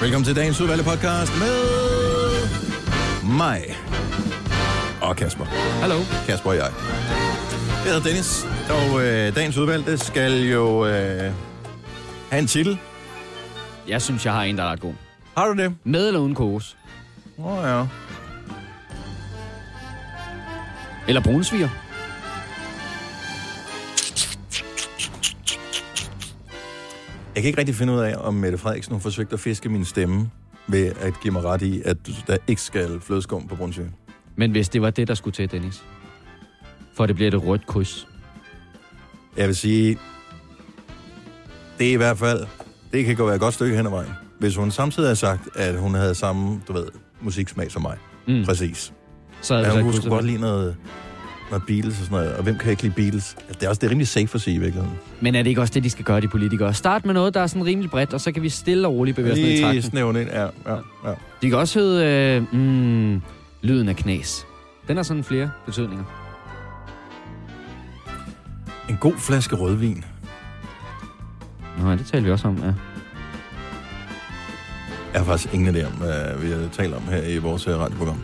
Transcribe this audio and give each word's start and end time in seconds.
Velkommen 0.00 0.24
til 0.24 0.36
dagens 0.36 0.60
udvalgte 0.60 0.84
podcast 0.84 1.32
med 1.38 1.54
mig 3.38 3.64
og 5.02 5.16
Kasper. 5.16 5.44
Hallo. 5.80 5.94
Kasper 6.26 6.50
og 6.50 6.56
jeg. 6.56 6.70
Jeg 7.84 7.92
hedder 7.94 8.02
Dennis, 8.02 8.46
og 8.70 9.04
øh, 9.04 9.34
dagens 9.34 9.56
udvalgte 9.56 9.98
skal 9.98 10.42
jo 10.42 10.86
øh, 10.86 11.32
have 12.30 12.38
en 12.40 12.46
titel. 12.46 12.78
Jeg 13.88 14.02
synes, 14.02 14.24
jeg 14.24 14.32
har 14.32 14.42
en, 14.42 14.58
der 14.58 14.64
er 14.64 14.70
ret 14.72 14.80
god. 14.80 14.94
Har 15.36 15.46
du 15.46 15.62
det? 15.62 15.74
Med 15.84 16.06
eller 16.06 16.20
uden 16.20 16.34
kokos? 16.34 16.76
Åh 17.38 17.46
oh, 17.46 17.64
ja. 17.64 17.84
Eller 21.08 21.20
brunsviger? 21.22 21.68
Jeg 27.38 27.42
kan 27.42 27.48
ikke 27.48 27.58
rigtig 27.58 27.74
finde 27.74 27.92
ud 27.92 27.98
af, 27.98 28.14
om 28.18 28.34
Mette 28.34 28.58
Frederiksen 28.58 28.94
har 28.94 29.00
forsøgt 29.00 29.32
at 29.32 29.40
fiske 29.40 29.68
min 29.68 29.84
stemme 29.84 30.30
ved 30.66 30.92
at 31.00 31.14
give 31.22 31.32
mig 31.32 31.44
ret 31.44 31.62
i, 31.62 31.82
at 31.84 31.96
der 32.26 32.36
ikke 32.46 32.62
skal 32.62 33.00
flødeskum 33.00 33.48
på 33.48 33.54
Brunsvig. 33.56 33.86
Men 34.36 34.50
hvis 34.50 34.68
det 34.68 34.82
var 34.82 34.90
det, 34.90 35.08
der 35.08 35.14
skulle 35.14 35.34
til, 35.34 35.50
Dennis. 35.50 35.84
For 36.96 37.06
det 37.06 37.16
bliver 37.16 37.28
et 37.30 37.44
rødt 37.46 37.66
kryds. 37.66 38.08
Jeg 39.36 39.46
vil 39.46 39.56
sige, 39.56 39.98
det 41.78 41.88
er 41.88 41.92
i 41.92 41.96
hvert 41.96 42.18
fald, 42.18 42.46
det 42.92 43.04
kan 43.04 43.16
gå 43.16 43.24
være 43.24 43.34
et 43.34 43.40
godt 43.40 43.54
stykke 43.54 43.76
hen 43.76 43.86
ad 43.86 43.90
vejen. 43.90 44.10
Hvis 44.38 44.56
hun 44.56 44.70
samtidig 44.70 45.08
har 45.08 45.14
sagt, 45.14 45.48
at 45.56 45.78
hun 45.80 45.94
havde 45.94 46.14
samme, 46.14 46.60
du 46.68 46.72
ved, 46.72 46.86
musiksmag 47.20 47.70
som 47.70 47.82
mig. 47.82 47.96
Mm. 48.28 48.44
Præcis. 48.44 48.92
Så 49.42 49.54
havde 49.54 49.76
Ja, 49.76 49.82
hun 49.82 49.92
godt 50.08 50.24
lide 50.24 50.40
noget, 50.40 50.76
noget 51.50 51.62
Beatles 51.66 51.98
og 51.98 52.04
sådan 52.04 52.18
noget. 52.18 52.36
Og 52.36 52.42
hvem 52.42 52.58
kan 52.58 52.70
ikke 52.70 52.82
lide 52.82 52.94
Beatles? 52.94 53.36
Det 53.48 53.62
er 53.62 53.68
også 53.68 53.78
det 53.80 53.86
er 53.86 53.90
rimelig 53.90 54.08
safe 54.08 54.34
at 54.34 54.40
sige 54.40 54.54
i 54.56 54.58
virkeligheden. 54.58 54.98
Men 55.20 55.34
er 55.34 55.42
det 55.42 55.48
ikke 55.50 55.60
også 55.60 55.74
det, 55.74 55.84
de 55.84 55.90
skal 55.90 56.04
gøre, 56.04 56.20
de 56.20 56.28
politikere? 56.28 56.74
Start 56.74 57.06
med 57.06 57.14
noget, 57.14 57.34
der 57.34 57.40
er 57.40 57.46
sådan 57.46 57.64
rimelig 57.64 57.90
bredt, 57.90 58.14
og 58.14 58.20
så 58.20 58.32
kan 58.32 58.42
vi 58.42 58.48
stille 58.48 58.88
og 58.88 58.94
roligt 58.94 59.16
bevæge 59.16 59.32
os 59.32 59.38
ned 59.38 59.46
i 59.46 59.50
Lige 59.50 59.62
trakten. 59.64 59.82
snævne 59.82 60.20
ind, 60.20 60.30
ja, 60.30 60.42
ja, 60.42 60.74
ja. 61.04 61.12
De 61.42 61.48
kan 61.48 61.58
også 61.58 61.78
hedde 61.78 62.04
øh, 62.52 62.60
mm, 62.60 63.22
lyden 63.62 63.88
af 63.88 63.96
knas. 63.96 64.46
Den 64.88 64.96
har 64.96 65.02
sådan 65.04 65.24
flere 65.24 65.50
betydninger. 65.66 66.04
En 68.90 68.96
god 69.00 69.14
flaske 69.18 69.56
rødvin. 69.56 70.04
Nå, 71.82 71.92
det 71.92 72.06
taler 72.06 72.24
vi 72.24 72.30
også 72.30 72.48
om, 72.48 72.56
ja. 72.58 72.72
Jeg 75.12 75.20
har 75.20 75.24
faktisk 75.24 75.54
ingen 75.54 75.76
idé 75.76 75.86
om, 75.86 75.92
hvad 75.92 76.38
vi 76.38 76.68
talt 76.72 76.94
om 76.94 77.02
her 77.02 77.22
i 77.22 77.38
vores 77.38 77.66
øh, 77.66 77.78
radioprogram. 77.78 78.20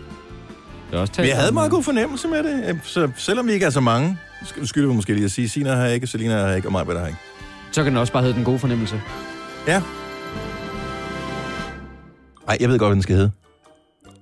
Det 0.90 0.96
er 0.96 1.00
også 1.00 1.12
Men 1.18 1.26
jeg 1.28 1.36
havde 1.36 1.52
meget 1.52 1.66
øh, 1.68 1.72
god 1.72 1.82
fornemmelse 1.82 2.28
med 2.28 2.42
det. 2.42 2.80
Så 2.82 3.10
selvom 3.16 3.46
vi 3.46 3.52
ikke 3.52 3.66
er 3.66 3.70
så 3.70 3.80
mange, 3.80 4.18
sk- 4.42 4.66
skylder 4.66 4.88
vi 4.88 4.94
måske 4.94 5.14
lige 5.14 5.24
at 5.24 5.30
sige, 5.30 5.48
Sina 5.48 5.74
har 5.74 5.86
ikke, 5.86 6.06
Selina 6.06 6.40
har 6.40 6.52
ikke, 6.54 6.68
og 6.68 6.72
mig, 6.72 6.84
hvad 6.84 6.94
der 6.94 7.00
har 7.00 7.06
ikke. 7.08 7.18
Så 7.72 7.82
kan 7.82 7.92
den 7.92 7.98
også 8.00 8.12
bare 8.12 8.22
hedde 8.22 8.36
den 8.36 8.44
gode 8.44 8.58
fornemmelse. 8.58 9.00
Ja. 9.66 9.82
Ej, 12.48 12.56
jeg 12.60 12.68
ved 12.68 12.78
godt, 12.78 12.88
hvad 12.88 12.94
den 12.94 13.02
skal 13.02 13.16
hedde. 13.16 13.30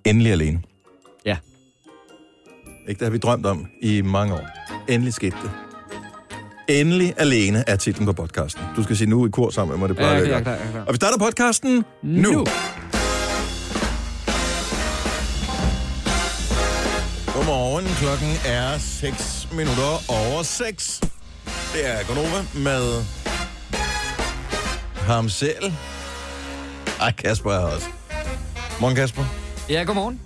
Endelig 0.05 0.33
alene. 0.33 0.60
Ja. 1.24 1.36
Ikke, 2.88 2.98
det 2.98 3.06
har 3.06 3.10
vi 3.12 3.18
drømt 3.18 3.46
om 3.46 3.66
i 3.83 4.02
mange 4.02 4.34
år. 4.34 4.48
Endelig 4.88 5.14
skete 5.14 5.36
det. 5.42 5.50
Endelig 6.68 7.14
alene 7.16 7.64
er 7.66 7.77
titlen 7.77 8.06
på 8.06 8.12
podcasten. 8.12 8.62
Du 8.77 8.83
skal 8.83 8.96
sige 8.96 9.10
nu 9.10 9.27
i 9.27 9.30
kor 9.30 9.50
sammen 9.50 9.72
med 9.72 9.78
mig, 9.80 9.88
det 9.88 9.96
plejer 9.96 10.12
Ja, 10.12 10.18
jeg 10.18 10.28
jeg 10.28 10.46
jeg 10.46 10.52
er 10.66 10.70
klar. 10.72 10.84
Og 10.86 10.92
vi 10.92 10.96
starter 10.96 11.18
podcasten 11.18 11.84
nu. 12.02 12.30
Nu. 12.33 12.46
Godmorgen, 17.73 17.97
klokken 17.97 18.28
er 18.47 18.78
6 18.78 19.48
minutter 19.53 19.92
over 20.09 20.42
6. 20.42 21.01
Det 21.75 21.91
er 21.91 22.05
Gonova 22.06 22.45
med 22.55 23.05
ham 24.97 25.29
selv. 25.29 25.73
Ej, 27.01 27.12
Kasper 27.12 27.53
er 27.53 27.59
også. 27.59 27.87
Morgen, 28.81 28.97
Kasper. 28.97 29.25
Ja, 29.69 29.83
godmorgen. 29.83 30.20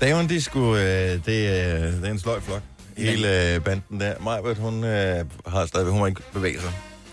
Damerne, 0.00 0.28
de 0.28 0.42
skulle, 0.42 0.82
øh, 0.82 1.24
det, 1.26 1.60
er, 1.60 1.90
det 1.90 2.04
er 2.04 2.10
en 2.10 2.18
sløj 2.18 2.40
flok. 2.40 2.62
Hele 2.96 3.54
øh, 3.54 3.60
banden 3.60 4.00
der. 4.00 4.14
Majbert, 4.20 4.56
hun 4.58 4.84
øh, 4.84 5.24
har 5.46 5.66
stadigvæk, 5.66 5.90
hun 5.90 6.00
må 6.00 6.06
ikke 6.06 6.22
bevæge 6.32 6.60
sig, 6.60 6.72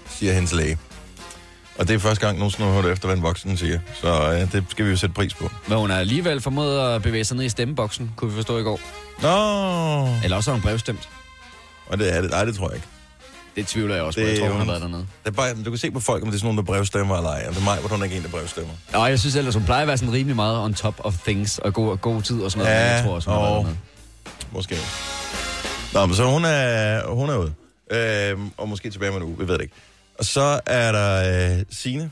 siger 0.09 0.33
hendes 0.33 0.53
læge. 0.53 0.77
Og 1.77 1.87
det 1.87 1.93
er 1.95 1.99
første 1.99 2.25
gang 2.25 2.37
nogensinde, 2.37 2.65
hun 2.67 2.75
har 2.75 2.81
hørt 2.81 2.91
efter, 2.93 3.07
hvad 3.07 3.17
en 3.17 3.23
voksen 3.23 3.57
siger. 3.57 3.79
Så 4.01 4.31
øh, 4.33 4.51
det 4.51 4.65
skal 4.69 4.85
vi 4.85 4.89
jo 4.89 4.97
sætte 4.97 5.13
pris 5.15 5.33
på. 5.33 5.49
Men 5.67 5.77
hun 5.77 5.89
har 5.89 5.97
alligevel 5.97 6.41
formået 6.41 6.95
at 6.95 7.01
bevæge 7.03 7.23
sig 7.25 7.37
ned 7.37 7.45
i 7.45 7.49
stemmeboksen, 7.49 8.11
kunne 8.15 8.29
vi 8.31 8.35
forstå 8.35 8.57
i 8.57 8.63
går. 8.63 8.79
Nå, 9.21 10.07
Eller 10.23 10.37
også 10.37 10.49
har 10.51 10.55
hun 10.55 10.61
brevstemt. 10.61 11.09
og 11.87 11.97
det 11.99 12.15
er 12.17 12.21
det. 12.21 12.29
Nej, 12.31 12.45
det 12.45 12.55
tror 12.55 12.67
jeg 12.69 12.75
ikke. 12.75 12.87
Det 13.55 13.67
tvivler 13.67 13.95
jeg 13.95 14.03
også 14.03 14.19
på. 14.19 14.25
Det 14.25 14.31
Jeg 14.31 14.39
tror, 14.39 14.47
er 14.47 14.51
hun 14.51 14.59
har 14.59 14.65
været 14.67 14.81
dernede. 14.81 15.01
Det 15.23 15.29
er 15.29 15.31
bare, 15.31 15.53
du 15.65 15.69
kan 15.69 15.77
se 15.77 15.91
på 15.91 15.99
folk, 15.99 16.23
om 16.23 16.27
det 16.29 16.35
er 16.35 16.39
sådan 16.39 16.45
nogen, 16.45 16.57
der 16.57 16.63
brevstemmer 16.63 17.17
eller 17.17 17.29
ej. 17.29 17.43
Og 17.47 17.53
det 17.53 17.59
er 17.59 17.63
mig, 17.63 17.77
hvor 17.79 17.89
hun 17.89 17.99
er 17.99 18.03
ikke 18.03 18.17
en, 18.17 18.23
der 18.23 18.29
brevstemmer. 18.29 18.73
Og 18.93 19.09
jeg 19.09 19.19
synes 19.19 19.35
ellers, 19.35 19.53
hun 19.53 19.63
plejer 19.65 19.81
at 19.81 19.87
være 19.87 19.97
sådan 19.97 20.13
rimelig 20.13 20.35
meget 20.35 20.57
on 20.59 20.73
top 20.73 20.95
of 20.99 21.17
things, 21.17 21.57
og 21.57 21.73
god, 21.73 21.97
god 21.97 22.21
tid 22.21 22.41
og 22.41 22.51
sådan 22.51 22.65
noget. 22.65 22.77
Ja, 22.79 22.93
jeg 22.95 23.03
tror 23.05 23.15
også, 23.15 23.29
hun 23.29 23.39
har 23.39 23.45
og- 23.47 23.53
været 23.53 23.65
dernede. 23.65 23.77
Måske. 24.51 24.77
Nå, 25.93 26.05
men 26.05 26.15
så 26.15 26.25
hun 26.25 26.45
er, 26.45 27.07
hun 27.07 27.29
er 27.29 27.37
ude. 27.37 27.53
Øhm, 28.31 28.49
og 28.57 28.69
måske 28.69 28.89
tilbage 28.89 29.11
med 29.11 29.17
en 29.21 29.23
uge, 29.27 29.37
vi 29.39 29.47
ved 29.47 29.53
det 29.53 29.61
ikke. 29.61 29.75
Og 30.19 30.25
så 30.25 30.59
er 30.65 30.91
der 30.91 31.55
øh, 31.57 31.65
Signe. 31.71 32.11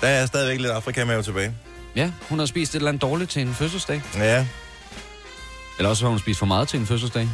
Der 0.00 0.08
er 0.08 0.26
stadigvæk 0.26 0.60
lidt 0.60 0.72
Afrika 0.72 1.22
tilbage. 1.22 1.54
Ja, 1.96 2.10
hun 2.28 2.38
har 2.38 2.46
spist 2.46 2.72
et 2.74 2.76
eller 2.76 2.88
andet 2.88 3.02
dårligt 3.02 3.30
til 3.30 3.42
en 3.42 3.54
fødselsdag. 3.54 4.02
Ja, 4.16 4.46
Eller 5.78 5.90
også 5.90 6.04
har 6.04 6.10
hun 6.10 6.18
spist 6.18 6.38
for 6.38 6.46
meget 6.46 6.68
til 6.68 6.80
en 6.80 6.86
fødselsdag. 6.86 7.28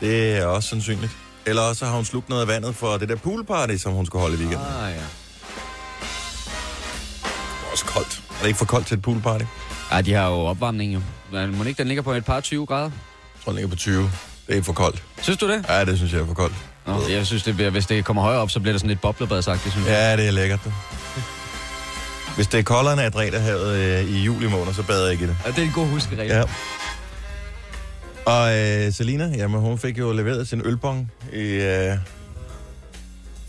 det 0.00 0.36
er 0.36 0.46
også 0.46 0.68
sandsynligt. 0.68 1.12
Eller 1.46 1.62
også 1.62 1.86
har 1.86 1.96
hun 1.96 2.04
slugt 2.04 2.28
noget 2.28 2.42
af 2.42 2.48
vandet 2.48 2.74
for 2.74 2.96
det 2.96 3.08
der 3.08 3.16
poolparty, 3.16 3.76
som 3.76 3.92
hun 3.92 4.06
skulle 4.06 4.20
holde 4.22 4.36
i 4.36 4.38
weekenden. 4.38 4.66
Ah, 4.66 4.90
ja. 4.90 4.96
Det 4.96 5.02
er 7.66 7.72
også 7.72 7.84
koldt. 7.84 8.22
Er 8.30 8.40
det 8.40 8.46
ikke 8.46 8.58
for 8.58 8.64
koldt 8.64 8.86
til 8.86 8.96
et 8.96 9.02
poolparty? 9.02 9.44
Ej, 9.90 10.00
de 10.00 10.12
har 10.12 10.28
jo 10.28 10.34
opvarmning 10.34 10.94
jo. 10.94 11.00
Men 11.32 11.56
må 11.58 11.64
ikke 11.64 11.78
den 11.78 11.88
ligger 11.88 12.02
på 12.02 12.12
et 12.12 12.24
par 12.24 12.40
20 12.40 12.66
grader? 12.66 12.82
Jeg 12.84 12.90
tror, 13.44 13.52
den 13.52 13.54
ligger 13.54 13.68
på 13.70 13.76
20. 13.76 14.10
Det 14.46 14.58
er 14.58 14.62
for 14.62 14.72
koldt. 14.72 15.02
Synes 15.22 15.38
du 15.38 15.48
det? 15.48 15.64
Ja, 15.68 15.84
det 15.84 15.96
synes 15.96 16.12
jeg 16.12 16.20
er 16.20 16.26
for 16.26 16.34
koldt. 16.34 16.54
Nå, 16.86 17.08
jeg 17.10 17.26
synes, 17.26 17.42
det 17.42 17.54
bliver, 17.54 17.70
hvis 17.70 17.86
det 17.86 18.04
kommer 18.04 18.22
højere 18.22 18.40
op, 18.40 18.50
så 18.50 18.60
bliver 18.60 18.72
det 18.72 18.80
sådan 18.80 18.88
lidt 18.88 19.00
boblebadsagtigt, 19.00 19.72
synes 19.72 19.86
jeg. 19.88 19.94
Ja, 19.94 20.16
det 20.16 20.26
er 20.26 20.30
lækkert. 20.30 20.60
Det. 20.64 20.72
Hvis 22.36 22.46
det 22.46 22.58
er 22.58 22.62
koldere 22.62 22.92
end 22.92 23.02
Adriaterhavet 23.02 23.76
øh, 23.76 24.10
i 24.10 24.22
juli 24.24 24.48
måned, 24.48 24.74
så 24.74 24.82
bader 24.82 25.02
jeg 25.04 25.12
ikke 25.12 25.24
i 25.24 25.28
det. 25.28 25.36
Ja. 25.44 25.50
Det 25.50 25.58
er 25.58 25.62
en 25.62 25.72
god 25.74 25.86
huskeregel. 25.86 26.30
Ja. 26.30 26.42
Og 28.26 28.58
øh, 28.58 28.92
Selina, 28.92 29.32
jamen 29.36 29.60
hun 29.60 29.78
fik 29.78 29.98
jo 29.98 30.12
leveret 30.12 30.48
sin 30.48 30.62
ølbong 30.64 31.12
i 31.32 31.42
øh, 31.42 31.96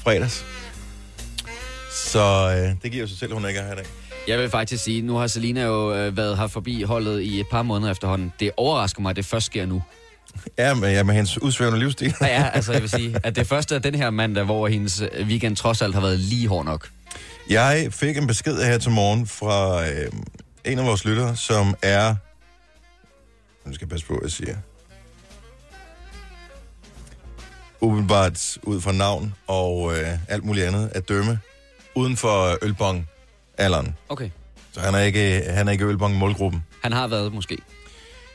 fredags. 0.04 0.46
Så 1.92 2.20
øh, 2.58 2.76
det 2.84 2.92
giver 2.92 3.04
jo 3.04 3.08
sig 3.08 3.18
selv, 3.18 3.34
hun 3.34 3.48
ikke 3.48 3.60
er 3.60 3.66
her 3.66 3.74
i 3.74 3.76
dag. 3.76 3.86
Jeg 4.28 4.40
vil 4.40 4.50
faktisk 4.50 4.84
sige, 4.84 5.02
nu 5.02 5.16
har 5.16 5.28
Selina 5.28 5.64
jo 5.64 5.96
øh, 5.96 6.18
været 6.18 6.38
her 6.38 6.48
forbi 6.48 6.82
holdet 6.84 7.22
i 7.22 7.40
et 7.40 7.48
par 7.52 7.62
måneder 7.62 7.92
efterhånden. 7.92 8.34
Det 8.40 8.52
overrasker 8.58 9.02
mig, 9.02 9.10
at 9.10 9.16
det 9.16 9.26
først 9.26 9.46
sker 9.46 9.66
nu. 9.66 9.82
Ja, 10.58 10.74
men 10.74 10.92
ja, 10.92 11.04
med 11.04 11.14
hendes 11.16 11.42
udsvævende 11.42 11.80
livsstil. 11.80 12.14
Ja, 12.22 12.28
ja, 12.28 12.50
altså 12.50 12.74
jeg 12.74 12.82
vil 12.82 12.90
sige, 12.90 13.16
at 13.24 13.36
det 13.36 13.48
første 13.48 13.76
er 13.76 13.80
den 13.80 13.96
her 13.96 14.10
mandag, 14.10 14.44
hvor 14.44 14.68
hendes 14.68 15.04
weekend 15.22 15.56
trods 15.56 15.82
alt 15.82 15.94
har 15.94 16.02
været 16.02 16.20
lige 16.20 16.48
hård 16.48 16.66
nok. 16.66 16.90
Jeg 17.50 17.88
fik 17.92 18.18
en 18.18 18.28
besked 18.28 18.64
her 18.66 18.78
til 18.78 18.92
morgen 18.92 19.28
fra 19.28 19.88
øh, 19.88 20.12
en 20.66 20.80
af 20.80 20.86
vores 20.86 21.06
lyttere, 21.06 21.36
som 21.36 21.76
er... 21.82 22.16
Nu 23.66 23.74
skal 23.74 23.86
jeg 23.86 23.90
passe 23.90 24.06
på, 24.06 24.14
hvad 24.14 24.24
jeg 24.24 24.32
siger. 24.32 24.58
Umiddelbart 27.82 28.58
ud 28.64 28.82
fra 28.82 28.92
navn 28.92 29.34
og 29.48 29.98
øh, 29.98 30.08
alt 30.28 30.44
muligt 30.44 30.66
andet 30.66 30.92
at 30.96 31.10
dømme 31.10 31.40
uden 31.96 32.18
for 32.18 32.58
ølbong 32.62 33.08
alderen. 33.58 33.96
Okay. 34.10 34.30
Så 34.72 34.80
han 34.80 34.96
er 34.96 35.00
ikke, 35.00 35.44
han 35.50 35.68
er 35.68 35.72
ikke 35.72 35.86
ølbong 35.86 36.16
målgruppen. 36.16 36.64
Han 36.84 36.94
har 36.94 37.08
været 37.08 37.34
måske. 37.34 37.58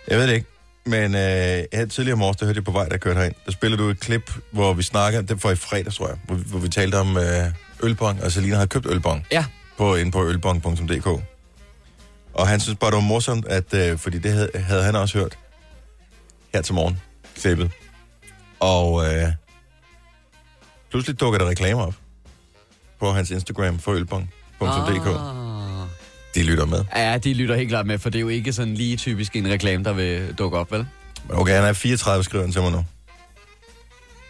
Jeg 0.09 0.19
ved 0.19 0.29
det 0.29 0.35
ikke. 0.35 0.47
Men 0.87 1.15
øh, 1.15 1.65
her 1.73 1.87
tidligere 1.91 2.17
morges, 2.19 2.37
der 2.37 2.47
hørte 2.47 2.59
jeg 2.59 2.65
på 2.65 2.71
vej, 2.71 2.89
der 2.89 2.97
kørte 2.97 3.19
herind. 3.19 3.35
Der 3.47 3.53
spillede 3.53 3.83
du 3.83 3.89
et 3.89 4.01
klip, 4.01 4.33
hvor 4.51 4.73
vi 4.75 4.83
snakker, 4.83 5.21
det 5.23 5.45
var 5.45 5.51
i 5.51 5.57
fredags, 5.57 5.97
tror 5.97 6.09
jeg, 6.09 6.17
hvor, 6.25 6.35
hvor 6.35 6.59
vi 6.59 6.69
talte 6.69 6.97
om 6.99 7.17
øh, 7.17 7.25
ølbong, 7.83 8.23
og 8.23 8.33
Selina 8.33 8.55
havde 8.55 8.67
købt 8.69 8.87
ølbong 8.87 9.27
Ja. 9.33 9.45
på, 9.79 9.95
inde 9.95 10.11
på 10.13 10.27
ølbong.dk. 10.29 11.07
Og 12.35 12.49
han 12.49 12.61
synes 12.61 12.79
bare, 12.79 12.91
det 12.91 12.97
var 12.97 13.03
morsomt, 13.03 13.47
at, 13.47 13.75
øh, 13.75 13.99
fordi 13.99 14.19
det 14.19 14.33
havde, 14.33 14.51
havde 14.55 14.83
han 14.83 14.97
også 14.97 15.19
hørt 15.19 15.39
her 16.55 16.63
til 16.63 16.75
morgen, 16.75 17.01
klippet. 17.37 17.71
Og 18.61 19.05
øh, 19.15 19.29
pludselig 20.91 21.21
dukker 21.21 21.39
der 21.39 21.49
reklamer 21.49 21.83
op 21.87 21.95
på 23.01 23.13
hans 23.13 23.31
Instagram 23.31 23.79
for 23.79 23.93
ølbong.dk. 23.93 25.07
Ah. 25.07 25.40
De 26.35 26.43
lytter 26.43 26.67
med. 26.67 26.85
Ja, 26.97 27.19
de 27.19 27.35
lytter 27.35 27.55
helt 27.57 27.69
klart 27.69 27.87
med, 27.87 27.99
for 27.99 28.11
det 28.11 28.19
er 28.19 28.21
jo 28.21 28.29
ikke 28.29 28.53
sådan 28.53 28.75
lige 28.75 28.97
typisk 28.97 29.37
en 29.37 29.49
reklame, 29.49 29.85
der 29.85 29.93
vil 29.93 30.35
dukke 30.39 30.59
op, 30.59 30.73
vel? 30.73 30.87
Okay, 31.29 31.55
han 31.55 31.65
er 31.65 31.73
34, 31.73 32.25
skriver 32.25 32.45
han 32.45 32.53
til 32.53 32.63
mig 32.63 32.73
nu. 32.73 32.85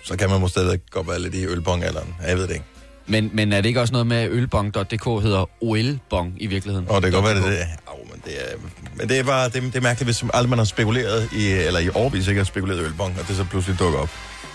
Så 0.05 0.17
kan 0.17 0.31
man 0.31 0.41
måske 0.41 0.53
stadig 0.53 0.81
godt 0.91 1.09
være 1.09 1.21
lidt 1.21 1.35
i 1.35 1.47
ølbong-alderen. 1.47 2.15
Ja, 2.23 2.29
Jeg 2.29 2.37
ved 2.37 2.43
det 2.47 2.53
ikke. 2.53 2.65
Men, 3.07 3.31
men 3.33 3.53
er 3.53 3.61
det 3.61 3.69
ikke 3.69 3.81
også 3.81 3.93
noget 3.93 4.07
med, 4.07 4.17
at 4.17 4.31
ølbong.dk 4.31 5.05
hedder 5.23 5.51
OL-bong 5.61 6.33
i 6.37 6.47
virkeligheden? 6.47 6.89
Og 6.89 7.03
det 7.03 7.13
kan 7.13 7.23
godt 7.23 7.35
være, 7.37 7.51
det 7.53 7.61
er. 7.61 7.67
Au, 7.87 7.97
men 8.13 8.23
det 8.25 8.33
er, 8.41 8.57
men 8.97 9.09
det 9.09 9.19
er 9.19 9.23
bare 9.23 9.49
det, 9.49 9.63
det 9.63 9.77
er 9.77 9.81
mærkeligt, 9.81 10.07
hvis 10.07 10.25
aldrig 10.35 10.49
man 10.51 10.59
har 10.59 10.65
spekuleret 10.65 11.29
i, 11.33 11.47
eller 11.51 11.81
i 11.81 11.89
årvis 11.95 12.29
ikke 12.29 12.39
har 12.39 12.45
spekuleret 12.45 12.79
i 12.79 12.83
ølbong, 12.83 13.17
og 13.21 13.29
det 13.29 13.37
så 13.37 13.45
pludselig 13.45 13.79
dukker 13.79 13.99
op 13.99 14.11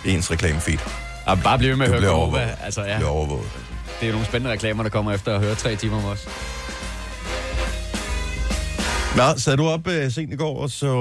i 0.06 0.12
ens 0.12 0.32
reklamefeed. 0.32 0.78
Ja, 1.28 1.36
bare 1.36 1.58
blive 1.58 1.76
med 1.76 1.86
at 1.94 2.02
høre 2.02 2.12
overvåget. 2.12 2.50
Altså, 2.64 2.82
Ja. 2.82 2.92
ja, 2.92 2.98
Bliver 2.98 3.10
overvåget. 3.10 3.50
det 4.02 4.08
er 4.08 4.12
nogle 4.12 4.26
spændende 4.28 4.52
reklamer, 4.54 4.84
der 4.84 4.90
kommer 4.90 5.12
efter 5.12 5.36
at 5.36 5.42
høre 5.42 5.56
tre 5.56 5.76
timer 5.76 5.98
om 5.98 6.06
os. 6.06 6.28
Nå, 9.16 9.38
sad 9.38 9.58
du 9.58 9.68
op 9.68 9.88
uh, 9.88 10.12
sent 10.12 10.34
i 10.34 10.36
går 10.36 10.62
og 10.62 10.70
så 10.70 10.96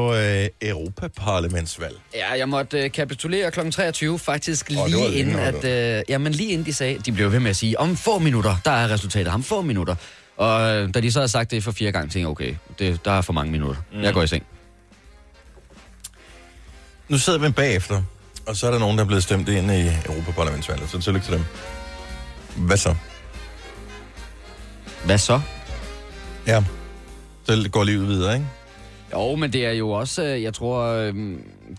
uh, 0.61 0.69
Europaparlamentsvalg? 0.69 1.97
Ja, 2.15 2.33
jeg 2.39 2.49
måtte 2.49 2.85
uh, 2.85 2.91
kapitulere 2.91 3.51
kl. 3.51 3.71
23, 3.71 4.19
faktisk 4.19 4.69
lige 4.69 4.81
var 4.81 4.89
længe, 4.89 5.13
inden, 5.13 5.37
at, 5.37 5.55
uh, 5.99 6.11
jamen, 6.11 6.33
lige 6.33 6.51
inden 6.51 6.67
de 6.67 6.73
sagde, 6.73 6.99
de 6.99 7.13
blev 7.13 7.33
ved 7.33 7.41
med 7.41 7.51
at 7.51 7.57
sige, 7.57 7.81
om 7.81 7.97
få 7.97 8.19
minutter, 8.19 8.57
der 8.65 8.71
er 8.71 8.91
resultatet, 8.91 9.33
om 9.33 9.43
få 9.43 9.63
minutter. 9.63 9.95
Og 10.37 10.83
uh, 10.83 10.95
da 10.95 11.01
de 11.01 11.13
så 11.13 11.19
havde 11.19 11.29
sagt 11.29 11.51
det 11.51 11.65
for 11.65 11.73
fire 11.73 11.93
gange, 11.93 12.05
tænkte 12.05 12.19
jeg, 12.19 12.29
okay, 12.29 12.55
det, 12.79 13.05
der 13.05 13.11
er 13.11 13.21
for 13.21 13.33
mange 13.33 13.53
minutter. 13.53 13.77
Mm. 13.93 14.03
Jeg 14.03 14.15
går 14.15 14.23
i 14.23 14.27
seng. 14.27 14.47
Nu 17.09 17.19
sidder 17.19 17.39
vi 17.39 17.51
bagefter, 17.51 18.03
og 18.47 18.57
så 18.57 18.67
er 18.67 18.71
der 18.71 18.79
nogen, 18.79 18.99
der 18.99 19.05
er 19.05 19.09
blevet 19.09 19.23
stemt 19.23 19.49
ind 19.49 19.71
i 19.71 19.89
Europaparlamentsvalget, 20.07 20.91
så 20.91 21.01
tillykke 21.01 21.27
til 21.27 21.35
dem. 21.35 21.45
Hvad 22.57 22.77
så? 22.77 22.95
Hvad 25.05 25.19
så? 25.19 25.41
Ja, 26.47 26.65
så 27.47 27.69
går 27.73 27.85
livet 27.85 28.09
videre, 28.09 28.35
ikke? 28.35 28.47
Jo, 29.13 29.37
men 29.37 29.53
det 29.53 29.67
er 29.67 29.73
jo 29.73 29.91
også, 29.91 30.23
øh, 30.23 30.43
jeg 30.43 30.55
tror, 30.55 30.83
øh, 30.85 31.15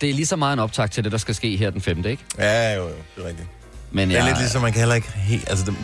det 0.02 0.10
er 0.10 0.14
lige 0.14 0.26
så 0.26 0.36
meget 0.36 0.54
en 0.54 0.60
optag 0.60 0.92
til 0.92 1.04
det, 1.04 1.12
der 1.12 1.18
skal 1.18 1.36
ske 1.36 1.56
her 1.58 1.70
den 1.70 1.82
5. 1.82 1.98
ikke? 2.06 2.24
Ja, 2.38 2.76
jo, 2.76 2.82
jo, 2.82 2.90
det 3.16 3.24
er 3.24 3.28
rigtigt. 3.28 3.48
Men 3.92 4.10
Det 4.10 4.16
er 4.16 4.20
jeg, 4.20 4.30
lidt 4.30 4.40
ligesom, 4.40 4.62
man 4.62 4.72
kan 4.72 4.80
heller 4.80 4.96
ikke 4.96 5.12
helt... 5.12 5.50
Altså, 5.50 5.66
de, 5.66 5.76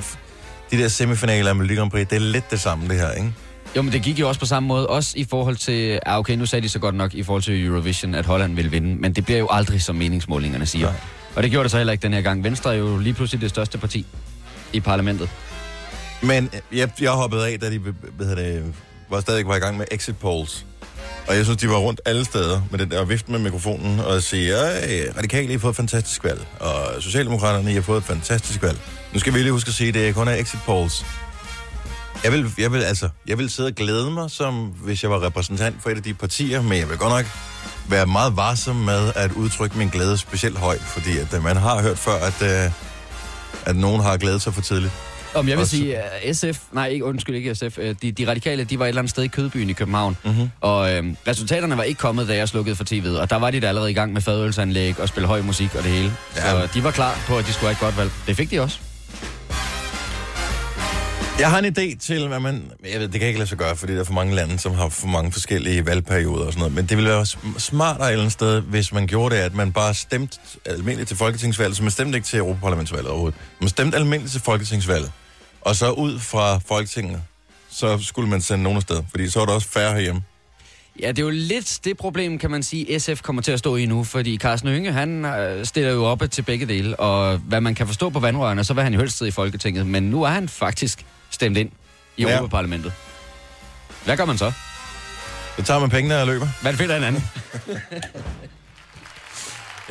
de 0.72 0.84
der 0.84 0.88
semifinaler 0.88 1.76
Grand 1.76 1.92
Prix, 1.92 2.08
det 2.08 2.16
er 2.16 2.20
lidt 2.20 2.52
det 2.52 2.60
samme, 2.60 2.88
det 2.88 2.96
her, 2.98 3.12
ikke? 3.12 3.34
Jo, 3.76 3.82
men 3.82 3.94
det 3.94 4.02
gik 4.02 4.20
jo 4.20 4.28
også 4.28 4.40
på 4.40 4.46
samme 4.46 4.68
måde. 4.68 4.88
Også 4.88 5.14
i 5.18 5.24
forhold 5.30 5.56
til... 5.56 6.00
Ah, 6.06 6.20
okay, 6.20 6.36
nu 6.36 6.46
sagde 6.46 6.64
de 6.64 6.70
så 6.70 6.80
godt 6.80 6.96
nok 6.96 7.14
i 7.14 7.24
forhold 7.24 7.44
til 7.44 7.66
Eurovision, 7.66 8.16
at 8.16 8.26
Holland 8.26 8.56
vil 8.56 8.72
vinde. 8.72 8.96
Men 8.96 9.14
det 9.14 9.26
bliver 9.26 9.40
jo 9.40 9.48
aldrig, 9.52 9.82
som 9.82 9.96
meningsmålingerne 9.96 10.66
siger. 10.66 10.86
Nej. 10.86 10.96
Og 11.36 11.44
det 11.44 11.52
gjorde 11.52 11.64
det 11.64 11.72
så 11.72 11.78
heller 11.78 11.94
ikke 11.94 12.02
den 12.02 12.14
her 12.14 12.22
gang. 12.22 12.44
Venstre 12.44 12.74
er 12.74 12.78
jo 12.78 12.98
lige 12.98 13.14
pludselig 13.14 13.42
det 13.42 13.50
største 13.50 13.78
parti 13.78 14.06
i 14.74 14.80
parlamentet. 14.80 15.30
Men 16.22 16.50
jeg, 16.74 16.90
jeg 17.02 17.12
hoppede 17.12 17.48
af, 17.48 17.60
da 17.60 17.70
de 17.70 17.80
hvad 17.80 18.26
hedder 18.28 18.44
det, 18.44 18.74
var 19.12 19.22
stadig 19.22 19.48
var 19.48 19.56
i 19.56 19.60
gang 19.60 19.78
med 19.78 19.86
exit 19.92 20.18
polls. 20.18 20.66
Og 21.28 21.36
jeg 21.36 21.46
synes, 21.46 21.58
de 21.58 21.70
var 21.70 21.78
rundt 21.78 22.02
alle 22.06 22.26
steder 22.26 22.62
med 22.72 22.80
den 22.80 22.92
der 22.92 23.06
vifte 23.06 23.32
med 23.32 23.40
mikrofonen 23.40 24.00
og 24.00 24.24
sige, 24.24 24.56
at 24.56 25.18
radikale 25.18 25.50
I 25.50 25.52
har 25.52 25.60
fået 25.60 25.72
et 25.72 25.76
fantastisk 25.76 26.24
valg, 26.24 26.48
og 26.60 27.02
Socialdemokraterne 27.02 27.72
I 27.72 27.74
har 27.74 27.82
fået 27.82 27.98
et 27.98 28.04
fantastisk 28.04 28.62
valg. 28.62 28.80
Nu 29.14 29.20
skal 29.20 29.34
vi 29.34 29.40
lige 29.40 29.52
huske 29.52 29.68
at 29.68 29.74
sige, 29.74 29.88
at 29.88 29.94
det 29.94 30.16
kun 30.16 30.28
er 30.28 30.34
exit 30.34 30.60
polls. 30.66 31.06
Jeg 32.24 32.32
vil, 32.32 32.52
jeg 32.58 32.72
vil, 32.72 32.84
altså, 32.84 33.10
jeg 33.28 33.38
vil 33.38 33.50
sidde 33.50 33.68
og 33.68 33.74
glæde 33.74 34.12
mig, 34.12 34.32
som 34.32 34.66
hvis 34.66 35.04
jeg 35.04 35.12
var 35.12 35.24
repræsentant 35.26 35.76
for 35.82 35.90
et 35.90 35.96
af 35.96 36.04
de 36.04 36.14
partier, 36.14 36.62
men 36.62 36.78
jeg 36.80 36.90
vil 36.90 36.98
godt 36.98 37.14
nok 37.14 37.26
være 37.90 38.06
meget 38.06 38.36
varsom 38.36 38.76
med 38.76 39.12
at 39.16 39.32
udtrykke 39.32 39.78
min 39.78 39.90
glæde 39.90 40.18
specielt 40.18 40.58
højt, 40.58 40.82
fordi 40.82 41.18
at, 41.18 41.34
øh, 41.34 41.44
man 41.44 41.58
har 41.58 41.82
hørt 41.82 41.98
før, 41.98 42.16
at, 42.16 42.42
øh, 42.42 42.72
at 43.66 43.76
nogen 43.76 44.02
har 44.02 44.18
glædet 44.18 44.42
sig 44.42 44.54
for 44.54 44.62
tidligt. 44.62 44.94
Om 45.34 45.48
jeg 45.48 45.58
vil 45.58 45.62
Også- 45.62 45.78
sige, 45.78 45.98
at 45.98 46.36
SF, 46.38 46.60
nej, 46.72 46.88
ikke, 46.88 47.06
undskyld 47.06 47.36
ikke 47.36 47.56
SF, 47.56 47.78
øh, 47.78 47.96
de, 48.02 48.12
de 48.12 48.28
radikale, 48.30 48.64
de 48.64 48.80
var 48.80 48.86
et 48.86 48.90
eller 48.90 49.02
andet 49.02 49.10
sted 49.10 49.24
i 49.24 49.28
Kødbyen 49.28 49.70
i 49.70 49.74
København, 49.74 50.18
mm-hmm. 50.26 50.50
og 50.62 50.94
øh, 50.94 51.04
resultaterne 51.28 51.78
var 51.78 51.84
ikke 51.84 52.00
kommet, 52.00 52.28
da 52.28 52.36
jeg 52.36 52.50
slukkede 52.50 52.76
for 52.76 52.84
tv'et, 52.84 53.20
og 53.20 53.30
der 53.30 53.36
var 53.36 53.52
de 53.52 53.60
da 53.60 53.68
allerede 53.68 53.92
i 53.92 53.94
gang 53.94 54.14
med 54.14 54.22
fadølsanlæg 54.22 55.00
og 55.00 55.08
spille 55.08 55.28
høj 55.28 55.42
musik 55.42 55.76
og 55.76 55.84
det 55.84 55.92
hele. 55.92 56.14
Ja. 56.36 56.42
Så 56.42 56.68
de 56.74 56.84
var 56.84 56.92
klar 56.92 57.20
på, 57.28 57.38
at 57.38 57.46
de 57.46 57.54
skulle 57.54 57.68
have 57.68 57.72
et 57.74 57.80
godt 57.80 57.98
valg. 57.98 58.12
Det 58.28 58.36
fik 58.38 58.52
de 58.52 58.60
også. 58.62 58.78
Jeg 61.40 61.50
har 61.50 61.60
en 61.60 61.66
idé 61.78 61.98
til, 62.00 62.28
hvad 62.28 62.40
man... 62.40 62.64
Jeg 62.92 63.00
ved, 63.00 63.08
det 63.08 63.20
kan 63.20 63.28
ikke 63.28 63.40
lade 63.40 63.50
sig 63.50 63.58
gøre, 63.58 63.76
fordi 63.76 63.94
der 63.94 64.00
er 64.00 64.04
for 64.04 64.14
mange 64.14 64.36
lande, 64.36 64.60
som 64.60 64.74
har 64.74 64.90
for 64.90 65.08
mange 65.08 65.32
forskellige 65.32 65.86
valgperioder 65.86 66.46
og 66.46 66.54
sådan 66.54 66.60
noget. 66.60 66.74
Men 66.76 66.86
det 66.86 66.98
ville 66.98 67.10
være 67.10 67.22
sm- 67.22 67.60
smartere 67.60 68.08
et 68.08 68.12
eller 68.12 68.22
andet 68.24 68.34
sted, 68.34 68.62
hvis 68.62 68.94
man 68.94 69.08
gjorde 69.08 69.36
det, 69.36 69.42
at 69.42 69.56
man 69.56 69.72
bare 69.72 69.94
stemte 69.94 70.38
almindeligt 70.66 71.08
til 71.08 71.18
folketingsvalget, 71.18 71.78
så 71.78 71.84
man 71.84 71.92
stemte 71.92 72.16
ikke 72.18 72.26
til 72.28 72.40
Europaparlamentsvalget 72.40 73.10
overhovedet. 73.10 73.40
Man 73.60 73.70
stemte 73.70 73.98
almindeligt 73.98 74.32
til 74.32 74.42
folketingsvalget. 74.42 75.12
Og 75.62 75.76
så 75.76 75.92
ud 75.92 76.20
fra 76.20 76.58
Folketinget, 76.58 77.22
så 77.70 78.00
skulle 78.04 78.30
man 78.30 78.42
sende 78.42 78.64
nogen 78.64 78.78
afsted, 78.78 79.04
fordi 79.10 79.30
så 79.30 79.42
er 79.42 79.46
der 79.46 79.54
også 79.54 79.68
færre 79.68 79.94
herhjemme. 79.94 80.22
Ja, 81.00 81.08
det 81.08 81.20
er 81.20 81.24
jo 81.24 81.30
lidt 81.30 81.80
det 81.84 81.98
problem, 81.98 82.38
kan 82.38 82.52
man 82.52 82.64
sige, 82.64 83.00
SF 83.00 83.22
kommer 83.22 83.42
til 83.42 83.52
at 83.52 83.60
stå 83.60 83.76
i 83.76 83.86
nu, 83.86 84.04
fordi 84.04 84.38
Carsten 84.38 84.70
Hønge, 84.70 84.92
han 84.92 85.26
øh, 85.26 85.66
stiller 85.66 85.92
jo 85.92 86.06
op 86.06 86.24
til 86.32 86.42
begge 86.42 86.66
dele, 86.66 87.00
og 87.00 87.38
hvad 87.38 87.62
man 87.62 87.76
kan 87.76 87.88
forstå 87.88 88.10
på 88.10 88.20
vandrørene, 88.20 88.64
så 88.64 88.74
vil 88.74 88.84
han 88.84 88.94
jo 88.94 89.00
helst 89.00 89.22
i 89.22 89.32
Folketinget, 89.32 89.88
men 89.88 90.04
nu 90.04 90.24
er 90.24 90.30
han 90.30 90.50
faktisk 90.50 91.06
stemt 91.30 91.58
ind 91.58 91.72
i 92.18 92.24
Ja. 92.24 92.36
Europaparlamentet. 92.36 92.94
Hvad 94.06 94.18
gør 94.18 94.26
man 94.26 94.38
så? 94.38 94.52
Så 95.58 95.64
tager 95.64 95.80
man 95.80 95.90
pengene 95.90 96.20
og 96.22 96.28
løber. 96.28 96.48
Hvad 96.62 96.74
finder 96.74 96.98
en 96.98 97.04
anden? 97.04 97.24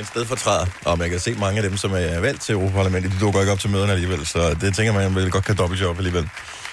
En 0.00 0.06
sted 0.06 0.24
for 0.24 0.36
træder. 0.36 0.66
Og 0.84 0.98
man 0.98 1.10
kan 1.10 1.20
se 1.20 1.34
mange 1.34 1.62
af 1.62 1.68
dem, 1.68 1.76
som 1.76 1.92
er 1.92 2.20
valgt 2.20 2.42
til 2.42 2.52
Europaparlamentet, 2.52 3.12
de 3.12 3.18
dukker 3.20 3.40
ikke 3.40 3.52
op 3.52 3.58
til 3.60 3.70
møderne 3.70 3.92
alligevel, 3.92 4.26
så 4.26 4.54
det 4.60 4.74
tænker 4.74 4.92
man 4.92 5.14
vel 5.14 5.30
godt 5.30 5.44
kan 5.44 5.56
dobbeltjob 5.56 5.96
alligevel. 5.98 6.28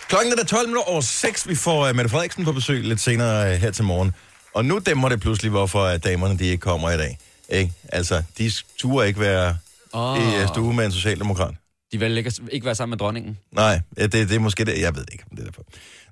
Klokken 0.09 0.31
er 0.31 0.35
da 0.35 0.43
12 0.43 0.67
minutter 0.67 0.91
over 0.91 1.01
6. 1.01 1.47
Vi 1.47 1.55
får 1.55 1.89
uh, 1.89 1.95
Mette 1.95 2.09
Frederiksen 2.09 2.45
på 2.45 2.51
besøg 2.51 2.83
lidt 2.83 2.99
senere 2.99 3.53
uh, 3.53 3.61
her 3.61 3.71
til 3.71 3.83
morgen. 3.83 4.13
Og 4.53 4.65
nu 4.65 4.79
dæmmer 4.85 5.09
det 5.09 5.19
pludselig, 5.21 5.51
hvorfor 5.51 5.93
uh, 5.93 5.99
damerne 6.03 6.39
de 6.39 6.45
ikke 6.45 6.61
kommer 6.61 6.91
i 6.91 6.97
dag. 6.97 7.17
Ikke? 7.49 7.73
Altså, 7.89 8.23
de 8.37 8.51
turde 8.79 9.07
ikke 9.07 9.19
være 9.19 9.57
Oh. 9.93 10.17
i 10.17 10.43
uh, 10.43 10.47
stue 10.47 10.73
med 10.73 10.85
en 10.85 10.91
socialdemokrat. 10.91 11.53
De 11.91 11.99
vil 11.99 12.17
ikke, 12.17 12.33
ikke 12.51 12.65
være 12.65 12.75
sammen 12.75 12.91
med 12.91 12.97
dronningen. 12.97 13.37
Nej, 13.51 13.79
det, 13.97 14.13
det 14.13 14.31
er 14.31 14.39
måske 14.39 14.65
det. 14.65 14.81
Jeg 14.81 14.95
ved 14.95 15.05
ikke, 15.11 15.23
om 15.31 15.37
det 15.37 15.43
er 15.43 15.49
derfor. 15.49 15.61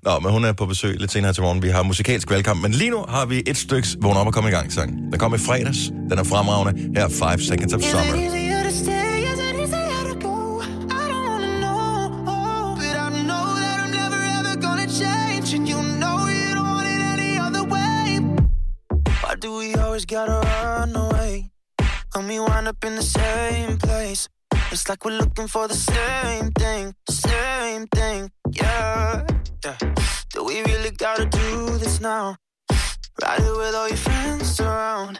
Nå, 0.06 0.18
men 0.18 0.32
hun 0.32 0.44
er 0.44 0.52
på 0.52 0.66
besøg 0.66 1.00
lidt 1.00 1.12
senere 1.12 1.32
til 1.32 1.42
morgen. 1.42 1.62
Vi 1.62 1.68
har 1.68 1.82
musikalsk 1.82 2.30
valgkamp, 2.30 2.62
men 2.62 2.72
lige 2.72 2.90
nu 2.90 3.04
har 3.08 3.26
vi 3.26 3.42
et 3.46 3.56
stykke 3.56 3.88
vågn 4.02 4.16
op 4.16 4.26
og 4.26 4.32
komme 4.32 4.50
i 4.50 4.52
gang 4.52 4.72
sang. 4.72 5.12
Den 5.12 5.18
kom 5.18 5.34
i 5.34 5.38
fredags. 5.38 5.78
Den 6.10 6.18
er 6.18 6.24
fremragende. 6.24 6.72
Her 6.96 7.04
er 7.04 7.08
5 7.30 7.40
Seconds 7.40 7.72
of 7.72 7.80
Summer. 7.82 8.14
easier 8.14 8.62
to 8.62 8.70
stay? 8.70 9.12
Is 9.32 9.38
it 9.48 9.54
easier 9.62 10.02
to 10.10 10.14
go? 10.28 10.36
I 11.00 11.02
don't 11.10 11.24
wanna 11.30 11.52
know, 11.64 12.76
but 12.80 12.96
I 13.06 13.08
know 13.30 13.46
that 13.62 13.76
I'm 13.82 13.92
never 14.02 14.20
ever 14.38 14.54
gonna 14.66 14.88
change, 15.02 15.46
and 15.56 15.64
you 15.72 15.78
know 16.02 16.16
you 16.38 16.50
don't 16.56 16.70
want 16.74 16.88
it 16.94 17.00
any 17.14 17.32
other 17.46 17.64
way. 17.74 18.04
Why 19.22 19.32
do 19.44 19.48
we 19.60 19.68
always 19.84 20.04
gotta 20.14 20.38
run 20.52 20.90
away? 21.04 21.32
And 22.14 22.24
we 22.30 22.36
wind 22.48 22.66
up 22.72 22.80
in 22.88 22.94
the 23.00 23.06
same 23.18 23.72
place. 23.86 24.22
It's 24.76 24.90
like 24.90 25.06
we're 25.06 25.16
looking 25.16 25.48
for 25.48 25.66
the 25.68 25.74
same 25.74 26.50
thing, 26.52 26.94
same 27.08 27.86
thing, 27.94 28.30
yeah. 28.50 29.24
yeah. 29.64 29.76
Do 30.34 30.44
we 30.44 30.62
really 30.64 30.90
gotta 30.90 31.24
do 31.24 31.78
this 31.78 31.98
now? 32.02 32.36
Ride 33.22 33.40
it 33.40 33.56
with 33.56 33.74
all 33.74 33.88
your 33.88 33.96
friends 33.96 34.60
around. 34.60 35.18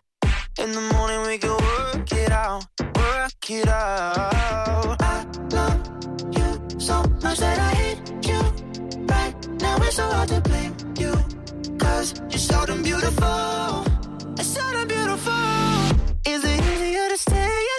In 0.58 0.72
the 0.72 0.82
morning 0.92 1.22
we 1.26 1.38
can 1.38 1.56
work 1.56 2.12
it 2.12 2.30
out, 2.30 2.66
work 2.96 3.48
it 3.48 3.66
out. 3.66 5.00
I 5.00 5.24
love 5.48 5.80
you 6.36 6.78
so 6.78 7.02
much 7.22 7.38
that 7.38 7.58
I 7.58 7.70
hate 7.80 8.26
you. 8.28 8.40
Right 9.08 9.34
now 9.62 9.76
it's 9.78 9.96
so 9.96 10.06
hard 10.06 10.28
to 10.28 10.40
blame 10.42 10.76
you. 10.98 11.12
Cause 11.78 12.12
you're 12.28 12.46
so 12.52 12.66
damn 12.66 12.82
beautiful. 12.82 13.86
It's 14.38 14.48
so 14.48 14.60
damn 14.70 14.86
beautiful. 14.86 15.32
Is 16.26 16.44
it 16.44 16.60
easier 16.60 17.08
to 17.08 17.16
stay? 17.16 17.75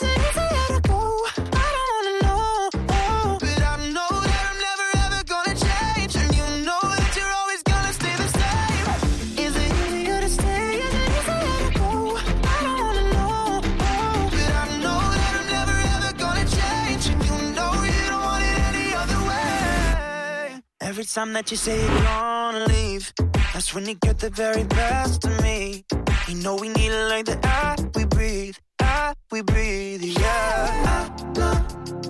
Every 20.97 21.05
time 21.05 21.33
that 21.33 21.51
you 21.51 21.57
say 21.57 21.79
you're 21.79 22.01
gonna 22.01 22.65
leave, 22.65 23.13
that's 23.53 23.75
when 23.75 23.85
you 23.85 23.93
get 23.93 24.17
the 24.17 24.31
very 24.31 24.63
best 24.63 25.23
of 25.25 25.43
me. 25.43 25.85
You 26.27 26.35
know 26.41 26.55
we 26.55 26.69
need 26.69 26.89
it 26.89 27.09
like 27.09 27.25
the 27.25 27.37
air 27.47 27.75
we 27.93 28.05
breathe, 28.05 28.55
air 28.81 29.13
we 29.29 29.43
breathe, 29.43 30.01
yeah. 30.01 31.11
I 31.13 31.39
love 31.39 31.61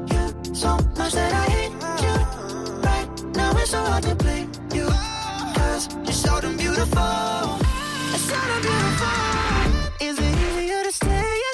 you 0.10 0.56
so 0.56 0.78
much 0.96 1.12
that 1.12 1.34
I 1.34 1.46
hate 1.52 1.74
you. 2.06 2.16
Right 2.88 3.36
now 3.36 3.52
it's 3.58 3.72
so 3.72 3.84
hard 3.84 4.04
to 4.04 4.16
blame 4.16 4.50
you, 4.74 4.86
cause 4.86 5.90
you're 6.06 6.14
so 6.14 6.40
damn 6.40 6.56
beautiful. 6.56 7.60
It's 8.16 8.24
so 8.24 8.40
damn 8.40 8.62
beautiful. 8.62 10.08
Is 10.08 10.18
it 10.18 10.64
easier 10.64 10.84
to 10.86 10.92
stay? 10.94 11.47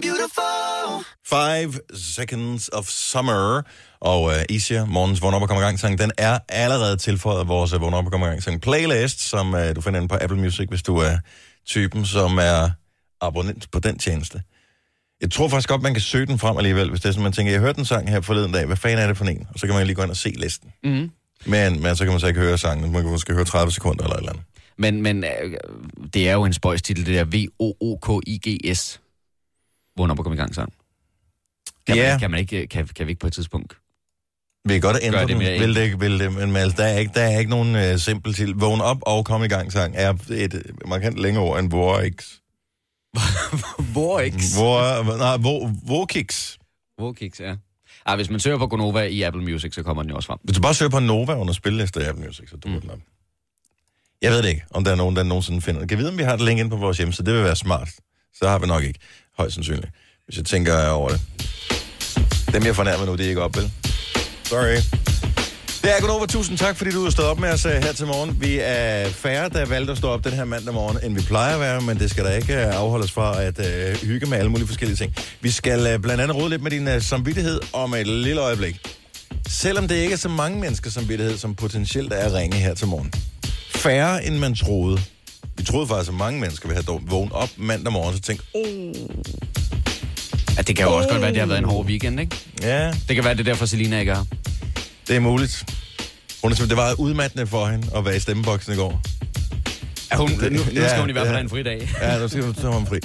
Beautiful. 0.00 1.04
Five 1.24 1.80
Seconds 1.94 2.68
of 2.72 2.86
Summer. 2.88 3.62
Og 4.00 4.22
uh, 4.22 4.32
Isia, 4.48 4.84
morgens 4.84 5.22
vågn 5.22 5.34
op 5.34 5.42
og 5.42 5.48
kommer 5.48 5.62
i 5.62 5.66
gang 5.66 5.80
sang, 5.80 5.98
den 5.98 6.12
er 6.18 6.38
allerede 6.48 6.96
tilføjet 6.96 7.48
vores 7.48 7.72
uh, 7.72 7.80
vågn 7.80 7.94
op 7.94 8.04
og 8.04 8.10
kommer 8.10 8.26
i 8.26 8.30
gang 8.30 8.42
sang 8.42 8.60
playlist, 8.60 9.20
som 9.20 9.54
uh, 9.54 9.60
du 9.76 9.80
finder 9.80 10.00
inde 10.00 10.08
på 10.08 10.18
Apple 10.20 10.38
Music, 10.38 10.66
hvis 10.68 10.82
du 10.82 10.96
er 10.96 11.18
typen, 11.66 12.04
som 12.04 12.38
er 12.38 12.70
abonnent 13.20 13.70
på 13.70 13.78
den 13.80 13.98
tjeneste. 13.98 14.42
Jeg 15.20 15.30
tror 15.30 15.48
faktisk 15.48 15.68
godt, 15.68 15.82
man 15.82 15.94
kan 15.94 16.00
søge 16.00 16.26
den 16.26 16.38
frem 16.38 16.56
alligevel, 16.56 16.90
hvis 16.90 17.00
det 17.00 17.08
er 17.08 17.12
sådan, 17.12 17.22
man 17.22 17.32
tænker, 17.32 17.52
jeg 17.52 17.60
hørte 17.60 17.76
den 17.76 17.84
sang 17.84 18.10
her 18.10 18.20
forleden 18.20 18.52
dag, 18.52 18.66
hvad 18.66 18.76
fanden 18.76 18.98
er 18.98 19.06
det 19.06 19.16
for 19.16 19.24
en? 19.24 19.46
Og 19.54 19.58
så 19.58 19.66
kan 19.66 19.74
man 19.76 19.86
lige 19.86 19.96
gå 19.96 20.02
ind 20.02 20.10
og 20.10 20.16
se 20.16 20.28
listen. 20.36 20.72
Mm. 20.84 21.10
Men, 21.46 21.82
men 21.82 21.96
så 21.96 22.04
kan 22.04 22.12
man 22.12 22.20
så 22.20 22.26
ikke 22.26 22.40
høre 22.40 22.58
sangen, 22.58 22.92
man 22.92 23.02
kan 23.02 23.10
måske 23.10 23.34
høre 23.34 23.44
30 23.44 23.72
sekunder 23.72 24.04
eller 24.04 24.14
et 24.14 24.20
eller 24.20 24.32
andet. 24.32 24.44
Men, 24.78 25.02
men 25.02 25.24
øh, 25.24 25.54
det 26.14 26.28
er 26.28 26.32
jo 26.32 26.44
en 26.44 26.52
spøjstitel, 26.52 27.06
det 27.06 27.14
der 27.14 27.24
V-O-O-K-I-G-S. 27.24 29.00
Vågn 29.96 30.10
op 30.10 30.18
og 30.18 30.24
kom 30.24 30.32
i 30.32 30.36
gang 30.36 30.54
sang. 30.54 30.72
Kan, 31.86 31.96
Ja. 31.96 32.10
man, 32.10 32.20
kan, 32.20 32.30
man 32.30 32.40
ikke, 32.40 32.66
kan, 32.66 32.86
kan 32.86 33.06
vi 33.06 33.10
ikke 33.10 33.20
på 33.20 33.26
et 33.26 33.32
tidspunkt? 33.32 33.76
Vil 34.64 34.76
I 34.76 34.80
godt 34.80 34.96
ændre 35.02 35.20
det 35.20 35.28
den? 35.28 35.38
mere 35.38 35.58
Vil 35.58 35.74
det 35.74 36.00
vil 36.00 36.18
det, 36.18 36.32
men 36.32 36.56
altså, 36.56 36.76
der 36.76 36.84
er 36.84 36.98
ikke, 36.98 37.12
der 37.14 37.22
er 37.22 37.38
ikke 37.38 37.50
nogen 37.50 37.92
uh, 37.92 38.00
simpel 38.00 38.34
til. 38.34 38.54
Vågn 38.54 38.80
op 38.80 38.98
og 39.02 39.24
kom 39.24 39.44
i 39.44 39.48
gang 39.48 39.72
sang 39.72 39.94
er 39.96 40.14
et 40.30 40.54
øh, 40.54 40.88
markant 40.88 41.18
længere 41.18 41.44
ord 41.44 41.58
end 41.58 41.70
Vorix. 41.70 42.26
Vorix. 43.94 44.56
Hvor, 44.56 45.16
nej, 45.18 45.36
hvor, 45.36 45.72
Vorkix. 45.86 46.56
Vorkix, 46.98 47.40
ja. 47.40 47.56
Ah, 48.06 48.16
hvis 48.16 48.30
man 48.30 48.40
søger 48.40 48.58
på 48.58 48.66
Gonova 48.66 49.02
i 49.02 49.22
Apple 49.22 49.42
Music, 49.42 49.74
så 49.74 49.82
kommer 49.82 50.02
den 50.02 50.10
jo 50.10 50.16
også 50.16 50.26
frem. 50.26 50.38
Hvis 50.42 50.56
du 50.56 50.62
bare 50.62 50.74
søger 50.74 50.90
på 50.90 51.00
Nova 51.00 51.34
under 51.34 51.52
spillelister 51.52 52.00
i 52.00 52.04
Apple 52.04 52.26
Music, 52.26 52.50
så 52.50 52.56
dukker 52.56 52.74
mm. 52.74 52.80
den 52.80 52.90
op. 52.90 52.98
Jeg 54.22 54.32
ved 54.32 54.42
det 54.42 54.48
ikke, 54.48 54.64
om 54.70 54.84
der 54.84 54.90
er 54.90 54.96
nogen, 54.96 55.16
der 55.16 55.22
nogensinde 55.22 55.60
finder 55.60 55.80
det. 55.80 55.88
Kan 55.88 55.98
vide, 55.98 56.08
om 56.08 56.18
vi 56.18 56.22
har 56.22 56.34
et 56.34 56.40
link 56.40 56.60
inde 56.60 56.70
på 56.70 56.76
vores 56.76 56.96
hjemmeside? 56.96 57.26
Det 57.26 57.34
vil 57.34 57.44
være 57.44 57.56
smart. 57.56 57.88
Så 58.34 58.48
har 58.48 58.58
vi 58.58 58.66
nok 58.66 58.82
ikke. 58.82 58.98
Højst 59.38 59.54
sandsynligt. 59.54 59.88
Hvis 60.24 60.36
jeg 60.36 60.44
tænker 60.44 60.86
over 60.86 61.08
det. 61.08 61.20
Dem, 62.52 62.66
jeg 62.66 62.76
fornærmer 62.76 63.06
nu, 63.06 63.12
det 63.12 63.24
er 63.24 63.28
ikke 63.28 63.42
op, 63.42 63.56
vel? 63.56 63.70
Sorry. 64.44 64.76
Det 65.82 65.96
er 65.96 66.00
Gunova. 66.00 66.26
Tusind 66.26 66.58
tak, 66.58 66.76
fordi 66.76 66.90
du 66.90 67.06
er 67.06 67.10
stået 67.10 67.28
op 67.28 67.38
med 67.40 67.48
os 67.48 67.66
øh, 67.66 67.72
her 67.72 67.92
til 67.92 68.06
morgen. 68.06 68.40
Vi 68.40 68.58
er 68.62 69.08
færre, 69.08 69.48
der 69.48 69.66
valgte 69.66 69.92
at 69.92 69.98
stå 69.98 70.08
op 70.08 70.24
den 70.24 70.32
her 70.32 70.44
mandag 70.44 70.74
morgen, 70.74 70.98
end 71.02 71.14
vi 71.14 71.20
plejer 71.20 71.54
at 71.54 71.60
være, 71.60 71.80
men 71.80 71.98
det 71.98 72.10
skal 72.10 72.24
da 72.24 72.30
ikke 72.30 72.54
øh, 72.54 72.74
afholdes 72.74 73.12
fra 73.12 73.42
at 73.42 73.58
uh, 73.58 74.08
hygge 74.08 74.26
med 74.26 74.38
alle 74.38 74.50
mulige 74.50 74.66
forskellige 74.66 74.96
ting. 74.96 75.14
Vi 75.40 75.50
skal 75.50 75.94
uh, 75.94 76.02
blandt 76.02 76.22
andet 76.22 76.36
rode 76.36 76.50
lidt 76.50 76.62
med 76.62 76.70
din 76.70 76.88
uh, 76.88 77.00
samvittighed 77.00 77.60
om 77.72 77.94
et 77.94 78.06
lille 78.06 78.40
øjeblik. 78.40 78.96
Selvom 79.48 79.88
det 79.88 79.94
ikke 79.94 80.12
er 80.12 80.16
så 80.16 80.28
mange 80.28 80.60
mennesker 80.60 80.90
samvittighed, 80.90 81.38
som 81.38 81.54
potentielt 81.54 82.12
er 82.12 82.16
at 82.16 82.32
ringe 82.32 82.56
her 82.56 82.74
til 82.74 82.86
morgen. 82.86 83.12
Færre, 83.70 84.24
end 84.24 84.38
man 84.38 84.54
troede. 84.54 85.00
Vi 85.56 85.62
troede 85.64 85.86
faktisk, 85.86 86.10
at 86.10 86.14
mange 86.18 86.40
mennesker 86.40 86.68
ville 86.68 86.82
have 86.88 87.00
vågnet 87.02 87.32
op 87.32 87.48
mandag 87.56 87.92
morgen, 87.92 88.14
så 88.16 88.20
tænkte, 88.20 88.44
oh, 88.54 88.94
Ja, 90.56 90.62
det 90.62 90.76
kan 90.76 90.84
jo 90.86 90.96
også 90.96 91.08
godt 91.08 91.20
være, 91.20 91.28
at 91.28 91.34
det 91.34 91.40
har 91.40 91.46
været 91.46 91.58
en 91.58 91.64
hård 91.64 91.86
weekend, 91.86 92.20
ikke? 92.20 92.36
ja, 92.62 92.92
Det 93.08 93.14
kan 93.16 93.24
være, 93.24 93.34
det 93.34 93.40
er 93.40 93.44
derfor, 93.44 93.66
Selina 93.66 93.98
ikke 94.00 94.12
er 94.12 94.16
her. 94.16 94.24
det 95.08 95.16
er 95.16 95.20
muligt. 95.20 95.64
Hun 96.42 96.52
er, 96.52 96.56
det 96.56 96.76
var 96.76 96.94
udmattende 96.98 97.46
for 97.46 97.66
hende 97.66 97.88
at 97.96 98.04
være 98.04 98.16
i 98.16 98.20
stemmeboksen 98.20 98.72
i 98.72 98.76
går. 98.76 99.00
Ja, 100.12 100.16
hun, 100.16 100.30
nu, 100.30 100.48
nu 100.50 100.58
skal 100.58 100.74
Ja, 100.76 101.00
hun 101.00 101.08
i 101.08 101.12
hvert 101.12 101.26
fald 101.26 101.34
ja. 101.34 101.34
have 101.34 101.40
en 101.40 101.48
fridag. 101.50 101.88
Ja, 102.02 102.18
nu 102.18 102.28
skal 102.28 102.42
hun 102.44 102.54
tage 102.54 102.72
ham 102.72 102.86
fri. 102.86 102.98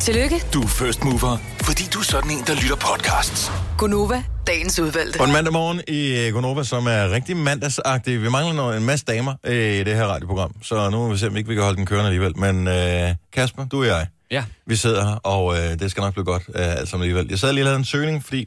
Tillykke, 0.00 0.42
Du 0.54 0.62
er 0.62 0.66
first 0.66 1.04
mover, 1.04 1.36
fordi 1.62 1.82
du 1.94 1.98
er 1.98 2.02
sådan 2.02 2.30
en, 2.30 2.38
der 2.46 2.54
lytter 2.54 2.76
podcasts. 2.76 3.50
Gunova, 3.78 4.24
dagens 4.46 4.78
udvalgte. 4.78 5.20
Og 5.20 5.26
en 5.26 5.32
mandag 5.32 5.52
morgen 5.52 5.80
i 5.88 6.26
øh, 6.26 6.32
Gonova, 6.34 6.64
som 6.64 6.86
er 6.86 7.10
rigtig 7.10 7.36
mandagsagtig. 7.36 8.22
Vi 8.22 8.28
mangler 8.28 8.52
noget, 8.54 8.76
en 8.76 8.86
masse 8.86 9.04
damer 9.04 9.34
øh, 9.44 9.74
i 9.74 9.84
det 9.84 9.96
her 9.96 10.04
radioprogram, 10.06 10.54
så 10.62 10.90
nu 10.90 10.96
må 10.98 11.12
vi 11.12 11.18
se, 11.18 11.26
om 11.26 11.36
ikke 11.36 11.48
vi 11.48 11.54
kan 11.54 11.64
holde 11.64 11.76
den 11.76 11.86
kørende 11.86 12.06
alligevel. 12.06 12.38
Men 12.38 12.68
øh, 12.68 13.14
Kasper, 13.32 13.64
du 13.64 13.80
og 13.80 13.86
jeg, 13.86 14.06
Ja. 14.30 14.44
vi 14.66 14.76
sidder 14.76 15.04
her, 15.08 15.14
og 15.14 15.58
øh, 15.58 15.78
det 15.78 15.90
skal 15.90 16.00
nok 16.00 16.12
blive 16.12 16.24
godt 16.24 16.42
øh, 16.48 16.76
alt 16.78 16.88
sammen 16.88 17.02
alligevel. 17.04 17.26
Jeg 17.30 17.38
sad 17.38 17.52
lige 17.52 17.62
og 17.62 17.64
lavede 17.64 17.78
en 17.78 17.84
søgning, 17.84 18.24
fordi 18.24 18.46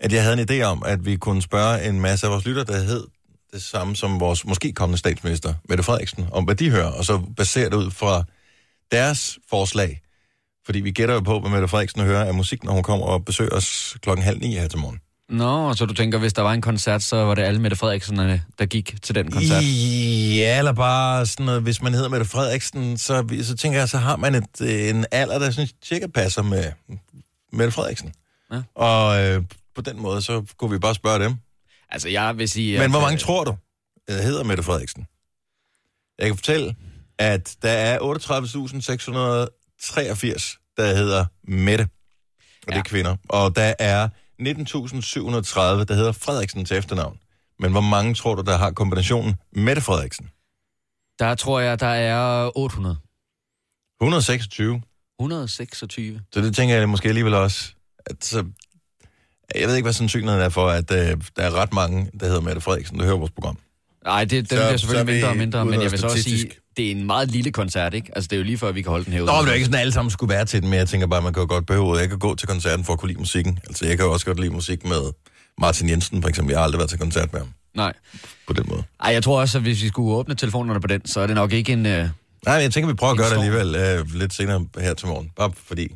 at 0.00 0.12
jeg 0.12 0.22
havde 0.22 0.40
en 0.40 0.50
idé 0.50 0.62
om, 0.64 0.82
at 0.86 1.06
vi 1.06 1.16
kunne 1.16 1.42
spørge 1.42 1.84
en 1.84 2.00
masse 2.00 2.26
af 2.26 2.32
vores 2.32 2.44
lytter, 2.44 2.64
der 2.64 2.78
hed 2.82 3.06
det 3.52 3.62
samme 3.62 3.96
som 3.96 4.20
vores 4.20 4.44
måske 4.46 4.72
kommende 4.72 4.98
statsminister, 4.98 5.54
Mette 5.68 5.84
Frederiksen, 5.84 6.26
om 6.32 6.44
hvad 6.44 6.54
de 6.54 6.70
hører, 6.70 6.86
og 6.90 7.04
så 7.04 7.18
basere 7.36 7.64
det 7.64 7.74
ud 7.74 7.90
fra 7.90 8.24
deres 8.92 9.38
forslag. 9.50 10.01
Fordi 10.66 10.80
vi 10.80 10.90
gætter 10.90 11.14
jo 11.14 11.20
på, 11.20 11.40
hvad 11.40 11.50
Mette 11.50 11.68
Frederiksen 11.68 12.02
hører 12.02 12.24
af 12.24 12.34
musik, 12.34 12.64
når 12.64 12.72
hun 12.72 12.82
kommer 12.82 13.06
og 13.06 13.24
besøger 13.24 13.50
os 13.50 13.96
klokken 14.02 14.24
halv 14.24 14.38
ni 14.38 14.54
her 14.54 14.68
til 14.68 14.78
morgen. 14.78 15.00
Nå, 15.28 15.74
så 15.74 15.86
du 15.86 15.94
tænker, 15.94 16.18
hvis 16.18 16.32
der 16.32 16.42
var 16.42 16.52
en 16.52 16.60
koncert, 16.60 17.02
så 17.02 17.16
var 17.16 17.34
det 17.34 17.42
alle 17.42 17.60
Mette 17.60 17.76
Frederiksen, 17.76 18.16
der 18.58 18.66
gik 18.66 19.02
til 19.02 19.14
den 19.14 19.30
koncert? 19.30 19.62
Ja, 20.36 20.58
eller 20.58 20.72
bare 20.72 21.26
sådan 21.26 21.46
noget, 21.46 21.62
hvis 21.62 21.82
man 21.82 21.94
hedder 21.94 22.08
Mette 22.08 22.26
Frederiksen, 22.26 22.98
så, 22.98 23.38
så 23.42 23.56
tænker 23.56 23.78
jeg, 23.78 23.88
så 23.88 23.98
har 23.98 24.16
man 24.16 24.34
et, 24.34 24.90
en 24.90 25.04
alder, 25.10 25.38
der 25.38 25.50
synes 25.50 25.74
cirka 25.84 26.06
passer 26.06 26.42
med 26.42 26.72
Mette 27.52 27.72
Frederiksen. 27.72 28.12
Ja. 28.52 28.62
Og 28.74 29.24
øh, 29.24 29.42
på 29.74 29.80
den 29.80 30.00
måde, 30.00 30.22
så 30.22 30.44
kunne 30.58 30.70
vi 30.70 30.78
bare 30.78 30.94
spørge 30.94 31.24
dem. 31.24 31.34
Altså, 31.90 32.08
jeg 32.08 32.38
vil 32.38 32.48
sige... 32.48 32.78
Men 32.78 32.90
hvor 32.90 33.00
mange 33.00 33.14
øh, 33.14 33.20
tror 33.20 33.44
du 33.44 33.56
øh, 34.10 34.16
hedder 34.16 34.44
Mette 34.44 34.62
Frederiksen? 34.62 35.06
Jeg 36.18 36.26
kan 36.26 36.36
fortælle, 36.36 36.74
at 37.18 37.56
der 37.62 37.70
er 37.70 37.98
38.683, 39.82 40.74
der 40.76 40.94
hedder 40.96 41.24
Mette. 41.48 41.82
Og 41.82 41.88
det 42.68 42.74
Ja. 42.74 42.78
er 42.78 42.82
kvinder. 42.82 43.16
Og 43.28 43.56
der 43.56 43.74
er 43.78 44.08
19.730, 44.42 45.84
der 45.84 45.94
hedder 45.94 46.12
Frederiksen 46.12 46.64
til 46.64 46.76
efternavn. 46.76 47.18
Men 47.58 47.72
hvor 47.72 47.80
mange 47.80 48.14
tror 48.14 48.34
du, 48.34 48.42
der 48.42 48.56
har 48.58 48.70
kombinationen 48.70 49.34
Mette 49.52 49.82
Frederiksen? 49.82 50.30
Der 51.18 51.34
tror 51.34 51.60
jeg, 51.60 51.80
der 51.80 51.86
er 51.86 52.50
800. 52.56 52.96
126. 54.00 54.82
126. 55.20 56.20
Så 56.34 56.40
det 56.40 56.56
tænker 56.56 56.74
jeg 56.76 56.88
måske 56.88 57.08
alligevel 57.08 57.34
også. 57.34 57.72
At, 58.06 58.24
så, 58.24 58.44
jeg 59.54 59.68
ved 59.68 59.74
ikke, 59.76 59.84
hvad 59.84 59.92
sandsynligheden 59.92 60.44
er 60.44 60.48
for, 60.48 60.68
at 60.68 60.90
øh, 60.90 60.98
der 61.36 61.42
er 61.42 61.50
ret 61.54 61.72
mange, 61.72 62.10
der 62.20 62.26
hedder 62.26 62.40
Mette 62.40 62.60
Frederiksen, 62.60 62.98
der 62.98 63.04
hører 63.04 63.16
vores 63.18 63.30
program. 63.30 63.58
Nej, 64.04 64.24
det, 64.24 64.30
den 64.30 64.44
Så- 64.46 64.54
bliver 64.54 64.62
er 64.64 64.76
selvfølgelig 64.76 65.14
mindre 65.14 65.28
og 65.28 65.36
mindre, 65.36 65.64
men 65.64 65.82
jeg 65.82 65.90
vil 65.90 65.98
så 65.98 66.06
også 66.06 66.22
sige. 66.22 66.50
Det 66.76 66.86
er 66.86 66.90
en 66.90 67.06
meget 67.06 67.30
lille 67.30 67.52
koncert, 67.52 67.94
ikke? 67.94 68.10
Altså, 68.16 68.28
det 68.28 68.36
er 68.36 68.40
jo 68.40 68.44
lige 68.44 68.58
før, 68.58 68.72
vi 68.72 68.82
kan 68.82 68.90
holde 68.90 69.04
den 69.04 69.12
herude. 69.12 69.26
Nå, 69.26 69.36
men 69.36 69.44
det 69.44 69.50
er 69.50 69.54
ikke 69.54 69.64
sådan, 69.64 69.74
at 69.74 69.80
alle 69.80 69.92
sammen 69.92 70.10
skulle 70.10 70.34
være 70.34 70.44
til 70.44 70.62
den, 70.62 70.70
men 70.70 70.78
jeg 70.78 70.88
tænker 70.88 71.06
bare, 71.06 71.18
at 71.18 71.24
man 71.24 71.32
kan 71.32 71.40
jo 71.40 71.46
godt 71.48 71.66
behøve, 71.66 71.96
jeg 71.96 72.08
kan 72.08 72.18
gå 72.18 72.34
til 72.34 72.48
koncerten 72.48 72.84
for 72.84 72.92
at 72.92 72.98
kunne 72.98 73.08
lide 73.08 73.18
musikken. 73.18 73.58
Altså, 73.66 73.86
jeg 73.86 73.96
kan 73.96 74.06
jo 74.06 74.12
også 74.12 74.26
godt 74.26 74.40
lide 74.40 74.52
musik 74.52 74.84
med 74.84 75.12
Martin 75.60 75.88
Jensen, 75.88 76.22
for 76.22 76.28
eksempel. 76.28 76.52
Jeg 76.52 76.58
har 76.58 76.64
aldrig 76.64 76.78
været 76.78 76.90
til 76.90 76.98
koncert 76.98 77.32
med 77.32 77.40
ham 77.40 77.48
Nej. 77.76 77.92
på 78.46 78.52
den 78.52 78.64
måde. 78.68 78.82
Ej, 79.04 79.12
jeg 79.12 79.22
tror 79.22 79.40
også, 79.40 79.58
at 79.58 79.62
hvis 79.62 79.82
vi 79.82 79.88
skulle 79.88 80.12
åbne 80.14 80.34
telefonerne 80.34 80.80
på 80.80 80.86
den, 80.86 81.06
så 81.06 81.20
er 81.20 81.26
det 81.26 81.36
nok 81.36 81.52
ikke 81.52 81.72
en... 81.72 81.86
Øh... 81.86 82.08
Nej, 82.46 82.56
men 82.56 82.62
jeg 82.62 82.72
tænker, 82.72 82.88
vi 82.88 82.94
prøver 82.94 83.12
at 83.12 83.18
gøre 83.18 83.30
det 83.30 83.34
alligevel 83.34 83.74
øh, 83.74 84.14
lidt 84.14 84.34
senere 84.34 84.66
her 84.80 84.94
til 84.94 85.08
morgen. 85.08 85.30
Bare 85.36 85.52
fordi, 85.66 85.88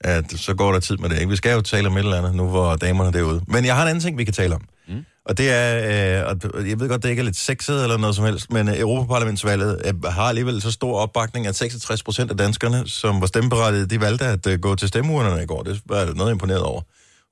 at 0.00 0.32
så 0.36 0.54
går 0.54 0.72
der 0.72 0.80
tid 0.80 0.96
med 0.96 1.08
det. 1.08 1.18
Ikke? 1.18 1.30
Vi 1.30 1.36
skal 1.36 1.52
jo 1.52 1.60
tale 1.60 1.88
om 1.88 1.96
et 1.96 1.98
eller 1.98 2.18
andet, 2.18 2.34
nu 2.34 2.48
hvor 2.48 2.76
damerne 2.76 3.08
er 3.08 3.12
derude. 3.12 3.40
Men 3.46 3.64
jeg 3.64 3.74
har 3.74 3.82
en 3.82 3.88
anden 3.88 4.02
ting, 4.02 4.18
vi 4.18 4.24
kan 4.24 4.34
tale 4.34 4.54
om. 4.54 4.60
Mm. 4.88 5.04
Og 5.28 5.38
det 5.38 5.50
er, 5.50 6.22
øh, 6.22 6.36
og 6.54 6.68
jeg 6.68 6.80
ved 6.80 6.88
godt, 6.88 7.02
det 7.02 7.08
ikke 7.08 7.20
er 7.20 7.24
lidt 7.24 7.36
sexet 7.36 7.82
eller 7.82 7.96
noget 7.96 8.16
som 8.16 8.24
helst, 8.24 8.52
men 8.52 8.68
øh, 8.68 8.78
Europaparlamentsvalget 8.78 9.82
øh, 9.84 10.04
har 10.04 10.22
alligevel 10.22 10.62
så 10.62 10.70
stor 10.70 10.98
opbakning, 10.98 11.46
at 11.46 11.56
66 11.56 12.02
procent 12.02 12.30
af 12.30 12.36
danskerne, 12.36 12.88
som 12.88 13.20
var 13.20 13.26
stemmeberettigede, 13.26 13.86
de 13.86 14.00
valgte 14.00 14.24
at 14.24 14.46
øh, 14.46 14.58
gå 14.60 14.74
til 14.74 14.88
stemmeurnerne 14.88 15.42
i 15.42 15.46
går. 15.46 15.62
Det 15.62 15.80
var 15.86 15.96
jeg 15.96 16.14
noget 16.14 16.32
imponeret 16.32 16.62
over, 16.62 16.82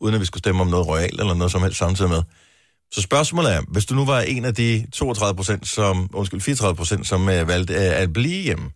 uden 0.00 0.14
at 0.14 0.20
vi 0.20 0.26
skulle 0.26 0.38
stemme 0.38 0.60
om 0.60 0.66
noget 0.66 0.86
royalt 0.86 1.20
eller 1.20 1.34
noget 1.34 1.52
som 1.52 1.62
helst 1.62 1.78
samtidig 1.78 2.10
med. 2.10 2.22
Så 2.92 3.02
spørgsmålet 3.02 3.54
er, 3.54 3.60
hvis 3.68 3.86
du 3.86 3.94
nu 3.94 4.04
var 4.04 4.20
en 4.20 4.44
af 4.44 4.54
de 4.54 4.86
32 4.92 5.36
procent, 5.36 5.68
som, 5.68 6.10
undskyld, 6.12 6.40
34 6.40 6.76
procent, 6.76 7.06
som 7.06 7.28
øh, 7.28 7.48
valgte 7.48 7.74
øh, 7.74 8.02
at 8.02 8.12
blive 8.12 8.42
hjemme, 8.42 8.70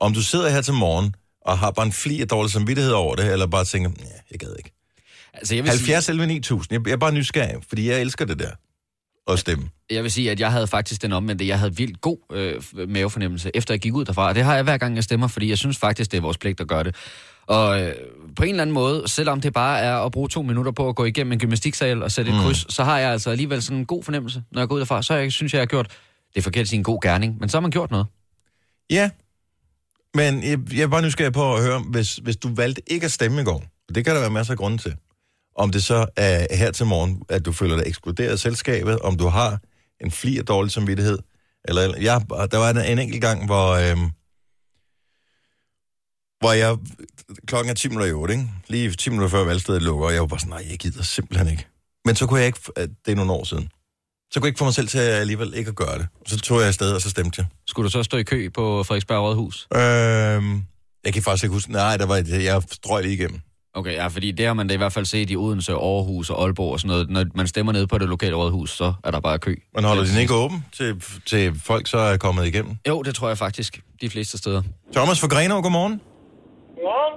om 0.00 0.14
du 0.14 0.22
sidder 0.22 0.48
her 0.48 0.60
til 0.60 0.74
morgen 0.74 1.14
og 1.46 1.58
har 1.58 1.70
bare 1.70 1.86
en 1.86 1.92
fli 1.92 2.20
af 2.20 2.28
dårlig 2.28 2.52
samvittighed 2.52 2.92
over 2.92 3.14
det, 3.14 3.32
eller 3.32 3.46
bare 3.46 3.64
tænker, 3.64 3.90
ja, 3.98 4.04
jeg 4.30 4.38
gad 4.38 4.54
ikke. 4.58 4.75
Altså, 5.36 5.54
jeg 5.54 5.64
vil 5.64 5.70
70 5.70 6.08
11 6.08 6.26
9000, 6.26 6.72
jeg, 6.72 6.86
jeg 6.86 6.92
er 6.92 6.96
bare 6.96 7.12
nysgerrig, 7.12 7.54
fordi 7.68 7.90
jeg 7.90 8.00
elsker 8.00 8.24
det 8.24 8.38
der. 8.38 8.50
At 9.32 9.38
stemme. 9.38 9.62
Sige, 9.64 9.72
jeg 9.90 10.02
vil 10.02 10.10
sige, 10.10 10.30
at 10.30 10.40
jeg 10.40 10.52
havde 10.52 10.66
faktisk 10.66 11.02
den 11.02 11.12
omvendte. 11.12 11.46
Jeg 11.48 11.58
havde 11.58 11.76
vildt 11.76 12.00
god 12.00 12.18
øh, 12.32 12.62
mavefornemmelse, 12.88 13.50
efter 13.54 13.74
jeg 13.74 13.80
gik 13.80 13.94
ud 13.94 14.04
derfra. 14.04 14.28
Og 14.28 14.34
det 14.34 14.44
har 14.44 14.54
jeg 14.54 14.62
hver 14.64 14.78
gang, 14.78 14.94
jeg 14.96 15.04
stemmer, 15.04 15.26
fordi 15.26 15.48
jeg 15.48 15.58
synes 15.58 15.78
faktisk, 15.78 16.10
det 16.12 16.18
er 16.18 16.22
vores 16.22 16.38
pligt 16.38 16.60
at 16.60 16.68
gøre 16.68 16.84
det. 16.84 16.94
Og 17.46 17.82
øh, 17.82 17.94
på 18.36 18.42
en 18.42 18.48
eller 18.48 18.62
anden 18.62 18.74
måde, 18.74 19.08
selvom 19.08 19.40
det 19.40 19.52
bare 19.52 19.80
er 19.80 19.96
at 19.96 20.12
bruge 20.12 20.28
to 20.28 20.42
minutter 20.42 20.72
på 20.72 20.88
at 20.88 20.96
gå 20.96 21.04
igennem 21.04 21.32
en 21.32 21.38
gymnastiksal 21.38 22.02
og 22.02 22.12
sætte 22.12 22.30
et 22.30 22.36
Mm. 22.36 22.42
kryds, 22.42 22.74
så 22.74 22.84
har 22.84 22.98
jeg 22.98 23.10
altså 23.10 23.30
alligevel 23.30 23.62
sådan 23.62 23.78
en 23.78 23.86
god 23.86 24.02
fornemmelse, 24.02 24.42
når 24.52 24.60
jeg 24.60 24.68
går 24.68 24.74
ud 24.74 24.80
derfra. 24.80 25.02
Så 25.02 25.14
jeg, 25.14 25.32
synes 25.32 25.52
jeg, 25.54 25.58
jeg 25.58 25.62
har 25.62 25.66
gjort, 25.66 25.88
det 26.34 26.40
er 26.40 26.42
forkert 26.42 26.60
at 26.62 26.68
sige 26.68 26.76
en 26.78 26.84
god 26.84 27.00
gerning, 27.02 27.36
men 27.40 27.48
så 27.48 27.56
har 27.56 27.60
man 27.60 27.70
gjort 27.70 27.90
noget. 27.90 28.06
Ja, 28.90 29.10
men 30.14 30.42
jeg, 30.44 30.58
jeg 30.74 30.82
er 30.82 30.86
bare 30.88 31.02
nysgerrig 31.02 31.32
på 31.32 31.54
at 31.54 31.62
høre, 31.62 31.78
hvis, 31.80 32.16
hvis 32.16 32.36
du 32.36 32.54
valgte 32.54 32.82
ikke 32.86 33.04
at 33.04 33.12
stemme 33.12 33.40
i 33.40 33.44
går, 33.44 33.64
og 33.88 33.94
det 33.94 34.04
kan 34.04 34.14
der 34.14 34.20
være 34.20 34.30
masser 34.30 34.52
af 34.52 34.58
grunde 34.58 34.78
til, 34.78 34.94
om 35.56 35.70
det 35.70 35.84
så 35.84 36.06
er 36.16 36.56
her 36.56 36.70
til 36.70 36.86
morgen, 36.86 37.22
at 37.28 37.44
du 37.44 37.52
føler 37.52 37.76
dig 37.76 37.84
ekskluderet 37.86 38.30
af 38.30 38.38
selskabet, 38.38 38.98
om 38.98 39.16
du 39.16 39.26
har 39.26 39.60
en 40.00 40.10
fli 40.10 40.38
af 40.38 40.44
dårlig 40.44 40.72
samvittighed, 40.72 41.18
eller, 41.64 41.96
jeg, 42.00 42.20
der 42.28 42.56
var 42.56 42.70
en, 42.70 42.78
en 42.78 42.98
enkelt 42.98 43.20
gang, 43.20 43.46
hvor, 43.46 43.70
øhm, 43.72 44.10
hvor 46.40 46.52
jeg, 46.52 46.76
klokken 47.46 47.70
er 47.70 47.74
10 47.74 47.88
minutter 47.88 48.08
i 48.08 48.12
8, 48.12 48.34
ikke? 48.34 48.48
lige 48.68 48.90
10 48.90 49.10
minutter 49.10 49.28
før 49.28 49.44
valgstedet 49.44 49.82
lukker, 49.82 50.06
og 50.06 50.12
jeg 50.12 50.20
var 50.20 50.26
bare 50.26 50.40
sådan, 50.40 50.50
nej, 50.50 50.66
jeg 50.70 50.78
gider 50.78 51.02
simpelthen 51.02 51.48
ikke. 51.48 51.66
Men 52.04 52.16
så 52.16 52.26
kunne 52.26 52.38
jeg 52.40 52.46
ikke, 52.46 52.60
at 52.76 52.90
det 53.06 53.12
er 53.12 53.16
nogle 53.16 53.32
år 53.32 53.44
siden. 53.44 53.68
Så 54.30 54.40
kunne 54.40 54.46
jeg 54.46 54.50
ikke 54.50 54.58
få 54.58 54.64
mig 54.64 54.74
selv 54.74 54.88
til 54.88 54.98
alligevel 54.98 55.54
ikke 55.54 55.68
at 55.68 55.76
gøre 55.76 55.98
det. 55.98 56.06
Så 56.26 56.38
tog 56.38 56.58
jeg 56.58 56.66
afsted, 56.66 56.92
og 56.92 57.00
så 57.00 57.10
stemte 57.10 57.40
jeg. 57.40 57.46
Skulle 57.66 57.84
du 57.84 57.90
så 57.90 58.02
stå 58.02 58.16
i 58.16 58.22
kø 58.22 58.48
på 58.48 58.82
Frederiksberg 58.82 59.22
Rådhus? 59.22 59.68
Øhm, 59.74 60.62
jeg 61.04 61.12
kan 61.12 61.22
faktisk 61.22 61.44
ikke 61.44 61.54
huske. 61.54 61.72
Nej, 61.72 61.96
der 61.96 62.06
var, 62.06 62.16
jeg 62.28 62.62
strøg 62.70 63.02
lige 63.02 63.14
igennem. 63.14 63.40
Okay, 63.80 63.94
ja, 64.00 64.06
fordi 64.16 64.28
det 64.38 64.44
har 64.46 64.54
man 64.60 64.66
da 64.68 64.74
i 64.74 64.80
hvert 64.82 64.94
fald 64.96 65.06
set 65.14 65.28
i 65.30 65.36
Odense, 65.44 65.72
Aarhus 65.72 66.26
og 66.30 66.36
Aalborg 66.42 66.72
og 66.74 66.80
sådan 66.80 66.92
noget. 66.94 67.04
Når 67.16 67.24
man 67.40 67.46
stemmer 67.54 67.72
ned 67.76 67.84
på 67.92 67.96
det 68.02 68.08
lokale 68.14 68.36
rådhus, 68.42 68.70
så 68.80 68.88
er 69.06 69.10
der 69.14 69.20
bare 69.28 69.38
kø. 69.46 69.54
Man 69.76 69.84
holder 69.88 70.02
Det 70.02 70.10
er 70.10 70.14
den 70.14 70.22
ikke 70.26 70.36
åben, 70.42 70.58
til, 70.78 70.90
til 71.30 71.44
folk 71.70 71.84
så 71.94 71.98
er 72.12 72.16
kommet 72.26 72.42
igennem. 72.50 72.72
Jo, 72.90 72.96
det 73.06 73.12
tror 73.18 73.28
jeg 73.32 73.38
faktisk, 73.46 73.72
de 74.02 74.08
fleste 74.14 74.34
steder. 74.42 74.62
Thomas 74.96 75.18
fra 75.22 75.28
Grenaa, 75.34 75.60
godmorgen. 75.66 75.94
Godmorgen. 76.76 77.16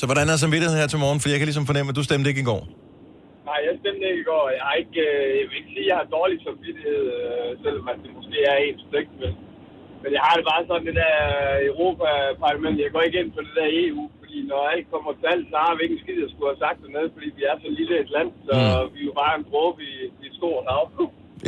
Så 0.00 0.04
hvordan 0.08 0.26
er 0.32 0.36
samvittigheden 0.44 0.80
her 0.82 0.88
til 0.92 0.98
morgen? 1.04 1.18
For 1.20 1.28
jeg 1.32 1.38
kan 1.40 1.46
ligesom 1.50 1.66
fornemme, 1.70 1.88
at 1.92 1.96
du 2.00 2.04
stemte 2.10 2.26
ikke 2.30 2.42
i 2.46 2.48
går. 2.52 2.62
Nej, 3.48 3.58
jeg 3.68 3.74
stemte 3.82 4.02
ikke 4.10 4.20
i 4.24 4.28
går. 4.32 4.44
Jeg, 4.56 4.62
har 4.68 4.74
ikke, 4.82 5.00
øh, 5.08 5.24
jeg 5.38 5.46
vil 5.48 5.56
ikke 5.60 5.72
sige, 5.74 5.86
at 5.86 5.90
jeg 5.92 5.96
har 6.00 6.06
dårlig 6.18 6.36
samvittighed, 6.46 7.02
øh, 7.18 7.48
selvom 7.64 7.84
at 7.92 7.98
det 8.04 8.10
måske 8.18 8.38
er 8.52 8.56
ens 8.66 8.82
pligt. 8.90 9.12
Men, 9.22 9.32
men 10.02 10.10
jeg 10.16 10.22
har 10.26 10.34
det 10.38 10.44
bare 10.52 10.62
sådan, 10.68 10.86
det 10.88 10.96
der 11.02 11.14
Europaparlament. 11.70 12.76
Jeg 12.84 12.90
går 12.94 13.02
ikke 13.06 13.18
ind 13.22 13.30
på 13.36 13.40
det 13.46 13.54
der 13.60 13.68
EU, 13.84 14.02
fordi 14.28 14.40
når 14.52 14.60
alt 14.74 14.86
kommer 14.94 15.10
til 15.20 15.26
alt, 15.34 15.46
så 15.52 15.56
har 15.64 15.72
vi 15.76 15.80
ikke 15.84 15.96
en 15.98 16.02
skid, 16.04 16.16
jeg 16.24 16.30
skulle 16.32 16.48
have 16.52 16.62
sagt 16.66 16.78
dernede, 16.84 17.08
fordi 17.14 17.28
vi 17.38 17.42
er 17.50 17.56
så 17.64 17.68
lille 17.78 17.94
et 18.04 18.10
land, 18.16 18.30
så 18.46 18.54
mm. 18.56 18.86
vi 18.94 18.98
er 19.02 19.06
jo 19.10 19.14
bare 19.22 19.32
en 19.40 19.44
dråbe 19.50 19.78
i, 19.90 19.94
i 20.22 20.24
et 20.30 20.34
stort 20.40 20.62
hav. 20.70 20.84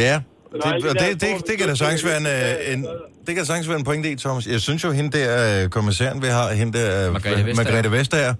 Ja, 0.06 0.16
det, 0.52 0.58
alle 0.68 0.80
de 0.82 0.88
og 0.90 0.94
der 0.96 1.04
det, 1.04 1.22
det, 1.22 1.30
små 1.30 1.46
det, 1.48 1.54
kan 1.58 1.66
da 1.70 1.74
sagtens 1.82 2.02
være 2.08 2.18
en, 2.22 2.28
øh, 2.36 2.72
en, 2.72 2.80
det 3.26 3.32
kan 3.36 3.44
sagtens 3.50 3.66
være 3.70 3.78
en 3.82 3.86
pointe 3.90 4.06
i, 4.12 4.16
Thomas. 4.24 4.44
Jeg 4.54 4.60
synes 4.68 4.80
jo, 4.86 4.90
hende 4.98 5.10
der, 5.18 5.28
øh, 5.46 5.62
kommissæren, 5.76 6.18
vi 6.24 6.30
har, 6.38 6.46
hende 6.60 6.72
der, 6.78 6.88
øh, 7.00 7.12
Margrethe 7.12 7.44
Vestager. 7.46 7.58
Margrethe 7.60 7.90
Vestager, 7.98 8.34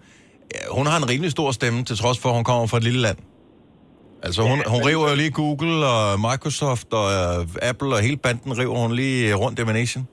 hun 0.76 0.84
har 0.90 0.96
en 1.02 1.08
rimelig 1.12 1.30
stor 1.36 1.48
stemme, 1.58 1.78
til 1.88 1.96
trods 2.02 2.18
for, 2.22 2.28
at 2.28 2.34
hun 2.38 2.44
kommer 2.50 2.66
fra 2.66 2.78
et 2.82 2.84
lille 2.84 3.00
land. 3.06 3.18
Altså, 4.22 4.42
hun, 4.42 4.58
hun 4.72 4.80
river 4.88 5.08
jo 5.10 5.16
lige 5.22 5.30
Google 5.30 5.86
og 5.86 6.20
Microsoft 6.20 6.88
og 6.92 7.06
Apple 7.70 7.90
og 7.96 8.00
hele 8.06 8.16
banden 8.16 8.58
river 8.58 8.78
hun 8.84 8.92
lige 9.02 9.18
øh, 9.28 9.40
rundt 9.42 9.58
i 9.58 9.64
Nation. 9.64 10.08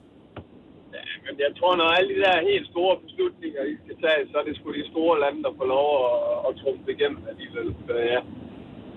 Jeg 1.44 1.52
tror, 1.60 1.72
når 1.82 1.88
alle 1.98 2.10
de 2.16 2.20
der 2.26 2.48
helt 2.52 2.66
store 2.74 2.96
beslutninger, 3.06 3.62
I 3.74 3.76
skal 3.84 3.96
tage, 4.06 4.22
så 4.32 4.36
er 4.42 4.46
det 4.48 4.54
sgu 4.58 4.68
de 4.80 4.86
store 4.94 5.16
lande, 5.24 5.40
der 5.46 5.54
får 5.60 5.68
lov 5.78 5.90
at, 6.10 6.16
at 6.48 6.52
trumfe 6.62 6.84
det 6.88 6.94
igennem 6.98 7.22
alligevel. 7.32 7.68
Så, 7.88 7.94
ja. 8.14 8.20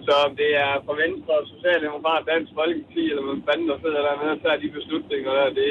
så 0.06 0.12
om 0.26 0.32
det 0.40 0.50
er 0.66 0.73
fra 0.87 0.94
Venstre, 1.04 1.35
Socialdemokrat, 1.54 2.23
Dansk 2.32 2.50
Folkeparti, 2.61 3.02
eller 3.12 3.25
hvad 3.26 3.38
fanden 3.49 3.66
der 3.70 3.78
sidder 3.85 4.00
dernede 4.09 4.32
og 4.37 4.40
tager 4.44 4.59
de 4.64 4.68
beslutninger 4.78 5.30
der, 5.38 5.47
det, 5.61 5.70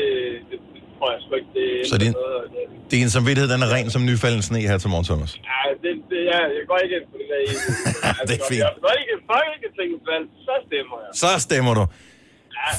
det, 0.49 0.57
det 0.73 0.81
tror 0.97 1.07
jeg 1.13 1.19
sgu 1.23 1.31
ikke, 1.41 1.51
det 1.59 1.67
Så 1.91 1.95
det- 2.01 2.07
ændrer 2.11 2.27
noget. 2.35 2.47
Det, 2.55 2.63
Din 2.95 3.09
samvittighed, 3.15 3.47
den 3.53 3.61
er 3.65 3.69
ren 3.75 3.87
som 3.95 4.01
nyfalden 4.09 4.41
sne 4.47 4.59
her 4.71 4.77
til 4.83 4.89
morgen, 4.93 5.07
Thomas. 5.11 5.31
ja, 5.51 5.59
det, 5.83 5.91
det, 6.11 6.19
ja, 6.33 6.39
jeg 6.57 6.63
går 6.69 6.77
ikke 6.85 6.95
ind 6.99 7.07
på 7.11 7.15
det 7.21 7.27
der. 7.31 7.39
Det 8.29 8.35
er 8.41 8.45
fint. 8.51 8.63
Jeg 8.65 8.73
går 8.85 8.93
ikke 9.01 9.13
Folketingsvalg, 9.33 10.25
så 10.47 10.53
stemmer 10.67 10.97
jeg. 11.03 11.09
Så 11.23 11.29
stemmer 11.47 11.73
du. 11.79 11.83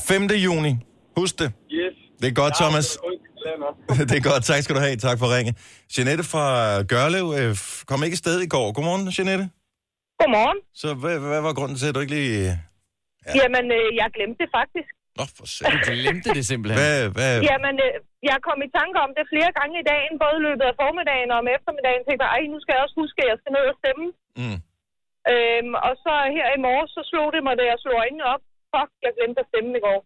5. 0.09 0.23
juni. 0.49 0.73
Husk 1.21 1.35
det. 1.43 1.49
Yes. 1.81 1.95
Det 2.21 2.27
er 2.33 2.37
godt, 2.43 2.55
Ja, 2.57 2.61
Thomas. 2.65 2.87
det 2.91 3.20
er 3.53 3.57
kun 3.63 3.75
kalender. 3.89 4.07
det 4.11 4.17
er 4.21 4.25
godt. 4.31 4.43
Tak 4.51 4.61
skal 4.65 4.75
du 4.77 4.81
have. 4.87 4.97
Tak 5.09 5.17
for 5.21 5.27
ringe. 5.37 5.53
Jeanette 5.95 6.25
fra 6.33 6.45
Gørlev 6.93 7.27
øh, 7.41 7.53
kom 7.91 7.99
ikke 8.07 8.17
afsted 8.19 8.37
i 8.47 8.51
går. 8.55 8.67
Godmorgen, 8.77 9.05
Jeanette. 9.19 9.47
Godmorgen. 10.21 10.59
Så 10.83 10.89
hvad, 11.03 11.17
hvad 11.33 11.43
var 11.49 11.53
grunden 11.59 11.77
til, 11.81 11.87
at 11.91 11.95
du 11.97 12.01
ikke 12.05 12.15
lige... 12.19 12.35
Ja. 13.27 13.33
Jamen, 13.41 13.65
øh, 13.79 13.87
jeg 14.01 14.07
glemte 14.17 14.39
det 14.43 14.51
faktisk. 14.59 14.91
Nå, 15.19 15.25
for 15.37 15.47
selv. 15.57 15.73
Du 15.75 15.79
glemte 15.91 16.29
det 16.37 16.45
simpelthen. 16.53 16.77
Hvad, 16.81 16.97
hvad... 17.17 17.33
Jamen, 17.51 17.75
øh, 17.87 17.93
jeg 18.31 18.39
kom 18.47 18.59
i 18.67 18.69
tanke 18.79 18.97
om 19.07 19.11
det 19.17 19.25
flere 19.33 19.53
gange 19.59 19.75
i 19.83 19.85
dagen, 19.93 20.15
både 20.25 20.37
i 20.41 20.45
løbet 20.49 20.65
af 20.71 20.75
formiddagen 20.83 21.29
og 21.35 21.39
om 21.43 21.49
eftermiddagen. 21.57 22.03
Tænkte 22.05 22.23
jeg, 22.25 22.33
ej, 22.37 22.43
nu 22.55 22.59
skal 22.63 22.73
jeg 22.75 22.83
også 22.87 22.97
huske, 23.03 23.19
at 23.25 23.29
jeg 23.33 23.39
skal 23.41 23.53
ned 23.57 23.65
og 23.73 23.77
stemme. 23.81 24.07
Mm. 24.41 24.59
Øhm, 25.33 25.73
og 25.87 25.93
så 26.05 26.13
her 26.37 26.49
i 26.57 26.61
morges, 26.67 26.91
så 26.97 27.03
slog 27.11 27.29
det 27.35 27.41
mig, 27.47 27.55
da 27.61 27.65
jeg 27.71 27.79
slog 27.83 27.97
øjnene 28.03 28.25
op. 28.35 28.43
Fuck, 28.73 28.91
jeg 29.07 29.13
glemte 29.19 29.39
at 29.43 29.49
stemme 29.51 29.71
i 29.79 29.83
går. 29.87 30.01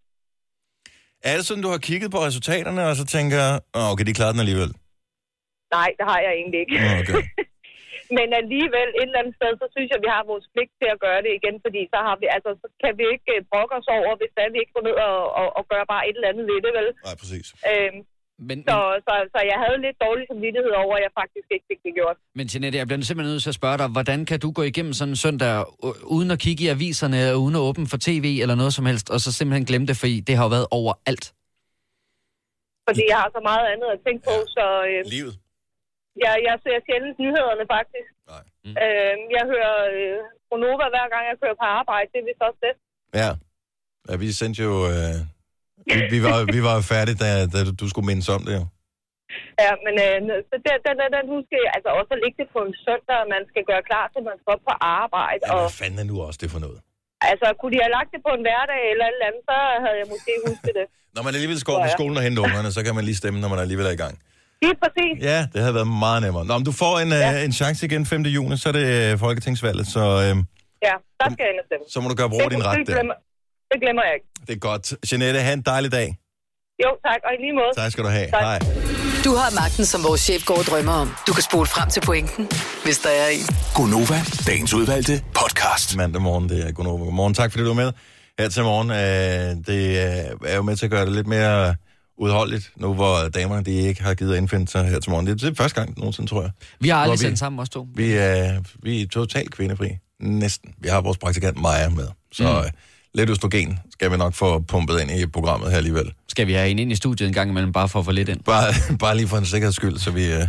Er 1.29 1.35
det 1.37 1.45
sådan, 1.45 1.65
du 1.67 1.71
har 1.75 1.81
kigget 1.89 2.09
på 2.15 2.19
resultaterne, 2.27 2.81
og 2.89 2.95
så 3.01 3.05
tænker, 3.15 3.43
oh, 3.77 3.87
okay, 3.91 4.05
de 4.09 4.17
klarer 4.19 4.33
den 4.35 4.43
alligevel? 4.45 4.71
Nej, 5.77 5.89
det 5.97 6.05
har 6.11 6.19
jeg 6.25 6.33
egentlig 6.39 6.59
ikke. 6.63 6.75
Okay. 7.01 7.21
Men 8.17 8.27
alligevel 8.41 8.89
et 8.99 9.07
eller 9.09 9.21
andet 9.21 9.35
sted, 9.39 9.51
så 9.61 9.65
synes 9.75 9.89
jeg, 9.93 9.99
vi 10.05 10.09
har 10.15 10.23
vores 10.31 10.47
pligt 10.53 10.73
til 10.81 10.89
at 10.93 11.01
gøre 11.05 11.21
det 11.25 11.31
igen, 11.39 11.55
fordi 11.65 11.81
så, 11.93 11.99
har 12.07 12.15
vi, 12.21 12.25
altså, 12.35 12.51
så 12.61 12.67
kan 12.83 12.93
vi 12.99 13.05
ikke 13.13 13.29
øh, 13.35 13.41
brokke 13.51 13.73
os 13.79 13.89
over, 13.97 14.11
hvis 14.19 14.33
der 14.37 14.53
vi 14.53 14.59
ikke 14.63 14.75
går 14.77 14.85
ned 14.89 14.97
og, 15.09 15.19
og, 15.39 15.47
og 15.57 15.63
gør 15.71 15.83
bare 15.93 16.03
et 16.09 16.15
eller 16.17 16.31
andet 16.31 16.45
ved 16.51 16.59
det, 16.65 16.73
vel? 16.79 16.89
Nej, 17.07 17.15
præcis. 17.21 17.47
Øhm, 17.71 17.99
Men, 18.39 18.57
så, 18.67 18.75
men, 18.93 19.01
så, 19.07 19.13
så 19.33 19.39
jeg 19.51 19.57
havde 19.63 19.77
lidt 19.85 19.97
dårlig 20.05 20.25
samvittighed 20.31 20.73
over, 20.83 20.93
at 20.97 21.03
jeg 21.05 21.11
faktisk 21.21 21.47
ikke 21.55 21.65
fik 21.71 21.81
det 21.85 21.93
gjort. 21.99 22.17
men 22.37 22.45
Jeanette, 22.51 22.77
jeg 22.79 22.87
bliver 22.87 23.01
simpelthen 23.01 23.33
nødt 23.33 23.43
til 23.43 23.53
at 23.53 23.59
spørge 23.61 23.77
dig, 23.81 23.87
hvordan 23.97 24.19
kan 24.29 24.39
du 24.43 24.49
gå 24.57 24.61
igennem 24.71 24.93
sådan 24.99 25.11
en 25.15 25.21
søndag, 25.25 25.55
uden 26.15 26.29
at 26.35 26.39
kigge 26.45 26.61
i 26.65 26.67
aviserne, 26.75 27.19
og 27.31 27.37
uden 27.43 27.55
at 27.59 27.63
åbne 27.69 27.87
for 27.93 27.99
tv 28.07 28.25
eller 28.43 28.55
noget 28.61 28.73
som 28.77 28.85
helst, 28.91 29.07
og 29.13 29.19
så 29.23 29.29
simpelthen 29.37 29.65
glemme 29.69 29.87
det, 29.89 29.97
fordi 30.03 30.15
det 30.27 30.33
har 30.37 30.43
jo 30.47 30.51
været 30.57 30.67
overalt. 30.79 31.25
Fordi 32.87 33.03
jeg 33.11 33.17
har 33.23 33.29
så 33.37 33.41
meget 33.51 33.65
andet 33.73 33.89
at 33.95 33.99
tænke 34.05 34.21
på, 34.29 34.35
så 34.55 34.65
øh, 34.89 34.99
Livet. 35.15 35.33
jeg, 36.23 36.33
jeg 36.47 36.55
ser 36.63 36.77
sjældent 36.87 37.17
nyhederne 37.23 37.65
faktisk. 37.75 38.09
Nej. 38.33 38.43
Øh, 38.83 39.15
jeg 39.37 39.43
hører 39.53 39.75
øh, 39.95 40.17
Pronova 40.47 40.85
hver 40.95 41.07
gang, 41.13 41.23
jeg 41.29 41.37
kører 41.41 41.57
på 41.61 41.67
arbejde. 41.79 42.07
Det 42.13 42.19
er 42.21 42.27
vist 42.29 42.41
også 42.49 42.61
det. 42.67 42.73
Ja. 43.21 43.31
ja 44.07 44.13
vi 44.23 44.27
sendte 44.39 44.59
jo... 44.67 44.73
Øh... 44.93 45.34
Vi, 45.89 45.95
vi, 46.15 46.19
var, 46.27 46.37
vi 46.55 46.59
var 46.69 46.75
færdige, 46.93 47.17
da, 47.23 47.29
da 47.53 47.59
du 47.81 47.85
skulle 47.91 48.07
mindes 48.11 48.29
om 48.37 48.41
det 48.47 48.53
jo. 48.59 48.65
Ja, 49.63 49.71
men 49.85 49.93
øh, 50.05 50.17
så 50.49 50.55
den, 50.67 50.77
den, 50.87 50.95
den, 51.15 51.25
husker 51.35 51.57
jeg, 51.63 51.71
altså 51.77 51.89
også 51.99 52.11
at 52.15 52.19
lægge 52.23 52.37
det 52.41 52.47
på 52.55 52.59
en 52.67 52.73
søndag, 52.85 53.17
og 53.23 53.27
man 53.35 53.43
skal 53.51 53.63
gøre 53.71 53.83
klar 53.89 54.05
til, 54.11 54.19
at 54.23 54.27
man 54.31 54.37
skal 54.39 54.49
op 54.55 54.63
på 54.69 54.75
arbejde. 55.01 55.41
Ja, 55.47 55.53
og, 55.53 55.61
hvad 55.65 55.75
fanden 55.81 55.99
er 56.03 56.07
nu 56.11 56.15
også 56.27 56.39
det 56.43 56.49
for 56.55 56.61
noget? 56.67 56.79
altså, 57.31 57.47
kunne 57.59 57.71
de 57.75 57.79
have 57.85 57.93
lagt 57.97 58.09
det 58.15 58.21
på 58.27 58.31
en 58.37 58.43
hverdag 58.47 58.81
eller 58.91 59.05
et 59.09 59.15
eller 59.17 59.27
andet, 59.29 59.43
så 59.49 59.55
havde 59.83 59.97
jeg 60.01 60.07
måske 60.13 60.31
husket 60.47 60.73
det. 60.79 60.85
Når 61.15 61.21
man 61.25 61.31
alligevel 61.37 61.57
skal 61.61 61.71
over 61.73 61.83
på 61.87 61.93
skolen 61.97 62.15
og 62.19 62.23
hente 62.27 62.39
ungerne, 62.47 62.69
så 62.77 62.81
kan 62.85 62.93
man 62.97 63.03
lige 63.09 63.17
stemme, 63.21 63.37
når 63.43 63.49
man 63.53 63.59
alligevel 63.65 63.85
er 63.91 63.95
i 63.99 64.01
gang. 64.05 64.15
Lige 64.63 64.75
præcis. 64.83 65.15
Ja, 65.31 65.39
det 65.53 65.59
havde 65.63 65.75
været 65.79 65.91
meget 66.05 66.19
nemmere. 66.25 66.43
Nå, 66.49 66.53
men 66.59 66.65
du 66.69 66.73
får 66.83 66.93
en, 67.03 67.11
ja. 67.11 67.31
øh, 67.39 67.45
en 67.47 67.53
chance 67.61 67.79
igen 67.87 68.03
5. 68.05 68.21
juni, 68.37 68.55
så 68.61 68.65
er 68.71 68.75
det 68.79 68.85
øh, 68.95 69.11
folketingsvalget, 69.25 69.87
så, 69.95 70.03
øh, 70.25 70.35
Ja, 70.87 70.95
der 71.21 71.27
skal 71.35 71.45
jeg 71.49 71.63
stemme. 71.69 71.83
så 71.93 71.97
må 72.01 72.07
du 72.11 72.15
gøre 72.21 72.29
brug 72.33 72.41
af 72.47 72.51
din 72.55 72.63
ret 72.69 72.77
det, 72.77 72.87
der. 72.87 72.93
glemmer, 72.97 73.15
det 73.75 73.81
glemmer 73.85 74.03
jeg 74.07 74.13
ikke. 74.17 74.27
Det 74.47 74.53
er 74.59 74.61
godt. 74.69 74.85
Jeanette, 75.11 75.39
have 75.47 75.53
en 75.53 75.65
dejlig 75.73 75.91
dag. 75.91 76.07
Jo, 76.83 76.89
tak, 77.07 77.19
og 77.27 77.31
i 77.35 77.37
lige 77.43 77.55
måde. 77.59 77.71
Tak 77.81 77.91
skal 77.91 78.03
du 78.03 78.09
have. 78.09 78.27
Tak. 78.31 78.41
Hej. 78.41 78.59
Du 79.25 79.31
har 79.39 79.49
magten, 79.61 79.85
som 79.85 79.99
vores 80.07 80.21
chef 80.21 80.45
går 80.45 80.57
og 80.63 80.65
drømmer 80.69 80.95
om. 81.03 81.09
Du 81.27 81.33
kan 81.33 81.43
spole 81.49 81.67
frem 81.75 81.89
til 81.89 82.01
pointen, 82.09 82.43
hvis 82.85 82.97
der 83.05 83.09
er 83.09 83.27
en. 83.37 83.45
Gonova, 83.75 84.19
dagens 84.47 84.73
udvalgte 84.73 85.15
podcast. 85.39 85.97
Mandag 85.97 86.21
morgen, 86.21 86.49
det 86.49 86.67
er 86.67 86.71
Gunova. 86.71 87.03
Godmorgen. 87.03 87.33
Tak 87.33 87.51
fordi 87.51 87.63
du 87.63 87.69
er 87.69 87.79
med 87.83 87.91
her 88.39 88.49
til 88.49 88.63
morgen. 88.63 88.89
Øh, 88.91 89.49
det 89.69 89.83
øh, 90.05 90.51
er 90.51 90.55
jo 90.55 90.61
med 90.61 90.75
til 90.75 90.85
at 90.85 90.91
gøre 90.91 91.05
det 91.05 91.13
lidt 91.13 91.27
mere 91.27 91.75
udholdeligt, 92.17 92.71
nu 92.75 92.93
hvor 92.93 93.15
damerne 93.35 93.63
de 93.63 93.71
ikke 93.71 94.03
har 94.03 94.13
givet 94.13 94.31
at 94.31 94.37
indfinde 94.37 94.67
sig 94.67 94.85
her 94.89 94.99
til 94.99 95.09
morgen. 95.11 95.27
Det 95.27 95.43
er, 95.43 95.49
det 95.49 95.57
første 95.57 95.79
gang 95.79 95.97
nogensinde, 95.97 96.29
tror 96.29 96.41
jeg. 96.41 96.51
Vi 96.79 96.89
har 96.89 96.97
aldrig 96.97 97.19
sendt 97.19 97.39
sammen, 97.39 97.59
os 97.59 97.69
to. 97.69 97.87
Vi 97.95 98.13
er, 98.13 98.61
vi 98.83 99.01
er 99.01 99.07
totalt 99.07 99.51
kvindefri. 99.51 99.89
Næsten. 100.19 100.73
Vi 100.77 100.87
har 100.89 101.01
vores 101.01 101.17
praktikant 101.17 101.61
Maja 101.61 101.89
med. 101.89 102.07
Så 102.31 102.43
mm. 102.43 102.77
Øh, 103.15 103.19
lidt 103.19 103.29
østrogen 103.29 103.79
skal 103.91 104.11
vi 104.11 104.17
nok 104.17 104.33
få 104.33 104.59
pumpet 104.59 105.01
ind 105.01 105.11
i 105.11 105.25
programmet 105.25 105.69
her 105.69 105.77
alligevel. 105.77 106.13
Skal 106.27 106.47
vi 106.47 106.53
have 106.53 106.69
en 106.69 106.79
ind 106.79 106.91
i 106.91 106.95
studiet 106.95 107.27
en 107.27 107.33
gang 107.33 107.49
imellem, 107.49 107.71
bare 107.71 107.89
for 107.89 107.99
at 107.99 108.05
få 108.05 108.11
lidt 108.11 108.29
ind? 108.29 108.43
Bare, 108.43 108.73
bare 108.99 109.17
lige 109.17 109.27
for 109.27 109.37
en 109.37 109.45
sikkerheds 109.45 109.75
skyld, 109.75 109.97
så 109.97 110.11
vi... 110.11 110.33
Øh... 110.33 110.47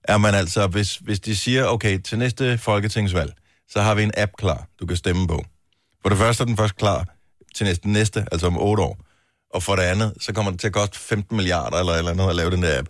er 0.05 0.19
man 0.19 0.35
altså, 0.35 0.67
hvis, 0.67 0.97
hvis 0.97 1.21
de 1.21 1.37
siger, 1.37 1.67
okay, 1.67 1.99
til 1.99 2.19
næste 2.19 2.59
folketingsvalg, 2.59 3.33
så 3.71 3.81
har 3.81 3.95
vi 3.95 4.03
en 4.03 4.13
app 4.17 4.33
klar, 4.39 4.67
du 4.81 4.87
kan 4.87 4.97
stemme 4.97 5.27
på. 5.29 5.45
For 6.03 6.09
det 6.09 6.19
første 6.19 6.43
er 6.43 6.47
den 6.47 6.57
først 6.57 6.77
klar 6.77 7.05
til 7.55 7.67
næste, 7.67 7.89
næste 7.89 8.27
altså 8.33 8.47
om 8.47 8.59
otte 8.59 8.83
år. 8.83 8.99
Og 9.55 9.63
for 9.63 9.77
det 9.77 9.83
andet, 9.83 10.15
så 10.21 10.33
kommer 10.33 10.51
det 10.51 10.61
til 10.61 10.67
at 10.67 10.73
koste 10.73 10.99
15 10.99 11.37
milliarder 11.37 11.79
eller 11.79 11.93
eller 11.93 12.11
andet 12.11 12.29
at 12.29 12.37
lave 12.37 12.51
den 12.51 12.63
der 12.63 12.79
app. 12.79 12.89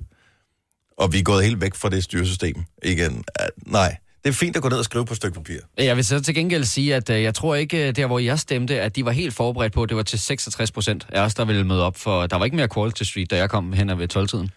Og 0.99 1.13
vi 1.13 1.19
er 1.19 1.23
gået 1.23 1.45
helt 1.45 1.61
væk 1.61 1.75
fra 1.75 1.89
det 1.89 2.05
styresystem 2.05 2.65
igen. 2.83 3.13
Uh, 3.13 3.73
nej, 3.73 3.97
det 4.25 4.31
er 4.31 4.35
fint 4.35 4.57
at 4.57 4.63
gå 4.63 4.69
ned 4.69 4.79
og 4.79 4.85
skrive 4.85 5.05
på 5.05 5.13
et 5.13 5.17
stykke 5.17 5.35
papir. 5.35 5.59
Jeg 5.79 5.97
vil 5.97 6.05
så 6.05 6.21
til 6.21 6.35
gengæld 6.35 6.65
sige, 6.65 6.95
at 6.95 7.11
øh, 7.11 7.23
jeg 7.23 7.35
tror 7.35 7.55
ikke, 7.55 7.89
øh, 7.89 7.97
der 7.97 8.07
hvor 8.07 8.19
jeg 8.19 8.39
stemte, 8.39 8.81
at 8.81 8.97
de 8.97 9.05
var 9.05 9.11
helt 9.11 9.35
forberedt 9.35 9.73
på, 9.73 9.83
at 9.83 9.89
det 9.89 9.97
var 9.97 10.03
til 10.03 10.19
66 10.19 10.73
procent 10.73 11.07
af 11.09 11.21
os, 11.21 11.35
der 11.35 11.45
ville 11.45 11.65
møde 11.65 11.83
op, 11.83 11.97
for 11.97 12.27
der 12.27 12.37
var 12.37 12.45
ikke 12.45 12.57
mere 12.57 12.69
Quality 12.75 13.03
Street, 13.03 13.31
da 13.31 13.37
jeg 13.37 13.51
kom 13.51 13.73
hen 13.73 13.99
ved 13.99 14.17
12-tiden. 14.17 14.51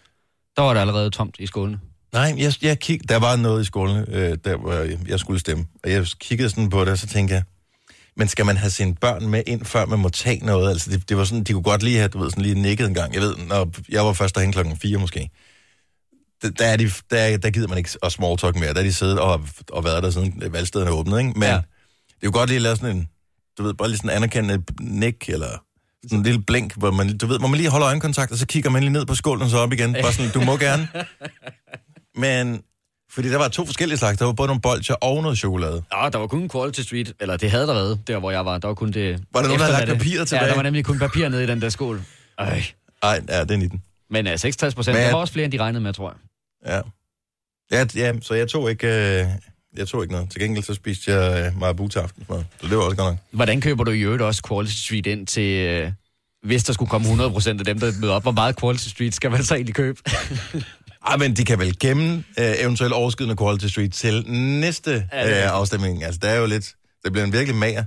Der 0.56 0.62
var 0.62 0.74
det 0.74 0.80
allerede 0.80 1.10
tomt 1.10 1.36
i 1.38 1.46
skolen. 1.46 1.76
Nej, 2.12 2.34
jeg, 2.38 2.52
jeg 2.62 2.78
kig, 2.78 3.08
der 3.08 3.16
var 3.16 3.36
noget 3.36 3.62
i 3.62 3.64
skolen, 3.64 4.04
øh, 4.08 4.38
der 4.44 4.56
hvor 4.56 4.72
jeg, 4.72 4.98
jeg 5.08 5.20
skulle 5.20 5.40
stemme. 5.40 5.66
Og 5.84 5.90
jeg 5.90 6.06
kiggede 6.20 6.50
sådan 6.50 6.70
på 6.70 6.80
det, 6.80 6.88
og 6.88 6.98
så 6.98 7.06
tænkte 7.06 7.34
jeg, 7.34 7.42
men 8.16 8.28
skal 8.28 8.46
man 8.46 8.56
have 8.56 8.70
sine 8.70 8.94
børn 8.94 9.26
med 9.26 9.42
ind, 9.46 9.64
før 9.64 9.86
man 9.86 9.98
må 9.98 10.08
tage 10.08 10.44
noget? 10.44 10.70
Altså, 10.70 10.90
det, 10.90 11.08
det 11.08 11.16
var 11.16 11.24
sådan, 11.24 11.44
de 11.44 11.52
kunne 11.52 11.62
godt 11.62 11.82
lige 11.82 11.96
have, 11.96 12.08
du 12.08 12.18
ved, 12.18 12.30
sådan 12.30 12.42
lige 12.42 12.62
nikket 12.62 12.86
en 12.86 12.94
gang. 12.94 13.14
Jeg 13.14 13.22
ved, 13.22 13.36
når 13.36 13.70
jeg 13.88 14.06
var 14.06 14.12
først 14.12 14.34
derhen 14.34 14.52
klokken 14.52 14.76
4 14.76 14.98
måske. 14.98 15.30
Der, 16.42 16.50
der, 16.50 16.66
er 16.66 16.76
de, 16.76 16.90
der, 17.10 17.36
der 17.36 17.50
gider 17.50 17.68
man 17.68 17.78
ikke 17.78 17.90
at 18.02 18.12
small 18.12 18.36
talk 18.36 18.56
mere. 18.56 18.74
Der 18.74 18.80
er 18.80 18.84
de 18.84 18.92
siddet 18.92 19.18
og, 19.20 19.40
og 19.72 19.84
været 19.84 20.02
der 20.02 20.10
siden 20.10 20.42
valgstederne 20.50 20.90
er 20.90 20.94
åbnet, 20.94 21.18
ikke? 21.18 21.32
Men 21.32 21.48
ja. 21.48 21.54
det 21.54 22.22
er 22.22 22.24
jo 22.24 22.30
godt 22.32 22.48
lige 22.50 22.56
at 22.56 22.62
lave 22.62 22.76
sådan 22.76 22.96
en, 22.96 23.08
du 23.58 23.62
ved, 23.62 23.74
bare 23.74 23.88
lige 23.88 23.98
sådan 23.98 24.10
en 24.10 24.16
anerkendende 24.16 24.64
nik, 24.80 25.28
eller 25.28 25.64
sådan 26.02 26.18
en 26.18 26.24
lille 26.24 26.42
blink, 26.42 26.76
hvor 26.76 26.90
man, 26.90 27.18
du 27.18 27.26
ved, 27.26 27.38
hvor 27.38 27.48
man 27.48 27.56
lige 27.56 27.70
holder 27.70 27.86
øjenkontakt, 27.86 28.32
og 28.32 28.38
så 28.38 28.46
kigger 28.46 28.70
man 28.70 28.82
lige 28.82 28.92
ned 28.92 29.06
på 29.06 29.14
skålen 29.14 29.42
og 29.42 29.50
så 29.50 29.58
op 29.58 29.72
igen. 29.72 29.92
Bare 29.92 30.12
sådan, 30.12 30.30
du 30.30 30.40
må 30.40 30.56
gerne. 30.56 30.88
Men, 32.24 32.62
fordi 33.14 33.30
der 33.30 33.38
var 33.38 33.48
to 33.48 33.66
forskellige 33.66 33.98
slags. 33.98 34.18
Der 34.18 34.24
var 34.24 34.32
både 34.32 34.46
nogle 34.46 34.60
bolcher 34.60 34.94
og 34.94 35.22
noget 35.22 35.38
chokolade. 35.38 35.82
Ja, 35.94 36.08
der 36.08 36.18
var 36.18 36.26
kun 36.26 36.48
Quality 36.48 36.80
Street, 36.80 37.12
eller 37.20 37.36
det 37.36 37.50
havde 37.50 37.66
der 37.66 37.74
været, 37.74 38.00
der 38.06 38.18
hvor 38.18 38.30
jeg 38.30 38.44
var. 38.44 38.58
Der 38.58 38.68
var 38.68 38.74
kun 38.74 38.92
det... 38.92 39.24
Var 39.32 39.40
der 39.40 39.48
nogen, 39.48 39.60
der 39.60 39.64
havde 39.64 39.72
lagt 39.72 39.82
efterladte. 39.82 39.98
papiret 40.04 40.18
Ja, 40.20 40.24
tilbage? 40.24 40.48
der 40.48 40.54
var 40.56 40.62
nemlig 40.62 40.84
kun 40.84 40.98
papir 40.98 41.28
nede 41.28 41.44
i 41.44 41.46
den 41.46 41.62
der 41.62 41.68
skål. 41.68 42.02
Ej. 42.38 42.64
Nej, 43.02 43.20
ja, 43.28 43.40
det 43.40 43.50
er 43.50 43.56
19. 43.56 43.82
Men 44.10 44.26
uh, 44.26 44.32
66 44.36 44.74
procent, 44.74 44.96
der 44.96 45.10
var 45.12 45.18
også 45.18 45.32
flere, 45.32 45.44
end 45.44 45.52
de 45.52 45.58
regnede 45.58 45.82
med, 45.82 45.92
tror 45.92 46.14
jeg. 46.64 46.72
Ja. 47.72 47.76
ja. 47.78 47.86
Ja, 47.96 48.12
så 48.22 48.34
jeg 48.34 48.48
tog 48.48 48.70
ikke, 48.70 48.86
øh, 48.86 49.26
jeg 49.76 49.88
tog 49.88 50.02
ikke 50.02 50.14
noget. 50.14 50.30
Til 50.30 50.40
gengæld 50.40 50.64
så 50.64 50.74
spiste 50.74 51.12
jeg 51.12 51.46
øh, 51.46 51.60
marabu 51.60 51.88
til 51.88 51.98
aftensmad. 51.98 52.42
Så 52.60 52.68
det 52.68 52.76
var 52.76 52.82
også 52.82 52.96
godt 52.96 53.10
nok. 53.12 53.18
Hvordan 53.30 53.60
køber 53.60 53.84
du 53.84 53.90
i 53.90 54.00
øvrigt 54.00 54.22
også 54.22 54.42
Quality 54.48 54.74
Street 54.74 55.06
ind 55.06 55.26
til... 55.26 55.42
Øh, 55.66 55.92
hvis 56.42 56.64
der 56.64 56.72
skulle 56.72 56.88
komme 56.90 57.04
100 57.04 57.30
procent 57.30 57.60
af 57.60 57.64
dem, 57.64 57.80
der 57.80 57.92
møder 58.00 58.14
op, 58.14 58.22
hvor 58.22 58.32
meget 58.32 58.60
Quality 58.60 58.88
Street 58.88 59.14
skal 59.14 59.30
man 59.30 59.44
så 59.44 59.54
egentlig 59.54 59.74
købe? 59.74 60.00
Ej, 61.06 61.16
men 61.16 61.36
de 61.36 61.44
kan 61.44 61.58
vel 61.58 61.78
gemme 61.78 62.24
øh, 62.38 62.54
eventuelt 62.58 62.92
overskydende 62.92 63.36
Quality 63.36 63.66
Street 63.66 63.92
til 63.92 64.30
næste 64.30 64.94
øh, 64.94 65.52
afstemning. 65.52 66.04
Altså, 66.04 66.20
det 66.22 66.30
er 66.30 66.34
jo 66.34 66.46
lidt... 66.46 66.74
Det 67.04 67.12
bliver 67.12 67.24
en 67.24 67.32
virkelig 67.32 67.56
mager 67.56 67.84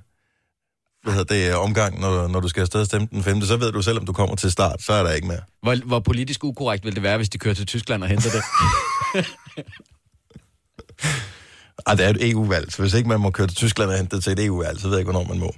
hvad 1.07 1.13
hedder 1.13 1.35
det, 1.35 1.53
øh, 1.53 1.63
omgang, 1.63 1.99
når, 1.99 2.27
når 2.27 2.39
du 2.39 2.47
skal 2.47 2.61
afsted 2.61 2.79
og 2.79 2.85
stemme 2.85 3.07
den 3.11 3.23
5. 3.23 3.41
Så 3.41 3.57
ved 3.57 3.71
du 3.71 3.81
selv, 3.81 3.99
om 3.99 4.05
du 4.05 4.13
kommer 4.13 4.35
til 4.35 4.51
start, 4.51 4.81
så 4.81 4.93
er 4.93 5.03
der 5.03 5.11
ikke 5.11 5.27
mere. 5.27 5.41
Hvor, 5.61 5.75
hvor 5.85 5.99
politisk 5.99 6.43
ukorrekt 6.43 6.85
vil 6.85 6.95
det 6.95 7.03
være, 7.03 7.17
hvis 7.17 7.29
de 7.29 7.37
kører 7.37 7.55
til 7.55 7.65
Tyskland 7.65 8.03
og 8.03 8.09
henter 8.09 8.29
det? 8.29 8.43
Ej, 11.87 11.93
det 11.97 12.05
er 12.05 12.09
et 12.09 12.29
EU-valg, 12.29 12.71
så 12.71 12.81
hvis 12.81 12.93
ikke 12.93 13.09
man 13.09 13.19
må 13.19 13.31
køre 13.31 13.47
til 13.47 13.55
Tyskland 13.55 13.89
og 13.89 13.97
hente 13.97 14.15
det 14.15 14.23
til 14.23 14.33
et 14.33 14.45
EU-valg, 14.45 14.79
så 14.79 14.87
ved 14.87 14.95
jeg 14.95 14.99
ikke, 14.99 15.11
hvornår 15.11 15.27
man 15.27 15.39
må. 15.39 15.55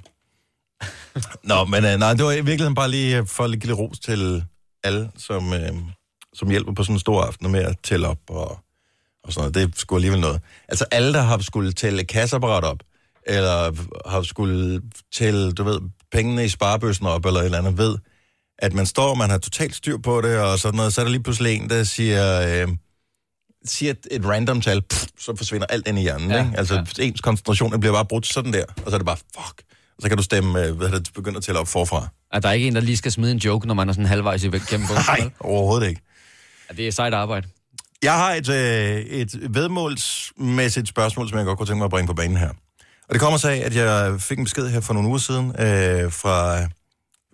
Nå, 1.44 1.66
men 1.66 1.86
øh, 1.86 2.00
nej, 2.00 2.14
det 2.14 2.26
var 2.26 2.32
i 2.32 2.36
virkeligheden 2.36 2.76
bare 2.76 2.90
lige 2.90 3.28
for 3.28 3.44
at 3.44 3.52
give 3.52 3.62
lidt 3.62 3.80
ros 3.80 4.00
til 4.00 4.44
alle, 4.84 5.12
som, 5.18 5.54
øh, 5.54 5.74
som 6.40 6.50
hjælper 6.50 6.74
på 6.74 6.84
sådan 6.84 6.96
en 6.96 7.00
stor 7.00 7.22
aften 7.24 7.52
med 7.52 7.64
at 7.64 7.76
tælle 7.84 8.08
op 8.08 8.20
og, 8.30 8.60
og 9.24 9.34
sådan 9.34 9.42
noget. 9.42 9.56
Det 9.56 9.64
er 9.64 9.80
sgu 9.80 9.96
alligevel 9.96 10.20
noget. 10.20 10.42
Altså 10.68 10.86
alle, 10.92 11.14
der 11.14 11.22
har 11.22 11.38
skulle 11.38 11.72
tælle 11.72 12.04
kasseapparat 12.04 12.64
op, 12.64 12.80
eller 13.28 13.72
har 14.10 14.22
skulle 14.22 14.82
tælle, 15.14 15.52
du 15.52 15.64
ved, 15.64 15.80
pengene 16.12 16.46
i 16.46 16.50
sparebøssen 16.50 17.06
op, 17.06 17.26
eller 17.26 17.40
et 17.40 17.46
eller 17.46 17.58
andet, 17.58 17.78
ved, 17.78 17.98
at 18.60 18.74
man 18.74 18.86
står, 18.86 19.16
man 19.16 19.30
har 19.30 19.38
totalt 19.38 19.76
styr 19.76 19.98
på 19.98 20.22
det, 20.22 20.40
og 20.40 20.60
sådan 20.60 20.78
noget, 20.78 20.94
så 20.94 21.02
er 21.02 21.06
der 21.06 21.12
lige 21.12 21.24
pludselig 21.24 21.56
en, 21.56 21.70
der 21.70 21.84
siger... 21.84 22.42
Øh, 22.42 22.68
siger 23.66 23.92
et, 23.92 24.08
et 24.12 24.26
random 24.26 24.62
tal, 24.62 24.82
pff, 24.82 25.08
så 25.20 25.36
forsvinder 25.36 25.68
alt 25.68 25.88
ind 25.88 26.00
i 26.00 26.02
hjernen. 26.02 26.32
Ja, 26.32 26.46
ikke? 26.46 26.58
Altså, 26.58 26.76
ja. 26.98 27.04
ens 27.04 27.22
koncentration 27.22 27.80
bliver 27.80 27.94
bare 27.94 28.06
brudt 28.06 28.28
sådan 28.28 28.54
der, 28.54 28.64
og 28.86 28.92
så 28.92 28.96
er 28.96 28.98
det 28.98 29.06
bare, 29.06 29.18
fuck. 29.18 29.64
Og 29.98 30.02
så 30.02 30.08
kan 30.08 30.18
du 30.18 30.24
stemme, 30.24 30.66
øh, 30.66 30.76
hvad 30.78 30.90
det, 30.90 31.10
begynde 31.16 31.38
at 31.38 31.44
tælle 31.44 31.60
op 31.60 31.68
forfra. 31.68 32.08
At 32.32 32.44
der 32.44 32.50
er 32.50 32.54
ikke 32.54 32.68
en, 32.68 32.76
der 32.76 32.82
lige 32.82 32.98
skal 32.98 33.12
smide 33.12 33.32
en 33.32 33.38
joke, 33.38 33.68
når 33.68 33.74
man 33.74 33.90
er 33.90 33.94
sådan 33.94 34.06
halvvejs 34.06 34.44
i 34.44 34.48
gennem 34.48 34.88
på. 34.90 34.94
Nej, 34.94 35.30
overhovedet 35.40 35.90
ikke. 35.90 36.02
Ja, 36.70 36.76
det 36.76 36.88
er 36.88 36.92
sejt 36.92 37.14
arbejde. 37.14 37.48
Jeg 38.02 38.14
har 38.14 38.34
et, 38.34 38.50
øh, 38.50 39.00
et 39.00 39.54
vedmålsmæssigt 39.56 40.88
spørgsmål, 40.88 41.30
som 41.30 41.38
jeg 41.38 41.46
godt 41.46 41.58
kunne 41.58 41.68
tænke 41.68 41.78
mig 41.78 41.86
at 41.86 41.92
bringe 41.92 42.08
på 42.08 42.14
banen 42.14 42.38
her. 42.38 42.50
Og 43.08 43.14
det 43.14 43.20
kommer 43.20 43.38
sig 43.38 43.54
af, 43.54 43.66
at 43.66 43.76
jeg 43.76 44.22
fik 44.22 44.38
en 44.38 44.44
besked 44.44 44.70
her 44.70 44.82
for 44.82 44.94
nogle 44.94 45.10
uger 45.10 45.18
siden 45.18 45.46
øh, 45.48 46.12
fra 46.12 46.68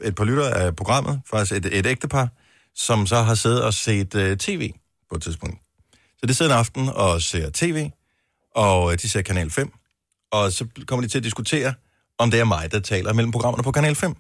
et 0.04 0.16
par 0.16 0.24
lytter 0.24 0.50
af 0.50 0.76
programmet, 0.76 1.22
faktisk 1.30 1.52
et, 1.52 1.66
et 1.66 1.86
ægtepar, 1.86 2.30
som 2.76 3.08
så 3.08 3.22
har 3.22 3.36
siddet 3.36 3.64
og 3.64 3.74
set 3.74 4.16
øh, 4.16 4.38
tv 4.38 4.72
på 5.10 5.16
et 5.16 5.24
tidspunkt. 5.24 5.58
Så 6.18 6.26
det 6.26 6.38
sidder 6.38 6.52
en 6.52 6.58
aften 6.58 6.90
og 6.90 7.22
ser 7.22 7.50
tv, 7.54 7.90
og 8.56 8.92
øh, 8.92 8.98
de 9.02 9.10
ser 9.10 9.22
Kanal 9.22 9.52
5, 9.52 9.72
og 10.32 10.52
så 10.52 10.66
kommer 10.88 11.06
de 11.06 11.12
til 11.12 11.18
at 11.18 11.24
diskutere, 11.24 11.74
om 12.18 12.32
det 12.32 12.40
er 12.40 12.44
mig, 12.44 12.72
der 12.72 12.80
taler 12.80 13.14
mellem 13.14 13.32
programmerne 13.32 13.64
på 13.64 13.72
Kanal 13.72 13.96
5. 13.96 14.16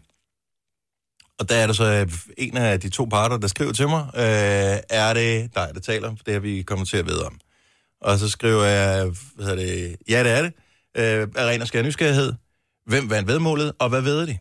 Og 1.39 1.50
der 1.50 1.56
er 1.56 1.67
der 1.67 1.74
så 1.74 1.84
øh, 1.86 2.08
en 2.38 2.58
af 2.58 2.80
de 2.80 2.89
to 2.89 3.06
parter, 3.06 3.38
der 3.38 3.48
skriver 3.48 3.74
til 3.74 3.88
mig, 3.88 4.08
øh, 4.15 4.80
er 4.89 5.13
det 5.13 5.56
dig, 5.56 5.69
der 5.74 5.80
taler? 5.80 6.15
Det 6.26 6.34
har 6.34 6.39
vi 6.39 6.62
kommet 6.62 6.88
til 6.88 6.98
at 6.98 7.06
vide 7.08 7.26
om. 7.26 7.39
Og 8.02 8.19
så 8.19 8.30
skriver 8.30 8.63
jeg, 8.63 9.12
hvad 9.36 9.45
hedder 9.45 9.65
det, 9.65 9.95
ja, 10.10 10.24
det 10.24 10.32
er 10.32 10.41
det. 10.41 10.54
Øh, 10.98 11.28
af 11.36 11.45
ren 11.45 11.62
og 11.62 11.67
skær 11.67 11.84
nysgerrighed. 11.84 12.34
Hvem 12.86 13.10
vandt 13.10 13.28
vedmålet, 13.28 13.71
og 13.80 13.89
hvad 13.89 14.02
ved 14.02 14.28
de? 14.28 14.38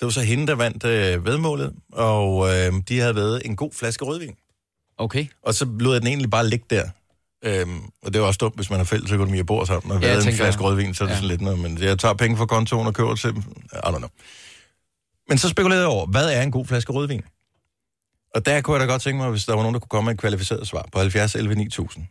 Det 0.00 0.06
var 0.06 0.10
så 0.10 0.20
hende, 0.20 0.46
der 0.46 0.54
vandt 0.54 0.84
øh, 0.84 1.26
vedmålet, 1.26 1.72
og 1.92 2.48
øh, 2.48 2.72
de 2.88 2.98
havde 2.98 3.14
været 3.16 3.42
en 3.44 3.56
god 3.56 3.70
flaske 3.72 4.04
rødvin. 4.04 4.34
Okay. 4.98 5.26
Og 5.42 5.54
så 5.54 5.64
lod 5.64 5.92
jeg 5.92 6.00
den 6.00 6.08
egentlig 6.08 6.30
bare 6.30 6.48
ligge 6.48 6.66
der. 6.70 6.88
Øhm, 7.44 7.80
og 8.02 8.12
det 8.12 8.20
er 8.20 8.24
også 8.24 8.38
dumt, 8.38 8.56
hvis 8.56 8.70
man 8.70 8.78
har 8.78 8.84
fælles 8.84 9.12
økonomi 9.12 9.38
og 9.40 9.46
bor 9.46 9.64
sammen, 9.64 9.92
og 9.92 10.02
Ja, 10.02 10.16
en 10.16 10.32
flaske 10.32 10.62
rødvin, 10.62 10.94
så 10.94 11.04
er 11.04 11.08
det 11.08 11.14
ja. 11.14 11.16
sådan 11.16 11.28
lidt 11.28 11.40
noget. 11.40 11.58
Men 11.58 11.78
jeg 11.82 11.98
tager 11.98 12.14
penge 12.14 12.36
fra 12.36 12.46
kontoen 12.46 12.86
og 12.86 12.94
køber 12.94 13.14
til. 13.14 13.28
I 13.28 13.32
don't 13.74 13.96
know. 13.96 14.08
Men 15.30 15.38
så 15.38 15.48
spekulerede 15.48 15.82
jeg 15.82 15.90
over, 15.90 16.06
hvad 16.06 16.32
er 16.32 16.42
en 16.42 16.50
god 16.50 16.66
flaske 16.66 16.92
rødvin? 16.92 17.22
Og 18.34 18.46
der 18.46 18.60
kunne 18.60 18.74
jeg 18.74 18.88
da 18.88 18.92
godt 18.92 19.02
tænke 19.02 19.18
mig, 19.22 19.30
hvis 19.30 19.44
der 19.44 19.54
var 19.54 19.62
nogen, 19.62 19.74
der 19.74 19.80
kunne 19.80 19.88
komme 19.88 20.08
med 20.08 20.14
et 20.14 20.20
kvalificeret 20.20 20.68
svar 20.68 20.88
på 20.92 20.98
70 20.98 21.34
11 21.34 21.54
9000. 21.54 22.04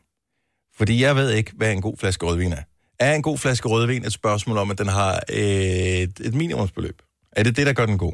Fordi 0.77 1.03
jeg 1.03 1.15
ved 1.15 1.31
ikke, 1.31 1.51
hvad 1.55 1.71
en 1.71 1.81
god 1.81 1.97
flaske 1.97 2.25
rødvin 2.25 2.53
er. 2.53 2.63
Er 2.99 3.15
en 3.15 3.21
god 3.21 3.37
flaske 3.37 3.67
rødvin 3.67 4.05
et 4.05 4.13
spørgsmål 4.13 4.57
om, 4.57 4.71
at 4.71 4.77
den 4.77 4.87
har 4.87 5.19
et, 5.29 6.19
et 6.19 6.33
minimumsbeløb? 6.33 7.01
Er 7.31 7.43
det 7.43 7.57
det, 7.57 7.67
der 7.67 7.73
gør 7.73 7.85
den 7.85 7.97
god? 7.97 8.13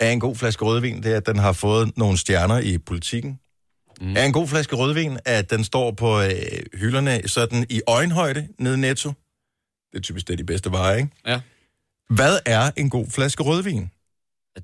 Er 0.00 0.10
en 0.10 0.20
god 0.20 0.36
flaske 0.36 0.64
rødvin 0.64 1.02
det, 1.02 1.12
at 1.12 1.26
den 1.26 1.38
har 1.38 1.52
fået 1.52 1.96
nogle 1.96 2.18
stjerner 2.18 2.58
i 2.58 2.78
politikken? 2.78 3.40
Mm. 4.00 4.16
Er 4.16 4.24
en 4.24 4.32
god 4.32 4.48
flaske 4.48 4.76
rødvin, 4.76 5.18
at 5.24 5.50
den 5.50 5.64
står 5.64 5.90
på 5.90 6.20
øh, 6.20 6.30
hylderne 6.74 7.28
sådan 7.28 7.66
i 7.70 7.80
øjenhøjde 7.86 8.48
nede 8.58 8.78
Netto? 8.78 9.12
Det 9.92 9.98
er 9.98 10.02
typisk 10.02 10.26
det 10.28 10.32
er 10.32 10.36
de 10.36 10.44
bedste 10.44 10.72
varer, 10.72 10.96
ikke? 10.96 11.08
Ja. 11.26 11.40
Hvad 12.10 12.38
er 12.46 12.70
en 12.76 12.90
god 12.90 13.06
flaske 13.10 13.42
rødvin? 13.42 13.90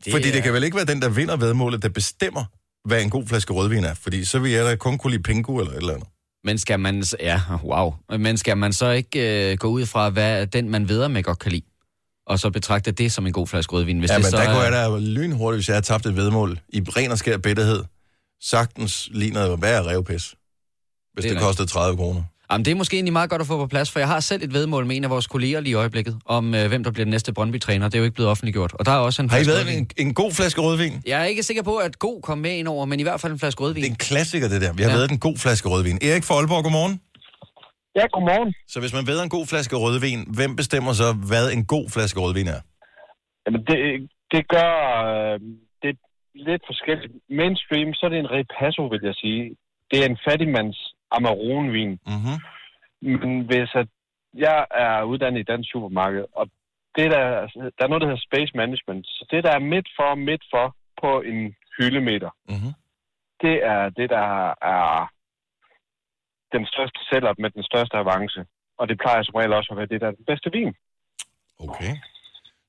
Det 0.04 0.12
Fordi 0.12 0.28
er- 0.28 0.32
det 0.32 0.42
kan 0.42 0.52
vel 0.52 0.64
ikke 0.64 0.76
være 0.76 0.84
den, 0.86 1.02
der 1.02 1.08
vinder 1.08 1.36
vedmålet, 1.36 1.82
der 1.82 1.88
bestemmer, 1.88 2.44
hvad 2.88 3.02
en 3.02 3.10
god 3.10 3.26
flaske 3.26 3.52
rødvin 3.52 3.84
er. 3.84 3.94
Fordi 3.94 4.24
så 4.24 4.38
vil 4.38 4.50
jeg 4.52 4.64
da 4.64 4.76
kun 4.76 4.98
kunne 4.98 5.10
lide 5.10 5.22
pingu 5.22 5.60
eller 5.60 5.72
et 5.72 5.76
eller 5.78 5.94
andet. 5.94 6.08
Men 6.44 6.58
skal 6.58 6.80
man... 6.80 7.04
Ja, 7.20 7.40
wow. 7.64 7.94
Men 8.18 8.36
skal 8.38 8.56
man 8.58 8.72
så 8.72 8.90
ikke 8.90 9.50
øh, 9.52 9.58
gå 9.58 9.68
ud 9.68 9.86
fra, 9.86 10.10
hvad 10.10 10.46
den, 10.46 10.68
man 10.70 10.88
ved 10.88 11.08
med 11.08 11.22
godt 11.22 11.38
kan 11.38 11.52
lide? 11.52 11.62
Og 12.26 12.38
så 12.38 12.50
betragte 12.50 12.90
det 12.90 13.12
som 13.12 13.26
en 13.26 13.32
god 13.32 13.46
flaske 13.46 13.72
rødvin? 13.72 13.98
Hvis 13.98 14.10
Ja, 14.10 14.14
det 14.14 14.24
men 14.24 14.30
så 14.30 14.36
der 14.36 14.42
er- 14.42 14.54
kunne 14.54 14.62
jeg 14.62 14.72
da 14.72 14.98
lynhurtigt, 14.98 15.58
hvis 15.58 15.68
jeg 15.68 15.74
havde 15.74 15.86
tabt 15.86 16.06
et 16.06 16.16
vedmål 16.16 16.60
i 16.68 16.80
ren 16.80 17.10
og 17.10 17.18
skær 17.18 17.36
bitterhed, 17.38 17.84
sagtens 18.42 19.08
lige 19.12 19.30
noget 19.32 19.62
værre 19.62 19.82
revpis. 19.86 20.14
Hvis 20.14 20.26
Det 20.26 21.22
det, 21.22 21.30
er 21.30 21.34
det 21.34 21.40
kostede 21.42 21.68
30 21.68 21.96
kroner. 21.96 22.22
Jamen, 22.52 22.64
det 22.64 22.70
er 22.70 22.74
måske 22.74 22.94
egentlig 22.96 23.12
meget 23.12 23.30
godt 23.30 23.40
at 23.44 23.48
få 23.52 23.56
på 23.56 23.66
plads, 23.66 23.90
for 23.92 23.98
jeg 23.98 24.08
har 24.08 24.20
selv 24.20 24.42
et 24.42 24.52
vedmål 24.54 24.86
med 24.86 24.96
en 24.96 25.04
af 25.04 25.10
vores 25.10 25.26
kolleger 25.26 25.60
lige 25.60 25.70
i 25.70 25.74
øjeblikket, 25.74 26.14
om 26.26 26.54
øh, 26.54 26.68
hvem 26.68 26.84
der 26.84 26.90
bliver 26.92 27.04
den 27.04 27.10
næste 27.10 27.32
Brøndby-træner. 27.32 27.86
Det 27.88 27.94
er 27.94 27.98
jo 27.98 28.04
ikke 28.04 28.14
blevet 28.14 28.30
offentliggjort. 28.30 28.72
Og 28.78 28.86
der 28.86 28.92
er 28.92 28.96
også 29.08 29.22
en 29.22 29.30
Har 29.30 29.38
I 29.38 29.46
været 29.46 29.78
en, 29.78 29.86
en 30.04 30.14
god 30.14 30.32
flaske 30.32 30.60
rødvin? 30.60 30.92
Jeg 31.06 31.20
er 31.20 31.24
ikke 31.24 31.42
sikker 31.42 31.62
på, 31.62 31.76
at 31.76 31.98
god 31.98 32.22
kom 32.22 32.38
med 32.38 32.50
ind 32.50 32.68
over, 32.68 32.84
men 32.86 33.00
i 33.00 33.02
hvert 33.02 33.20
fald 33.20 33.32
en 33.32 33.38
flaske 33.38 33.60
rødvin. 33.62 33.82
Det 33.82 33.88
er 33.88 33.92
en 33.92 34.04
klassiker, 34.10 34.48
det 34.48 34.60
der. 34.64 34.72
Vi 34.72 34.82
har 34.82 34.90
Ja. 34.90 34.94
ja. 34.94 34.98
været 35.00 35.10
en 35.10 35.18
god 35.18 35.36
flaske 35.44 35.68
rødvin. 35.68 35.98
Erik 36.08 36.24
fra 36.28 36.34
Aalborg, 36.34 36.62
godmorgen. 36.64 36.94
Ja, 37.98 38.04
godmorgen. 38.14 38.50
Så 38.72 38.80
hvis 38.80 38.92
man 38.98 39.06
ved 39.10 39.18
en 39.22 39.28
god 39.36 39.46
flaske 39.46 39.76
rødvin, 39.76 40.20
hvem 40.38 40.56
bestemmer 40.56 40.92
så, 40.92 41.08
hvad 41.30 41.44
en 41.56 41.64
god 41.74 41.86
flaske 41.94 42.20
rødvin 42.20 42.48
er? 42.56 42.60
Jamen, 43.44 43.60
det, 43.68 43.78
det 44.32 44.42
gør 44.54 44.72
øh, 45.10 45.36
det 45.82 45.88
er 45.94 45.98
lidt 46.50 46.62
forskelligt. 46.70 47.12
Mainstream, 47.40 47.88
så 47.98 48.02
er 48.06 48.10
det 48.12 48.18
en 48.24 48.30
Repasso, 48.38 48.82
vil 48.92 49.02
jeg 49.10 49.14
sige. 49.22 49.42
Det 49.90 49.98
er 50.02 50.06
en 50.12 50.18
fattigmands 50.28 50.78
Amarone-vin. 51.16 51.92
Mm-hmm. 52.06 52.36
Men 53.20 53.46
hvis 53.46 53.70
at 53.74 53.88
jeg 54.46 54.66
er 54.70 55.02
uddannet 55.02 55.40
i 55.40 55.50
dansk 55.52 55.70
supermarked, 55.72 56.24
og 56.32 56.44
det 56.96 57.10
der, 57.10 57.24
der 57.76 57.82
er 57.84 57.88
noget, 57.88 58.02
der 58.02 58.10
hedder 58.10 58.28
space 58.28 58.52
management. 58.54 59.06
Så 59.06 59.22
det, 59.30 59.44
der 59.44 59.52
er 59.52 59.68
midt 59.72 59.88
for, 59.98 60.14
midt 60.14 60.44
for 60.52 60.66
på 61.02 61.10
en 61.30 61.54
hyldemeter, 61.76 62.30
Mm-hmm. 62.48 62.72
det 63.42 63.56
er 63.72 63.82
det, 63.98 64.10
der 64.10 64.28
er 64.74 65.10
den 66.56 66.66
største 66.72 67.00
setup 67.08 67.38
med 67.38 67.50
den 67.50 67.64
største 67.70 67.96
avance. 67.96 68.40
Og 68.78 68.88
det 68.88 68.96
plejer 69.02 69.22
som 69.22 69.34
regel 69.34 69.52
også 69.52 69.68
at 69.72 69.78
være 69.78 69.86
det, 69.92 70.00
der 70.00 70.06
er 70.06 70.18
den 70.20 70.24
bedste 70.30 70.50
vin. 70.52 70.74
Okay. 71.58 71.92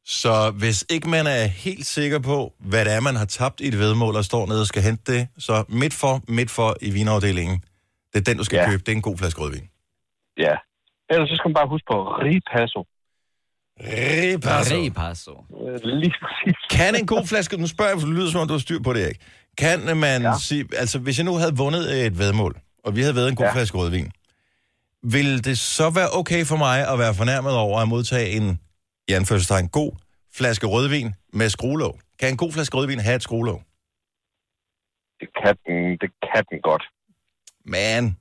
Så 0.06 0.34
hvis 0.62 0.86
ikke 0.90 1.10
man 1.10 1.26
er 1.28 1.46
helt 1.66 1.86
sikker 1.86 2.20
på, 2.20 2.54
hvad 2.60 2.86
det 2.86 2.94
er, 2.94 3.02
man 3.02 3.16
har 3.16 3.26
tabt 3.26 3.62
i 3.62 3.68
et 3.68 3.78
vedmål, 3.80 4.16
og 4.16 4.26
står 4.26 4.46
nede 4.48 4.62
og 4.62 4.68
skal 4.68 4.84
hente 4.90 5.14
det, 5.14 5.28
så 5.38 5.66
midt 5.70 5.94
for, 6.02 6.32
midt 6.38 6.52
for 6.52 6.70
i 6.82 6.90
vinafdelingen, 6.92 7.64
det 8.14 8.20
er 8.20 8.24
den, 8.24 8.38
du 8.38 8.44
skal 8.44 8.58
ja. 8.58 8.70
Købe. 8.70 8.84
Det 8.86 8.92
er 8.92 8.96
en 8.96 9.02
god 9.02 9.18
flaske 9.18 9.42
rødvin. 9.42 9.70
Ja. 10.38 10.56
Ellers 11.10 11.30
så 11.30 11.36
skal 11.36 11.48
man 11.50 11.54
bare 11.54 11.68
huske 11.68 11.86
på 11.92 11.98
Ripasso. 12.26 12.82
Ripasso. 13.80 14.76
Repasso. 14.76 15.34
Øh, 15.68 15.80
Lige 15.84 16.16
præcis. 16.24 16.58
Kan 16.70 16.96
en 16.96 17.08
god 17.08 17.28
flaske, 17.28 17.58
nu 17.58 17.68
spørger 17.68 17.92
jeg, 17.92 18.00
for 18.00 18.08
det 18.08 18.16
lyder 18.16 18.32
som 18.32 18.42
om, 18.42 18.48
du 18.48 18.54
har 18.54 18.60
styr 18.60 18.80
på 18.80 18.94
det, 18.94 19.08
ikke? 19.08 19.20
Kan 19.58 19.98
man 19.98 20.22
ja. 20.22 20.34
Sige, 20.40 20.66
altså 20.78 21.00
hvis 21.00 21.18
jeg 21.18 21.26
nu 21.26 21.36
havde 21.36 21.56
vundet 21.58 22.06
et 22.06 22.18
vedmål, 22.18 22.58
og 22.84 22.96
vi 22.96 23.02
havde 23.02 23.16
været 23.16 23.30
en 23.30 23.36
god. 23.36 23.46
Ja. 23.46 23.54
flaske 23.54 23.78
rødvin, 23.78 24.12
vil 25.04 25.46
det 25.46 25.58
så 25.60 25.90
være 25.90 26.10
okay 26.20 26.46
for 26.46 26.58
mig 26.58 26.78
at 26.94 27.00
være 27.00 27.14
fornærmet 27.16 27.54
over 27.56 27.80
at 27.80 27.88
modtage 27.88 28.30
en, 28.30 28.60
i 29.08 29.12
anførselstegn, 29.14 29.68
god 29.70 29.92
flaske 30.36 30.68
rødvin 30.68 31.14
med 31.34 31.50
skruelåg? 31.50 32.00
Kan 32.20 32.30
en 32.30 32.38
god 32.38 32.52
flaske 32.52 32.78
rødvin 32.78 33.00
have 33.00 33.16
et 33.16 33.24
skruelåg? 33.24 33.62
Det 35.20 35.30
kan 35.44 35.56
den, 35.68 35.92
det 36.02 36.10
kan 36.34 36.44
den 36.50 36.60
godt. 36.62 36.84
Men, 37.66 38.18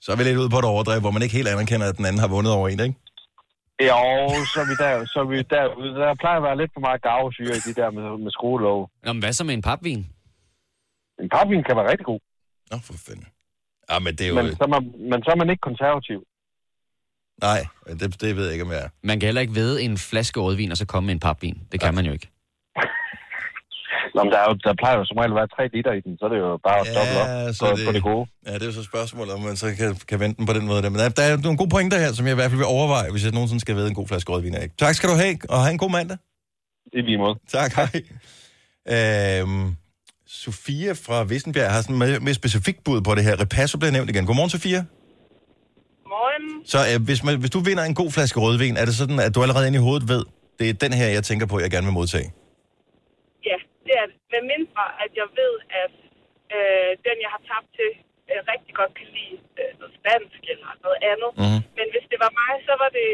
så 0.00 0.12
er 0.12 0.16
vi 0.16 0.22
lidt 0.24 0.38
ude 0.38 0.50
på 0.50 0.58
et 0.58 0.64
overdrev, 0.64 1.00
hvor 1.00 1.10
man 1.10 1.22
ikke 1.22 1.34
helt 1.34 1.48
anerkender, 1.48 1.86
at 1.88 1.96
den 1.96 2.04
anden 2.04 2.20
har 2.20 2.28
vundet 2.28 2.52
over 2.52 2.68
en, 2.68 2.80
ikke? 2.80 2.98
Jo, 3.90 4.02
så 4.52 4.56
er 4.62 4.66
vi, 4.70 4.74
der, 4.84 5.06
så 5.12 5.18
er 5.24 5.28
vi 5.32 5.42
derude. 5.42 5.94
Der 6.00 6.14
plejer 6.14 6.36
at 6.36 6.42
være 6.42 6.56
lidt 6.56 6.70
for 6.74 6.80
meget 6.80 7.02
garvesyre 7.02 7.56
i 7.56 7.62
de 7.68 7.74
der 7.80 7.90
med, 7.90 8.18
med 8.24 8.30
skruelov. 8.30 8.90
Nå, 9.04 9.12
men 9.12 9.22
hvad 9.22 9.32
så 9.32 9.44
med 9.44 9.54
en 9.54 9.62
papvin? 9.62 10.06
En 11.22 11.28
papvin 11.28 11.62
kan 11.64 11.76
være 11.76 11.90
rigtig 11.90 12.06
god, 12.06 12.20
Nå, 12.70 12.76
for 12.86 12.94
fanden. 13.06 13.26
Ja, 13.90 13.98
men 13.98 14.12
det 14.16 14.24
er 14.24 14.28
jo... 14.28 14.34
men 14.34 14.56
så, 14.56 14.62
er 14.62 14.66
man, 14.66 14.82
men 15.10 15.22
så 15.24 15.30
er 15.30 15.36
man 15.36 15.50
ikke 15.50 15.60
konservativ. 15.60 16.20
Nej, 17.42 17.60
det, 18.00 18.20
det 18.20 18.36
ved 18.36 18.44
jeg 18.44 18.52
ikke, 18.52 18.64
om 18.64 18.70
jeg 18.70 18.82
er. 18.84 18.88
Man 19.02 19.20
kan 19.20 19.26
heller 19.26 19.40
ikke 19.40 19.54
ved 19.54 19.80
en 19.80 19.98
flaske 19.98 20.40
rødvin, 20.40 20.70
og 20.70 20.76
så 20.76 20.86
komme 20.86 21.06
med 21.06 21.14
en 21.14 21.20
papvin. 21.20 21.58
Det 21.72 21.80
kan 21.80 21.94
man 21.94 22.06
jo 22.06 22.12
ikke. 22.12 22.28
Nå, 24.16 24.20
men 24.24 24.32
der, 24.34 24.38
er 24.44 24.48
jo, 24.50 24.54
der 24.66 24.74
plejer 24.82 24.96
jo 25.00 25.04
som 25.08 25.16
regel 25.20 25.32
at 25.34 25.38
være 25.40 25.48
3 25.56 25.62
liter 25.76 25.92
i 25.98 26.00
den, 26.06 26.12
så 26.18 26.22
er 26.28 26.30
det 26.34 26.38
jo 26.44 26.50
bare 26.68 26.78
at 26.82 26.86
Ja, 26.86 26.92
dobbelt 26.98 27.18
op 27.22 27.54
så 27.60 27.64
på, 27.64 27.76
det- 27.76 27.86
på 27.88 27.92
det 27.96 28.02
gode. 28.10 28.24
Ja, 28.46 28.52
det 28.58 28.62
er 28.62 28.70
jo 28.72 28.76
så 28.80 28.84
spørgsmålet, 28.92 29.32
om 29.36 29.40
man 29.48 29.56
så 29.62 29.66
kan, 29.80 29.88
kan 30.10 30.18
vente 30.24 30.36
den 30.38 30.46
på 30.50 30.54
den 30.58 30.64
måde. 30.70 30.80
Der. 30.82 30.90
Men 30.92 30.98
der, 31.02 31.08
der 31.08 31.22
er 31.22 31.36
nogle 31.46 31.58
gode 31.62 31.70
pointer 31.76 31.98
her, 32.04 32.10
som 32.12 32.24
jeg 32.26 32.32
i 32.36 32.40
hvert 32.40 32.50
fald 32.50 32.60
vil 32.64 32.70
overveje, 32.76 33.08
hvis 33.12 33.24
jeg 33.24 33.32
nogensinde 33.32 33.60
skal 33.66 33.74
ved 33.80 33.86
en 33.88 33.94
god 34.00 34.08
flaske 34.12 34.32
rødvin 34.32 34.54
af. 34.54 34.66
Tak 34.84 34.94
skal 34.98 35.08
du 35.12 35.14
have, 35.24 35.34
og 35.54 35.58
have 35.64 35.72
en 35.76 35.82
god 35.84 35.90
mandag. 35.98 36.18
I 36.92 37.00
lige 37.08 37.18
måde. 37.24 37.34
Tak, 37.56 37.70
hej. 37.80 37.90
Øhm, 38.94 39.76
Sofia 40.26 40.92
fra 40.92 41.24
Vissenbjerg 41.24 41.72
har 41.72 41.80
sådan 41.82 41.98
med, 41.98 42.20
med 42.20 42.34
specifikt 42.34 42.84
bud 42.84 43.00
på 43.00 43.14
det 43.14 43.24
her. 43.24 43.40
Repasso 43.40 43.78
bliver 43.78 43.92
nævnt 43.92 44.10
igen. 44.10 44.26
Godmorgen, 44.26 44.50
Sofia. 44.50 44.84
Morgen. 46.14 46.66
Så 46.72 46.78
øh, 46.94 47.04
hvis, 47.04 47.24
man, 47.24 47.34
hvis 47.40 47.50
du 47.50 47.60
vinder 47.60 47.84
en 47.84 47.94
god 47.94 48.10
flaske 48.10 48.40
rødvin, 48.40 48.76
er 48.76 48.84
det 48.84 48.94
sådan, 48.94 49.18
at 49.20 49.34
du 49.34 49.42
allerede 49.42 49.66
inde 49.66 49.78
i 49.78 49.82
hovedet 49.88 50.08
ved, 50.08 50.22
det 50.58 50.68
er 50.70 50.74
den 50.74 50.92
her, 50.92 51.06
jeg 51.06 51.24
tænker 51.24 51.46
på, 51.46 51.60
jeg 51.60 51.70
gerne 51.70 51.86
vil 51.86 51.92
modtage? 52.00 52.28
Ja, 53.48 53.56
det 53.86 53.92
er 54.00 54.06
det. 54.10 54.14
Med 54.36 54.44
mindre, 54.54 54.84
at 55.04 55.10
jeg 55.20 55.28
ved, 55.40 55.54
at 55.82 55.94
øh, 56.56 56.90
den, 57.06 57.16
jeg 57.24 57.30
har 57.34 57.42
tabt 57.50 57.70
til, 57.78 57.90
øh, 58.30 58.40
rigtig 58.52 58.72
godt 58.80 58.92
kan 58.98 59.08
lide 59.16 59.38
øh, 59.60 59.70
noget 59.80 59.94
spansk 59.98 60.40
eller 60.52 60.70
noget 60.84 61.00
andet. 61.12 61.30
Mhm. 61.42 61.60
Men 61.78 61.86
hvis 61.92 62.06
det 62.12 62.18
var 62.24 62.32
mig, 62.42 62.52
så 62.68 62.74
var 62.82 62.90
det... 62.98 63.10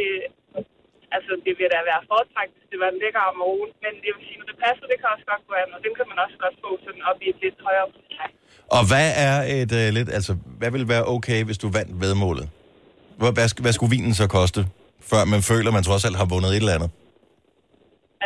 Altså, 1.16 1.32
det 1.46 1.52
ville 1.58 1.72
da 1.76 1.80
være 1.92 2.02
foretrækt, 2.10 2.52
hvis 2.56 2.68
det 2.72 2.78
var 2.82 2.88
en 2.92 2.98
lækker 3.02 3.22
Amarone. 3.30 3.72
Men 3.84 3.92
jeg 4.06 4.12
vil 4.16 4.24
sige, 4.28 4.38
at 4.42 4.48
det 4.50 4.56
passer, 4.64 4.84
det 4.90 4.98
kan 5.00 5.08
også 5.14 5.26
godt 5.32 5.42
gå 5.48 5.52
an, 5.62 5.70
og 5.76 5.80
den 5.86 5.92
kan 5.98 6.06
man 6.10 6.18
også 6.24 6.36
godt 6.44 6.56
få 6.64 6.70
sådan 6.86 7.02
op 7.10 7.18
i 7.24 7.26
et 7.32 7.38
lidt 7.44 7.58
højere 7.66 7.86
prisleje. 7.94 8.32
Og 8.76 8.82
hvad 8.90 9.08
er 9.26 9.36
et 9.58 9.72
øh, 9.80 9.86
lidt, 9.96 10.08
altså, 10.18 10.32
hvad 10.60 10.70
vil 10.74 10.84
være 10.94 11.04
okay, 11.14 11.40
hvis 11.48 11.58
du 11.62 11.68
vandt 11.78 11.92
vedmålet? 12.04 12.46
Hvad, 13.20 13.32
hvad, 13.36 13.46
hvad 13.64 13.72
skulle 13.76 13.92
vinen 13.96 14.14
så 14.22 14.26
koste, 14.38 14.60
før 15.10 15.22
man 15.32 15.40
føler, 15.50 15.70
man 15.78 15.84
trods 15.88 16.04
alt 16.06 16.16
har 16.20 16.28
vundet 16.32 16.50
et 16.50 16.62
eller 16.62 16.76
andet? 16.78 16.90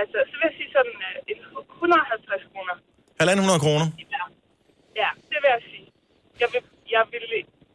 Altså, 0.01 0.19
så 0.29 0.35
vil 0.39 0.47
jeg 0.49 0.55
sige 0.59 0.71
sådan 0.77 0.97
øh, 1.09 1.33
en 1.33 1.39
150 1.79 2.45
kroner. 2.53 2.75
1.500 3.22 3.59
kroner? 3.64 3.87
Ja. 4.16 4.22
ja, 5.02 5.09
det 5.31 5.38
vil 5.42 5.50
jeg 5.57 5.62
sige. 5.70 5.87
Jeg 6.40 6.48
vil, 6.52 6.62
jeg 6.96 7.05
vil 7.12 7.24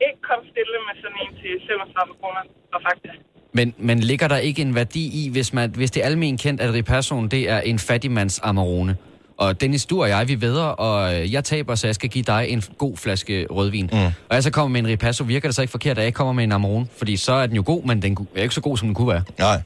ikke 0.07 0.21
komme 0.29 0.43
stille 0.51 0.77
med 0.87 0.95
sådan 1.01 1.17
en 1.23 1.31
til 1.41 1.53
35 1.67 2.13
kroner, 2.21 2.41
og 2.73 2.79
faktisk. 2.87 3.19
Men, 3.53 3.73
men 3.77 3.99
ligger 3.99 4.27
der 4.27 4.37
ikke 4.37 4.61
en 4.61 4.75
værdi 4.75 5.25
i, 5.25 5.29
hvis, 5.31 5.53
man, 5.53 5.69
hvis 5.69 5.91
det 5.91 6.01
er 6.03 6.05
almen 6.05 6.37
kendt, 6.37 6.61
at 6.61 6.73
Ripassoen 6.73 7.27
det 7.31 7.49
er 7.49 7.59
en 7.59 7.79
fattigmands 7.79 8.39
Amarone? 8.43 8.97
Og 9.37 9.61
Dennis, 9.61 9.85
du 9.85 10.01
og 10.01 10.09
jeg, 10.09 10.27
vi 10.27 10.41
vedder, 10.41 10.63
og 10.63 11.31
jeg 11.31 11.43
taber, 11.43 11.75
så 11.75 11.87
jeg 11.87 11.95
skal 11.95 12.09
give 12.09 12.23
dig 12.23 12.45
en 12.49 12.61
god 12.77 12.97
flaske 12.97 13.47
rødvin. 13.49 13.89
Mm. 13.93 13.97
Og 14.29 14.35
jeg 14.35 14.43
så 14.43 14.51
kommer 14.51 14.69
med 14.69 14.79
en 14.79 14.87
Ripasso, 14.87 15.23
virker 15.23 15.47
det 15.47 15.55
så 15.55 15.61
ikke 15.61 15.71
forkert, 15.71 15.97
at 15.97 15.97
jeg 15.97 16.05
ikke 16.05 16.17
kommer 16.17 16.33
med 16.33 16.43
en 16.43 16.51
Amarone? 16.51 16.87
Fordi 16.97 17.17
så 17.17 17.33
er 17.33 17.47
den 17.47 17.55
jo 17.55 17.63
god, 17.65 17.83
men 17.83 18.01
den 18.01 18.27
er 18.35 18.41
ikke 18.41 18.55
så 18.55 18.61
god, 18.61 18.77
som 18.77 18.87
den 18.87 18.95
kunne 18.95 19.07
være. 19.07 19.23
Nej. 19.37 19.61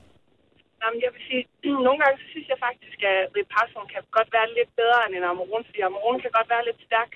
Jamen, 0.82 1.00
jeg 1.06 1.10
vil 1.14 1.22
sige, 1.30 1.44
nogle 1.88 2.00
gange 2.02 2.16
så 2.22 2.26
synes 2.34 2.48
jeg 2.52 2.60
faktisk, 2.68 2.98
at 3.12 3.20
Ripassoen 3.36 3.88
kan 3.94 4.02
godt 4.18 4.30
være 4.38 4.48
lidt 4.58 4.72
bedre 4.82 5.00
end 5.06 5.14
en 5.18 5.30
Amarone, 5.32 5.66
fordi 5.70 5.80
Amarone 5.90 6.20
kan 6.24 6.34
godt 6.38 6.50
være 6.54 6.68
lidt 6.70 6.82
stærk, 6.88 7.12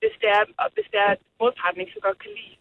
hvis 0.00 0.14
det 0.22 0.28
er, 0.38 0.42
og 0.62 0.66
hvis 0.74 0.88
det 0.92 0.98
er 1.06 1.10
at 1.16 1.20
modparten 1.40 1.80
ikke 1.82 1.96
så 1.96 2.02
godt 2.06 2.18
kan 2.24 2.32
lide 2.38 2.54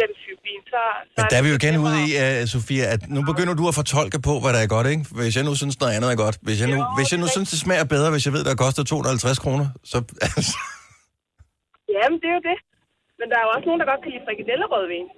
den 0.00 0.10
type 0.22 0.40
vin. 0.46 0.62
Så, 0.72 0.80
så 1.14 1.20
Men 1.20 1.24
der 1.30 1.36
er 1.40 1.44
vi 1.46 1.50
jo 1.54 1.58
det 1.58 1.64
igen 1.64 1.76
ude 1.84 1.96
i, 2.06 2.08
uh, 2.22 2.38
Sofia, 2.54 2.84
at 2.94 3.02
nu 3.16 3.20
begynder 3.30 3.54
du 3.60 3.64
at 3.70 3.74
fortolke 3.80 4.18
på, 4.28 4.32
hvad 4.42 4.52
der 4.56 4.60
er 4.64 4.70
godt, 4.76 4.86
ikke? 4.92 5.04
Hvis 5.18 5.34
jeg 5.38 5.44
nu 5.48 5.52
synes, 5.60 5.74
noget 5.82 5.94
andet 5.96 6.08
er 6.14 6.18
godt. 6.24 6.36
Hvis 6.46 6.58
jeg 6.62 6.68
nu, 6.74 6.78
Jo, 6.80 6.84
hvis 6.96 7.08
jeg 7.12 7.18
nu 7.22 7.26
det 7.28 7.34
synes, 7.36 7.48
det 7.54 7.60
smager 7.64 7.86
bedre, 7.94 8.08
hvis 8.14 8.24
jeg 8.26 8.32
ved, 8.36 8.42
der 8.48 8.62
koster 8.64 8.82
250 8.84 9.44
kroner, 9.44 9.66
så... 9.92 9.98
Altså, 10.36 10.54
Jamen, 11.96 12.16
det 12.20 12.28
er 12.32 12.36
jo 12.38 12.44
det. 12.50 12.58
Men 13.18 13.26
der 13.30 13.36
er 13.38 13.44
jo 13.46 13.50
også 13.56 13.66
nogen, 13.68 13.80
der 13.80 13.88
godt 13.92 14.02
kan 14.04 14.10
lide 14.14 14.26
frikadellerødvin. 14.28 15.08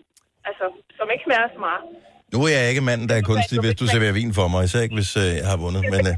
Altså, 0.48 0.64
som 0.96 1.06
ikke 1.12 1.24
smager 1.26 1.48
så 1.56 1.60
meget. 1.68 1.84
Nu 2.32 2.44
er 2.44 2.48
jeg 2.48 2.68
ikke 2.68 2.80
manden, 2.80 3.08
der 3.08 3.14
er 3.14 3.22
kunstig, 3.22 3.60
hvis 3.60 3.74
du 3.74 3.86
serverer 3.86 4.12
vin 4.12 4.34
for 4.34 4.48
mig, 4.48 4.64
især 4.64 4.80
ikke, 4.80 4.94
hvis 4.94 5.16
uh, 5.16 5.22
jeg 5.22 5.46
har 5.46 5.56
vundet. 5.56 5.82
Men, 5.90 6.00
uh, 6.00 6.14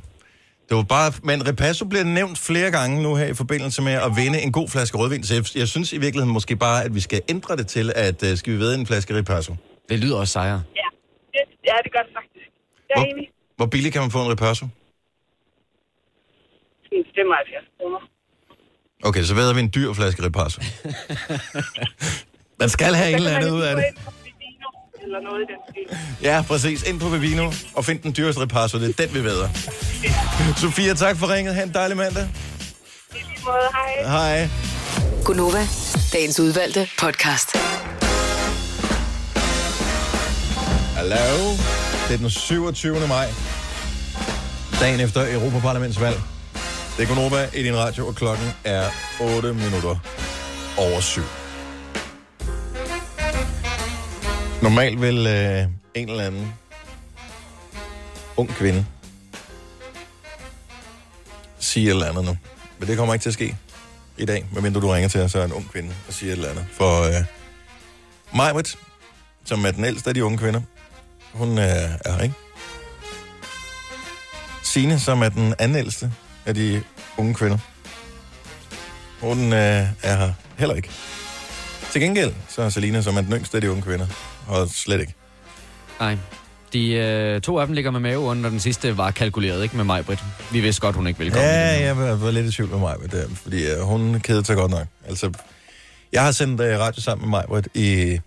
det 0.69 0.77
var 0.77 0.83
bare, 0.83 1.13
men 1.23 1.49
Repasso 1.49 1.85
bliver 1.85 2.05
nævnt 2.05 2.39
flere 2.39 2.71
gange 2.71 3.03
nu 3.03 3.15
her 3.15 3.27
i 3.27 3.35
forbindelse 3.35 3.83
med 3.83 3.93
at 3.93 4.11
vinde 4.17 4.43
en 4.43 4.53
god 4.53 4.69
flaske 4.69 4.99
rødvin. 4.99 5.23
Så 5.25 5.35
jeg, 5.35 5.45
jeg 5.57 5.69
synes 5.69 5.93
i 5.93 5.99
virkeligheden 5.99 6.33
måske 6.33 6.57
bare, 6.57 6.85
at 6.85 6.95
vi 6.95 7.01
skal 7.01 7.23
ændre 7.29 7.57
det 7.57 7.67
til, 7.67 7.93
at 7.97 8.23
uh, 8.23 8.29
skal 8.39 8.53
vi 8.53 8.59
ved 8.59 8.75
en 8.75 8.87
flaske 8.87 9.15
Repasso. 9.19 9.55
Det 9.89 9.99
lyder 9.99 10.17
også 10.17 10.33
sejre. 10.33 10.63
Ja, 10.77 10.89
det, 11.33 11.41
ja, 11.67 11.75
det 11.85 11.93
gør 11.93 12.03
det 12.07 12.13
faktisk. 12.15 12.49
Jeg 12.91 13.03
er 13.03 13.05
enig. 13.05 13.31
Hvor, 13.57 13.65
hvor 13.65 13.67
billigt 13.67 13.93
kan 13.93 14.03
man 14.03 14.11
få 14.11 14.23
en 14.23 14.31
Repasso? 14.31 14.67
Sådan 16.85 17.05
75 17.15 17.65
kroner. 17.79 17.99
Okay, 19.05 19.23
så 19.23 19.35
ved 19.35 19.55
vi 19.55 19.61
en 19.61 19.71
dyr 19.75 19.93
flaske 19.93 20.23
Repasso. 20.25 20.61
man 22.61 22.69
skal 22.69 22.95
have 22.95 23.11
et 23.11 23.15
eller 23.15 23.37
andet 23.37 23.51
ud 23.51 23.63
af 23.63 23.77
det. 23.77 23.85
Eller 25.09 25.21
noget 25.21 25.41
i 25.41 25.47
den 25.53 25.61
stil. 25.71 25.99
Ja, 26.23 26.45
præcis. 26.49 26.83
Ind 26.83 27.01
på 27.01 27.09
Vivino 27.09 27.53
og 27.75 27.85
find 27.85 27.99
den 28.03 28.15
dyreste 28.17 28.41
repasso. 28.41 28.79
Det 28.79 28.89
er 29.01 29.07
den, 29.07 29.15
vi 29.15 29.25
ved. 29.25 29.49
Sofia, 30.57 30.95
tak 30.95 31.17
for 31.17 31.35
ringet. 31.35 31.55
Ha' 31.55 31.63
en 31.63 31.75
dejlig 31.75 31.97
mandag. 31.97 32.29
I 33.11 33.15
lige 33.15 33.25
måde, 33.45 33.57
hej. 34.05 34.39
Hej. 34.39 34.49
Gunova, 35.25 35.67
dagens 36.13 36.41
udvalgte 36.41 36.89
podcast. 36.99 37.57
Hallo. 40.97 41.51
Det 42.09 42.15
er 42.15 42.19
den 42.19 42.31
27. 42.31 43.09
maj. 43.09 43.29
Dagen 44.81 45.01
efter 45.01 45.35
Europaparlamentsvalg. 45.35 46.17
Det 46.97 47.03
er 47.03 47.15
Gunova 47.15 47.49
i 47.55 47.63
din 47.63 47.77
radio, 47.77 48.07
og 48.07 48.15
klokken 48.15 48.47
er 48.65 48.85
8 49.21 49.55
minutter 49.55 49.97
over 50.77 51.01
7. 51.01 51.21
Normalt 54.63 55.01
vil 55.01 55.27
øh, 55.27 55.65
en 55.95 56.09
eller 56.09 56.25
anden 56.25 56.53
ung 58.37 58.49
kvinde 58.49 58.87
sige 61.59 61.87
et 61.87 61.91
eller 61.91 62.07
andet 62.07 62.25
nu. 62.25 62.37
Men 62.79 62.89
det 62.89 62.97
kommer 62.97 63.15
ikke 63.15 63.23
til 63.23 63.31
at 63.31 63.35
ske 63.35 63.57
i 64.19 64.25
dag, 64.25 64.47
medmindre 64.53 64.81
du 64.81 64.89
ringer 64.89 65.09
til 65.09 65.21
os, 65.21 65.33
så 65.33 65.39
er 65.39 65.45
en 65.45 65.53
ung 65.53 65.71
kvinde 65.73 65.95
og 66.09 66.15
siger 66.15 66.33
et 66.33 66.37
eller 66.37 66.51
andet. 66.51 66.67
For 66.73 67.03
øh, 67.03 67.25
Majbrit, 68.37 68.77
som 69.45 69.65
er 69.65 69.71
den 69.71 69.85
ældste 69.85 70.11
af 70.11 70.15
de 70.15 70.25
unge 70.25 70.39
kvinder, 70.39 70.61
hun 71.33 71.59
øh, 71.59 71.65
er 71.65 72.13
her, 72.13 72.23
ikke? 72.23 72.35
Signe, 74.63 75.01
som 75.01 75.23
er 75.23 75.29
den 75.29 75.55
anden 75.59 75.79
ældste 75.79 76.13
af 76.47 76.55
de 76.55 76.83
unge 77.17 77.35
kvinder, 77.35 77.59
hun 79.21 79.53
øh, 79.53 79.89
er 80.03 80.17
her 80.17 80.33
heller 80.59 80.75
ikke. 80.75 80.91
Til 81.93 82.01
gengæld, 82.01 82.35
så 82.49 82.63
er 82.63 82.69
Selina, 82.69 83.03
som 83.03 83.17
er 83.17 83.21
den 83.21 83.33
yngste 83.33 83.57
af 83.57 83.61
de 83.61 83.71
unge 83.71 83.83
kvinder, 83.83 84.07
og 84.49 84.69
slet 84.69 85.01
ikke. 85.01 85.15
Nej. 86.01 86.19
De 86.73 86.93
øh, 86.93 87.41
to 87.41 87.59
af 87.59 87.67
dem 87.67 87.75
ligger 87.75 87.91
med 87.91 88.01
mave 88.01 88.19
under, 88.19 88.51
den 88.51 88.61
sidste 88.61 88.97
var 88.97 89.11
kalkuleret, 89.11 89.63
ikke 89.63 89.77
med 89.77 89.85
mig, 89.85 90.05
Britt. 90.07 90.25
Vi 90.53 90.61
vidste 90.61 90.81
godt, 90.81 90.97
hun 90.97 91.07
ikke 91.07 91.19
ville 91.19 91.33
komme. 91.33 91.47
Ja, 91.47 91.83
jeg 91.83 91.97
var, 91.97 92.15
var 92.15 92.31
lidt 92.31 92.47
i 92.47 92.51
tvivl 92.53 92.71
med 92.71 92.79
mig, 92.79 92.97
det, 93.13 93.31
fordi 93.35 93.71
øh, 93.71 93.81
hun 93.81 94.21
kedede 94.21 94.45
sig 94.45 94.57
godt 94.57 94.71
nok. 94.71 94.87
Altså, 95.09 95.33
jeg 96.13 96.25
har 96.25 96.33
sendt 96.33 96.61
øh, 96.61 96.79
radio 96.79 97.01
sammen 97.03 97.31
med 97.31 97.43
mig 97.51 97.65
i 97.75 98.21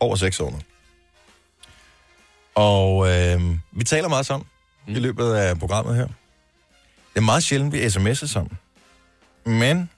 over 0.00 0.16
seks 0.16 0.40
år 0.40 0.50
nu. 0.50 0.58
Og 2.54 3.08
øh, 3.10 3.40
vi 3.72 3.84
taler 3.84 4.08
meget 4.08 4.26
sammen. 4.26 4.46
mm. 4.86 4.96
i 4.96 4.98
løbet 4.98 5.32
af 5.32 5.58
programmet 5.58 5.96
her. 5.96 6.06
Det 7.14 7.16
er 7.16 7.20
meget 7.20 7.42
sjældent, 7.42 7.72
vi 7.72 7.80
sms'er 7.86 8.26
sammen. 8.26 8.58
Men 9.46 9.90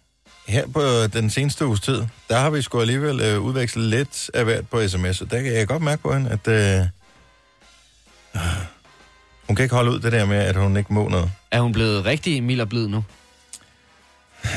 her 0.50 0.66
på 0.66 0.80
den 1.12 1.30
seneste 1.30 1.66
uges 1.66 1.80
tid, 1.80 2.02
der 2.28 2.38
har 2.38 2.50
vi 2.50 2.62
sgu 2.62 2.80
alligevel 2.80 3.20
øh, 3.20 3.40
udvekslet 3.40 3.84
lidt 3.84 4.30
af 4.34 4.44
hvert 4.44 4.68
på 4.68 4.88
sms. 4.88 5.20
Og 5.20 5.30
der 5.30 5.42
kan 5.42 5.52
jeg 5.52 5.68
godt 5.68 5.82
mærke 5.82 6.02
på 6.02 6.12
hende, 6.12 6.30
at 6.30 6.48
øh, 6.48 6.86
øh, 8.34 8.42
hun 9.46 9.56
kan 9.56 9.62
ikke 9.62 9.74
holde 9.74 9.90
ud 9.90 10.00
det 10.00 10.12
der 10.12 10.24
med, 10.24 10.36
at 10.36 10.56
hun 10.56 10.76
ikke 10.76 10.92
må 10.92 11.08
noget. 11.08 11.30
Er 11.50 11.60
hun 11.60 11.72
blevet 11.72 12.04
rigtig 12.04 12.42
mild 12.42 12.60
og 12.60 12.68
blid 12.68 12.88
nu? 12.88 13.04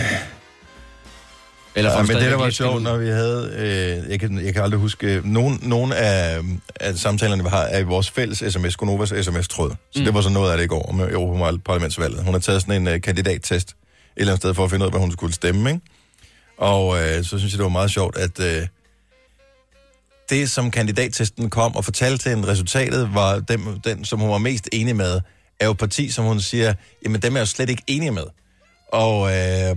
Eller 1.75 1.91
Ja, 1.91 2.01
men 2.01 2.15
det, 2.15 2.32
der 2.32 2.36
var 2.36 2.49
sjovt, 2.49 2.84
når 2.84 2.97
vi 2.97 3.08
havde, 3.08 3.53
øh, 3.58 4.12
jeg, 4.12 4.19
kan, 4.19 4.45
jeg 4.45 4.53
kan 4.53 4.63
aldrig 4.63 4.79
huske, 4.79 5.08
øh, 5.08 5.25
nogen, 5.25 5.93
af, 5.93 6.39
af 6.79 6.95
samtalerne, 6.95 7.43
vi 7.43 7.49
har, 7.49 7.62
er 7.62 7.79
i 7.79 7.84
vores 7.84 8.10
fælles 8.12 8.43
sms, 8.53 8.75
Gonovas 8.75 9.10
sms-tråd. 9.10 9.69
Så 9.69 9.99
mm. 9.99 10.06
det 10.06 10.13
var 10.13 10.21
så 10.21 10.29
noget 10.29 10.51
af 10.51 10.58
det 10.58 10.63
i 10.63 10.67
går 10.67 10.91
med 10.91 11.12
Europaparlamentsvalget. 11.12 12.23
Hun 12.23 12.34
har 12.34 12.39
taget 12.39 12.62
sådan 12.62 12.88
en 12.88 12.93
uh, 12.93 13.01
kandidattest 13.01 13.75
eller 14.17 14.32
andet 14.34 14.41
sted 14.41 14.54
for 14.54 14.63
at 14.63 14.69
finde 14.69 14.84
ud 14.84 14.88
af, 14.88 14.91
hvad 14.91 15.02
hun 15.02 15.12
skulle 15.12 15.34
stemme, 15.34 15.69
ikke? 15.69 15.82
Og 16.58 17.04
øh, 17.04 17.23
så 17.23 17.38
synes 17.38 17.54
jeg, 17.54 17.58
det 17.58 17.63
var 17.63 17.69
meget 17.69 17.91
sjovt, 17.91 18.17
at 18.17 18.39
øh, 18.39 18.67
det, 20.30 20.52
som 20.52 20.71
kandidattesten 20.71 21.49
kom 21.49 21.76
og 21.76 21.86
fortalte 21.86 22.17
til 22.17 22.30
hende, 22.30 22.47
resultatet 22.47 23.13
var 23.13 23.39
den, 23.39 23.82
den, 23.84 24.06
som 24.06 24.19
hun 24.19 24.30
var 24.30 24.38
mest 24.38 24.69
enig 24.71 24.95
med, 24.95 25.21
er 25.60 25.65
jo 25.65 25.73
parti, 25.73 26.10
som 26.10 26.26
hun 26.26 26.39
siger, 26.39 26.73
jamen 27.06 27.21
dem 27.21 27.34
er 27.34 27.38
jeg 27.39 27.41
jo 27.41 27.45
slet 27.45 27.69
ikke 27.69 27.84
enig 27.88 28.13
med. 28.13 28.26
Og, 28.91 29.38
øh, 29.38 29.76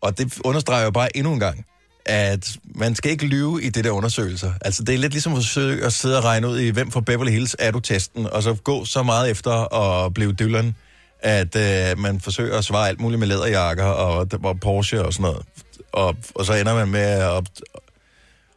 og 0.00 0.18
det 0.18 0.38
understreger 0.44 0.84
jo 0.84 0.90
bare 0.90 1.16
endnu 1.16 1.32
en 1.32 1.40
gang, 1.40 1.66
at 2.06 2.56
man 2.74 2.94
skal 2.94 3.10
ikke 3.10 3.26
lyve 3.26 3.62
i 3.62 3.68
det 3.68 3.84
der 3.84 3.90
undersøgelser. 3.90 4.52
Altså, 4.60 4.82
det 4.82 4.94
er 4.94 4.98
lidt 4.98 5.12
ligesom 5.12 5.32
at 5.32 5.38
forsøge 5.38 5.84
at 5.84 5.92
sidde 5.92 6.18
og 6.18 6.24
regne 6.24 6.48
ud 6.48 6.58
i, 6.58 6.68
hvem 6.68 6.90
fra 6.90 7.00
Beverly 7.00 7.30
Hills 7.30 7.56
er 7.58 7.70
du 7.70 7.80
testen, 7.80 8.26
og 8.26 8.42
så 8.42 8.54
gå 8.54 8.84
så 8.84 9.02
meget 9.02 9.30
efter 9.30 9.74
at 9.74 10.14
blive 10.14 10.32
Dylan, 10.32 10.76
at 11.24 11.56
øh, 11.56 11.98
man 11.98 12.20
forsøger 12.20 12.58
at 12.58 12.64
svare 12.64 12.88
alt 12.88 13.00
muligt 13.00 13.18
med 13.18 13.28
læderjakker 13.28 13.84
og, 13.84 14.28
og 14.44 14.60
Porsche 14.60 15.04
og 15.04 15.12
sådan 15.12 15.22
noget. 15.22 15.42
Og, 15.92 16.16
og 16.34 16.44
så 16.44 16.54
ender 16.54 16.74
man 16.74 16.88
med 16.88 17.00
at, 17.00 17.50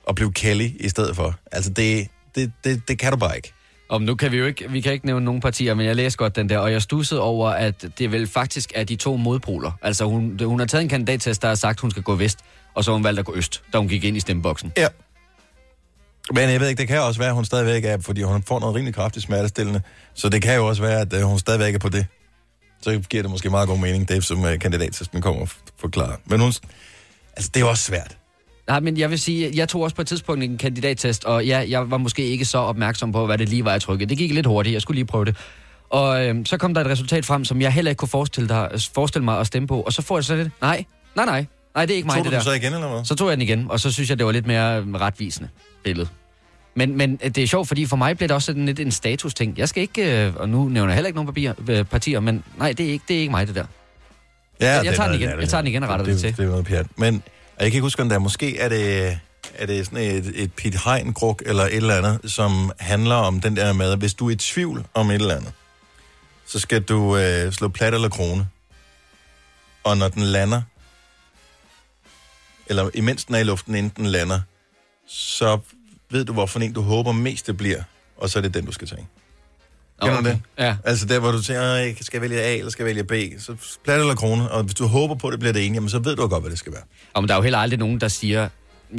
at 0.10 0.16
blive 0.16 0.34
Kelly 0.34 0.70
i 0.80 0.90
stedet 0.90 1.16
for. 1.16 1.36
Altså, 1.52 1.70
det, 1.70 2.08
det, 2.36 2.52
det, 2.64 2.82
det 2.88 3.00
kan 3.00 3.12
du 3.12 3.18
bare 3.18 3.36
ikke. 3.36 3.54
Om 3.90 4.02
nu 4.02 4.16
kan 4.16 4.32
vi 4.32 4.38
jo 4.38 4.46
ikke, 4.46 4.72
vi 4.72 4.82
kan 4.82 4.94
ikke 4.94 5.06
nævne 5.06 5.26
nogen 5.26 5.42
partier, 5.42 5.74
men 5.74 5.86
jeg 5.86 5.96
læste 5.96 6.18
godt 6.18 6.36
den 6.36 6.50
der, 6.50 6.58
og 6.58 6.72
jeg 6.72 6.82
stussede 6.82 7.22
over, 7.22 7.50
at 7.50 7.86
det 7.98 8.12
vel 8.12 8.28
faktisk 8.28 8.72
er 8.76 8.84
de 8.84 8.96
to 8.96 9.16
modpoler. 9.16 9.72
Altså 9.82 10.06
hun, 10.06 10.40
hun 10.44 10.60
har 10.60 10.66
taget 10.66 10.82
en 10.82 10.90
kandidattest, 10.90 11.42
der 11.42 11.48
har 11.48 11.56
sagt, 11.56 11.80
hun 11.80 11.92
skal 11.92 12.04
gå 12.04 12.16
vest, 12.16 12.40
og 12.74 12.84
så 12.84 12.92
har 12.92 12.94
hun 12.94 13.04
valgt 13.04 13.20
at 13.20 13.26
gå 13.26 13.36
øst, 13.36 13.64
da 13.74 13.78
hun 13.78 13.88
gik 13.88 14.04
ind 14.04 14.18
i 14.18 14.20
stemmeboksen. 14.20 14.72
Ja. 14.78 14.88
Men 16.32 16.50
jeg 16.50 16.60
ved 16.60 16.70
ikke, 16.70 16.80
det 16.80 16.88
kan 16.88 17.02
også 17.02 17.20
være, 17.20 17.30
at 17.30 17.36
hun 17.36 17.46
stadigvæk 17.46 17.86
er, 17.86 17.98
fordi 18.02 18.22
hun 18.22 18.44
får 18.44 18.60
noget 18.60 18.76
rimelig 18.76 18.96
kraftigt 18.96 19.26
smertestillende, 19.26 19.82
så 20.14 20.30
det 20.30 20.42
kan 20.42 20.56
jo 20.56 20.68
også 20.68 20.82
være, 20.82 21.02
at 21.02 21.14
øh, 21.14 21.22
hun 21.22 21.40
stadigvæk 21.40 21.76
er 21.76 21.80
på 21.80 21.90
det. 21.90 22.06
Så 22.88 23.00
giver 23.10 23.24
det 23.24 23.32
måske 23.32 23.50
meget 23.50 23.68
god 23.70 23.78
mening, 23.78 24.10
det 24.10 24.24
som 24.26 24.40
uh, 24.40 24.60
kandidattesten 24.62 25.22
kommer 25.22 25.42
og 25.42 25.50
forklarer. 25.80 26.16
Men 26.26 26.40
hun, 26.40 26.54
altså 27.38 27.52
det 27.54 27.56
er 27.56 27.60
jo 27.60 27.70
også 27.70 27.84
svært. 27.84 28.18
Nej, 28.68 28.80
men 28.80 28.98
jeg 28.98 29.10
vil 29.10 29.20
sige, 29.20 29.52
jeg 29.56 29.70
tog 29.70 29.82
også 29.82 29.96
på 29.96 30.02
et 30.02 30.08
tidspunkt 30.08 30.44
en 30.44 30.58
kandidattest, 30.58 31.26
og 31.26 31.46
ja, 31.46 31.66
jeg 31.70 31.92
var 31.92 31.98
måske 31.98 32.26
ikke 32.26 32.46
så 32.46 32.58
opmærksom 32.58 33.12
på, 33.12 33.26
hvad 33.26 33.38
det 33.38 33.50
lige 33.50 33.66
var, 33.66 33.72
jeg 33.72 33.82
trykkede. 33.82 34.10
Det 34.10 34.18
gik 34.18 34.32
lidt 34.34 34.46
hurtigt, 34.46 34.74
jeg 34.74 34.82
skulle 34.82 34.96
lige 34.96 35.06
prøve 35.06 35.26
det. 35.26 35.36
Og 35.90 36.26
øhm, 36.26 36.46
så 36.46 36.58
kom 36.58 36.74
der 36.74 36.82
et 36.82 36.88
resultat 36.88 37.26
frem, 37.26 37.46
som 37.46 37.62
jeg 37.62 37.72
heller 37.74 37.92
ikke 37.92 38.00
kunne 38.00 38.10
forestille, 38.10 38.50
dig, 38.50 38.70
forestille 38.96 39.26
mig 39.26 39.40
at 39.40 39.48
stemme 39.48 39.68
på. 39.68 39.82
Og 39.82 39.94
så 39.94 40.02
får 40.02 40.18
jeg 40.18 40.24
så 40.24 40.36
lidt, 40.36 40.50
nej, 40.62 40.86
nej, 41.16 41.26
nej, 41.26 41.46
nej, 41.76 41.86
det 41.86 41.94
er 41.94 41.98
ikke 41.98 42.06
mig, 42.08 42.16
Tog 42.16 42.24
det 42.24 42.32
du 42.32 42.36
der. 42.36 42.40
den 42.40 42.44
så 42.46 42.52
igen, 42.52 42.74
eller 42.74 42.90
hvad? 42.90 43.06
Så 43.06 43.16
tog 43.16 43.30
jeg 43.30 43.38
den 43.38 43.42
igen, 43.42 43.72
og 43.72 43.80
så 43.80 43.92
synes 43.92 44.10
jeg, 44.10 44.18
det 44.18 44.26
var 44.26 44.32
lidt 44.32 44.48
mere 44.48 44.78
øhm, 44.78 44.96
retvisende 44.96 45.50
billede. 45.84 46.08
Men, 46.78 46.98
men 46.98 47.16
det 47.16 47.38
er 47.38 47.48
sjovt, 47.48 47.68
fordi 47.68 47.86
for 47.86 47.96
mig 47.96 48.18
blev 48.18 48.28
det 48.28 48.36
også 48.36 48.46
sådan 48.46 48.66
lidt 48.66 48.80
en 48.80 48.92
status-ting. 48.92 49.58
Jeg 49.58 49.70
skal 49.70 49.82
ikke, 49.82 50.26
øh, 50.26 50.36
og 50.36 50.50
nu 50.50 50.70
nævner 50.70 50.90
jeg 50.92 50.96
heller 50.96 51.08
ikke 51.08 51.16
nogen 51.18 51.28
papier, 51.28 51.54
øh, 51.70 51.86
partier, 51.86 52.20
men 52.20 52.44
nej, 52.58 52.72
det 52.72 52.86
er, 52.86 52.92
ikke, 52.92 53.06
det 53.08 53.16
er 53.16 53.20
ikke 53.20 53.32
mig, 53.32 53.48
det 53.48 53.56
der. 53.56 53.66
Ja, 54.62 54.68
jeg 54.68 54.86
er 54.86 54.96
tager 54.96 55.12
den 55.12 55.22
igen. 55.22 55.40
Jeg 55.40 55.50
tager 55.50 55.62
den 55.62 55.68
igen 55.68 55.84
og 55.84 55.90
retter 55.90 56.06
det, 56.06 56.14
det 56.14 56.22
til. 56.22 56.38
Det 56.38 56.46
er 56.46 56.50
noget 56.50 56.66
pjat. 56.66 56.86
Men 56.96 57.14
jeg 57.14 57.22
kan 57.60 57.66
ikke 57.66 57.82
huske, 57.82 58.02
om 58.02 58.10
der 58.10 58.20
måske 58.20 58.58
er 58.58 58.70
det, 58.70 59.18
er 59.56 59.66
det 59.66 59.86
sådan 59.86 60.00
et, 60.00 60.32
et 60.36 60.54
Pete 60.54 60.78
Hein-gruk 60.78 61.44
eller 61.46 61.64
et 61.64 61.76
eller 61.76 61.96
andet, 61.96 62.32
som 62.32 62.72
handler 62.80 63.16
om 63.16 63.42
den 63.42 63.56
der 63.56 63.74
med, 63.74 63.98
hvis 63.98 64.14
du 64.14 64.28
er 64.28 64.32
i 64.32 64.36
tvivl 64.36 64.86
om 64.94 65.10
et 65.10 65.16
eller 65.16 65.36
andet, 65.36 65.52
så 66.48 66.60
skal 66.60 66.82
du 66.82 67.18
øh, 67.18 67.52
slå 67.52 67.68
plat 67.68 67.94
eller 67.94 68.10
krone. 68.10 68.48
Og 69.84 69.98
når 69.98 70.08
den 70.08 70.24
lander, 70.24 70.62
eller 72.68 72.90
imens 72.94 73.26
den 73.26 73.36
er 73.36 73.40
i 73.40 73.44
luften, 73.44 73.76
inden 73.76 73.94
den 73.98 74.06
lander, 74.06 74.42
så 75.08 75.60
ved 76.10 76.26
du, 76.26 76.34
hvorfor 76.34 76.60
en 76.60 76.74
du 76.74 76.82
håber 76.82 77.12
mest 77.12 77.48
det 77.48 77.58
bliver, 77.58 77.82
og 78.18 78.30
så 78.30 78.40
er 78.40 78.42
det 78.44 78.54
den, 78.54 78.66
du 78.66 78.72
skal 78.72 78.88
tage. 78.88 79.08
Kender 80.02 80.22
du 80.22 80.30
det? 80.30 80.42
Ja. 80.58 80.76
Altså 80.84 81.06
der, 81.06 81.20
hvor 81.20 81.32
du 81.32 81.42
tænker, 81.42 81.62
"Ej, 81.62 81.96
skal 82.02 82.18
jeg 82.18 82.22
vælge 82.30 82.42
A, 82.42 82.56
eller 82.58 82.72
skal 82.72 82.84
jeg 82.86 82.96
vælge 82.96 83.34
B? 83.36 83.42
Så 83.42 83.56
plat 83.84 84.00
eller 84.00 84.16
krone, 84.16 84.52
og 84.52 84.64
hvis 84.64 84.74
du 84.74 84.88
håber 84.88 85.16
på, 85.16 85.28
at 85.28 85.32
det 85.32 85.40
bliver 85.40 85.54
det 85.54 85.66
ene, 85.66 85.76
jamen, 85.76 85.90
så 85.90 86.00
ved 86.00 86.16
du 86.16 86.28
godt, 86.28 86.44
hvad 86.44 86.52
det 86.52 86.60
skal 86.60 86.72
være. 86.72 86.82
Og 87.14 87.24
men 87.24 87.28
der 87.28 87.34
er 87.34 87.38
jo 87.38 87.44
heller 87.44 87.60
aldrig 87.60 87.80
nogen, 87.80 88.02
der 88.02 88.08
siger, 88.08 88.50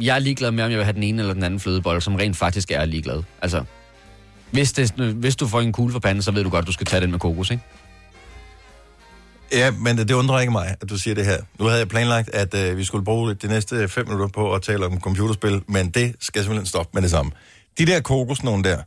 jeg 0.01 0.15
er 0.15 0.19
ligeglad 0.19 0.51
med, 0.51 0.63
om 0.63 0.69
jeg 0.71 0.77
vil 0.77 0.85
have 0.85 0.93
den 0.93 1.03
ene 1.03 1.21
eller 1.21 1.33
den 1.33 1.43
anden 1.43 1.59
flødebolle, 1.59 2.01
som 2.01 2.15
rent 2.15 2.37
faktisk 2.37 2.71
er 2.71 2.85
ligeglad. 2.85 3.23
Altså, 3.41 3.63
hvis, 4.51 4.73
det, 4.73 4.91
hvis 4.91 5.35
du 5.35 5.47
får 5.47 5.61
en 5.61 5.71
kugle 5.71 5.91
for 5.93 5.99
panden, 5.99 6.21
så 6.21 6.31
ved 6.31 6.43
du 6.43 6.49
godt, 6.49 6.67
du 6.67 6.71
skal 6.71 6.85
tage 6.87 7.01
den 7.01 7.11
med 7.11 7.19
kokos, 7.19 7.51
ikke? 7.51 7.63
Ja, 9.51 9.71
men 9.71 9.97
det 9.97 10.11
undrer 10.11 10.39
ikke 10.39 10.51
mig, 10.51 10.75
at 10.81 10.89
du 10.89 10.97
siger 10.97 11.15
det 11.15 11.25
her. 11.25 11.37
Nu 11.59 11.65
havde 11.65 11.79
jeg 11.79 11.87
planlagt, 11.87 12.29
at 12.29 12.53
øh, 12.53 12.77
vi 12.77 12.83
skulle 12.83 13.05
bruge 13.05 13.33
de 13.35 13.47
næste 13.47 13.87
fem 13.89 14.05
minutter 14.05 14.27
på 14.27 14.53
at 14.53 14.61
tale 14.61 14.85
om 14.85 14.99
computerspil, 14.99 15.61
men 15.67 15.89
det 15.89 16.15
skal 16.19 16.41
simpelthen 16.43 16.65
stoppe 16.65 16.89
med 16.93 17.01
det 17.01 17.11
samme. 17.11 17.31
De 17.77 17.85
der 17.85 17.99
kokosnogen 18.01 18.63
der, 18.63 18.77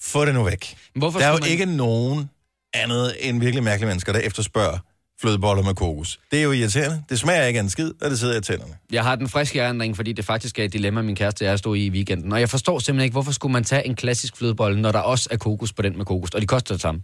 få 0.00 0.24
det 0.24 0.34
nu 0.34 0.42
væk. 0.44 0.76
Hvorfor 0.94 1.18
der 1.18 1.26
er 1.26 1.30
jo 1.30 1.38
man- 1.40 1.48
ikke 1.50 1.66
nogen 1.66 2.30
andet 2.74 3.16
end 3.20 3.40
virkelig 3.40 3.64
mærkelige 3.64 3.88
mennesker, 3.88 4.12
der 4.12 4.20
efterspørger 4.20 4.78
flødeboller 5.20 5.62
med 5.62 5.74
kokos. 5.74 6.20
Det 6.30 6.38
er 6.38 6.42
jo 6.42 6.52
irriterende. 6.52 7.02
Det 7.08 7.18
smager 7.18 7.44
ikke 7.44 7.58
af 7.58 7.62
en 7.64 7.70
skid, 7.70 7.92
og 8.02 8.10
det 8.10 8.18
sidder 8.18 8.38
i 8.38 8.40
tænderne. 8.40 8.72
Jeg 8.92 9.02
har 9.02 9.16
den 9.16 9.28
friske 9.28 9.60
erindring, 9.60 9.96
fordi 9.96 10.12
det 10.12 10.24
faktisk 10.24 10.58
er 10.58 10.64
et 10.64 10.72
dilemma, 10.72 11.02
min 11.02 11.16
kæreste 11.16 11.42
og 11.42 11.46
jeg 11.46 11.58
stod 11.58 11.76
i 11.76 11.86
i 11.86 11.90
weekenden. 11.90 12.32
Og 12.32 12.40
jeg 12.40 12.50
forstår 12.50 12.78
simpelthen 12.78 13.04
ikke, 13.04 13.12
hvorfor 13.12 13.32
skulle 13.32 13.52
man 13.52 13.64
tage 13.64 13.86
en 13.86 13.96
klassisk 13.96 14.36
flødebolle, 14.36 14.80
når 14.80 14.92
der 14.92 14.98
også 14.98 15.28
er 15.30 15.36
kokos 15.36 15.72
på 15.72 15.82
den 15.82 15.96
med 15.96 16.04
kokos, 16.04 16.30
og 16.30 16.40
de 16.40 16.46
koster 16.46 16.74
det 16.74 16.82
samme. 16.82 17.00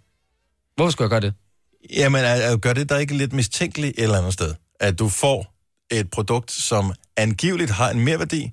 Hvorfor 0.76 0.90
skulle 0.90 1.04
jeg 1.06 1.10
gøre 1.10 1.20
det? 1.30 1.34
Jamen, 1.90 2.24
er, 2.24 2.56
gør 2.56 2.72
det 2.72 2.88
der 2.88 2.98
ikke 2.98 3.16
lidt 3.16 3.32
mistænkeligt 3.32 3.98
et 3.98 4.02
eller 4.02 4.18
andet 4.18 4.32
sted? 4.32 4.54
At 4.80 4.98
du 4.98 5.08
får 5.08 5.54
et 5.90 6.10
produkt, 6.10 6.50
som 6.50 6.92
angiveligt 7.16 7.70
har 7.70 7.90
en 7.90 8.00
merværdi, 8.00 8.50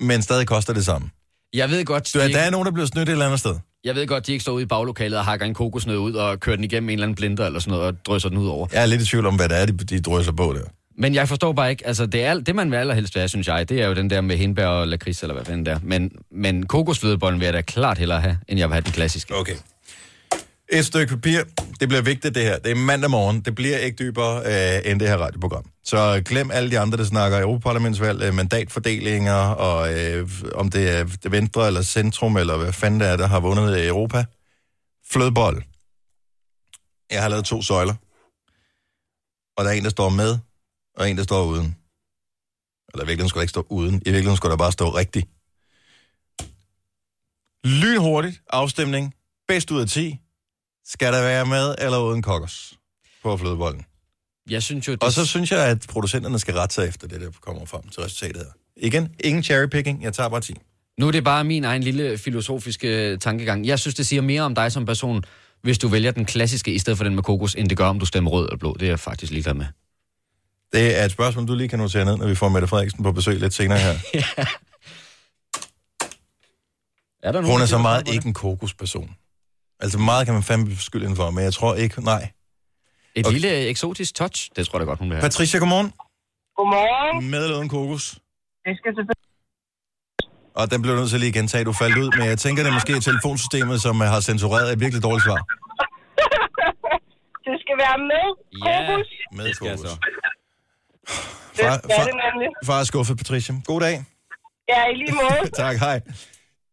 men 0.00 0.22
stadig 0.22 0.46
koster 0.46 0.72
det 0.72 0.84
samme. 0.84 1.10
Jeg 1.54 1.70
ved 1.70 1.84
godt, 1.84 2.10
Du, 2.14 2.18
de 2.18 2.22
er, 2.22 2.26
ikke, 2.26 2.38
der 2.38 2.44
er 2.44 2.50
nogen, 2.50 2.66
der 2.66 2.72
bliver 2.72 2.86
snydt 2.86 3.08
et 3.08 3.12
eller 3.12 3.24
andet 3.26 3.40
sted. 3.40 3.54
jeg 3.84 3.94
ved 3.94 4.06
godt, 4.06 4.26
de 4.26 4.32
ikke 4.32 4.42
står 4.42 4.52
ude 4.52 4.62
i 4.62 4.66
baglokalet 4.66 5.18
og 5.18 5.24
hakker 5.24 5.46
en 5.46 5.54
kokosnød 5.54 5.96
ud 5.96 6.14
og 6.14 6.40
kører 6.40 6.56
den 6.56 6.64
igennem 6.64 6.88
en 6.88 6.92
eller 6.92 7.04
anden 7.06 7.14
blender 7.16 7.46
eller 7.46 7.60
sådan 7.60 7.70
noget 7.70 7.86
og 7.86 8.04
drysser 8.06 8.28
den 8.28 8.38
ud 8.38 8.48
over. 8.48 8.66
Jeg 8.72 8.82
er 8.82 8.86
lidt 8.86 9.02
i 9.02 9.06
tvivl 9.06 9.26
om, 9.26 9.36
hvad 9.36 9.48
det 9.48 9.60
er, 9.60 9.66
de, 9.66 9.72
de 9.72 10.00
drysser 10.00 10.32
på 10.32 10.52
der. 10.58 10.64
Men 10.98 11.14
jeg 11.14 11.28
forstår 11.28 11.52
bare 11.52 11.70
ikke, 11.70 11.86
altså 11.86 12.06
det, 12.06 12.24
er, 12.24 12.34
det 12.34 12.54
man 12.54 12.70
vil 12.70 12.76
allerhelst 12.76 13.16
være, 13.16 13.28
synes 13.28 13.48
jeg, 13.48 13.68
det 13.68 13.80
er 13.82 13.86
jo 13.86 13.94
den 13.94 14.10
der 14.10 14.20
med 14.20 14.36
hindbær 14.36 14.66
og 14.66 14.88
lakrids, 14.88 15.22
eller 15.22 15.34
hvad 15.34 15.44
fanden 15.44 15.66
der. 15.66 15.78
Men, 15.82 16.12
men 16.32 16.66
kokosflødebollen 16.66 17.40
vil 17.40 17.44
jeg 17.46 17.54
da 17.54 17.60
klart 17.60 17.98
hellere 17.98 18.20
have, 18.20 18.38
end 18.48 18.58
jeg 18.58 18.68
vil 18.68 18.74
have 18.74 18.82
den 18.84 18.92
klassiske. 18.92 19.34
Okay. 19.36 19.54
Et 20.72 20.86
stykke 20.86 21.14
papir. 21.16 21.42
Det 21.80 21.88
bliver 21.88 22.02
vigtigt, 22.02 22.34
det 22.34 22.42
her. 22.42 22.58
Det 22.58 22.70
er 22.70 22.74
mandag 22.74 23.10
morgen. 23.10 23.40
Det 23.40 23.54
bliver 23.54 23.78
ikke 23.78 23.96
dybere 23.96 24.36
øh, 24.38 24.90
end 24.90 25.00
det 25.00 25.08
her 25.08 25.16
radioprogram. 25.16 25.70
Så 25.84 26.22
glem 26.24 26.50
alle 26.50 26.70
de 26.70 26.78
andre, 26.78 26.98
der 26.98 27.04
snakker 27.04 27.40
Europaparlamentsvalg, 27.40 28.22
øh, 28.22 28.34
mandatfordelinger, 28.34 29.34
og 29.34 29.98
øh, 29.98 30.28
om 30.54 30.70
det 30.70 30.98
er 30.98 31.04
det 31.22 31.32
venstre 31.32 31.66
eller 31.66 31.82
centrum, 31.82 32.36
eller 32.36 32.56
hvad 32.56 32.72
fanden 32.72 33.00
det 33.00 33.08
er, 33.08 33.16
der 33.16 33.26
har 33.26 33.40
vundet 33.40 33.78
i 33.78 33.86
Europa. 33.86 34.24
Flødbold. 35.10 35.62
Jeg 37.10 37.22
har 37.22 37.28
lavet 37.28 37.44
to 37.44 37.62
søjler. 37.62 37.94
Og 39.56 39.64
der 39.64 39.70
er 39.70 39.74
en, 39.74 39.84
der 39.84 39.90
står 39.90 40.08
med, 40.08 40.38
og 40.96 41.10
en, 41.10 41.16
der 41.16 41.22
står 41.22 41.44
uden. 41.44 41.76
Eller 42.92 43.04
i 43.04 43.06
virkeligheden 43.06 43.28
skulle 43.28 43.40
der 43.40 43.44
ikke 43.44 43.50
stå 43.50 43.66
uden. 43.70 43.94
I 43.94 43.98
virkeligheden 43.98 44.36
skulle 44.36 44.50
der 44.50 44.56
bare 44.56 44.72
stå 44.72 44.88
rigtigt. 44.90 45.26
Lynhurtigt 47.64 48.42
afstemning. 48.50 49.14
Bedst 49.48 49.70
ud 49.70 49.80
af 49.80 49.88
10. 49.88 50.20
Skal 50.86 51.12
der 51.12 51.22
være 51.22 51.46
med 51.46 51.74
eller 51.78 51.98
uden 51.98 52.22
kokkers 52.22 52.74
på 53.22 53.36
flødebollen? 53.36 53.84
Jeg 54.50 54.62
synes 54.62 54.88
jo, 54.88 54.92
det... 54.92 55.02
Og 55.02 55.12
så 55.12 55.26
synes 55.26 55.52
jeg, 55.52 55.66
at 55.66 55.86
producenterne 55.88 56.38
skal 56.38 56.54
rette 56.54 56.74
sig 56.74 56.88
efter 56.88 57.08
det, 57.08 57.20
der 57.20 57.30
kommer 57.40 57.66
frem 57.66 57.88
til 57.88 58.02
resultatet 58.02 58.36
her. 58.36 58.52
Igen, 58.76 59.14
ingen 59.24 59.42
cherrypicking. 59.42 60.02
Jeg 60.02 60.12
tager 60.12 60.28
bare 60.28 60.40
10. 60.40 60.54
Nu 60.98 61.08
er 61.08 61.12
det 61.12 61.24
bare 61.24 61.44
min 61.44 61.64
egen 61.64 61.82
lille 61.82 62.18
filosofiske 62.18 63.16
tankegang. 63.16 63.66
Jeg 63.66 63.78
synes, 63.78 63.94
det 63.94 64.06
siger 64.06 64.22
mere 64.22 64.42
om 64.42 64.54
dig 64.54 64.72
som 64.72 64.86
person, 64.86 65.24
hvis 65.62 65.78
du 65.78 65.88
vælger 65.88 66.10
den 66.10 66.24
klassiske 66.24 66.72
i 66.72 66.78
stedet 66.78 66.96
for 66.96 67.04
den 67.04 67.14
med 67.14 67.22
kokos, 67.22 67.54
end 67.54 67.68
det 67.68 67.78
gør, 67.78 67.86
om 67.86 67.98
du 67.98 68.06
stemmer 68.06 68.30
rød 68.30 68.44
eller 68.44 68.56
blå. 68.56 68.72
Det 68.74 68.82
er 68.82 68.90
jeg 68.90 69.00
faktisk 69.00 69.32
ligeglad 69.32 69.54
med. 69.54 69.66
Det 70.72 71.00
er 71.00 71.04
et 71.04 71.10
spørgsmål, 71.10 71.48
du 71.48 71.54
lige 71.54 71.68
kan 71.68 71.78
notere 71.78 72.04
ned, 72.04 72.16
når 72.16 72.26
vi 72.26 72.34
får 72.34 72.48
Mette 72.48 72.68
Frederiksen 72.68 73.02
på 73.02 73.12
besøg 73.12 73.40
lidt 73.40 73.54
senere 73.54 73.78
her. 73.78 73.94
Er 77.22 77.32
der 77.32 77.42
Hun 77.42 77.60
er 77.60 77.66
så 77.66 77.78
meget 77.78 78.08
ikke 78.08 78.26
en 78.26 78.34
kokosperson. 78.34 79.10
Altså 79.82 79.98
meget 79.98 80.26
kan 80.26 80.34
man 80.34 80.42
fandme 80.42 80.66
beskylde 80.66 81.04
hende 81.06 81.16
for, 81.16 81.30
men 81.30 81.44
jeg 81.44 81.52
tror 81.52 81.74
ikke, 81.74 82.04
nej. 82.04 82.20
det? 82.20 82.28
Et 83.14 83.26
Okay. 83.26 83.32
lille 83.32 83.68
eksotisk 83.68 84.14
touch, 84.14 84.50
det 84.56 84.66
tror 84.66 84.78
jeg 84.78 84.86
da 84.86 84.90
godt, 84.90 84.98
hun 84.98 85.08
vil 85.10 85.16
have. 85.16 85.22
Patricia, 85.22 85.58
godmorgen. 85.60 85.92
Godmorgen. 86.56 87.30
Med 87.30 87.44
eller 87.44 87.56
uden 87.58 87.68
kokos? 87.68 88.04
Det 88.64 88.76
skal 88.78 88.90
selvfølgelig... 88.96 89.26
Og 90.54 90.70
den 90.70 90.82
blev 90.82 90.94
nødt 90.96 91.10
til 91.10 91.18
lige 91.20 91.28
at 91.28 91.34
gentage, 91.34 91.64
du 91.64 91.72
faldt 91.72 91.98
ud, 91.98 92.10
men 92.18 92.26
jeg 92.28 92.38
tænker, 92.38 92.62
det 92.62 92.70
er 92.70 92.74
måske 92.74 93.00
telefonsystemet, 93.00 93.82
som 93.82 94.02
øh, 94.02 94.08
har 94.08 94.20
censureret 94.20 94.72
et 94.72 94.80
virkelig 94.80 95.02
dårligt 95.02 95.24
svar. 95.24 95.40
være 97.84 97.98
med 98.12 98.26
Ja, 98.66 98.76
kokos. 98.86 99.08
Med 99.36 99.44
det 99.44 99.56
skal 99.56 99.66
kokos. 99.70 99.90
så. 99.90 99.96
Det 101.56 101.66
Far, 101.66 101.78
skal 101.78 101.88
det 101.90 101.94
far, 101.96 102.66
far 102.66 102.80
er 102.80 102.84
skuffet, 102.84 103.16
Patricia. 103.16 103.54
God 103.64 103.80
dag. 103.80 104.04
Ja, 104.68 104.80
i 104.92 104.94
lige 104.94 105.12
måde. 105.20 105.50
tak, 105.50 105.76
hej. 105.76 106.00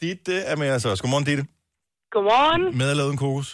Ditte 0.02 0.36
er 0.40 0.56
med 0.56 0.72
os 0.72 0.86
også. 0.86 1.04
Godmorgen, 1.04 1.26
Ditte. 1.26 1.46
Godmorgen. 2.18 2.78
Med 2.80 2.88
eller 2.92 3.06
uden 3.10 3.18
kokos? 3.18 3.50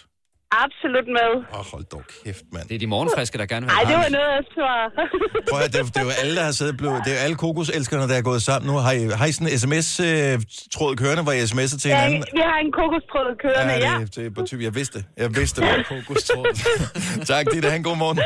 Absolut 0.66 1.08
med. 1.18 1.32
Åh, 1.54 1.60
oh, 1.60 1.66
hold 1.74 1.86
dog 1.94 2.04
kæft, 2.24 2.44
mand. 2.54 2.66
Det 2.70 2.76
er 2.76 2.80
de 2.86 2.88
morgenfriske, 2.96 3.38
der 3.38 3.46
gerne 3.54 3.66
vil 3.66 3.72
have 3.76 3.88
det 3.92 3.98
var 4.04 4.10
noget 4.20 4.34
af 4.40 4.44
svar. 4.56 4.80
Prøv 5.52 5.60
at, 5.66 5.74
det, 5.74 5.80
er, 5.80 5.86
det 5.96 5.98
er 6.04 6.08
jo 6.10 6.14
alle, 6.22 6.34
der 6.40 6.44
har 6.50 6.56
siddet 6.60 6.76
blevet, 6.82 6.98
det 7.06 7.10
er 7.14 7.18
jo 7.18 7.22
alle 7.26 7.36
kokoselskerne, 7.46 8.04
der 8.12 8.16
er 8.22 8.26
gået 8.32 8.42
sammen 8.50 8.66
nu. 8.72 8.76
Har 8.86 8.92
I, 8.92 9.02
har 9.20 9.26
I 9.26 9.32
sådan 9.38 9.48
en 9.54 9.58
sms-tråd 9.64 10.94
kørende, 11.02 11.24
hvor 11.24 11.32
I 11.32 11.42
sms'er 11.52 11.78
til 11.82 11.90
Ja, 11.90 11.96
hinanden? 11.96 12.24
vi 12.40 12.44
har 12.52 12.58
en 12.66 12.72
kokostråd 12.80 13.30
kørende, 13.44 13.74
ja. 13.88 13.94
det, 14.00 14.16
det 14.16 14.26
er 14.26 14.30
på 14.38 14.42
typ, 14.50 14.62
jeg 14.68 14.76
vidste 14.80 14.94
det. 14.98 15.06
Jeg 15.24 15.30
vidste 15.40 15.62
det. 15.62 15.86
Kokostråd. 15.92 16.46
tak, 17.34 17.46
Ditte. 17.54 17.70
Han 17.76 17.84
god 17.84 17.98
morgen. 18.04 18.18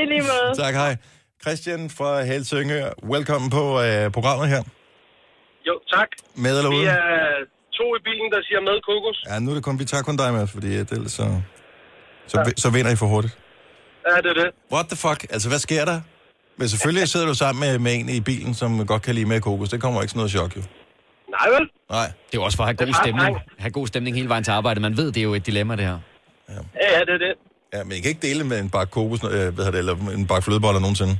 I 0.00 0.04
lige 0.12 0.24
måde. 0.30 0.48
Tak, 0.64 0.74
hej. 0.74 0.92
Christian 1.42 1.90
fra 1.98 2.10
Helsingør. 2.30 2.88
Velkommen 3.14 3.50
på 3.50 3.64
uh, 3.80 4.12
programmet 4.16 4.48
her. 4.48 4.62
Jo, 5.68 5.74
tak. 5.94 6.08
Med 6.34 6.58
eller 6.58 6.70
Vi 6.70 6.76
uden? 6.76 6.88
er 6.88 7.00
to 7.78 7.86
i 7.98 8.00
bilen, 8.08 8.28
der 8.34 8.40
siger 8.48 8.60
med 8.68 8.76
kokos. 8.88 9.18
Ja, 9.30 9.34
nu 9.44 9.50
er 9.50 9.54
det 9.58 9.64
kun, 9.68 9.78
vi 9.82 9.84
tager 9.84 10.02
kun 10.08 10.16
dig 10.22 10.30
med, 10.38 10.46
fordi 10.54 10.68
ellers 10.96 11.12
så, 11.20 11.26
så, 12.26 12.36
ja. 12.46 12.50
så 12.56 12.68
vinder 12.74 12.90
I 12.92 12.96
for 12.96 13.06
hurtigt. 13.06 13.34
Ja, 14.08 14.16
det 14.24 14.30
er 14.34 14.38
det. 14.42 14.48
What 14.74 14.86
the 14.92 14.96
fuck? 14.96 15.20
Altså, 15.34 15.48
hvad 15.52 15.58
sker 15.58 15.84
der? 15.84 16.00
Men 16.58 16.68
selvfølgelig 16.68 17.08
sidder 17.08 17.26
du 17.26 17.34
sammen 17.34 17.60
med, 17.64 17.78
med 17.78 17.92
en 17.98 18.08
i 18.08 18.20
bilen, 18.20 18.54
som 18.54 18.86
godt 18.86 19.02
kan 19.02 19.14
lide 19.14 19.26
med 19.32 19.40
kokos. 19.40 19.68
Det 19.68 19.80
kommer 19.80 20.02
ikke 20.02 20.10
sådan 20.10 20.18
noget 20.18 20.30
chok, 20.30 20.56
jo. 20.56 20.62
Nej 21.36 21.48
vel? 21.54 21.64
Nej. 21.90 22.06
Det 22.26 22.34
er 22.36 22.40
jo 22.40 22.44
også 22.44 22.56
for 22.56 22.64
at 22.64 22.68
have 22.68 22.76
god 22.76 22.86
er 22.88 22.98
stemning. 23.04 23.36
Have 23.58 23.70
god 23.70 23.86
stemning 23.86 24.16
hele 24.16 24.28
vejen 24.28 24.44
til 24.44 24.50
arbejde. 24.50 24.80
Man 24.80 24.96
ved, 24.96 25.06
det 25.12 25.16
er 25.16 25.22
jo 25.30 25.34
et 25.34 25.46
dilemma, 25.46 25.76
det 25.76 25.84
her. 25.84 25.98
Ja, 26.48 26.54
ja, 26.96 27.00
det 27.08 27.14
er 27.18 27.22
det. 27.26 27.34
Ja, 27.74 27.84
men 27.84 27.92
I 27.92 28.00
kan 28.00 28.08
ikke 28.08 28.26
dele 28.28 28.44
med 28.44 28.58
en 28.60 28.70
bakke 28.70 28.90
kokos, 28.90 29.20
øh, 29.24 29.30
hvad 29.30 29.40
hedder 29.64 29.70
det, 29.70 29.78
eller 29.78 29.94
en 30.20 30.26
bakke 30.26 30.44
flødeboller 30.44 30.80
nogensinde. 30.80 31.14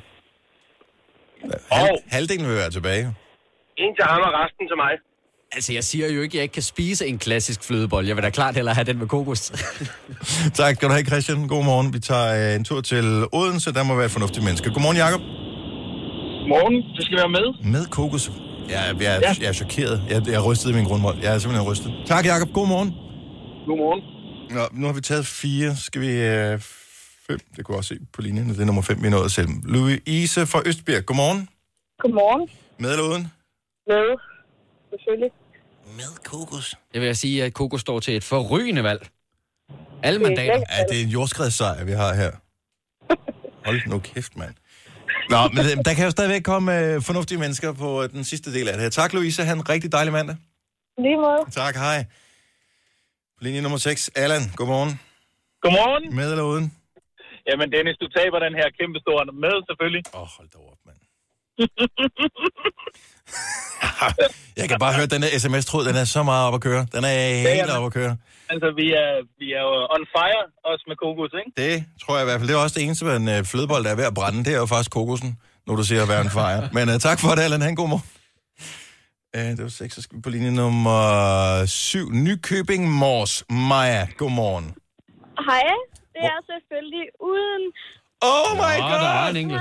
Hal, 1.72 1.90
Og- 1.90 1.98
halvdelen 2.16 2.46
vil 2.48 2.56
være 2.62 2.70
tilbage. 2.70 3.04
En 3.84 3.90
til 3.96 4.04
ham 4.10 4.20
og 4.28 4.32
resten 4.42 4.64
til 4.70 4.76
mig. 4.84 4.92
Altså, 5.54 5.72
jeg 5.72 5.84
siger 5.84 6.08
jo 6.12 6.20
ikke, 6.22 6.32
at 6.32 6.34
jeg 6.34 6.42
ikke 6.42 6.52
kan 6.52 6.62
spise 6.62 7.06
en 7.06 7.18
klassisk 7.18 7.62
flødebold. 7.64 8.06
Jeg 8.06 8.16
vil 8.16 8.24
da 8.24 8.30
klart 8.30 8.54
hellere 8.54 8.74
have 8.74 8.84
den 8.84 8.98
med 8.98 9.06
kokos. 9.08 9.40
tak 10.58 10.74
skal 10.76 10.88
du 10.88 10.92
have, 10.92 11.04
Christian. 11.06 11.48
God 11.48 11.64
morgen. 11.64 11.92
Vi 11.92 11.98
tager 11.98 12.50
øh, 12.50 12.56
en 12.56 12.64
tur 12.64 12.80
til 12.80 13.24
Odense. 13.32 13.72
Der 13.72 13.82
må 13.82 13.94
være 13.94 14.04
et 14.04 14.10
fornuftigt 14.10 14.44
menneske. 14.44 14.70
Godmorgen, 14.70 14.96
Jacob. 14.96 15.20
Morgen, 16.48 16.74
det 16.96 17.04
skal 17.04 17.16
være 17.18 17.28
med. 17.28 17.70
Med 17.72 17.86
kokos. 17.86 18.30
Jeg, 18.68 18.90
er- 18.90 18.94
jeg, 19.00 19.16
er, 19.16 19.34
jeg 19.40 19.48
er 19.48 19.52
chokeret. 19.52 20.02
Jeg, 20.10 20.22
jeg 20.26 20.34
er 20.34 20.40
rystet 20.50 20.70
i 20.70 20.74
min 20.74 20.84
grundvold. 20.84 21.18
Jeg 21.22 21.34
er 21.34 21.38
simpelthen 21.38 21.70
rystet. 21.70 21.92
Tak, 22.06 22.24
Jacob. 22.26 22.48
God 22.52 22.68
morgen. 22.68 22.90
Godmorgen. 23.66 24.02
Nå, 24.50 24.60
nu 24.80 24.86
har 24.86 24.94
vi 24.94 25.00
taget 25.00 25.26
fire. 25.26 25.76
Skal 25.76 26.00
vi... 26.00 26.10
Øh, 26.10 26.60
fem. 27.26 27.38
Det 27.56 27.64
kunne 27.64 27.74
jeg 27.74 27.78
også 27.78 27.88
se 27.94 28.00
på 28.12 28.22
linjen. 28.22 28.48
Det 28.48 28.60
er 28.60 28.64
nummer 28.64 28.82
fem, 28.82 29.02
vi 29.02 29.10
nåede 29.10 29.30
selv. 29.30 29.48
Louise 29.64 30.46
fra 30.46 30.60
Østbjerg. 30.66 31.06
Godmorgen. 31.06 31.48
Godmorgen. 32.02 32.48
Med 32.78 32.90
eller 32.90 33.04
uden? 33.04 33.28
Med. 33.86 34.06
Selvfølgelig. 34.90 35.30
Med 35.96 36.24
kokos. 36.24 36.74
Jeg 36.94 37.00
vil 37.02 37.16
sige, 37.16 37.44
at 37.44 37.54
kokos 37.54 37.80
står 37.80 38.00
til 38.00 38.16
et 38.16 38.24
forrygende 38.24 38.82
valg. 38.84 39.08
Alle 40.02 40.18
Det 40.18 40.24
er 40.24 40.28
mandater. 40.28 40.62
Ja, 40.70 40.82
det 40.90 41.00
er 41.00 41.04
en 41.04 41.08
jordskredssejr, 41.08 41.84
vi 41.84 41.92
har 41.92 42.14
her. 42.14 42.32
Hold 43.64 43.80
nu 43.86 43.98
kæft, 43.98 44.36
mand. 44.36 44.54
Nå, 45.30 45.48
men 45.48 45.64
øh, 45.70 45.84
der 45.84 45.94
kan 45.94 46.04
jo 46.04 46.10
stadigvæk 46.10 46.42
komme 46.42 46.78
øh, 46.80 47.02
fornuftige 47.02 47.38
mennesker 47.38 47.72
på 47.72 48.02
øh, 48.02 48.10
den 48.10 48.24
sidste 48.24 48.54
del 48.54 48.68
af 48.68 48.74
det 48.74 48.82
her. 48.82 48.90
Tak, 48.90 49.12
Louise. 49.12 49.44
Ha' 49.44 49.52
en 49.52 49.68
rigtig 49.68 49.92
dejlig 49.92 50.12
mandag. 50.12 50.36
Lige 50.98 51.16
måde. 51.16 51.42
Tak, 51.50 51.74
hej. 51.74 52.04
Linje 53.40 53.60
nummer 53.60 53.78
6, 53.78 54.10
Allan. 54.14 54.42
Godmorgen. 54.56 55.00
Godmorgen. 55.62 56.16
Med 56.16 56.30
eller 56.30 56.44
uden? 56.44 56.66
Jamen 57.48 57.72
Dennis, 57.72 57.96
du 58.00 58.08
taber 58.08 58.38
den 58.38 58.54
her 58.54 58.68
kæmpe 58.80 58.98
store 59.04 59.24
med, 59.44 59.54
selvfølgelig. 59.68 60.02
Åh, 60.14 60.20
oh, 60.22 60.28
hold 60.36 60.48
da 60.54 60.58
op, 60.72 60.80
mand. 60.86 60.98
Jeg 64.60 64.68
kan 64.68 64.78
bare 64.78 64.92
høre, 64.92 65.02
at 65.02 65.10
den 65.10 65.22
her 65.22 65.38
sms-tråd, 65.38 65.84
den 65.84 65.96
er 65.96 66.04
så 66.04 66.22
meget 66.22 66.46
op 66.48 66.54
at 66.54 66.60
køre. 66.60 66.86
Den 66.94 67.04
er 67.04 67.08
helt 67.08 67.48
jamen. 67.48 67.76
op 67.76 67.86
at 67.86 67.92
køre. 67.92 68.16
Altså, 68.52 68.68
vi 68.80 68.86
er, 69.02 69.10
vi 69.40 69.46
er 69.58 69.62
jo 69.68 69.74
on 69.94 70.04
fire, 70.16 70.40
også 70.70 70.84
med 70.88 70.96
kokos, 70.96 71.32
ikke? 71.40 71.50
Det 71.62 71.84
tror 72.02 72.14
jeg 72.16 72.22
i 72.24 72.28
hvert 72.28 72.38
fald. 72.40 72.48
Det 72.48 72.56
er 72.56 72.62
også 72.66 72.78
det 72.78 72.84
eneste 72.86 73.04
med 73.04 73.16
en 73.16 73.28
øh, 73.28 73.44
flødebold, 73.44 73.84
der 73.84 73.90
er 73.90 73.96
ved 73.96 74.04
at 74.04 74.14
brænde. 74.14 74.44
Det 74.44 74.52
er 74.54 74.58
jo 74.58 74.66
faktisk 74.66 74.90
kokosen, 74.90 75.38
når 75.66 75.76
du 75.76 75.82
siger 75.82 76.02
at 76.02 76.08
være 76.08 76.20
en 76.20 76.30
fejr. 76.30 76.68
Men 76.76 76.88
uh, 76.88 76.94
tak 76.94 77.18
for 77.20 77.30
det, 77.36 77.42
Allan. 77.42 77.62
Han 77.62 77.74
god 77.74 77.88
morgen. 77.88 78.06
Uh, 79.36 79.50
det 79.56 79.62
var 79.62 79.68
seks, 79.68 79.94
så 79.94 80.02
skal 80.02 80.16
vi 80.16 80.22
på 80.22 80.30
linje 80.30 80.50
nummer 80.50 81.00
7. 81.66 82.10
Nykøbing 82.12 82.82
Mors. 82.90 83.44
Maja, 83.50 84.06
godmorgen. 84.16 84.74
Hej. 85.48 85.66
Det 86.14 86.24
er 86.34 86.40
selvfølgelig 86.52 87.06
uden... 87.30 87.62
Oh 88.32 88.50
my 88.62 88.74
Nå, 88.80 88.88
der 88.88 89.00
var 89.18 89.28
en 89.28 89.34
god! 89.34 89.42
enkelt. 89.42 89.60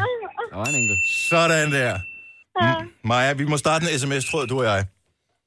Der 0.52 0.58
var 0.58 0.66
en 0.66 0.76
enkelt. 0.76 1.00
Sådan 1.30 1.72
der. 1.72 2.00
M- 2.62 2.90
Maja, 3.04 3.34
vi 3.34 3.46
må 3.46 3.58
starte 3.58 3.86
en 3.94 4.00
sms-tråd, 4.00 4.48
du 4.48 4.58
og 4.60 4.66
jeg. 4.66 4.86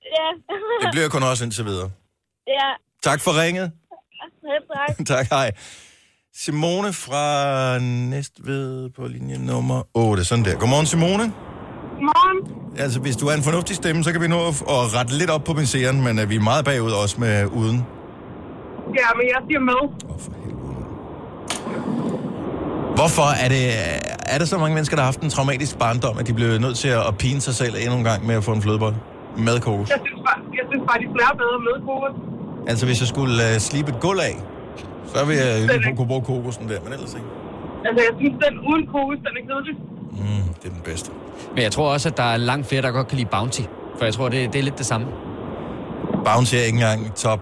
Ja. 0.05 0.29
Det 0.83 0.89
bliver 0.93 1.09
kun 1.09 1.23
også 1.23 1.45
indtil 1.45 1.65
videre. 1.65 1.91
ja. 2.49 2.69
Tak 3.03 3.21
for 3.21 3.43
ringet. 3.43 3.73
tak. 4.97 5.07
tak, 5.17 5.27
hej. 5.31 5.51
Simone 6.35 6.93
fra 6.93 7.79
Næstved 7.79 8.91
på 8.91 9.07
linje 9.07 9.39
nummer 9.39 9.83
8. 9.95 10.25
Sådan 10.25 10.45
der. 10.45 10.55
Godmorgen, 10.59 10.87
Simone. 10.87 11.33
Morgen. 12.01 12.71
Altså, 12.79 13.01
hvis 13.01 13.17
du 13.17 13.27
er 13.27 13.35
en 13.35 13.43
fornuftig 13.43 13.77
stemme, 13.77 14.05
så 14.05 14.13
kan 14.13 14.21
vi 14.21 14.29
nå 14.29 14.49
at, 14.49 14.55
at 14.63 14.95
rette 14.95 15.15
lidt 15.19 15.31
op 15.31 15.45
på 15.45 15.53
misæren, 15.53 16.05
men 16.05 16.19
uh, 16.19 16.31
vi 16.31 16.37
er 16.37 16.41
meget 16.41 16.65
bagud 16.65 16.91
også 16.93 17.21
med 17.21 17.47
uden. 17.47 17.87
Ja, 18.99 19.09
men 19.17 19.27
jeg 19.27 19.41
siger 19.49 19.61
med. 19.61 19.75
Åh, 20.09 20.15
oh, 20.15 20.21
for 20.21 20.33
helvede. 20.45 20.57
Hvorfor 23.01 23.29
er 23.45 23.49
det... 23.49 23.63
Er 24.35 24.39
der 24.39 24.45
så 24.45 24.59
mange 24.59 24.75
mennesker, 24.75 24.97
der 24.97 25.03
har 25.03 25.11
haft 25.13 25.21
en 25.21 25.31
traumatisk 25.31 25.79
barndom, 25.79 26.19
at 26.19 26.27
de 26.27 26.33
blev 26.33 26.59
nødt 26.59 26.77
til 26.77 26.89
at, 26.89 27.19
pine 27.19 27.41
sig 27.41 27.55
selv 27.55 27.75
endnu 27.83 27.97
en 27.99 28.05
gang 28.05 28.27
med 28.27 28.35
at 28.35 28.45
få 28.45 28.53
en 28.53 28.63
flødebold? 28.63 28.95
Med 29.37 29.61
kokos. 29.61 29.91
Jeg 29.91 29.99
synes 30.07 30.21
bare, 30.27 30.39
jeg 30.59 30.65
synes 30.71 30.85
bare 30.89 30.99
de 31.03 31.07
smager 31.15 31.35
bedre 31.43 31.59
med 31.69 31.75
kokos. 31.89 32.15
Altså, 32.71 32.87
hvis 32.87 33.01
jeg 33.01 33.09
skulle 33.09 33.35
uh, 33.47 33.61
slibe 33.69 33.89
et 33.95 34.01
gulv 34.01 34.21
af, 34.21 34.37
så 35.15 35.25
ville 35.25 35.43
jeg 35.45 35.81
lige 35.85 35.97
kunne 35.97 36.07
bruge 36.07 36.23
kokosen 36.23 36.69
der, 36.69 36.81
men 36.85 36.93
ellers 36.93 37.15
ikke. 37.15 37.27
Altså, 37.87 38.01
jeg 38.09 38.15
synes, 38.21 38.35
den 38.45 38.55
uden 38.69 38.87
kokos, 38.87 39.19
den 39.27 39.33
er 39.41 39.45
kedelig. 39.49 39.75
Mm, 40.11 40.47
det 40.61 40.69
er 40.71 40.75
den 40.79 40.85
bedste. 40.85 41.11
Men 41.55 41.63
jeg 41.63 41.73
tror 41.73 41.93
også, 41.93 42.09
at 42.09 42.17
der 42.17 42.29
er 42.35 42.37
langt 42.37 42.67
flere, 42.69 42.83
der 42.83 42.91
godt 42.91 43.09
kan 43.09 43.19
lide 43.19 43.29
Bounty. 43.29 43.63
For 43.99 44.05
jeg 44.05 44.15
tror, 44.15 44.29
det, 44.29 44.53
det 44.53 44.59
er 44.59 44.63
lidt 44.63 44.79
det 44.79 44.87
samme. 44.87 45.07
Bounty 46.25 46.55
er 46.55 46.65
ikke 46.69 46.77
engang 46.77 47.15
top 47.15 47.41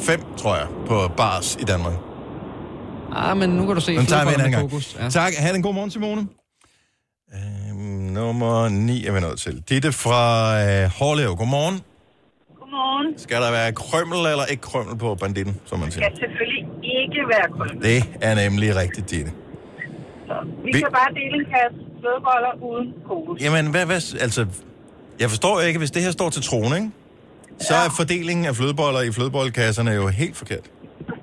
5, 0.00 0.20
tror 0.36 0.54
jeg, 0.54 0.66
på 0.86 0.96
bars 1.16 1.56
i 1.60 1.64
Danmark. 1.64 2.11
Ah, 3.16 3.36
men 3.36 3.50
nu 3.50 3.66
kan 3.66 3.74
du 3.74 3.80
se 3.80 3.92
Den 3.96 4.06
tager 4.06 4.24
vi 4.24 4.34
en 4.34 4.40
anden 4.40 4.52
gang. 4.52 4.70
kokos. 4.70 4.96
Ja. 5.00 5.08
Tak. 5.08 5.32
Ha' 5.38 5.54
en 5.54 5.62
god 5.62 5.74
morgen, 5.74 5.90
Simone. 5.90 6.28
Øhm, 7.34 7.78
nummer 8.18 8.68
9 8.68 9.06
er 9.06 9.12
vi 9.12 9.20
nået 9.20 9.38
til. 9.38 9.62
Ditte 9.68 9.92
fra 9.92 10.22
øh, 10.62 10.90
Hårlev. 10.98 11.36
Godmorgen. 11.36 11.80
Godmorgen. 12.60 13.18
Skal 13.18 13.36
der 13.42 13.50
være 13.50 13.72
krømmel 13.72 14.18
eller 14.18 14.44
ikke 14.44 14.60
krømmel 14.62 14.96
på 14.98 15.14
banditten, 15.14 15.60
som 15.64 15.78
man 15.78 15.90
siger? 15.90 16.04
Skal 16.04 16.18
selvfølgelig 16.18 16.64
ikke 17.00 17.20
være 17.34 17.48
kun. 17.58 17.82
Det 17.82 18.04
er 18.20 18.34
nemlig 18.34 18.76
rigtigt, 18.76 19.10
Ditte. 19.10 19.30
Vi 20.64 20.70
Vi- 20.72 20.72
kan 20.72 20.88
bare 20.92 21.10
dele 21.14 21.34
en 21.40 21.44
kasse 21.54 21.78
flødeboller 22.00 22.52
uden 22.70 22.92
kokos. 23.08 23.40
Jamen, 23.40 23.70
hvad, 23.70 23.86
hvad, 23.86 24.00
altså, 24.20 24.46
jeg 25.20 25.28
forstår 25.30 25.60
ikke, 25.60 25.78
hvis 25.78 25.90
det 25.90 26.02
her 26.02 26.10
står 26.10 26.30
til 26.30 26.42
troen, 26.42 26.74
ikke? 26.76 26.90
Så 27.58 27.74
er 27.74 27.88
fordelingen 27.96 28.44
af 28.46 28.56
flødeboller 28.56 29.00
i 29.00 29.12
flødebollekasserne 29.12 29.90
jo 29.90 30.08
helt 30.08 30.36
forkert. 30.36 30.70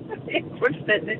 Fuldstændig. 0.62 1.16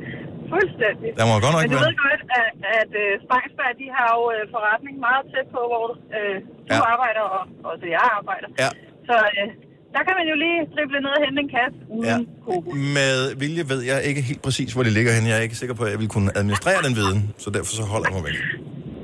Fuldstændig. 0.55 1.09
Der 1.19 1.25
må 1.31 1.33
godt 1.45 1.55
nok 1.57 1.63
Men 1.65 1.71
du 1.73 1.77
være... 1.79 1.87
ved 1.91 1.97
godt, 2.07 2.23
at, 2.43 2.53
at 2.81 2.91
uh, 3.03 3.13
Spangsberg, 3.25 3.73
de 3.83 3.87
har 3.97 4.09
jo 4.17 4.23
uh, 4.35 4.41
forretning 4.55 4.95
meget 5.07 5.25
tæt 5.33 5.47
på, 5.57 5.61
hvor 5.73 5.85
uh, 5.91 6.35
du 6.67 6.73
Ja. 6.73 6.77
ja. 6.77 6.83
arbejder, 6.93 7.25
og 7.37 7.43
også 7.71 7.85
jeg 7.97 8.05
arbejder. 8.19 8.49
Ja. 8.63 8.71
Så 9.09 9.15
uh, 9.39 9.47
der 9.95 10.03
kan 10.07 10.15
man 10.19 10.27
jo 10.33 10.37
lige 10.45 10.59
drible 10.75 10.99
ned 11.07 11.13
og 11.19 11.23
hente 11.27 11.39
en 11.45 11.51
kasse 11.59 11.79
uden 11.95 12.07
Ja. 12.11 12.17
ja. 12.17 12.45
kokos. 12.47 12.73
Med 12.99 13.17
vilje 13.43 13.63
ved 13.73 13.81
jeg 13.91 13.99
ikke 14.11 14.21
helt 14.31 14.43
præcis, 14.47 14.69
hvor 14.75 14.83
det 14.87 14.93
ligger 14.99 15.11
henne. 15.17 15.27
Jeg 15.33 15.37
er 15.41 15.45
ikke 15.49 15.59
sikker 15.63 15.75
på, 15.81 15.83
at 15.87 15.91
jeg 15.95 16.01
vil 16.03 16.11
kunne 16.17 16.31
administrere 16.41 16.81
den 16.87 16.95
viden, 17.01 17.21
så 17.43 17.49
derfor 17.57 17.73
så 17.81 17.85
holder 17.93 18.07
jeg 18.09 18.15
mig 18.19 18.25
væk. 18.29 18.37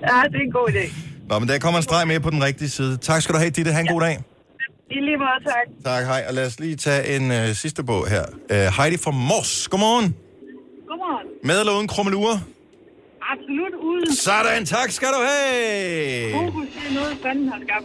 Ja, 0.08 0.16
det 0.32 0.38
er 0.42 0.46
en 0.50 0.54
god 0.60 0.68
idé. 0.74 0.84
Nå, 1.28 1.34
men 1.40 1.46
der 1.50 1.54
kommer 1.64 1.78
en 1.82 1.86
streg 1.90 2.02
mere 2.12 2.20
på 2.26 2.30
den 2.36 2.42
rigtige 2.48 2.70
side. 2.78 2.92
Tak 3.08 3.18
skal 3.22 3.32
du 3.34 3.38
have, 3.44 3.50
Ditte. 3.58 3.70
Ha' 3.76 3.80
en 3.86 3.92
god 3.96 4.00
dag. 4.08 4.16
I 4.96 4.98
lige 5.08 5.18
måde, 5.24 5.40
tak. 5.52 5.66
Tak, 5.84 6.02
hej. 6.12 6.20
Og 6.28 6.34
lad 6.34 6.46
os 6.46 6.60
lige 6.60 6.76
tage 6.76 7.02
en 7.16 7.24
øh, 7.38 7.46
sidste 7.62 7.84
bog 7.90 8.02
her. 8.14 8.24
Øh, 8.52 8.66
Heidi 8.76 8.96
fra 9.04 9.10
Mors. 9.30 9.68
Godmorgen. 9.68 10.08
Godmorgen. 10.88 11.26
Med 11.46 11.60
eller 11.60 11.72
uden 11.76 11.88
krummelure? 11.88 12.40
Absolut 13.32 13.74
uden 13.82 14.16
Sådan, 14.16 14.66
tak 14.66 14.90
skal 14.90 15.08
du 15.08 15.20
have. 15.28 16.32
kokos. 16.32 16.64
Det 16.74 16.90
er 16.90 16.94
noget, 16.94 17.16
fanden 17.22 17.48
har 17.48 17.58
skabt. 17.66 17.84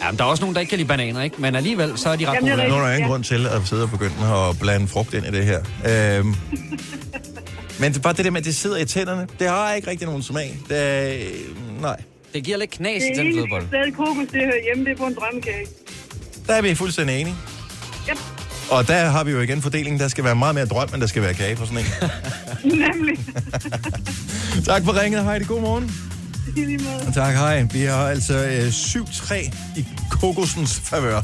Ja, 0.00 0.10
men 0.10 0.18
der 0.18 0.24
er 0.24 0.28
også 0.28 0.42
nogen, 0.42 0.54
der 0.54 0.60
ikke 0.60 0.70
kan 0.70 0.78
lide 0.78 0.88
bananer, 0.88 1.22
ikke? 1.22 1.36
Men 1.40 1.54
alligevel, 1.54 1.98
så 1.98 2.08
er 2.08 2.16
de 2.16 2.26
ret 2.28 2.34
Jamen, 2.34 2.50
det 2.50 2.52
er 2.52 2.56
gode. 2.56 2.68
Nu 2.68 2.74
er 2.74 2.80
der 2.80 2.88
Ja. 2.88 2.94
ingen 2.96 3.10
grund 3.10 3.24
til 3.24 3.46
at 3.46 3.60
sidde 3.64 3.82
og 3.82 3.90
begynde 3.90 4.14
at 4.50 4.58
blande 4.60 4.88
frugt 4.88 5.14
ind 5.14 5.26
i 5.26 5.30
det 5.30 5.44
her. 5.44 5.58
Øhm, 6.18 6.34
men 7.80 7.92
det 7.92 7.96
er 7.98 8.02
bare 8.02 8.12
det 8.12 8.24
der 8.24 8.30
med, 8.30 8.40
at 8.40 8.44
det 8.44 8.54
sidder 8.56 8.76
i 8.76 8.84
tænderne. 8.84 9.26
Det 9.38 9.48
har 9.48 9.72
ikke 9.74 9.90
rigtig 9.90 10.06
nogen 10.06 10.22
smag. 10.22 10.58
Det 10.68 10.78
er, 10.78 11.14
øh, 11.14 11.80
nej. 11.80 11.96
Det 12.34 12.44
giver 12.44 12.56
lidt 12.58 12.70
knas 12.70 13.02
i 13.02 13.06
Det 13.08 13.16
den 13.16 13.32
flødebolle. 13.32 13.66
sted 13.66 13.92
kokos, 13.96 14.28
det 14.32 14.40
hører 14.40 14.62
hjemme, 14.64 14.84
det 14.84 14.92
er 14.92 14.96
på 14.96 15.06
en 15.06 15.14
drømmekage. 15.14 15.66
Der 16.46 16.54
er 16.54 16.62
vi 16.62 16.74
fuldstændig 16.74 17.20
enige. 17.20 17.36
Yep. 18.10 18.18
Og 18.74 18.88
der 18.88 19.10
har 19.10 19.24
vi 19.24 19.30
jo 19.30 19.40
igen 19.40 19.62
fordelingen. 19.62 20.00
Der 20.00 20.08
skal 20.08 20.24
være 20.24 20.34
meget 20.34 20.54
mere 20.54 20.66
drøm, 20.66 20.88
end 20.94 21.00
der 21.00 21.06
skal 21.06 21.22
være 21.22 21.34
kage 21.34 21.56
på 21.56 21.66
sådan 21.66 21.78
en. 21.78 21.84
Nemlig. 22.80 23.18
tak 24.70 24.84
for 24.84 25.02
ringet. 25.02 25.24
Hej, 25.24 25.38
det 25.38 25.48
god 25.48 25.60
morgen. 25.60 25.94
Tak, 27.14 27.34
hej. 27.34 27.62
Vi 27.62 27.80
har 27.80 28.08
altså 28.08 28.34
øh, 28.34 28.68
7-3 28.68 29.34
i 29.76 29.86
kokosens 30.10 30.80
favør. 30.80 31.22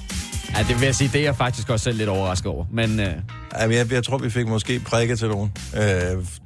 Ja, 0.56 0.62
det 0.68 0.80
vil 0.80 0.84
jeg 0.84 0.94
sige, 0.94 1.10
det 1.12 1.20
er 1.20 1.24
jeg 1.24 1.36
faktisk 1.36 1.70
også 1.70 1.84
selv 1.84 1.98
lidt 1.98 2.08
overrasket 2.08 2.46
over. 2.46 2.64
Men 2.72 3.00
øh, 3.00 3.12
Jamen, 3.60 3.76
jeg, 3.76 3.92
jeg 3.92 4.04
tror, 4.04 4.18
vi 4.18 4.30
fik 4.30 4.46
måske 4.46 4.80
prikket 4.80 5.18
til 5.18 5.28
nogen 5.28 5.52
øh, 5.74 5.80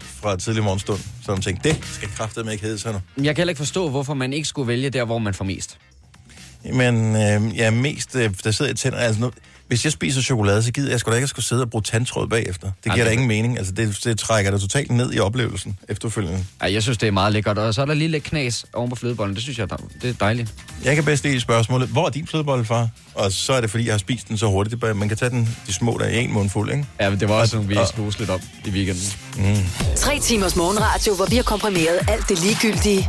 fra 0.01 0.37
tidlig 0.37 0.63
morgenstund, 0.63 1.01
som 1.25 1.41
tænkte, 1.41 1.69
det 1.69 1.85
skal 1.85 2.09
kraftedeme 2.09 2.53
ikke 2.53 2.65
hedde 2.65 2.79
sådan 2.79 2.93
noget. 2.93 3.27
jeg 3.27 3.35
kan 3.35 3.41
heller 3.41 3.51
ikke 3.51 3.59
forstå, 3.59 3.91
hvorfor 3.91 4.15
man 4.15 4.33
ikke 4.33 4.49
skulle 4.49 4.69
vælge 4.69 4.91
der, 4.91 5.05
hvor 5.05 5.19
man 5.19 5.35
får 5.35 5.45
mest. 5.45 5.79
Men 6.73 7.17
øh, 7.17 7.57
ja, 7.57 7.71
mest, 7.71 8.17
øh, 8.17 8.31
der 8.45 8.51
sidder 8.51 8.73
i 8.73 8.75
tænder, 8.75 8.99
altså 8.99 9.21
nu, 9.21 9.31
hvis 9.75 9.85
jeg 9.85 9.93
spiser 9.93 10.23
chokolade, 10.23 10.63
så 10.63 10.73
gider 10.73 10.91
jeg 10.91 11.01
sgu 11.01 11.11
da 11.11 11.17
ikke 11.17 11.25
at 11.25 11.29
skulle 11.29 11.45
sidde 11.45 11.63
og 11.63 11.71
bruge 11.71 11.83
tandtråd 11.83 12.29
bagefter. 12.29 12.71
Det 12.85 12.93
giver 12.93 12.97
Ej, 12.97 13.05
da 13.05 13.11
ingen 13.11 13.29
mening. 13.29 13.59
Altså, 13.59 13.73
det, 13.73 13.99
det 14.05 14.19
trækker 14.19 14.51
dig 14.51 14.61
totalt 14.61 14.91
ned 14.91 15.13
i 15.15 15.19
oplevelsen 15.19 15.79
efterfølgende. 15.89 16.45
Ja, 16.63 16.73
jeg 16.73 16.83
synes, 16.83 16.99
det 16.99 17.07
er 17.07 17.11
meget 17.11 17.33
lækkert. 17.33 17.59
Og 17.59 17.75
så 17.75 17.81
er 17.83 17.87
der 17.87 17.95
lige 17.95 18.09
lidt 18.09 18.25
knas 18.25 18.67
oven 18.73 18.91
på 18.91 18.97
flødebollen. 18.97 19.35
Det 19.35 19.43
synes 19.43 19.59
jeg, 19.59 19.69
det 20.03 20.09
er 20.11 20.13
dejligt. 20.21 20.55
Jeg 20.85 20.95
kan 20.95 21.05
bedst 21.05 21.25
lide 21.25 21.41
spørgsmålet, 21.41 21.89
hvor 21.89 22.07
er 22.07 22.11
din 22.11 22.27
flødebolle, 22.27 22.65
far? 22.65 22.89
Og 23.15 23.33
så 23.33 23.53
er 23.53 23.61
det, 23.61 23.71
fordi 23.71 23.85
jeg 23.87 23.93
har 23.93 23.99
spist 23.99 24.29
den 24.29 24.39
så 24.39 24.47
hurtigt. 24.47 24.71
Det 24.73 24.81
bare- 24.81 24.95
Man 24.95 25.09
kan 25.09 25.17
tage 25.19 25.31
den, 25.31 25.57
de 25.67 25.73
små 25.73 25.97
der 26.01 26.09
i 26.09 26.25
en 26.25 26.33
mundfuld, 26.33 26.71
ikke? 26.71 26.87
Ja, 27.01 27.11
men 27.11 27.21
det 27.21 27.29
var 27.29 27.35
også 27.35 27.57
nogle, 27.57 27.69
vi 27.69 27.77
Og- 27.77 28.15
lidt 28.19 28.31
op 28.31 28.41
i 28.67 28.71
weekenden. 28.71 29.03
Tre 29.97 30.19
timers 30.21 30.57
morgenradio, 30.57 31.15
hvor 31.15 31.27
vi 31.27 31.37
har 31.37 31.43
komprimeret 31.43 31.99
alt 32.09 32.29
det 32.29 32.43
ligegyldige 32.43 33.09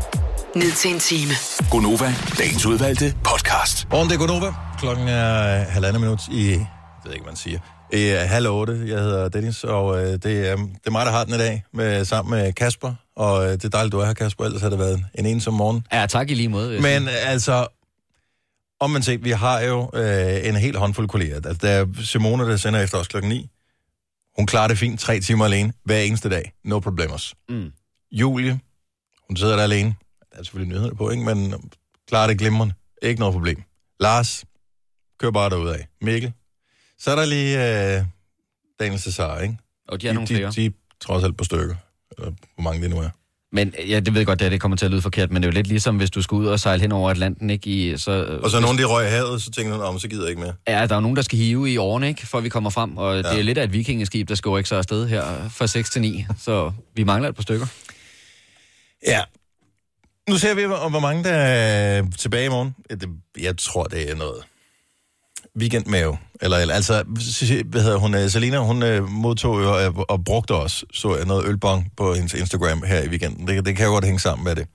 ned 0.56 0.72
til 0.72 0.92
en 0.94 1.00
time. 1.00 1.32
Gonova, 1.72 2.14
dagens 2.38 2.66
udvalgte 2.66 3.14
podcast. 3.24 3.88
Morgen, 3.92 4.10
det 4.10 4.16
er 4.16 4.20
Godova. 4.20 4.54
Klokken 4.80 5.08
er 5.08 5.64
halvandet 5.64 6.02
minut 6.02 6.22
i, 6.32 6.50
jeg 6.52 6.68
ved 7.06 7.14
ikke, 7.14 7.24
hvad 7.24 7.32
man 7.32 7.36
siger, 7.36 7.60
i 7.94 8.12
øh, 8.12 8.30
halv 8.30 8.48
otte. 8.48 8.84
Jeg 8.86 9.00
hedder 9.00 9.30
Dennis, 9.30 9.64
og 9.64 9.98
øh, 9.98 10.08
det, 10.14 10.26
er, 10.50 10.56
det 10.56 10.86
er 10.86 10.92
mig, 10.92 11.06
der 11.06 11.12
har 11.12 11.24
den 11.24 11.34
i 11.34 11.38
dag, 11.38 11.64
med, 11.74 12.06
sammen 12.06 12.40
med 12.40 12.54
Kasper. 12.54 12.94
Og 13.16 13.46
øh, 13.46 13.52
det 13.52 13.66
er 13.66 13.70
dejligt, 13.70 13.92
du 13.92 14.00
er 14.00 14.06
her, 14.06 14.14
Kasper. 14.14 14.46
Ellers 14.46 14.62
har 14.62 14.70
det 14.70 14.80
været 14.80 15.06
en 15.16 15.26
ensom 15.26 15.54
morgen. 15.54 15.86
Ja, 15.94 16.06
tak 16.06 16.30
i 16.30 16.34
lige 16.34 16.50
måde. 16.50 16.82
Men 16.82 17.04
sige. 17.04 17.18
altså, 17.18 17.68
om 18.80 18.90
man 18.90 19.04
set, 19.04 19.24
vi 19.24 19.32
har 19.32 19.62
jo 19.62 19.90
øh, 19.94 20.48
en 20.48 20.56
helt 20.56 20.78
håndfuld 20.78 21.08
kolleger. 21.08 21.36
Altså, 21.36 21.54
der 21.62 21.70
er 21.70 21.86
Simone, 22.04 22.44
der 22.50 22.58
sender 22.58 22.80
efter 22.80 22.98
os 22.98 23.08
klokken 23.08 23.30
9. 23.30 23.50
Hun 24.38 24.46
klarer 24.46 24.68
det 24.68 24.78
fint 24.78 25.00
tre 25.00 25.20
timer 25.20 25.46
alene 25.46 25.74
hver 25.86 26.00
eneste 26.00 26.30
dag. 26.30 26.52
No 26.64 26.80
problemers. 26.80 27.34
Mm. 27.50 27.72
Julie, 28.12 28.60
hun 29.30 29.38
sidder 29.38 29.56
der 29.56 29.64
alene. 29.64 29.96
Der 30.36 30.40
er 30.40 30.44
selvfølgelig 30.44 30.76
nyheder 30.76 30.94
på, 30.94 31.10
ikke? 31.10 31.24
Men 31.24 31.54
klarer 32.08 32.28
det 32.28 32.40
glimrende. 32.40 32.74
Ikke 33.02 33.20
noget 33.20 33.34
problem. 33.34 33.64
Lars, 34.00 34.46
kør 35.20 35.32
bare 35.32 35.50
derudad. 35.50 35.80
Mikkel. 36.02 36.34
Så 37.00 37.12
er 37.12 37.16
der 37.16 37.26
lige 37.26 37.58
øh, 37.98 38.06
Daniel 38.80 39.00
Cesar, 39.00 39.40
ikke? 39.40 39.58
Og 39.88 40.02
de 40.02 40.08
er 40.08 40.14
nogle 40.14 40.28
de, 40.28 40.36
flere. 40.36 40.52
de, 40.52 40.70
de 40.70 40.74
trods 41.02 41.24
alt 41.24 41.38
på 41.38 41.44
stykker. 41.44 41.76
Eller 42.18 42.32
hvor 42.56 42.64
mange 42.64 42.82
det 42.82 42.90
nu 42.90 42.98
er. 42.98 43.10
Men 43.52 43.74
ja, 43.88 44.00
det 44.00 44.14
ved 44.14 44.20
jeg 44.20 44.26
godt, 44.26 44.42
at 44.42 44.52
det 44.52 44.62
kommer 44.62 44.78
til 44.78 44.86
at 44.86 44.92
lyde 44.92 45.02
forkert, 45.02 45.32
men 45.32 45.42
det 45.42 45.48
er 45.48 45.52
jo 45.52 45.56
lidt 45.56 45.68
ligesom, 45.68 45.98
hvis 45.98 46.12
du 46.12 46.22
skal 46.22 46.36
ud 46.36 46.46
og 46.46 46.60
sejle 46.60 46.82
hen 46.82 46.92
over 46.92 47.10
Atlanten, 47.10 47.50
ikke? 47.50 47.70
I, 47.70 47.98
så, 47.98 48.40
Og 48.44 48.50
så 48.50 48.58
er 48.58 48.62
nogen, 48.62 48.78
de 48.78 48.84
røg 48.86 49.08
i 49.08 49.10
havet, 49.10 49.42
så 49.42 49.52
tænker 49.52 49.78
man, 49.78 49.88
om 49.88 50.00
så 50.00 50.08
gider 50.08 50.24
jeg 50.24 50.30
ikke 50.30 50.42
mere. 50.42 50.54
Ja, 50.68 50.88
der 50.88 50.96
er 50.96 51.00
nogen, 51.00 51.16
der 51.16 51.22
skal 51.22 51.40
hive 51.40 51.72
i 51.72 51.78
årene, 51.78 52.08
ikke? 52.08 52.28
For 52.28 52.40
vi 52.40 52.50
kommer 52.50 52.70
frem, 52.70 52.98
og 52.98 53.16
ja. 53.16 53.18
det 53.18 53.40
er 53.40 53.44
lidt 53.44 53.58
af 53.58 53.64
et 53.64 53.74
vikingeskib, 53.74 54.30
der 54.30 54.36
skal 54.36 54.58
ikke 54.58 54.70
så 54.70 54.76
afsted 54.76 55.08
her 55.08 55.50
fra 55.50 55.68
6 55.68 55.90
til 55.90 56.02
9, 56.02 56.26
så 56.40 56.72
vi 56.96 57.04
mangler 57.04 57.30
et 57.30 57.36
par 57.36 57.42
stykker. 57.44 57.66
Ja. 59.08 59.22
Nu 60.30 60.38
ser 60.38 60.54
vi, 60.56 60.64
hvor 60.64 61.00
mange 61.00 61.24
der 61.24 61.34
er 61.34 62.04
tilbage 62.18 62.46
i 62.46 62.50
morgen. 62.50 62.76
Jeg 63.38 63.58
tror, 63.58 63.84
det 63.84 64.12
er 64.12 64.16
noget 64.16 64.44
weekendmave. 65.58 66.18
Eller, 66.42 66.58
eller 66.58 66.74
altså, 66.74 67.04
hvad 67.66 67.82
hedder 67.82 67.98
hun, 67.98 68.16
øh, 68.16 68.30
Selina, 68.30 68.58
hun 68.58 68.84
øh, 68.84 69.10
modtog 69.10 69.62
jo 69.64 69.80
øh, 69.80 69.98
og, 69.98 70.06
og 70.10 70.26
brugte 70.26 70.56
også 70.56 70.86
så 70.94 71.16
jeg, 71.18 71.26
noget 71.26 71.48
ølbong 71.48 71.92
på 71.98 72.14
hendes 72.14 72.34
Instagram 72.34 72.84
her 72.84 73.04
i 73.04 73.08
weekenden. 73.08 73.48
Det, 73.48 73.66
det 73.66 73.76
kan 73.76 73.86
jo 73.86 73.92
godt 73.92 74.06
hænge 74.06 74.20
sammen 74.20 74.44
med 74.44 74.56
det. 74.56 74.68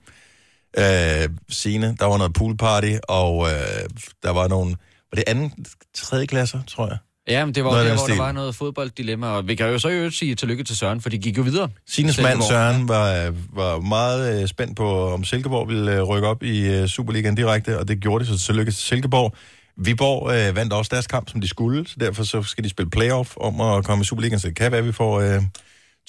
Øh, 0.77 1.29
Sine, 1.49 1.95
der 1.99 2.05
var 2.05 2.17
noget 2.17 2.33
poolparty, 2.33 2.93
og 3.07 3.47
øh, 3.47 3.89
der 4.23 4.29
var 4.29 4.47
nogle, 4.47 4.75
var 5.11 5.15
det 5.15 5.23
anden, 5.27 5.65
tredje 5.93 6.25
klasser, 6.25 6.59
tror 6.67 6.87
jeg. 6.87 6.97
Ja, 7.27 7.45
men 7.45 7.55
det 7.55 7.63
var 7.63 7.79
jo 7.79 7.85
der, 7.85 7.95
hvor 7.95 8.07
der 8.07 8.17
var 8.17 8.31
noget 8.31 8.55
fodbolddilemma, 8.55 9.27
og 9.27 9.47
vi 9.47 9.55
kan 9.55 9.69
jo 9.69 9.79
så 9.79 9.89
øvrigt 9.89 10.15
sige 10.15 10.35
tillykke 10.35 10.63
til 10.63 10.77
Søren, 10.77 11.01
for 11.01 11.09
de 11.09 11.17
gik 11.17 11.37
jo 11.37 11.43
videre. 11.43 11.69
Sines 11.87 12.21
mand. 12.21 12.41
Søren 12.41 12.87
var, 12.87 13.33
var 13.53 13.79
meget 13.79 14.41
øh, 14.41 14.47
spændt 14.47 14.77
på, 14.77 15.13
om 15.13 15.23
Silkeborg 15.23 15.67
ville 15.67 15.95
øh, 15.95 16.01
rykke 16.01 16.27
op 16.27 16.43
i 16.43 16.67
øh, 16.67 16.87
Superligaen 16.87 17.35
direkte, 17.35 17.79
og 17.79 17.87
det 17.87 17.99
gjorde 17.99 18.25
de, 18.25 18.29
så 18.29 18.45
tillykke 18.45 18.71
til 18.71 18.81
Silkeborg. 18.81 19.35
Viborg 19.77 20.49
øh, 20.49 20.55
vandt 20.55 20.73
også 20.73 20.89
deres 20.93 21.07
kamp, 21.07 21.29
som 21.29 21.41
de 21.41 21.47
skulle, 21.47 21.87
så 21.87 21.95
derfor 21.99 22.23
så 22.23 22.43
skal 22.43 22.63
de 22.63 22.69
spille 22.69 22.89
playoff 22.89 23.33
om 23.37 23.61
at 23.61 23.85
komme 23.85 24.01
i 24.01 24.05
Superligaen, 24.05 24.39
så 24.39 24.47
det 24.47 24.55
kan 24.55 24.71
være, 24.71 24.79
at 24.79 24.87
vi 24.87 24.91
får 24.91 25.19
øh, 25.19 25.41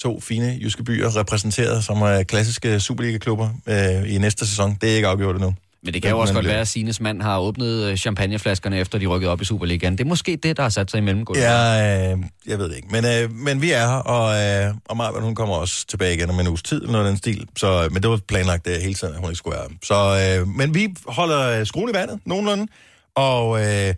to 0.01 0.19
fine 0.19 0.57
jyske 0.61 0.83
byer 0.83 1.17
repræsenteret, 1.17 1.83
som 1.83 2.01
er 2.01 2.23
klassiske 2.23 2.79
Superliga-klubber 2.79 3.49
øh, 3.67 4.13
i 4.13 4.17
næste 4.17 4.47
sæson. 4.47 4.77
Det 4.81 4.91
er 4.91 4.95
ikke 4.95 5.07
afgjort 5.07 5.35
endnu. 5.35 5.53
Men 5.83 5.93
det 5.93 6.01
kan 6.01 6.11
jo 6.11 6.19
også 6.19 6.33
godt 6.33 6.45
være, 6.45 6.59
at 6.59 6.67
Sines 6.67 6.99
mand 6.99 7.21
har 7.21 7.39
åbnet 7.39 7.83
øh, 7.83 7.97
champagneflaskerne, 7.97 8.77
efter 8.77 8.97
de 8.97 9.07
rykkede 9.07 9.31
op 9.31 9.41
i 9.41 9.45
Superligaen. 9.45 9.97
Det 9.97 10.03
er 10.03 10.07
måske 10.07 10.35
det, 10.35 10.57
der 10.57 10.63
har 10.63 10.69
sat 10.69 10.91
sig 10.91 10.97
i 10.97 11.01
mellemgulvet. 11.01 11.41
Ja, 11.41 12.11
øh, 12.11 12.17
jeg 12.47 12.59
ved 12.59 12.69
det 12.69 12.75
ikke. 12.75 12.87
Men, 12.91 13.05
øh, 13.05 13.31
men 13.31 13.61
vi 13.61 13.71
er 13.71 13.87
her, 13.87 13.95
og, 13.95 14.41
øh, 14.67 14.75
og 14.85 14.97
Marvin, 14.97 15.23
hun 15.23 15.35
kommer 15.35 15.55
også 15.55 15.87
tilbage 15.87 16.15
igen 16.15 16.29
om 16.29 16.39
en 16.39 16.47
uges 16.47 16.63
tid, 16.63 16.81
eller 16.81 17.03
den 17.03 17.17
stil. 17.17 17.47
Så, 17.57 17.89
men 17.91 18.03
det 18.03 18.09
var 18.09 18.19
planlagt 18.27 18.65
det 18.65 18.81
hele 18.81 18.93
tiden, 18.93 19.13
at 19.13 19.19
hun 19.19 19.29
ikke 19.29 19.37
skulle 19.37 19.57
være. 19.57 19.67
Så, 19.83 20.39
øh, 20.41 20.47
men 20.47 20.75
vi 20.75 20.95
holder 21.07 21.59
øh, 21.59 21.65
skruen 21.65 21.89
i 21.89 21.93
vandet, 21.93 22.19
nogenlunde. 22.25 22.67
Og 23.15 23.59
øh, 23.59 23.65
jeg 23.65 23.95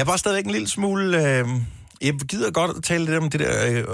er 0.00 0.04
bare 0.04 0.18
stadigvæk 0.18 0.44
en 0.44 0.50
lille 0.50 0.68
smule... 0.68 1.38
Øh, 1.38 1.44
jeg 2.02 2.14
gider 2.14 2.50
godt 2.50 2.76
at 2.76 2.82
tale 2.82 3.04
lidt 3.04 3.16
om 3.16 3.30
det 3.30 3.40
der... 3.40 3.66
Øh, 3.70 3.84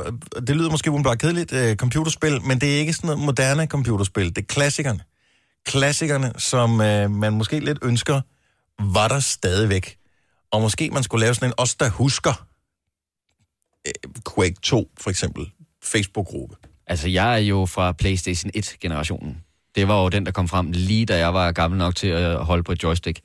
det 0.47 0.57
lyder 0.57 0.71
måske 0.71 0.91
umiddelbart 0.91 1.19
kedeligt, 1.19 1.53
øh, 1.53 1.77
computerspil, 1.77 2.43
men 2.43 2.61
det 2.61 2.75
er 2.75 2.79
ikke 2.79 2.93
sådan 2.93 3.09
noget 3.09 3.25
moderne 3.25 3.67
computerspil. 3.67 4.29
Det 4.29 4.39
er 4.39 4.47
klassikerne. 4.49 5.01
Klassikerne, 5.69 6.33
som 6.39 6.81
øh, 6.81 7.11
man 7.11 7.33
måske 7.33 7.61
lidt 7.61 7.79
ønsker, 7.83 8.21
var 8.95 9.09
der 9.09 9.21
stadigvæk. 9.21 9.97
Og 10.51 10.61
måske 10.61 10.91
man 10.91 11.03
skulle 11.03 11.21
lave 11.25 11.35
sådan 11.35 11.49
en 11.49 11.55
os, 11.57 11.75
der 11.75 11.91
husker 11.91 12.47
øh, 13.87 13.93
Quake 14.35 14.57
2, 14.63 14.91
for 15.01 15.11
eksempel. 15.11 15.47
Facebook-gruppe. 15.83 16.57
Altså, 16.87 17.09
jeg 17.09 17.35
er 17.35 17.39
jo 17.39 17.67
fra 17.67 17.93
PlayStation 17.93 18.53
1-generationen. 18.57 19.45
Det 19.75 19.89
var 19.89 20.03
jo 20.03 20.09
den, 20.09 20.27
der 20.27 20.33
kom 20.33 20.49
frem 20.49 20.71
lige 20.73 21.07
da 21.07 21.19
jeg 21.19 21.35
var 21.35 21.53
gammel 21.53 21.79
nok 21.79 21.97
til 21.97 22.09
at 22.09 22.45
holde 22.45 22.63
på 22.63 22.73
et 22.73 22.83
joystick. 22.83 23.21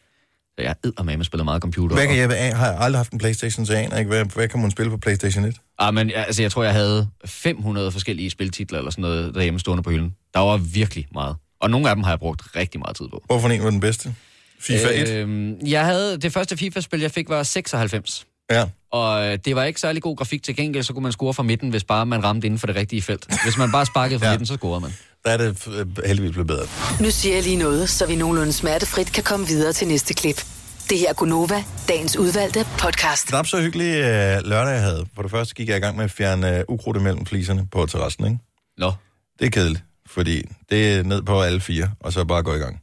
Så 0.56 0.62
jeg 0.62 0.76
eddermame 0.86 1.24
spillet 1.24 1.46
meget 1.46 1.62
computer. 1.62 1.96
Hvad 1.96 2.08
kan 2.08 2.18
jeg 2.18 2.32
af? 2.32 2.56
Har 2.56 2.68
jeg 2.68 2.80
aldrig 2.80 3.00
haft 3.00 3.12
en 3.12 3.20
Playstation, 3.20 3.66
så 3.66 3.74
jeg 3.74 3.84
aner 3.84 3.98
ikke, 3.98 4.10
hvad, 4.10 4.26
hvad 4.26 4.48
kan 4.48 4.62
man 4.62 4.72
spille 4.72 4.90
på 4.90 4.98
Playstation 4.98 5.46
1? 5.46 5.62
Ah, 5.80 5.94
men 5.94 6.12
altså, 6.16 6.42
jeg 6.42 6.52
tror, 6.52 6.64
jeg 6.64 6.74
havde 6.74 7.10
500 7.26 7.92
forskellige 7.92 8.30
spiltitler 8.30 8.78
eller 8.78 8.92
sådan 8.92 9.02
noget 9.02 9.36
derhjemme 9.36 9.60
stående 9.60 9.84
på 9.84 9.90
hylden. 9.90 10.16
Der 10.34 10.40
var 10.40 10.58
virkelig 10.58 11.08
meget. 11.14 11.36
Og 11.64 11.70
nogle 11.70 11.90
af 11.90 11.96
dem 11.96 12.04
har 12.04 12.12
jeg 12.12 12.20
brugt 12.20 12.42
rigtig 12.56 12.80
meget 12.80 12.96
tid 12.98 13.06
på. 13.12 13.24
Hvorfor 13.26 13.50
en 13.50 13.64
var 13.64 13.70
den 13.70 13.80
bedste? 13.80 14.16
FIFA 14.60 14.88
1? 14.94 15.10
Øhm, 15.10 15.56
jeg 15.68 15.86
havde, 15.86 16.18
det 16.18 16.34
første 16.34 16.58
FIFA-spil, 16.58 17.00
jeg 17.02 17.12
fik, 17.12 17.30
var 17.30 17.44
96. 17.44 18.26
Ja. 18.52 18.66
Og 18.92 19.26
øh, 19.26 19.38
det 19.46 19.56
var 19.56 19.64
ikke 19.64 19.80
særlig 19.80 20.02
god 20.02 20.18
grafik 20.18 20.44
til 20.44 20.56
gengæld, 20.56 20.84
så 20.84 20.94
kunne 20.94 21.04
man 21.04 21.12
score 21.12 21.34
fra 21.34 21.44
midten, 21.44 21.70
hvis 21.70 21.84
bare 21.84 22.06
man 22.06 22.24
ramte 22.24 22.46
inden 22.48 22.60
for 22.60 22.68
det 22.68 22.76
rigtige 22.76 23.02
felt. 23.02 23.28
Hvis 23.44 23.58
man 23.58 23.72
bare 23.72 23.86
sparkede 23.86 24.20
fra 24.20 24.26
Ja. 24.26 24.32
midten, 24.32 24.46
så 24.46 24.54
scorede 24.56 24.82
man. 24.82 24.94
Der 25.26 25.32
er 25.32 25.38
det 25.38 25.68
øh, 25.68 26.06
heldigvis 26.06 26.32
blevet 26.32 26.48
bedre. 26.48 26.66
Nu 27.02 27.12
siger 27.12 27.36
jeg 27.36 27.44
lige 27.44 27.56
noget, 27.58 27.90
så 27.90 28.08
vi 28.08 28.16
nogenlunde 28.16 28.54
smertefrit 28.54 29.12
kan 29.14 29.24
komme 29.24 29.48
videre 29.48 29.74
til 29.74 29.88
næste 29.88 30.14
klip. 30.14 30.46
Det 30.90 30.98
her 31.00 31.10
er 31.10 31.14
Gunova, 31.14 31.64
dagens 31.88 32.18
udvalgte 32.18 32.66
podcast. 32.80 33.28
Knap 33.28 33.48
så 33.48 33.62
hyggelig 33.62 33.94
øh, 33.96 34.42
lørdag, 34.46 34.74
jeg 34.74 34.82
havde. 34.82 35.06
For 35.16 35.22
det 35.22 35.32
første 35.32 35.56
gik 35.56 35.68
jeg 35.70 35.78
i 35.78 35.80
gang 35.80 35.96
med 35.98 36.06
at 36.06 36.12
fjerne 36.12 36.58
øh, 36.58 36.64
ukrudt 36.70 36.98
imellem 36.98 37.26
fliserne 37.26 37.68
på 37.72 37.86
terrassen, 37.86 38.26
ikke? 38.26 38.38
Nå. 38.78 38.92
Det 39.40 39.46
er 39.46 39.50
kedeligt, 39.50 39.84
fordi 40.08 40.44
det 40.70 40.94
er 40.94 41.04
ned 41.04 41.22
på 41.22 41.42
alle 41.42 41.62
fire, 41.62 41.92
og 42.00 42.14
så 42.14 42.26
bare 42.26 42.44
gå 42.44 42.54
i 42.56 42.58
gang. 42.58 42.82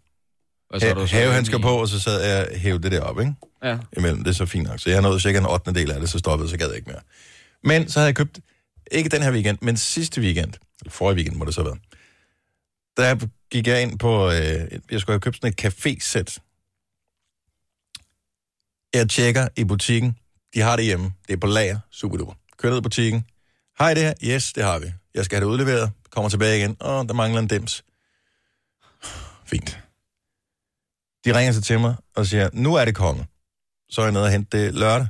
Og 0.70 0.80
så 0.80 0.86
er 0.86 0.94
Ha- 1.06 1.38
inde 1.38 1.56
i- 1.58 1.62
på, 1.62 1.68
og 1.80 1.88
så 1.88 2.00
sad 2.00 2.22
jeg 2.24 2.48
og 2.52 2.58
hævde 2.58 2.82
det 2.82 2.92
der 2.92 3.00
op, 3.00 3.20
ikke? 3.20 3.32
Ja. 3.64 3.78
imellem. 3.96 4.24
Det 4.24 4.30
er 4.30 4.34
så 4.34 4.46
fint 4.46 4.68
nok. 4.68 4.80
Så 4.80 4.90
jeg 4.90 5.02
nået 5.02 5.22
cirka 5.22 5.38
en 5.38 5.46
8. 5.46 5.72
del 5.74 5.90
af 5.90 6.00
det, 6.00 6.08
så 6.10 6.18
stoppede 6.18 6.50
så 6.50 6.56
gad 6.56 6.66
jeg 6.66 6.76
ikke 6.76 6.90
mere. 6.90 7.00
Men 7.64 7.88
så 7.88 7.98
havde 7.98 8.06
jeg 8.06 8.16
købt, 8.16 8.40
ikke 8.92 9.08
den 9.08 9.22
her 9.22 9.32
weekend, 9.32 9.58
men 9.62 9.76
sidste 9.76 10.20
weekend, 10.20 10.52
eller 10.80 10.90
forrige 10.90 11.16
weekend 11.16 11.36
må 11.36 11.44
det 11.44 11.54
så 11.54 11.62
have 11.62 11.76
været, 12.98 13.20
der 13.20 13.26
gik 13.50 13.66
jeg 13.66 13.82
ind 13.82 13.98
på, 13.98 14.26
øh, 14.26 14.32
jeg 14.90 15.00
skulle 15.00 15.14
have 15.14 15.20
købt 15.20 15.36
sådan 15.36 15.48
et 15.58 15.60
café-sæt. 15.64 16.38
Jeg 18.94 19.08
tjekker 19.10 19.48
i 19.56 19.64
butikken, 19.64 20.16
de 20.54 20.60
har 20.60 20.76
det 20.76 20.84
hjemme, 20.84 21.12
det 21.26 21.32
er 21.32 21.36
på 21.36 21.46
lager, 21.46 21.78
super 21.90 22.16
duper. 22.16 22.34
Kører 22.58 22.72
ned 22.72 22.78
i 22.80 22.82
butikken, 22.82 23.24
har 23.78 23.90
I 23.90 23.94
det 23.94 24.02
her? 24.02 24.14
Yes, 24.24 24.52
det 24.52 24.64
har 24.64 24.78
vi. 24.78 24.86
Jeg 25.14 25.24
skal 25.24 25.36
have 25.38 25.44
det 25.46 25.52
udleveret, 25.52 25.90
kommer 26.10 26.28
tilbage 26.28 26.58
igen, 26.58 26.76
og 26.80 27.08
der 27.08 27.14
mangler 27.14 27.40
en 27.40 27.48
dims. 27.48 27.84
Fint. 29.46 29.78
De 31.24 31.38
ringer 31.38 31.52
så 31.52 31.60
til 31.60 31.80
mig 31.80 31.94
og 32.16 32.26
siger, 32.26 32.50
nu 32.52 32.74
er 32.74 32.84
det 32.84 32.94
kommet. 32.94 33.26
Så 33.90 34.00
er 34.00 34.04
jeg 34.04 34.12
nede 34.12 34.24
og 34.24 34.30
hente 34.30 34.58
det 34.64 34.74
lørdag. 34.74 35.06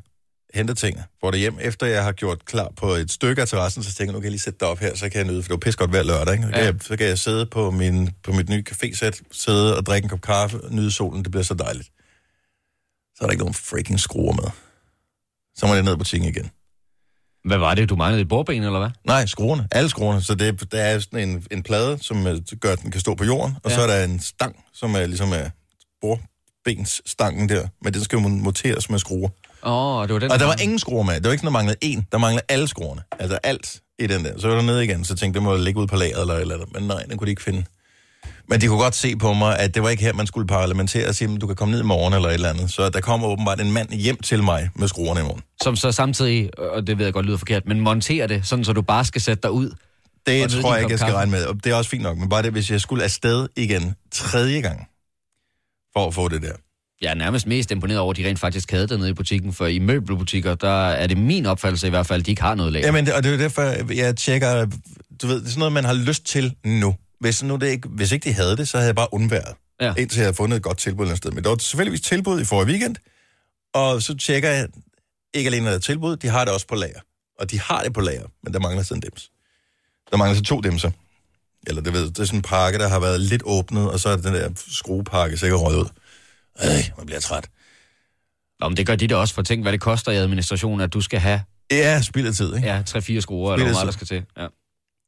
Hente 0.55 0.75
tingene. 0.75 1.05
Får 1.21 1.31
det 1.31 1.41
hjem, 1.41 1.59
efter 1.61 1.87
jeg 1.87 2.05
har 2.05 2.13
gjort 2.13 2.45
klar 2.45 2.69
på 2.77 2.91
et 2.93 3.13
stykke 3.13 3.43
af 3.43 3.49
terrassen, 3.49 3.83
så 3.83 3.95
tænker 3.95 4.05
jeg, 4.11 4.13
nu 4.13 4.19
kan 4.21 4.25
jeg 4.25 4.31
lige 4.31 4.41
sætte 4.41 4.59
det 4.59 4.69
op 4.69 4.79
her, 4.79 4.95
så 4.97 5.09
kan 5.09 5.19
jeg 5.19 5.27
nyde, 5.33 5.43
for 5.43 5.47
det 5.49 5.51
var 5.51 5.57
pisse 5.57 5.79
godt 5.79 5.91
hver 5.91 6.03
lørdag, 6.03 6.33
ikke? 6.35 6.45
Så, 6.45 6.51
kan 6.53 6.59
Ja. 6.61 6.65
jeg, 6.67 6.75
så 6.81 6.97
kan 6.97 7.07
jeg 7.07 7.19
sidde 7.19 7.47
på, 7.47 7.71
min, 7.71 8.11
på 8.23 8.33
mit 8.33 8.49
nye 8.49 8.65
cafésæt, 8.71 9.21
sidde 9.33 9.77
og 9.77 9.87
drikke 9.87 10.07
en 10.07 10.09
kop 10.11 10.21
kaffe, 10.21 10.61
nyde 10.71 10.91
solen, 10.93 11.23
det 11.25 11.31
bliver 11.31 11.45
så 11.45 11.55
dejligt. 11.55 11.89
Så 13.15 13.19
er 13.21 13.27
der 13.27 13.31
ikke 13.31 13.43
nogen 13.43 13.55
freaking 13.55 14.01
skruer 14.01 14.33
med. 14.35 14.51
Så 15.57 15.67
må 15.67 15.75
jeg 15.75 15.83
ned 15.83 15.95
i 15.95 15.97
butikken 15.97 16.29
igen. 16.29 16.51
Hvad 17.45 17.59
var 17.59 17.75
det, 17.75 17.89
du 17.89 17.97
manglede 17.97 18.23
et 18.23 18.29
bordben, 18.29 18.63
eller 18.63 18.79
hvad? 18.79 18.91
Nej, 19.07 19.27
skruerne. 19.27 19.69
Alle 19.73 19.91
skruerne. 19.91 20.23
Så 20.23 20.35
det, 20.35 20.73
der 20.73 20.83
er 20.83 20.99
sådan 20.99 21.29
en, 21.29 21.47
en 21.51 21.63
plade, 21.63 21.99
som 22.01 22.27
øh, 22.27 22.41
gør, 22.61 22.73
at 22.73 22.83
den 22.83 22.91
kan 22.91 23.01
stå 23.01 23.15
på 23.15 23.25
jorden, 23.25 23.57
og 23.65 23.71
ja. 23.71 23.77
så 23.77 23.83
er 23.83 23.87
der 23.87 24.05
en 24.05 24.21
stang, 24.21 24.57
som 24.75 24.95
er 24.95 25.07
ligesom 25.07 25.33
er 25.33 25.51
bordbensstangen 26.01 27.49
der, 27.49 27.69
men 27.83 27.95
den 27.95 28.05
skal 28.05 28.17
jo 28.17 28.29
monteres 28.29 28.91
med 28.91 28.99
skruer. 28.99 29.29
Åh, 29.63 29.97
oh, 29.97 30.07
det 30.07 30.15
var 30.15 30.21
den. 30.21 30.33
Og 30.33 30.39
der 30.39 30.47
var 30.47 30.57
ingen 30.63 30.79
skruer 30.79 31.03
med. 31.03 31.15
Det 31.15 31.25
var 31.25 31.31
ikke 31.31 31.41
sådan, 31.41 31.55
der 31.55 31.59
manglede 31.59 31.79
en. 31.81 32.07
Der 32.13 32.19
manglede 32.19 32.45
alle 32.49 32.69
skruerne. 32.69 33.03
Altså 33.19 33.39
alt 33.43 33.81
i 33.99 34.07
den 34.07 34.25
der. 34.25 34.39
Så 34.39 34.49
var 34.49 34.55
der 34.55 34.63
nede 34.63 34.85
igen, 34.85 35.05
så 35.05 35.17
tænkte 35.17 35.27
jeg, 35.27 35.35
det 35.35 35.43
må 35.43 35.57
ligge 35.57 35.81
ud 35.81 35.87
på 35.87 35.97
lageret 35.97 36.21
eller 36.21 36.35
eller 36.35 36.55
andet. 36.55 36.73
Men 36.73 36.83
nej, 36.83 37.03
den 37.03 37.19
kunne 37.19 37.27
de 37.27 37.31
ikke 37.31 37.43
finde. 37.43 37.65
Men 38.49 38.61
de 38.61 38.67
kunne 38.67 38.79
godt 38.79 38.95
se 38.95 39.17
på 39.17 39.33
mig, 39.33 39.59
at 39.59 39.75
det 39.75 39.83
var 39.83 39.89
ikke 39.89 40.03
her, 40.03 40.13
man 40.13 40.27
skulle 40.27 40.47
parlamentere 40.47 41.09
og 41.09 41.15
sige, 41.15 41.35
at 41.35 41.41
du 41.41 41.47
kan 41.47 41.57
komme 41.57 41.73
ned 41.73 41.81
i 41.81 41.85
morgen 41.85 42.15
eller 42.15 42.29
et 42.29 42.35
eller 42.35 42.49
andet. 42.49 42.73
Så 42.73 42.89
der 42.89 43.01
kommer 43.01 43.29
åbenbart 43.29 43.61
en 43.61 43.73
mand 43.73 43.91
hjem 43.93 44.17
til 44.17 44.43
mig 44.43 44.71
med 44.77 44.89
skruerne 44.89 45.21
i 45.21 45.23
morgen. 45.23 45.43
Som 45.63 45.77
så 45.77 45.93
samtidig, 45.93 46.51
og 46.59 46.87
det 46.87 46.99
ved 46.99 47.05
jeg 47.05 47.13
godt 47.13 47.27
lyder 47.27 47.39
forkert, 47.39 47.67
men 47.67 47.81
monterer 47.81 48.27
det, 48.27 48.47
sådan 48.47 48.65
så 48.65 48.73
du 48.73 48.83
bare 48.83 49.05
skal 49.05 49.21
sætte 49.21 49.43
dig 49.43 49.51
ud. 49.51 49.71
Det 50.27 50.51
nyde 50.53 50.63
tror 50.63 50.75
jeg 50.75 50.83
ikke, 50.83 50.91
jeg 50.91 50.99
skal 50.99 51.07
kaffe. 51.07 51.17
regne 51.17 51.31
med. 51.31 51.45
Og 51.45 51.65
det 51.65 51.73
er 51.73 51.75
også 51.75 51.91
fint 51.91 52.03
nok, 52.03 52.19
men 52.19 52.29
bare 52.29 52.43
det, 52.43 52.53
hvis 52.53 52.71
jeg 52.71 52.81
skulle 52.81 53.05
afsted 53.05 53.49
igen 53.57 53.95
tredje 54.13 54.61
gang, 54.61 54.89
for 55.93 56.07
at 56.07 56.15
få 56.15 56.29
det 56.29 56.43
der. 56.43 56.53
Jeg 57.03 57.11
er 57.11 57.15
nærmest 57.15 57.47
mest 57.47 57.71
imponeret 57.71 58.01
over, 58.01 58.11
at 58.11 58.17
de 58.17 58.29
rent 58.29 58.39
faktisk 58.39 58.71
havde 58.71 58.87
det 58.87 58.99
nede 58.99 59.11
i 59.11 59.13
butikken, 59.13 59.53
for 59.53 59.67
i 59.67 59.79
møbelbutikker, 59.79 60.55
der 60.55 60.89
er 60.89 61.07
det 61.07 61.17
min 61.19 61.47
opfattelse 61.47 61.87
i 61.87 61.91
hvert 61.91 62.07
fald, 62.07 62.21
at 62.21 62.27
de 62.27 62.31
ikke 62.31 62.43
har 62.43 62.55
noget 62.55 62.73
lager. 62.73 62.87
Jamen, 62.87 63.13
og 63.13 63.23
det 63.23 63.29
er 63.29 63.33
jo 63.35 63.41
derfor, 63.43 63.93
jeg 63.95 64.17
tjekker, 64.17 64.67
du 65.23 65.27
ved, 65.27 65.37
det 65.37 65.45
er 65.45 65.49
sådan 65.49 65.59
noget, 65.59 65.73
man 65.73 65.85
har 65.85 65.95
lyst 65.95 66.25
til 66.25 66.55
nu. 66.65 66.95
Hvis, 67.21 67.43
nu 67.43 67.57
det 67.57 67.67
ikke, 67.69 67.89
hvis 67.89 68.13
ikke 68.13 68.29
de 68.29 68.35
havde 68.35 68.57
det, 68.57 68.69
så 68.69 68.77
havde 68.77 68.87
jeg 68.87 68.95
bare 68.97 69.15
undværet, 69.15 69.55
Ja. 69.81 69.95
indtil 69.99 70.19
jeg 70.19 70.25
havde 70.27 70.35
fundet 70.37 70.57
et 70.57 70.63
godt 70.63 70.79
tilbud 70.79 71.05
et 71.05 71.07
eller 71.07 71.11
andet 71.13 71.19
sted. 71.23 71.31
Men 71.31 71.45
der 71.45 71.51
var 71.51 71.57
selvfølgelig 71.57 72.03
tilbud 72.03 72.41
i 72.41 72.45
forrige 72.45 72.67
weekend, 72.69 72.97
og 73.75 74.03
så 74.03 74.17
tjekker 74.17 74.51
jeg, 74.51 74.69
ikke 75.35 75.49
alene 75.49 75.67
er 75.69 75.73
der 75.73 75.79
tilbud, 75.79 76.17
de 76.17 76.29
har 76.29 76.45
det 76.45 76.55
også 76.55 76.67
på 76.67 76.75
lager. 76.75 77.01
Og 77.39 77.51
de 77.51 77.61
har 77.61 77.83
det 77.83 77.93
på 77.93 78.01
lager, 78.01 78.27
men 78.43 78.53
der 78.53 78.61
mangler 78.61 78.83
sådan 78.83 78.97
en 78.97 79.01
dims. 79.01 79.31
Der 80.11 80.17
mangler 80.17 80.37
så 80.37 80.43
to 80.43 80.61
dimser. 80.61 80.91
Eller 81.67 81.83
det, 81.83 81.93
ved, 81.93 82.07
det 82.11 82.19
er 82.19 82.25
sådan 82.25 82.39
en 82.39 82.43
pakke, 82.43 82.79
der 82.79 82.89
har 82.89 83.01
været 83.01 83.21
lidt 83.21 83.43
åbnet, 83.45 83.91
og 83.91 84.01
så 84.01 84.09
er 84.09 84.17
den 84.17 84.35
der 84.35 84.51
skruepakke 84.69 85.37
sikkert 85.37 85.61
røget 85.61 85.79
ud. 85.79 85.89
Øh, 86.65 86.91
man 86.97 87.07
bliver 87.07 87.21
træt. 87.21 87.49
Nå, 88.61 88.69
men 88.69 88.77
det 88.77 88.87
gør 88.87 88.97
de 88.97 89.07
da 89.07 89.17
også, 89.17 89.35
for 89.35 89.43
tænk, 89.43 89.65
hvad 89.65 89.73
det 89.73 89.81
koster 89.81 90.13
i 90.13 90.17
administration, 90.17 90.81
at 90.81 90.93
du 90.93 91.01
skal 91.01 91.21
have 91.21 91.43
Ja, 91.71 92.03
spild 92.03 92.27
af 92.27 92.35
tid, 92.35 92.55
ikke? 92.57 92.69
ja, 92.69 92.83
3-4 92.89 93.21
skruer, 93.21 93.53
eller 93.53 93.67
hvor 93.67 93.73
meget 93.73 93.87
der 93.87 93.93
skal 93.93 94.07
til. 94.07 94.25
Ja. 94.37 94.47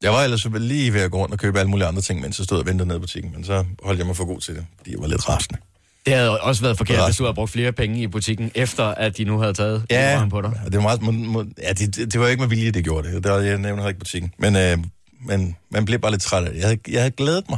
Jeg 0.03 0.11
var 0.11 0.23
ellers 0.23 0.45
lige 0.59 0.93
ved 0.93 1.01
at 1.01 1.11
gå 1.11 1.17
rundt 1.17 1.33
og 1.33 1.39
købe 1.39 1.59
alle 1.59 1.69
mulige 1.69 1.87
andre 1.87 2.01
ting, 2.01 2.21
mens 2.21 2.39
jeg 2.39 2.45
stod 2.45 2.59
og 2.59 2.65
ventede 2.65 2.87
nede 2.87 2.97
i 2.97 2.99
butikken, 2.99 3.31
men 3.31 3.43
så 3.43 3.65
holdt 3.83 3.97
jeg 3.99 4.07
mig 4.07 4.15
for 4.15 4.25
god 4.25 4.39
til 4.39 4.55
det, 4.55 4.65
fordi 4.77 4.91
jeg 4.91 4.99
var 4.99 5.07
lidt 5.07 5.29
rasende. 5.29 5.59
Det 6.05 6.13
havde 6.13 6.41
også 6.41 6.61
været 6.61 6.77
forkert, 6.77 6.95
Resten. 6.97 7.07
hvis 7.07 7.17
du 7.17 7.23
havde 7.23 7.35
brugt 7.35 7.51
flere 7.51 7.71
penge 7.71 8.01
i 8.01 8.07
butikken, 8.07 8.51
efter 8.55 8.85
at 8.85 9.17
de 9.17 9.23
nu 9.23 9.39
havde 9.39 9.53
taget 9.53 9.85
Ja, 9.89 10.27
på 10.29 10.41
dig. 10.41 10.61
og 10.65 10.71
det 10.71 10.77
var, 10.77 10.81
meget, 10.81 11.01
må, 11.01 11.11
må, 11.11 11.45
ja, 11.61 11.73
det, 11.73 11.95
det, 11.95 12.13
det 12.13 12.19
var 12.21 12.27
ikke 12.27 12.41
med 12.41 12.49
vilje, 12.49 12.71
det 12.71 12.83
gjorde 12.83 13.07
det. 13.13 13.23
det 13.23 13.31
var, 13.31 13.37
jeg 13.39 13.57
nævner 13.57 13.87
ikke 13.87 13.99
butikken. 13.99 14.33
Men, 14.37 14.55
øh, 14.55 14.77
men 15.25 15.55
man 15.69 15.85
blev 15.85 15.99
bare 15.99 16.11
lidt 16.11 16.21
træt 16.21 16.43
af 16.43 16.51
det. 16.51 16.59
Jeg 16.59 16.67
havde, 16.67 16.79
jeg 16.87 17.01
havde 17.01 17.11
glædet 17.11 17.49
mig 17.49 17.57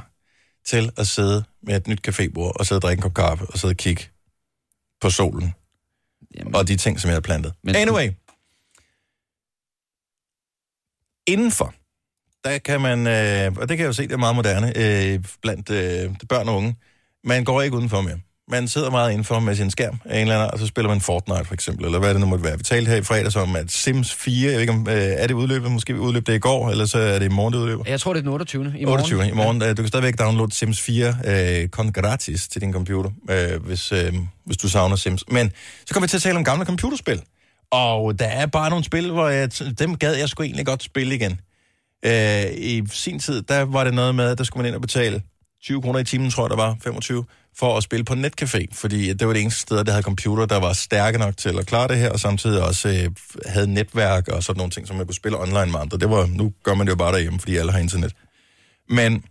til 0.68 0.92
at 0.98 1.08
sidde 1.08 1.44
med 1.64 1.76
et 1.78 1.88
nyt 1.88 2.08
cafébord, 2.08 2.52
og 2.60 2.66
sidde 2.66 2.78
og 2.80 2.82
drikke 2.82 3.00
en 3.00 3.02
kop 3.04 3.14
kaffe, 3.14 3.46
og 3.46 3.60
sidde 3.60 3.72
og 3.72 3.78
kigge 3.78 4.04
på 5.02 5.10
solen, 5.10 5.54
Jamen, 6.38 6.56
og 6.56 6.68
de 6.68 6.76
ting, 6.78 7.00
som 7.00 7.08
jeg 7.08 7.14
havde 7.14 7.22
plantet. 7.22 7.54
Men, 7.64 7.76
anyway. 7.76 8.10
Indenfor, 11.28 11.74
der 12.46 12.58
kan 12.58 12.82
man, 12.82 13.08
øh, 13.08 13.52
og 13.62 13.70
det 13.70 13.78
kan 13.78 13.80
jeg 13.80 13.88
jo 13.88 13.94
se, 13.94 14.04
det 14.04 14.12
er 14.12 14.18
meget 14.18 14.36
moderne, 14.36 14.74
øh, 14.78 15.20
blandt 15.42 15.70
øh, 15.70 16.10
børn 16.30 16.50
og 16.50 16.56
unge, 16.56 16.76
man 17.24 17.44
går 17.44 17.62
ikke 17.62 17.78
udenfor 17.78 18.02
mere. 18.02 18.18
Man 18.52 18.68
sidder 18.68 18.90
meget 18.92 19.12
indenfor 19.12 19.40
med 19.40 19.56
sin 19.56 19.72
skærm 19.72 20.00
af 20.06 20.16
en 20.16 20.22
eller 20.22 20.36
anden, 20.36 20.52
og 20.54 20.60
så 20.60 20.68
spiller 20.68 20.90
man 20.90 21.02
Fortnite 21.02 21.46
for 21.46 21.54
eksempel, 21.54 21.86
eller 21.86 22.00
hvad 22.00 22.10
det 22.14 22.20
nu 22.20 22.26
måtte 22.26 22.44
være. 22.44 22.58
Vi 22.58 22.64
talte 22.64 22.90
her 22.92 22.98
i 22.98 23.02
fredags 23.04 23.36
om, 23.36 23.56
at 23.56 23.72
Sims 23.72 24.14
4, 24.14 24.46
jeg 24.46 24.52
ved 24.54 24.60
ikke 24.60 24.74
om, 24.74 24.88
øh, 24.90 24.96
er 24.96 25.28
det 25.28 25.34
udløbet, 25.34 25.72
måske 25.72 25.94
vi 25.94 26.00
udløb 26.00 26.28
det 26.28 26.36
i 26.36 26.40
går, 26.40 26.70
eller 26.70 26.86
så 26.86 26.98
er 27.00 27.20
det 27.20 27.26
i 27.26 27.30
morgen, 27.30 27.54
det 27.54 27.60
udløber. 27.60 27.84
jeg 27.88 28.00
tror, 28.00 28.14
det 28.14 28.20
er 28.20 28.24
den 28.24 28.32
28. 28.32 28.64
i 28.78 28.86
morgen. 28.86 29.00
28. 29.00 29.28
i 29.28 29.32
morgen. 29.32 29.62
Øh, 29.62 29.70
Du 29.70 29.76
kan 29.76 29.88
stadigvæk 29.88 30.20
downloade 30.20 30.56
Sims 30.56 30.82
4 30.82 31.16
øh, 31.64 31.68
kun 31.70 31.92
gratis 31.92 32.48
til 32.48 32.62
din 32.62 32.74
computer, 32.74 33.12
øh, 33.30 33.66
hvis, 33.66 33.92
øh, 33.92 34.14
hvis 34.46 34.58
du 34.58 34.70
savner 34.70 34.96
Sims. 34.96 35.24
Men 35.32 35.52
så 35.86 35.94
kommer 35.94 36.08
vi 36.08 36.10
til 36.10 36.18
at 36.18 36.22
tale 36.22 36.38
om 36.38 36.44
gamle 36.44 36.66
computerspil. 36.66 37.22
Og 37.72 38.20
der 38.20 38.26
er 38.26 38.46
bare 38.46 38.70
nogle 38.70 38.86
spil, 38.86 39.12
hvor 39.12 39.30
jeg, 39.30 39.50
dem 39.80 39.98
gad 39.98 40.14
jeg 40.16 40.30
sgu 40.30 40.44
egentlig 40.44 40.66
godt 40.66 40.84
spille 40.84 41.16
igen. 41.16 41.40
Øh, 42.06 42.58
I 42.58 42.84
sin 42.92 43.20
tid, 43.20 43.42
der 43.42 43.62
var 43.62 43.84
det 43.84 43.94
noget 43.94 44.16
med, 44.16 44.26
at 44.26 44.38
der 44.38 44.44
skulle 44.44 44.62
man 44.62 44.68
ind 44.68 44.76
og 44.76 44.82
betale 44.82 45.22
20 45.64 45.82
kroner 45.82 46.00
i 46.00 46.04
timen, 46.04 46.30
tror 46.30 46.44
jeg, 46.44 46.50
der 46.50 46.56
var 46.56 46.78
25, 46.84 47.26
for 47.58 47.78
at 47.78 47.84
spille 47.84 48.06
på 48.06 48.14
netcafé, 48.14 48.66
fordi 48.74 49.14
det 49.14 49.28
var 49.28 49.34
det 49.34 49.42
eneste 49.42 49.62
sted, 49.62 49.84
der 49.84 49.92
havde 49.92 50.04
computer, 50.04 50.46
der 50.46 50.60
var 50.60 50.74
stærke 50.74 51.18
nok 51.18 51.38
til 51.38 51.60
at 51.60 51.68
klare 51.68 51.88
det 51.88 51.98
her, 51.98 52.10
og 52.10 52.20
samtidig 52.20 52.64
også 52.64 52.90
øh, 52.90 53.12
havde 53.46 53.74
netværk 53.74 54.28
og 54.28 54.44
sådan 54.44 54.58
nogle 54.58 54.72
ting, 54.72 54.88
som 54.88 54.96
man 54.96 55.06
kunne 55.06 55.16
spille 55.16 55.42
online 55.42 55.72
med 55.72 55.80
andre. 55.80 55.98
Det 55.98 56.10
var, 56.10 56.26
nu 56.26 56.54
gør 56.64 56.74
man 56.74 56.88
det 56.88 56.92
jo 56.92 56.98
bare 56.98 57.12
derhjemme, 57.12 57.40
fordi 57.40 57.56
alle 57.56 57.72
har 57.72 57.80
internet. 57.80 58.14
Men 58.90 59.24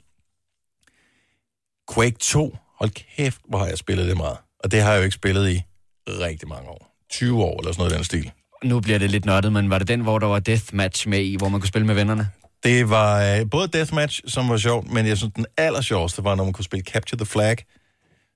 Quake 1.95 2.16
2, 2.20 2.57
hold 2.79 2.91
kæft, 3.16 3.41
hvor 3.49 3.59
har 3.59 3.66
jeg 3.66 3.79
spillet 3.79 4.09
det 4.09 4.16
meget. 4.16 4.37
Og 4.64 4.70
det 4.70 4.83
har 4.83 4.93
jeg 4.93 4.99
jo 4.99 5.05
ikke 5.05 5.14
spillet 5.14 5.51
i 5.51 5.62
rigtig 6.09 6.49
mange 6.49 6.68
år. 6.68 6.95
20 7.11 7.43
år 7.43 7.61
eller 7.61 7.72
sådan 7.72 7.81
noget 7.81 7.93
i 7.93 7.97
den 7.97 8.05
stil. 8.05 8.31
Nu 8.64 8.81
bliver 8.81 8.99
det 8.99 9.11
lidt 9.11 9.25
nørdet, 9.25 9.53
men 9.53 9.70
var 9.70 9.79
det 9.79 9.89
den, 9.89 10.01
hvor 10.01 10.18
der 10.18 10.27
var 10.27 10.39
deathmatch 10.39 11.09
med 11.09 11.20
i, 11.20 11.37
hvor 11.37 11.49
man 11.49 11.61
kunne 11.61 11.68
spille 11.68 11.87
med 11.87 11.95
vennerne? 11.95 12.29
Det 12.65 12.91
var 12.91 13.23
øh, 13.23 13.51
både 13.51 13.69
Deathmatch, 13.69 14.21
som 14.27 14.49
var 14.49 14.57
sjovt, 14.57 14.91
men 14.93 15.07
jeg 15.07 15.17
synes, 15.19 15.33
den 15.37 15.47
allersjoveste 15.57 16.25
var, 16.25 16.35
når 16.35 16.45
man 16.45 16.53
kunne 16.53 16.65
spille 16.65 16.85
Capture 16.85 17.19
the 17.19 17.27
Flag, 17.27 17.57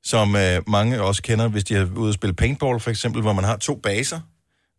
som 0.02 0.36
øh, 0.36 0.62
mange 0.66 1.02
også 1.02 1.22
kender, 1.22 1.48
hvis 1.48 1.64
de 1.64 1.74
er 1.74 1.86
ude 1.96 2.08
at 2.08 2.14
spille 2.14 2.34
paintball, 2.34 2.80
for 2.80 2.90
eksempel, 2.90 3.22
hvor 3.22 3.32
man 3.32 3.44
har 3.44 3.56
to 3.56 3.80
baser, 3.82 4.20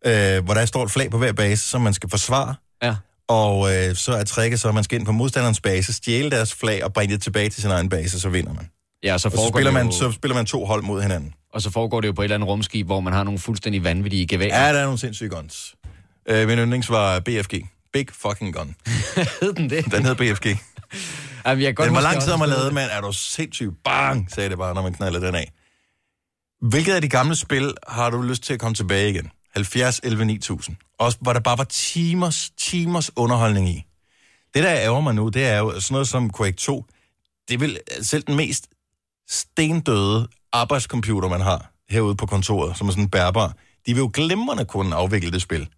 øh, 0.06 0.44
hvor 0.44 0.54
der 0.54 0.64
står 0.64 0.84
et 0.84 0.90
flag 0.90 1.10
på 1.10 1.18
hver 1.18 1.32
base, 1.32 1.68
som 1.68 1.80
man 1.80 1.94
skal 1.94 2.10
forsvare. 2.10 2.54
Ja. 2.82 2.94
Og 3.28 3.74
øh, 3.76 3.94
så 3.94 4.12
er 4.12 4.24
tricket 4.24 4.60
så, 4.60 4.68
at 4.68 4.74
man 4.74 4.84
skal 4.84 4.98
ind 4.98 5.06
på 5.06 5.12
modstanderens 5.12 5.60
base, 5.60 5.92
stjæle 5.92 6.30
deres 6.30 6.54
flag 6.54 6.84
og 6.84 6.92
bringe 6.92 7.14
det 7.14 7.22
tilbage 7.22 7.48
til 7.48 7.62
sin 7.62 7.70
egen 7.70 7.88
base, 7.88 8.16
og 8.16 8.20
så 8.20 8.28
vinder 8.28 8.52
man. 8.54 8.68
Ja, 9.02 9.12
og 9.14 9.20
så 9.20 9.28
Og 9.28 9.32
så 9.32 9.50
spiller, 9.54 9.72
man, 9.72 9.86
jo, 9.86 9.92
så 9.92 10.12
spiller 10.12 10.34
man 10.34 10.46
to 10.46 10.64
hold 10.64 10.82
mod 10.82 11.02
hinanden. 11.02 11.34
og 11.54 11.62
så 11.62 11.70
foregår 11.70 12.00
det 12.00 12.08
jo 12.08 12.12
på 12.12 12.22
et 12.22 12.24
eller 12.24 12.34
andet 12.34 12.48
rumskib, 12.48 12.86
hvor 12.86 13.00
man 13.00 13.12
har 13.12 13.24
nogle 13.24 13.38
fuldstændig 13.38 13.84
vanvittige 13.84 14.26
geværer. 14.26 14.66
Ja, 14.66 14.72
der 14.72 14.78
er 14.78 14.84
nogle 14.84 14.98
sindssyge 14.98 15.30
guns. 15.30 15.74
Øh, 16.28 16.48
min 16.48 16.58
yndlings 16.58 16.90
var 16.90 17.20
BFG. 17.20 17.54
Big 17.92 18.06
fucking 18.12 18.54
gun. 18.54 18.74
hed 19.40 19.52
den 19.52 19.70
det? 19.70 19.84
Den 19.92 20.04
hed 20.04 20.14
BFG. 20.14 20.46
Jamen, 21.46 21.62
jeg 21.62 21.76
godt 21.76 21.86
Den 21.86 21.94
var 21.94 22.00
lang 22.00 22.22
tid 22.22 22.32
om 22.32 22.42
at 22.42 22.48
lade, 22.48 22.70
mand. 22.72 22.90
Er 22.92 23.00
du 23.00 23.12
sindssyg? 23.12 23.70
Bang, 23.84 24.30
sagde 24.30 24.50
det 24.50 24.58
bare, 24.58 24.74
når 24.74 24.82
man 24.82 24.92
knaldede 24.94 25.26
den 25.26 25.34
af. 25.34 25.52
Hvilket 26.60 26.94
af 26.94 27.02
de 27.02 27.08
gamle 27.08 27.36
spil 27.36 27.74
har 27.88 28.10
du 28.10 28.22
lyst 28.22 28.42
til 28.42 28.54
at 28.54 28.60
komme 28.60 28.74
tilbage 28.74 29.10
igen? 29.10 29.30
70, 29.54 30.00
11, 30.04 30.24
9000. 30.24 30.76
Også 30.98 31.18
hvor 31.20 31.32
der 31.32 31.40
bare 31.40 31.58
var 31.58 31.64
timers, 31.64 32.50
timers 32.56 33.10
underholdning 33.16 33.68
i. 33.68 33.84
Det, 34.54 34.62
der 34.62 34.74
ærger 34.74 35.00
mig 35.00 35.14
nu, 35.14 35.28
det 35.28 35.46
er 35.46 35.58
jo 35.58 35.80
sådan 35.80 35.94
noget 35.94 36.08
som 36.08 36.32
Quake 36.36 36.56
2. 36.56 36.84
Det 37.48 37.60
vil 37.60 37.78
selv 38.02 38.22
den 38.22 38.36
mest 38.36 38.68
stendøde 39.28 40.28
arbejdscomputer, 40.52 41.28
man 41.28 41.40
har 41.40 41.72
herude 41.90 42.14
på 42.14 42.26
kontoret, 42.26 42.78
som 42.78 42.88
er 42.88 42.92
sådan 42.92 43.08
bærbar, 43.08 43.56
de 43.86 43.94
vil 43.94 44.00
jo 44.00 44.10
glimrende 44.14 44.64
kunne 44.64 44.96
afvikle 44.96 45.30
det 45.30 45.42
spil. 45.42 45.68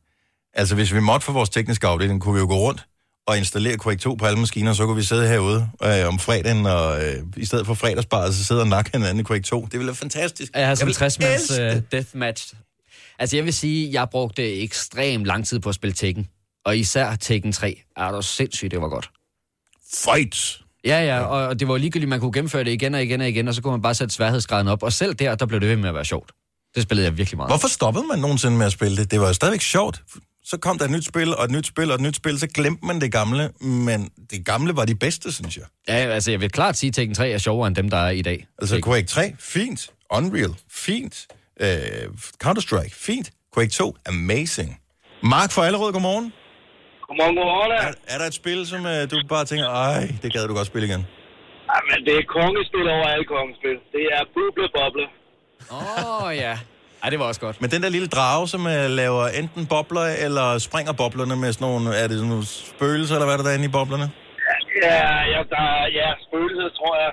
Altså, 0.55 0.75
hvis 0.75 0.95
vi 0.95 1.01
måtte 1.01 1.25
for 1.25 1.33
vores 1.33 1.49
tekniske 1.49 1.87
afdeling, 1.87 2.21
kunne 2.21 2.35
vi 2.35 2.41
jo 2.41 2.47
gå 2.47 2.57
rundt 2.57 2.87
og 3.27 3.39
installere 3.39 3.79
Quake 3.79 3.99
2 3.99 4.15
på 4.15 4.27
alle 4.27 4.39
maskiner, 4.39 4.73
så 4.73 4.87
kunne 4.87 4.97
vi 4.97 5.03
sidde 5.03 5.29
herude 5.29 5.69
øh, 5.83 6.09
om 6.09 6.19
fredagen, 6.19 6.67
og 6.67 7.05
øh, 7.05 7.23
i 7.37 7.45
stedet 7.45 7.67
for 7.67 7.75
fredagsbaret, 7.75 8.35
så 8.35 8.45
sidde 8.45 8.61
og 8.61 8.69
nakke 8.69 8.91
hinanden 8.93 9.21
i 9.21 9.25
Quake 9.25 9.43
2. 9.43 9.65
Det 9.65 9.73
ville 9.73 9.87
være 9.87 9.95
fantastisk. 9.95 10.53
Jeg 10.55 10.67
har 10.69 10.75
sådan 10.75 10.89
en 10.89 10.97
vil 11.01 11.07
60-mands 11.07 11.51
elske 11.51 11.67
uh, 11.67 11.71
det. 11.71 11.93
deathmatch. 11.93 12.55
Altså, 13.19 13.37
jeg 13.37 13.45
vil 13.45 13.53
sige, 13.53 13.93
jeg 13.93 14.09
brugte 14.11 14.63
ekstremt 14.63 15.25
lang 15.27 15.47
tid 15.47 15.61
på 15.61 15.69
at 15.69 15.75
spille 15.75 15.95
Tekken. 15.95 16.29
Og 16.65 16.77
især 16.79 17.17
Tekken 17.17 17.53
3. 17.53 17.83
Er 17.97 18.11
du 18.11 18.23
sindssygt, 18.23 18.71
det 18.71 18.81
var 18.81 18.89
godt. 18.89 19.11
Fight! 19.95 20.59
Ja, 20.85 21.05
ja, 21.05 21.21
og 21.21 21.47
og 21.49 21.61
det 21.61 21.69
var 21.69 21.77
ligegyldigt, 21.77 22.09
man 22.09 22.21
kunne 22.21 22.33
gennemføre 22.33 22.65
det 22.65 22.71
igen 22.71 22.95
og 22.95 23.03
igen 23.03 23.21
og 23.21 23.29
igen, 23.29 23.49
og 23.49 23.55
så 23.55 23.63
kunne 23.63 23.71
man 23.71 23.83
bare 23.83 23.95
sætte 23.95 24.15
sværhedsgraden 24.15 24.69
op. 24.69 24.83
Og 24.83 24.93
selv 24.93 25.15
der, 25.15 25.35
der 25.35 25.47
blev 25.47 25.61
det 25.61 25.69
ved 25.69 25.77
med 25.77 25.89
at 25.89 25.95
være 25.95 26.05
sjovt. 26.05 26.33
Det 26.75 26.83
spillede 26.83 27.07
jeg 27.07 27.19
virkelig 27.19 27.37
meget. 27.37 27.51
Hvorfor 27.51 27.69
stoppede 27.69 28.05
man 28.07 28.19
nogensinde 28.19 28.57
med 28.57 28.67
at 28.67 28.73
spille 28.73 28.97
det? 28.97 29.11
Det 29.11 29.21
var 29.21 29.27
jo 29.27 29.33
stadigvæk 29.33 29.61
sjovt. 29.61 30.03
Så 30.45 30.59
kom 30.59 30.79
der 30.79 30.85
et 30.85 30.91
nyt 30.91 31.05
spil, 31.05 31.37
og 31.37 31.45
et 31.45 31.51
nyt 31.51 31.67
spil, 31.67 31.89
og 31.91 31.95
et 31.95 32.01
nyt 32.01 32.17
spil, 32.17 32.39
så 32.39 32.47
glemte 32.55 32.87
man 32.87 33.01
det 33.01 33.13
gamle, 33.13 33.51
men 33.61 34.11
det 34.31 34.47
gamle 34.47 34.77
var 34.77 34.85
de 34.85 34.95
bedste, 34.95 35.33
synes 35.33 35.57
jeg. 35.57 35.65
Ja, 35.89 35.95
altså, 35.95 36.31
jeg 36.31 36.41
vil 36.41 36.51
klart 36.51 36.77
sige, 36.77 36.89
at 36.89 36.95
Tekken 36.95 37.15
3 37.15 37.31
er 37.31 37.39
sjovere 37.39 37.67
end 37.69 37.77
dem, 37.77 37.91
der 37.91 37.97
er 37.97 38.11
i 38.11 38.23
dag. 38.23 38.47
Altså 38.59 38.77
Ikke? 38.77 38.89
Quake 38.89 39.07
3, 39.07 39.33
fint. 39.39 39.91
Unreal, 40.11 40.55
fint. 40.71 41.27
Uh, 41.61 41.67
Counter-Strike, 42.45 42.95
fint. 42.95 43.31
Quake 43.55 43.71
2, 43.71 43.97
amazing. 44.09 44.81
Mark 45.23 45.51
fra 45.53 45.67
Allerød, 45.67 45.93
godmorgen. 45.93 46.33
Godmorgen, 47.09 47.37
godmorgen. 47.37 47.73
Er, 47.73 48.15
er 48.15 48.19
der 48.19 48.27
et 48.27 48.35
spil, 48.35 48.67
som 48.67 48.81
uh, 48.85 49.11
du 49.11 49.17
bare 49.29 49.45
tænker, 49.45 49.69
ej, 49.69 50.01
det 50.23 50.33
gad 50.33 50.49
du 50.49 50.55
godt 50.55 50.67
spille 50.67 50.87
igen? 50.89 51.03
Jamen, 51.73 51.99
det 52.07 52.15
er 52.21 52.25
kongespil 52.37 52.87
over 52.97 53.07
alle 53.15 53.27
kongespil. 53.35 53.77
Det 53.97 54.05
er 54.17 54.23
buble 54.35 54.69
boble. 54.77 55.05
Åh, 55.71 56.23
oh, 56.25 56.37
ja. 56.37 56.55
Ej, 57.03 57.11
det 57.11 57.19
var 57.19 57.27
også 57.33 57.41
godt. 57.41 57.61
Men 57.61 57.71
den 57.71 57.83
der 57.83 57.89
lille 57.97 58.09
drage, 58.17 58.49
som 58.49 58.63
uh, 58.67 58.87
laver 59.03 59.25
enten 59.41 59.63
bobler, 59.75 60.07
eller 60.27 60.47
springer 60.69 60.93
boblerne 60.93 61.37
med 61.43 61.51
sådan 61.53 61.67
nogle, 61.69 61.89
er 62.03 62.07
det 62.09 62.17
sådan 62.21 62.29
nogle 62.35 62.47
spøgelser, 62.47 63.15
eller 63.15 63.27
hvad 63.27 63.35
er 63.37 63.41
der 63.41 63.49
derinde 63.49 63.69
i 63.71 63.75
boblerne? 63.79 64.07
Ja, 64.87 65.03
ja, 65.35 65.41
der, 65.55 65.67
ja 66.01 66.09
spøgelser, 66.27 66.69
tror 66.79 66.95
jeg. 67.03 67.13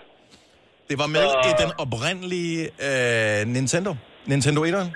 Det 0.90 0.98
var 1.04 1.10
med 1.18 1.28
i 1.50 1.52
den 1.64 1.72
oprindelige 1.84 2.60
uh, 2.88 3.40
Nintendo. 3.56 3.92
Nintendo 4.32 4.60
1'eren. 4.70 4.90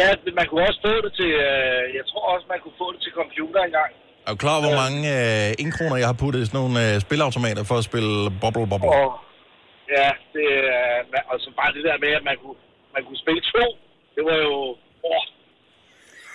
Ja, 0.00 0.08
man 0.38 0.46
kunne 0.48 0.62
også 0.68 0.80
få 0.88 0.94
det 1.06 1.12
til... 1.20 1.30
Øh, 1.48 1.82
jeg 1.98 2.04
tror 2.10 2.24
også, 2.34 2.46
man 2.54 2.60
kunne 2.64 2.76
få 2.82 2.86
det 2.94 3.00
til 3.04 3.12
computer 3.20 3.60
engang. 3.68 3.90
Er 4.26 4.30
du 4.34 4.38
klar 4.44 4.54
over, 4.56 4.64
hvor 4.68 4.78
mange 4.84 5.00
øh, 5.18 5.64
indkroner, 5.64 5.96
jeg 6.02 6.08
har 6.12 6.18
puttet 6.22 6.40
i 6.42 6.46
sådan 6.48 6.60
nogle 6.62 6.76
øh, 6.84 6.94
spilautomater 7.06 7.62
for 7.70 7.76
at 7.80 7.84
spille 7.90 8.12
Bubble 8.42 8.66
Bubble? 8.72 8.90
Og 9.00 9.08
ja, 9.96 10.08
det, 10.34 10.48
øh, 10.68 10.98
man- 11.12 11.26
og 11.32 11.36
så 11.44 11.48
bare 11.60 11.70
det 11.76 11.82
der 11.88 11.96
med, 12.04 12.12
at 12.18 12.24
man 12.30 12.36
kunne, 12.42 12.58
man 12.94 13.02
kunne 13.06 13.20
spille 13.24 13.40
to. 13.54 13.64
Det 14.14 14.22
var 14.28 14.36
jo... 14.46 14.54
Åh, 15.10 15.24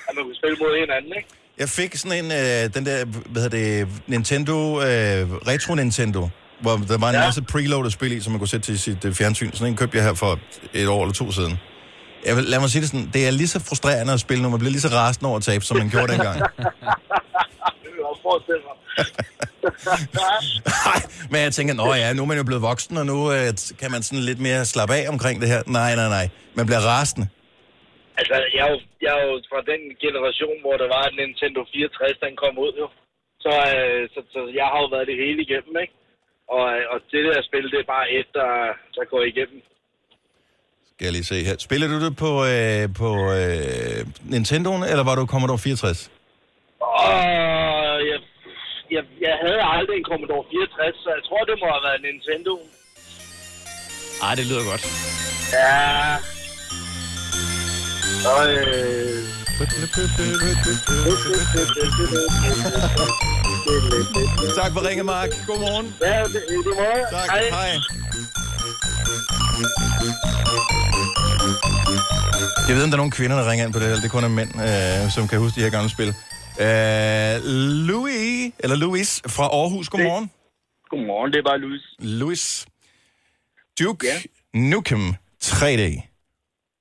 at 0.07 0.15
man 0.15 0.23
kunne 0.25 0.35
spille 0.35 0.57
mod 0.59 0.79
hinanden, 0.79 1.11
ikke? 1.17 1.29
Jeg 1.57 1.69
fik 1.69 1.95
sådan 1.95 2.25
en, 2.25 2.31
øh, 2.31 2.73
den 2.75 2.85
der, 2.85 3.05
hvad 3.05 3.41
hedder 3.41 3.57
det, 3.57 3.87
Nintendo, 4.07 4.57
øh, 4.81 5.21
Retro 5.49 5.75
Nintendo, 5.75 6.29
hvor 6.61 6.71
der 6.87 6.97
var 6.97 7.09
en 7.09 7.15
Ja. 7.15 7.25
masse 7.25 7.41
preloaded 7.41 7.91
spil 7.91 8.11
i, 8.11 8.19
som 8.21 8.31
man 8.31 8.39
kunne 8.39 8.47
sætte 8.47 8.65
til 8.65 8.79
sit 8.79 9.05
øh, 9.05 9.13
fjernsyn. 9.13 9.51
Sådan 9.53 9.67
en 9.67 9.77
købte 9.77 9.97
jeg 9.97 10.05
her 10.05 10.13
for 10.13 10.39
et 10.73 10.87
år 10.87 11.01
eller 11.01 11.13
to 11.13 11.31
siden. 11.31 11.57
Jeg 12.25 12.35
vil, 12.35 12.43
lad 12.43 12.59
mig 12.59 12.69
sige 12.69 12.81
det 12.81 12.89
sådan, 12.89 13.09
det 13.13 13.27
er 13.27 13.31
lige 13.31 13.47
så 13.47 13.59
frustrerende 13.59 14.13
at 14.13 14.19
spille, 14.19 14.41
når 14.41 14.49
man 14.49 14.59
bliver 14.59 14.71
lige 14.71 14.81
så 14.81 14.87
rasende 14.87 15.27
over 15.29 15.37
at 15.37 15.43
tabe, 15.43 15.63
som 15.65 15.77
man 15.77 15.89
gjorde 15.89 16.11
dengang. 16.13 16.39
Det 16.39 17.91
vil 17.91 17.97
jeg 17.97 18.05
også 18.05 18.21
forestille 18.21 18.61
mig. 18.67 18.75
Nej, 20.85 21.01
men 21.29 21.41
jeg 21.41 21.53
tænker, 21.53 21.73
nå 21.73 21.93
ja, 21.93 22.13
nu 22.13 22.21
er 22.21 22.25
man 22.25 22.37
jo 22.37 22.43
blevet 22.43 22.61
voksen, 22.61 22.97
og 22.97 23.05
nu 23.05 23.31
øh, 23.31 23.53
kan 23.79 23.91
man 23.91 24.03
sådan 24.03 24.19
lidt 24.19 24.39
mere 24.39 24.65
slappe 24.65 24.95
af 24.95 25.09
omkring 25.09 25.41
det 25.41 25.49
her. 25.49 25.61
Nej, 25.67 25.95
nej, 25.95 26.09
nej. 26.09 26.29
Man 26.55 26.65
bliver 26.65 26.79
rasende. 26.79 27.27
Altså, 28.19 28.33
jeg 28.55 28.63
er, 28.67 28.71
jo, 28.73 28.79
jeg 29.05 29.11
er 29.19 29.23
jo 29.29 29.33
fra 29.51 29.61
den 29.71 29.81
generation, 30.05 30.57
hvor 30.63 30.75
der 30.81 30.87
var 30.95 31.03
en 31.07 31.15
Nintendo 31.21 31.61
64, 31.73 32.25
den 32.25 32.35
kom 32.43 32.55
ud 32.65 32.73
jo. 32.81 32.87
Så, 33.43 33.51
øh, 33.75 34.01
så, 34.13 34.19
så 34.33 34.39
jeg 34.59 34.67
har 34.71 34.79
jo 34.83 34.87
været 34.95 35.07
det 35.11 35.17
hele 35.23 35.39
igennem, 35.45 35.75
ikke? 35.83 35.95
Og, 36.55 36.65
øh, 36.75 36.83
og 36.93 36.97
det 37.11 37.21
der 37.27 37.47
spil, 37.49 37.65
det 37.73 37.79
er 37.79 37.93
bare 37.97 38.07
et, 38.17 38.29
der, 38.39 38.51
der 38.95 39.03
går 39.13 39.23
igennem. 39.31 39.59
Skal 40.91 41.05
jeg 41.07 41.13
lige 41.17 41.29
se 41.31 41.37
her. 41.49 41.55
Spiller 41.67 41.87
du 41.93 41.97
det 42.05 42.13
på, 42.25 42.31
øh, 42.53 42.83
på 43.01 43.09
øh, 43.39 43.99
Nintendoen, 44.31 44.83
eller 44.91 45.03
var 45.09 45.15
du 45.15 45.25
Commodore 45.33 45.59
64? 45.59 46.11
Og 46.79 47.11
jeg, 48.11 48.19
jeg, 48.95 49.03
jeg 49.25 49.35
havde 49.45 49.61
aldrig 49.75 49.95
en 49.97 50.07
Commodore 50.11 50.45
64, 50.51 50.95
så 51.03 51.09
jeg 51.17 51.23
tror, 51.27 51.41
det 51.49 51.55
må 51.61 51.67
have 51.75 51.83
været 51.87 52.01
Nintendo. 52.07 52.53
Ej, 54.25 54.33
det 54.39 54.45
lyder 54.49 54.63
godt. 54.71 54.83
Ja. 55.57 56.35
Og, 58.25 58.53
øh, 58.53 59.23
Tak 64.55 64.71
for 64.73 64.87
ringe, 64.87 65.03
Mark. 65.03 65.29
Godmorgen. 65.47 65.95
ja, 66.01 66.23
det, 66.23 66.33
det 66.33 66.73
må 66.75 66.81
jeg. 66.81 67.05
Tak. 67.11 67.29
Hej. 67.29 67.49
Hej. 67.49 67.71
Jeg 72.67 72.75
ved, 72.75 72.83
om 72.83 72.89
der 72.89 72.97
er 72.97 73.03
nogle 73.03 73.11
kvinder, 73.11 73.37
der 73.37 73.51
ringer 73.51 73.65
ind 73.65 73.73
på 73.73 73.79
det 73.79 73.87
her. 73.87 73.95
Det 73.95 74.05
er 74.05 74.09
kun 74.09 74.23
er 74.23 74.27
mænd, 74.27 74.49
øh, 74.61 75.11
som 75.11 75.27
kan 75.27 75.39
huske 75.39 75.55
de 75.55 75.63
her 75.63 75.69
gamle 75.71 75.89
spil. 75.89 76.07
Øh, 76.59 77.43
Louis, 77.87 78.51
eller 78.59 78.75
Louis 78.75 79.21
fra 79.27 79.43
Aarhus. 79.43 79.89
Godmorgen. 79.89 80.31
Godmorgen, 80.89 81.31
det 81.31 81.39
er 81.39 81.43
bare 81.43 81.57
Louis. 81.59 81.81
Louis. 81.99 82.65
Duke 83.79 84.07
Ja. 84.07 84.19
Nukem 84.59 85.13
3D. 85.43 86.14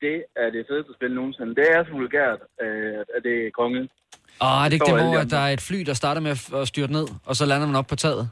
Det 0.05 0.16
er 0.42 0.48
det 0.57 0.62
fedeste 0.70 0.92
spil 0.98 1.12
nogensinde. 1.20 1.52
Det 1.61 1.66
er 1.76 1.80
så 1.88 1.92
vulgært, 2.00 2.40
øh, 2.64 2.98
at 3.16 3.20
det 3.26 3.34
er 3.46 3.50
kongen. 3.61 3.84
Åh, 4.44 4.57
er 4.62 4.66
det 4.68 4.74
ikke 4.76 4.86
det, 4.90 4.96
hvor 5.02 5.18
at 5.24 5.30
der 5.36 5.42
er 5.46 5.52
et 5.59 5.64
fly, 5.68 5.78
der 5.90 5.94
starter 6.02 6.20
med 6.26 6.32
at 6.61 6.68
styrte 6.72 6.92
ned, 6.98 7.07
og 7.28 7.34
så 7.38 7.44
lander 7.50 7.66
man 7.70 7.76
op 7.80 7.88
på 7.92 7.96
taget? 8.05 8.24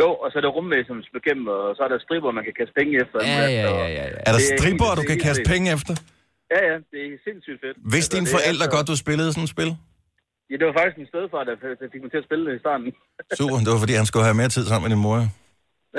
Jo, 0.00 0.08
og 0.22 0.26
så 0.30 0.34
er 0.38 0.42
der 0.46 0.52
rumvæsen, 0.58 0.94
som 0.96 1.02
skal 1.22 1.48
og 1.48 1.72
så 1.76 1.82
er 1.86 1.90
der 1.94 1.98
striber, 2.06 2.30
man 2.38 2.44
kan 2.48 2.54
kaste 2.60 2.74
penge 2.80 2.92
efter. 3.02 3.18
Ja, 3.22 3.40
ja, 3.40 3.48
ja, 3.60 3.72
ja, 3.78 3.88
ja. 3.98 4.04
Er 4.28 4.32
der 4.34 4.40
er 4.40 4.62
helt- 4.68 4.98
du 5.00 5.04
kan 5.10 5.18
kaste 5.28 5.44
penge 5.52 5.66
efter? 5.76 5.94
Ja, 6.52 6.60
ja, 6.70 6.76
det 6.92 7.00
er 7.08 7.10
sindssygt 7.26 7.58
fedt. 7.64 7.76
Vidste 7.94 7.96
Altså, 7.98 8.16
dine 8.16 8.28
forældre 8.36 8.66
så- 8.68 8.72
godt, 8.74 8.86
du 8.92 8.96
spillede 9.04 9.28
sådan 9.34 9.46
et 9.48 9.54
spil? 9.56 9.70
Ja, 10.50 10.54
det 10.60 10.64
var 10.68 10.74
faktisk 10.78 10.96
min 11.02 11.08
stedfar, 11.12 11.42
der 11.48 11.54
fik 11.92 12.02
mig 12.04 12.10
til 12.14 12.20
at 12.22 12.26
spille 12.28 12.42
det 12.48 12.52
i 12.58 12.60
starten. 12.64 12.86
Super, 13.40 13.56
det 13.64 13.70
var 13.74 13.80
fordi, 13.84 13.94
han 14.02 14.06
skulle 14.10 14.24
have 14.28 14.36
mere 14.42 14.50
tid 14.56 14.64
sammen 14.70 14.84
med 14.86 14.92
din 14.96 15.02
mor. 15.06 15.18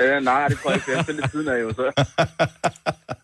Øh, 0.00 0.16
nej, 0.30 0.42
det 0.50 0.56
tror 0.58 0.70
jeg 0.70 0.78
ikke, 0.78 0.90
jeg 0.96 1.04
spillede 1.06 1.28
siden 1.34 1.48
af 1.54 1.58
jo, 1.64 1.68
så. 1.80 1.86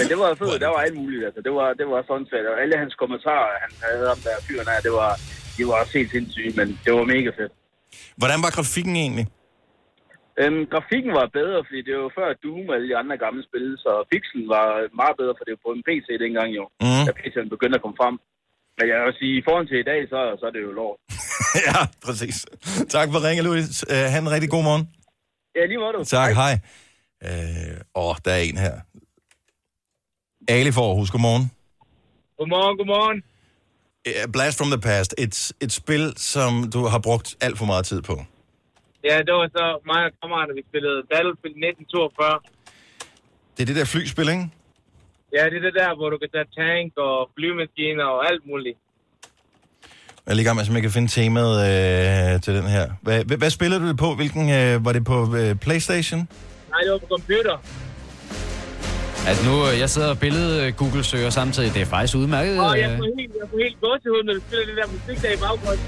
Men 0.00 0.06
det 0.12 0.18
var 0.22 0.28
fedt, 0.42 0.60
der 0.64 0.70
var 0.74 0.80
alt 0.86 0.96
muligt, 1.02 1.22
altså. 1.28 1.40
Det 1.46 1.52
var, 1.58 1.68
det 1.80 1.86
var 1.92 2.00
sådan 2.10 2.26
svært. 2.30 2.46
Og 2.52 2.56
alle 2.62 2.74
hans 2.82 2.94
kommentarer, 3.02 3.50
han 3.64 3.72
havde 3.86 4.04
om 4.14 4.18
der 4.26 4.34
fyren 4.48 4.68
her, 4.72 4.80
det 4.88 4.92
var, 5.00 5.10
de 5.56 5.62
var 5.68 5.74
også 5.82 5.92
helt 5.98 6.10
sindssyge, 6.16 6.52
men 6.60 6.66
det 6.84 6.90
var 6.98 7.04
mega 7.14 7.30
fedt. 7.40 7.52
Hvordan 8.20 8.40
var 8.44 8.50
grafikken 8.56 8.94
egentlig? 9.04 9.26
Øhm, 10.40 10.62
grafikken 10.72 11.12
var 11.18 11.26
bedre, 11.40 11.58
fordi 11.68 11.80
det 11.88 11.94
var 12.02 12.10
før 12.18 12.28
Doom 12.44 12.64
og 12.70 12.74
alle 12.76 12.88
de 12.90 12.96
andre 13.02 13.16
gamle 13.24 13.42
spil, 13.48 13.66
så 13.84 13.90
pixelen 14.12 14.46
var 14.56 14.66
meget 15.02 15.14
bedre, 15.20 15.34
for 15.38 15.44
det 15.46 15.52
var 15.56 15.62
på 15.66 15.72
en 15.76 15.82
PC 15.88 16.06
dengang 16.24 16.48
jo, 16.58 16.64
Mm. 16.84 17.04
da 17.08 17.12
PC'en 17.20 17.48
begyndte 17.54 17.76
at 17.78 17.84
komme 17.84 17.98
frem. 18.02 18.16
Men 18.78 18.84
jeg 18.92 18.98
vil 19.06 19.14
sige, 19.20 19.34
i 19.40 19.44
forhold 19.48 19.66
til 19.70 19.78
i 19.84 19.86
dag, 19.92 20.00
så, 20.12 20.18
så 20.40 20.44
er 20.48 20.52
det 20.56 20.62
jo 20.68 20.72
lort. 20.80 20.98
ja, 21.68 21.78
præcis. 22.06 22.36
Tak 22.96 23.06
for 23.12 23.18
ringe, 23.26 23.42
Louis. 23.48 23.68
Uh, 23.92 24.04
han 24.14 24.22
en 24.26 24.30
rigtig 24.36 24.50
god 24.56 24.64
morgen. 24.68 24.84
Ja, 25.56 25.62
lige 25.70 25.78
måde 25.82 25.92
du. 25.96 26.04
Tak, 26.04 26.32
hej. 26.42 26.54
Øh, 27.26 27.74
åh, 28.04 28.14
der 28.24 28.32
er 28.38 28.42
en 28.50 28.58
her. 28.66 28.74
Ali 30.48 30.72
for 30.72 30.88
Aarhus, 30.88 31.10
godmorgen. 31.10 31.50
Godmorgen, 32.38 32.76
godmorgen. 32.78 33.22
Uh, 34.08 34.32
Blast 34.32 34.58
from 34.58 34.70
the 34.70 34.80
Past, 34.80 35.14
et, 35.18 35.52
et 35.60 35.72
spil, 35.72 36.12
som 36.16 36.70
du 36.74 36.80
har 36.86 36.98
brugt 36.98 37.36
alt 37.40 37.58
for 37.58 37.66
meget 37.66 37.84
tid 37.86 38.02
på. 38.02 38.14
Ja, 39.04 39.16
det 39.26 39.32
var 39.38 39.48
så 39.58 39.64
mig 39.90 40.00
og 40.08 40.12
kammeraterne, 40.20 40.54
vi 40.60 40.64
spillede 40.70 40.98
Battlefield 41.10 41.56
1942. 41.56 42.40
Det 43.54 43.60
er 43.62 43.66
det 43.70 43.76
der 43.76 43.84
flyspil, 43.84 44.28
ikke? 44.28 44.46
Ja, 45.36 45.42
det 45.50 45.56
er 45.60 45.64
det 45.68 45.74
der, 45.82 45.90
hvor 45.98 46.08
du 46.14 46.18
kan 46.22 46.30
tage 46.34 46.48
tank 46.60 46.92
og 46.96 47.30
flymaskiner 47.36 48.04
og 48.04 48.20
alt 48.30 48.42
muligt. 48.50 48.78
Jeg 50.26 50.38
er 50.38 50.44
gang 50.44 50.56
med, 50.56 50.68
om 50.68 50.74
jeg 50.74 50.82
kan 50.82 50.90
finde 50.90 51.08
temaet 51.08 51.56
øh, 51.68 52.40
til 52.44 52.52
den 52.58 52.66
her. 52.76 52.84
Hvad, 53.02 53.24
hvad, 53.24 53.36
hvad 53.36 53.50
spillede 53.50 53.80
du 53.82 53.88
det 53.88 53.98
på? 53.98 54.14
Hvilken, 54.14 54.44
øh, 54.58 54.84
var 54.84 54.92
det 54.92 55.04
på 55.04 55.18
øh, 55.40 55.56
Playstation? 55.64 56.20
Nej, 56.70 56.80
det 56.84 56.92
var 56.92 56.98
på 56.98 57.06
computer. 57.16 57.56
Altså 59.30 59.44
nu, 59.50 59.54
øh, 59.68 59.72
jeg 59.82 59.90
sidder 59.94 60.10
og 60.14 60.18
billede 60.26 60.72
Google 60.72 61.04
søger 61.04 61.30
samtidig. 61.40 61.70
Det 61.74 61.82
er 61.86 61.90
faktisk 61.96 62.14
udmærket. 62.22 62.54
Og 62.60 62.78
jeg 62.80 62.90
øh, 62.90 62.98
får 62.98 63.08
helt, 63.18 63.32
jeg 63.40 63.46
får 63.50 63.58
helt 63.64 63.78
gåsehud, 63.84 64.22
når 64.26 64.32
du 64.38 64.40
spiller 64.46 64.66
det 64.70 64.76
der 64.80 64.88
musik 64.96 65.16
der 65.24 65.30
i 65.38 65.40
baggrunden. 65.46 65.86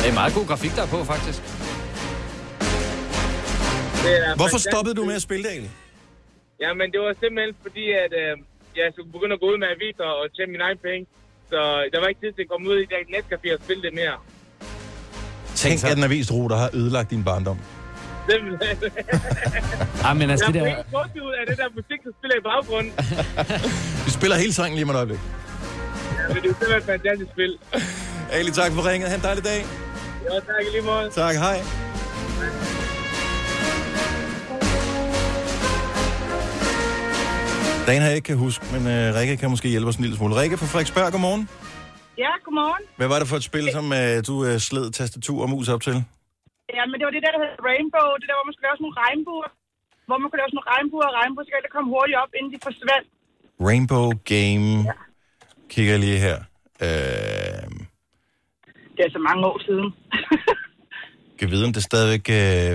Det 0.00 0.08
er 0.12 0.16
meget 0.20 0.32
god 0.38 0.46
grafik, 0.50 0.72
der 0.78 0.82
er 0.86 0.90
på, 0.96 1.00
faktisk. 1.12 1.40
Det 4.04 4.12
er 4.18 4.30
Hvorfor 4.40 4.56
fantastisk. 4.56 4.72
stoppede 4.72 4.94
du 4.98 5.02
med 5.10 5.16
at 5.20 5.24
spille 5.28 5.42
det 5.46 5.52
egentlig? 5.56 5.74
Jamen, 6.64 6.86
det 6.92 7.00
var 7.04 7.12
simpelthen 7.22 7.52
fordi, 7.66 7.84
at 8.04 8.12
øh, 8.22 8.32
jeg 8.80 8.86
skulle 8.94 9.10
begynde 9.16 9.34
at 9.36 9.40
gå 9.42 9.46
ud 9.52 9.58
med 9.62 9.68
aviser 9.76 10.08
og 10.20 10.22
tjene 10.36 10.50
mine 10.54 10.64
egne 10.68 10.80
penge. 10.88 11.04
Så 11.52 11.58
der 11.92 11.98
var 12.02 12.08
ikke 12.12 12.20
tid 12.24 12.32
til 12.36 12.42
at 12.46 12.50
komme 12.52 12.64
ud 12.72 12.78
i 12.84 12.86
det 12.92 12.98
netcafé 13.14 13.46
og 13.56 13.60
spille 13.64 13.82
det 13.86 13.92
mere. 14.00 14.16
Tænk, 15.62 15.76
at 15.90 15.96
en 16.00 16.04
avisruter 16.10 16.56
har 16.62 16.70
ødelagt 16.80 17.08
din 17.14 17.24
barndom. 17.30 17.58
Simpelthen. 18.30 18.76
Ah, 20.06 20.16
men 20.16 20.30
altså 20.30 20.46
jeg 20.46 20.54
det 20.54 20.60
får 20.60 20.66
der... 20.68 20.74
helt 20.74 20.90
gåsehud 20.92 21.32
af 21.40 21.44
det 21.48 21.56
der 21.58 21.68
musik, 21.78 21.98
der 22.04 22.12
spiller 22.18 22.36
i 22.36 22.44
baggrunden. 22.50 22.92
Vi 24.06 24.10
spiller 24.18 24.36
hele 24.36 24.52
sangen 24.52 24.74
lige 24.74 24.84
om 24.84 24.90
et 24.90 24.96
øjeblik. 24.96 25.18
Ja, 25.18 26.34
men 26.34 26.42
det 26.42 26.50
er 26.50 26.54
simpelthen 26.60 26.78
et 26.78 26.84
fantastisk 26.84 27.30
spil. 27.30 27.52
Ali, 28.32 28.50
tak 28.50 28.72
for 28.72 28.82
ringet. 28.90 29.08
Ha' 29.10 29.16
en 29.16 29.22
dejlig 29.22 29.44
dag. 29.44 29.60
Ja, 30.24 30.34
tak 30.34 30.64
lige 30.72 30.84
måde. 30.84 31.10
Tak, 31.10 31.34
hej. 31.36 31.56
Der 37.86 37.92
er 37.92 37.96
en 37.96 38.02
her, 38.02 38.08
jeg 38.08 38.16
ikke 38.16 38.26
kan 38.26 38.36
huske, 38.36 38.64
men 38.72 38.80
uh, 38.80 39.16
Rikke 39.16 39.36
kan 39.36 39.50
måske 39.50 39.68
hjælpe 39.68 39.88
os 39.88 39.96
en 39.96 40.02
lille 40.02 40.16
smule. 40.16 40.36
Rikke 40.36 40.56
fra 40.56 40.66
Frederiksberg, 40.66 41.12
godmorgen. 41.12 41.48
Ja, 42.18 42.30
godmorgen. 42.44 42.84
Hvad 42.96 43.08
var 43.08 43.18
det 43.18 43.28
for 43.28 43.36
et 43.36 43.42
spil, 43.44 43.68
som 43.72 43.84
uh, 43.90 43.98
du 44.26 44.34
uh, 44.52 44.56
sled 44.58 44.90
tastatur 44.90 45.42
og 45.42 45.50
mus 45.50 45.68
op 45.68 45.82
til? 45.82 46.04
Ja, 46.76 46.82
men 46.90 46.96
det 46.98 47.04
var 47.06 47.14
det 47.16 47.22
der, 47.26 47.32
der 47.34 47.40
hedder 47.44 47.60
Rainbow. 47.68 48.08
Det 48.20 48.26
der, 48.28 48.36
hvor 48.38 48.46
man 48.48 48.54
skulle 48.54 48.66
lave 48.68 48.76
sådan 48.78 48.86
nogle 48.88 49.00
regnbuer. 49.04 49.48
Hvor 50.08 50.18
man 50.20 50.26
kunne 50.28 50.40
lave 50.40 50.50
sådan 50.50 50.58
nogle 50.60 50.72
regnbuer 50.74 51.06
og 51.10 51.14
regnbuer, 51.20 51.44
så 51.44 51.50
det 51.66 51.72
komme 51.76 51.88
hurtigt 51.94 52.18
op, 52.22 52.30
inden 52.38 52.50
de 52.54 52.58
forsvandt. 52.68 53.06
Rainbow 53.68 54.06
Game. 54.32 54.68
Ja. 54.90 54.96
Kigger 55.72 55.96
lige 56.04 56.18
her. 56.26 56.38
Uh, 56.86 57.66
Det 58.96 59.02
er 59.06 59.10
så 59.16 59.20
mange 59.28 59.42
år 59.50 59.58
siden. 59.66 59.88
kan 61.38 61.46
vide, 61.52 61.66
om 61.68 61.72
det 61.76 61.82
stadigvæk... 61.90 62.24
Uh... 62.40 62.74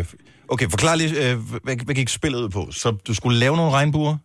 Okay, 0.53 0.67
forklar 0.75 0.95
lige, 1.01 1.11
uh, 1.23 1.35
hvad, 1.65 1.73
hvad 1.87 1.95
gik 1.99 2.09
spillet 2.19 2.39
ud 2.43 2.49
på? 2.57 2.61
Så 2.81 2.87
du 3.07 3.11
skulle 3.19 3.37
lave 3.43 3.55
nogle 3.59 3.73
regnbuer? 3.79 4.15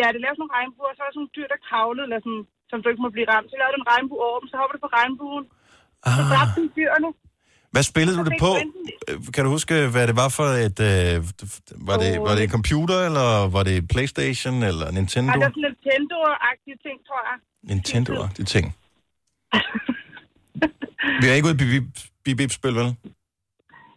ja, 0.00 0.06
det 0.14 0.20
lavede 0.24 0.40
nogle 0.42 0.56
regnbuer, 0.58 0.88
og 0.90 0.94
så 0.96 1.00
var 1.02 1.08
der 1.08 1.14
sådan 1.16 1.22
nogle 1.24 1.36
dyr, 1.36 1.48
der 1.52 1.60
kravlede, 1.68 2.04
eller 2.06 2.20
sådan, 2.26 2.44
som 2.70 2.78
du 2.82 2.86
ikke 2.92 3.04
må 3.06 3.10
blive 3.16 3.28
ramt. 3.32 3.48
Så 3.50 3.56
lavede 3.60 3.74
du 3.74 3.80
en 3.82 3.90
regnbue 3.92 4.20
over 4.28 4.38
dem, 4.40 4.48
så 4.50 4.56
hopper 4.60 4.74
du 4.76 4.80
på 4.86 4.90
regnbuen. 4.98 5.44
Så 6.16 6.20
Ah. 6.22 6.28
dræbte 6.32 6.58
de 6.64 6.68
dyrene. 6.78 7.10
Hvad 7.70 7.82
spillede 7.82 8.16
du 8.18 8.24
det 8.24 8.36
på? 8.40 8.50
Øh, 9.08 9.16
Kan 9.34 9.44
du 9.44 9.50
huske, 9.50 9.74
hvad 9.94 10.06
det 10.06 10.16
var 10.16 10.28
for 10.28 10.44
et... 10.66 10.80
Øh, 10.80 11.24
var, 11.88 11.96
det, 12.02 12.20
var 12.20 12.34
det 12.34 12.42
en 12.44 12.50
computer, 12.50 12.98
eller 13.08 13.48
var 13.56 13.62
det 13.62 13.88
Playstation, 13.88 14.62
eller 14.62 14.90
Nintendo? 14.90 15.26
Nej, 15.26 15.34
det 15.34 15.44
var 15.44 15.50
sådan 15.50 15.62
Nintendo-agtige 15.70 16.78
ting, 16.86 16.96
tror 17.08 17.20
jeg. 17.30 17.36
Nintendo 17.62 18.12
og 18.22 18.28
de 18.36 18.44
ting. 18.44 18.66
Vi 21.20 21.26
er 21.28 21.32
ikke 21.34 21.48
ude 21.48 21.76
i 21.76 21.80
bip-bip-spil, 22.24 22.74
vel? 22.74 22.86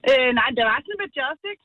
Øh, 0.10 0.30
nej, 0.40 0.48
det 0.58 0.64
var 0.70 0.78
sådan 0.86 1.00
med 1.04 1.10
joystick. 1.20 1.60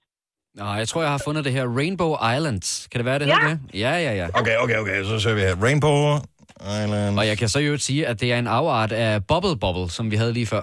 Nå, 0.54 0.64
jeg 0.74 0.88
tror, 0.88 1.02
jeg 1.02 1.10
har 1.10 1.22
fundet 1.24 1.44
det 1.44 1.52
her. 1.52 1.76
Rainbow 1.76 2.16
Islands. 2.36 2.88
Kan 2.90 2.98
det 2.98 3.04
være, 3.04 3.18
det 3.18 3.26
Ja. 3.26 3.34
hedder 3.40 3.48
det? 3.48 3.60
Ja, 3.80 3.90
ja, 3.90 4.14
ja. 4.14 4.28
Okay, 4.34 4.56
okay, 4.58 4.76
okay, 4.78 5.04
så 5.04 5.18
ser 5.20 5.34
vi 5.34 5.40
her. 5.40 5.56
Rainbow 5.62 6.16
Island. 6.60 7.18
Og 7.18 7.26
jeg 7.26 7.38
kan 7.38 7.48
så 7.48 7.58
jo 7.58 7.78
sige, 7.78 8.06
at 8.06 8.20
det 8.20 8.32
er 8.32 8.38
en 8.38 8.46
afart 8.46 8.92
af 8.92 9.26
Bubble 9.26 9.56
Bobble, 9.60 9.90
som 9.90 10.10
vi 10.10 10.16
havde 10.16 10.32
lige 10.32 10.46
før. 10.46 10.62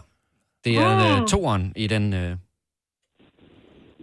Det 0.64 0.74
er 0.78 1.16
Mm. 1.18 1.22
uh, 1.22 1.28
toeren 1.28 1.74
i 1.76 1.88
den... 1.88 2.04
Uh, 2.14 2.20
Men 2.20 2.38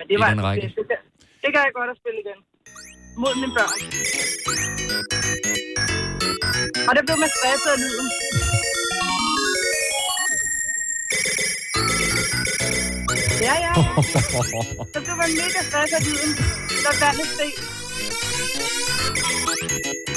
det, 0.08 0.10
I 0.10 0.20
var, 0.20 0.28
den 0.30 0.42
række. 0.42 0.66
det, 0.66 0.74
det, 0.76 0.98
det 1.42 1.48
kan 1.54 1.60
jeg 1.66 1.72
godt 1.74 1.90
at 1.90 1.96
spille 2.00 2.18
igen. 2.24 2.38
Mod 3.22 3.34
mine 3.40 3.52
børn. 3.58 3.78
Og 6.88 6.92
der 6.96 7.02
blev 7.06 7.16
man 7.24 7.30
stresset 7.36 7.70
af 7.76 7.78
lyden. 7.84 8.08
Ja, 13.46 13.54
ja, 13.64 13.72
ja. 13.78 14.02
Så 14.94 14.98
blev 15.04 15.16
man 15.22 15.30
mega 15.40 15.60
stresset 15.70 15.96
af 15.96 16.02
lyden, 16.08 16.30
når 16.84 16.92
vandet 17.02 17.26
steg. 17.34 17.52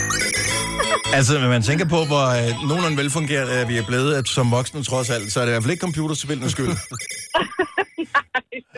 Altså, 1.18 1.40
når 1.40 1.50
man 1.50 1.64
tænker 1.64 1.86
på, 1.86 2.06
hvor 2.06 2.26
øh, 2.28 2.68
nogenlunde 2.68 2.98
velfungerende 2.98 3.62
øh, 3.62 3.70
vi 3.70 3.78
er 3.78 3.86
blevet 3.86 4.16
at 4.16 4.28
som 4.28 4.52
voksne 4.52 4.84
trods 4.84 5.10
alt, 5.10 5.34
så 5.34 5.40
er 5.40 5.46
det 5.46 5.52
i 5.52 5.54
hvert 5.54 5.64
fald 5.64 5.72
ikke 5.72 5.82
computerspillenes 5.82 6.52
skyld. 6.52 6.70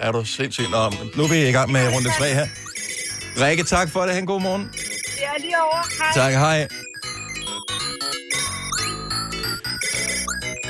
er 0.05 0.11
du 0.11 0.25
sindssygt? 0.25 0.71
Nå, 0.71 0.89
nu 1.15 1.23
er 1.23 1.27
vi 1.27 1.49
i 1.49 1.51
gang 1.51 1.71
med 1.71 1.95
runde 1.95 2.09
3 2.19 2.33
her. 2.33 2.47
Rikke, 3.41 3.63
tak 3.63 3.89
for 3.89 4.01
det. 4.01 4.11
Ha' 4.11 4.19
en 4.19 4.25
god 4.25 4.41
morgen. 4.41 4.69
Ja, 5.19 5.29
lige 5.41 5.55
over. 5.63 6.03
Hej. 6.03 6.11
Tak, 6.13 6.33
hej. 6.33 6.67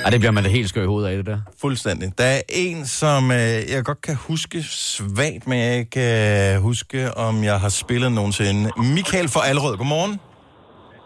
ej, 0.04 0.10
det 0.10 0.20
bliver 0.20 0.32
man 0.32 0.44
da 0.44 0.50
helt 0.50 0.70
skør 0.70 0.84
i 0.84 0.86
hovedet 0.86 1.10
af, 1.10 1.18
det 1.18 1.26
der. 1.26 1.38
Fuldstændig. 1.62 2.12
Der 2.18 2.24
er 2.26 2.42
en, 2.50 2.88
som 2.88 3.32
øh, 3.32 3.38
jeg 3.38 3.84
godt 3.84 4.02
kan 4.02 4.16
huske 4.16 4.64
svagt, 4.64 5.48
men 5.48 5.60
jeg 5.60 5.78
ikke 5.78 5.90
kan 5.92 6.60
huske, 6.62 7.18
om 7.18 7.44
jeg 7.44 7.60
har 7.60 7.70
spillet 7.70 8.12
nogensinde. 8.12 8.72
Michael 8.78 9.30
fra 9.30 9.48
Allerød, 9.48 9.78
godmorgen. 9.78 10.20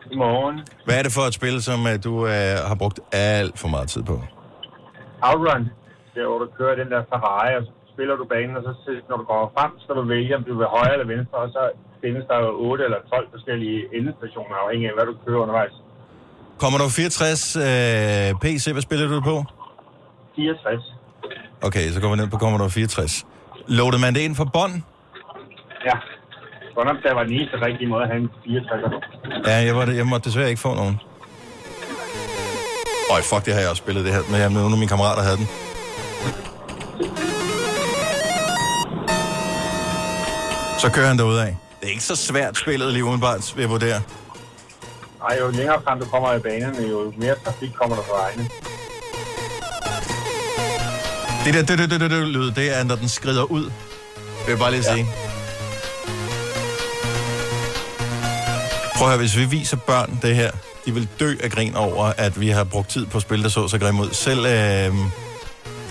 Godmorgen. 0.09 0.57
Hvad 0.85 0.95
er 0.99 1.03
det 1.07 1.13
for 1.17 1.25
et 1.29 1.35
spil, 1.39 1.55
som 1.69 1.79
øh, 1.91 1.95
du 2.07 2.13
øh, 2.33 2.55
har 2.69 2.77
brugt 2.81 2.99
alt 3.11 3.55
for 3.61 3.67
meget 3.75 3.87
tid 3.93 4.03
på? 4.11 4.15
Outrun. 5.29 5.63
Der 6.15 6.27
hvor 6.31 6.39
du 6.43 6.47
kører 6.59 6.75
den 6.81 6.89
der 6.93 7.01
Ferrari, 7.11 7.49
og 7.57 7.63
så 7.67 7.71
spiller 7.93 8.15
du 8.21 8.25
banen, 8.33 8.53
og 8.57 8.63
så 8.65 8.71
når 9.09 9.17
du 9.21 9.25
går 9.33 9.41
frem, 9.55 9.71
så 9.83 9.93
du 9.93 10.03
vælge, 10.15 10.35
om 10.39 10.43
du 10.49 10.53
vil 10.61 10.67
højre 10.77 10.93
eller 10.95 11.07
venstre, 11.15 11.37
og 11.45 11.49
så 11.55 11.61
findes 12.03 12.23
der 12.29 12.37
jo 12.45 12.51
8 12.71 12.83
eller 12.87 12.99
12 13.09 13.27
forskellige 13.35 13.79
endestationer, 13.97 14.55
afhængig 14.63 14.87
af, 14.89 14.95
hvad 14.97 15.05
du 15.11 15.15
kører 15.25 15.39
undervejs. 15.45 15.75
Commodore 16.61 16.89
64 16.89 17.55
øh, 17.55 17.63
PC, 18.43 18.65
hvad 18.75 18.81
spiller 18.87 19.05
du 19.07 19.15
det 19.19 19.23
på? 19.23 19.37
64. 20.35 20.83
Okay, 21.67 21.85
så 21.93 22.01
går 22.01 22.09
vi 22.13 22.17
ned 22.21 22.27
på 22.35 22.37
Commodore 22.43 22.69
64. 22.69 23.25
Loadede 23.67 24.01
man 24.05 24.13
det 24.15 24.21
ind 24.27 24.35
for 24.35 24.47
bånd? 24.57 24.75
Ja. 25.89 25.97
Godt 26.79 26.87
nok, 26.87 27.03
der 27.03 27.13
var 27.13 27.23
den 27.23 27.33
eneste 27.33 27.55
rigtige 27.65 27.87
måde 27.87 28.03
at 28.03 28.09
have 28.09 28.21
en 28.21 28.29
64. 28.45 29.47
Ja, 29.47 29.55
jeg, 29.67 29.75
var 29.75 29.85
jeg 29.85 30.05
måtte 30.07 30.29
desværre 30.29 30.49
ikke 30.49 30.61
få 30.61 30.75
nogen. 30.75 30.99
Øj, 33.11 33.21
fuck, 33.21 33.45
det 33.45 33.53
har 33.53 33.61
jeg 33.61 33.69
også 33.69 33.83
spillet 33.83 34.05
det 34.05 34.13
her. 34.13 34.21
Men 34.31 34.39
jeg, 34.41 34.49
nogle 34.49 34.71
af 34.71 34.77
mine 34.77 34.87
kammerater 34.87 35.21
havde 35.21 35.37
den. 35.37 35.47
Så 40.81 40.91
kører 40.93 41.07
han 41.07 41.17
derud 41.17 41.37
af. 41.37 41.57
Det 41.79 41.85
er 41.87 41.91
ikke 41.91 42.03
så 42.03 42.15
svært 42.15 42.57
spillet 42.57 42.93
lige 42.93 43.05
udenbart, 43.05 43.53
vil 43.55 43.61
jeg 43.61 43.69
vurdere. 43.69 44.01
Ej, 45.29 45.37
jo 45.39 45.49
længere 45.51 45.81
frem 45.83 45.99
du 45.99 46.05
kommer 46.05 46.33
i 46.33 46.39
banerne, 46.39 46.87
jo 46.87 47.13
mere 47.17 47.35
trafik 47.45 47.71
kommer 47.73 47.95
der 47.95 48.03
fra 48.03 48.15
vejene. 48.21 48.43
Det 51.45 51.53
der 51.53 51.75
det, 51.75 51.91
det, 51.91 52.01
det, 52.01 52.11
det, 52.11 52.27
lyd, 52.27 52.51
det 52.51 52.77
er, 52.79 52.83
når 52.83 52.95
den 52.95 53.09
skrider 53.09 53.43
ud. 53.43 53.63
Det 53.63 54.45
vil 54.45 54.51
jeg 54.51 54.59
bare 54.59 54.71
lige 54.71 54.83
sige. 54.83 55.05
Prøv 58.99 59.07
at 59.07 59.11
høre, 59.13 59.17
hvis 59.19 59.37
vi 59.37 59.45
viser 59.45 59.77
børn 59.77 60.19
det 60.21 60.35
her, 60.35 60.51
de 60.85 60.93
vil 60.93 61.07
dø 61.19 61.33
af 61.43 61.51
grin 61.51 61.75
over, 61.75 62.05
at 62.17 62.39
vi 62.39 62.49
har 62.49 62.63
brugt 62.63 62.89
tid 62.89 63.05
på 63.05 63.17
at 63.17 63.21
spille, 63.21 63.43
der 63.43 63.49
så 63.49 63.67
så 63.67 63.77
grimt 63.79 63.99
ud. 63.99 64.09
Selv, 64.11 64.39
øh, 64.45 64.93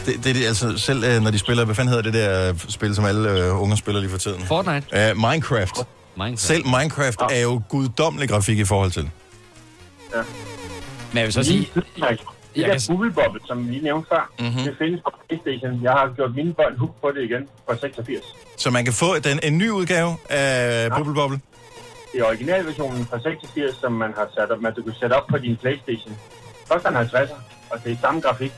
det, 0.07 0.25
det, 0.25 0.47
altså, 0.47 0.79
selv 0.79 1.05
øh, 1.05 1.23
når 1.23 1.31
de 1.31 1.39
spiller, 1.39 1.65
hvad 1.65 1.75
fanden 1.75 1.89
hedder 1.89 2.03
det 2.03 2.15
der 2.15 2.49
øh, 2.51 2.59
spil, 2.69 2.95
som 2.95 3.05
alle 3.05 3.31
øh, 3.31 3.63
unger 3.63 3.77
spiller 3.77 4.01
lige 4.01 4.11
for 4.11 4.19
tiden? 4.19 4.43
Fortnite. 4.47 4.87
Uh, 5.13 5.17
Minecraft. 5.31 5.77
Minecraft. 6.17 6.41
Selv 6.41 6.65
Minecraft 6.67 7.21
er 7.33 7.41
jo 7.41 7.63
guddommelig 7.69 8.29
grafik 8.29 8.59
i 8.59 8.65
forhold 8.65 8.91
til. 8.91 9.11
Men 11.13 11.19
jeg 11.19 11.25
vil 11.25 11.33
så 11.33 11.43
sige... 11.43 11.69
Det 11.75 11.85
Jeg 12.57 12.69
der 12.69 12.79
kan- 12.79 12.97
Google 12.97 13.11
Bubble, 13.13 13.41
som 13.47 13.67
vi 13.67 13.73
lige 13.73 13.85
nævnte 13.85 14.09
før, 14.09 14.31
Mhm. 14.39 14.47
mm-hmm. 14.49 14.63
det 14.65 14.75
findes 14.79 15.01
på 15.05 15.11
Playstation. 15.29 15.83
Jeg 15.83 15.93
har 15.93 16.13
gjort 16.17 16.35
mine 16.35 16.53
børn 16.55 16.79
hook 16.79 16.91
på 17.01 17.11
det 17.17 17.23
igen 17.25 17.43
fra 17.69 17.77
86. 17.81 18.25
Så 18.57 18.71
man 18.71 18.85
kan 18.85 18.95
få 18.95 19.19
den, 19.19 19.41
en 19.43 19.59
ny 19.59 19.71
udgave 19.71 20.17
af 20.31 20.91
Bubble 20.97 21.15
Bobble. 21.15 21.41
Det 22.13 22.21
er 22.21 22.25
originalversionen 22.25 23.07
fra 23.07 23.19
86, 23.23 23.77
som 23.81 23.93
man 23.93 24.11
har 24.17 24.29
sat 24.35 24.51
op, 24.51 24.61
man 24.63 24.73
du 24.75 24.83
kan 24.83 24.93
sætte 25.01 25.15
op 25.15 25.27
på 25.31 25.39
din 25.39 25.57
Playstation. 25.57 26.17
Koster 26.71 26.89
en 26.89 26.97
50'er, 26.97 27.35
og 27.71 27.77
det 27.85 27.93
er 27.93 27.97
samme 28.01 28.21
grafik. 28.21 28.53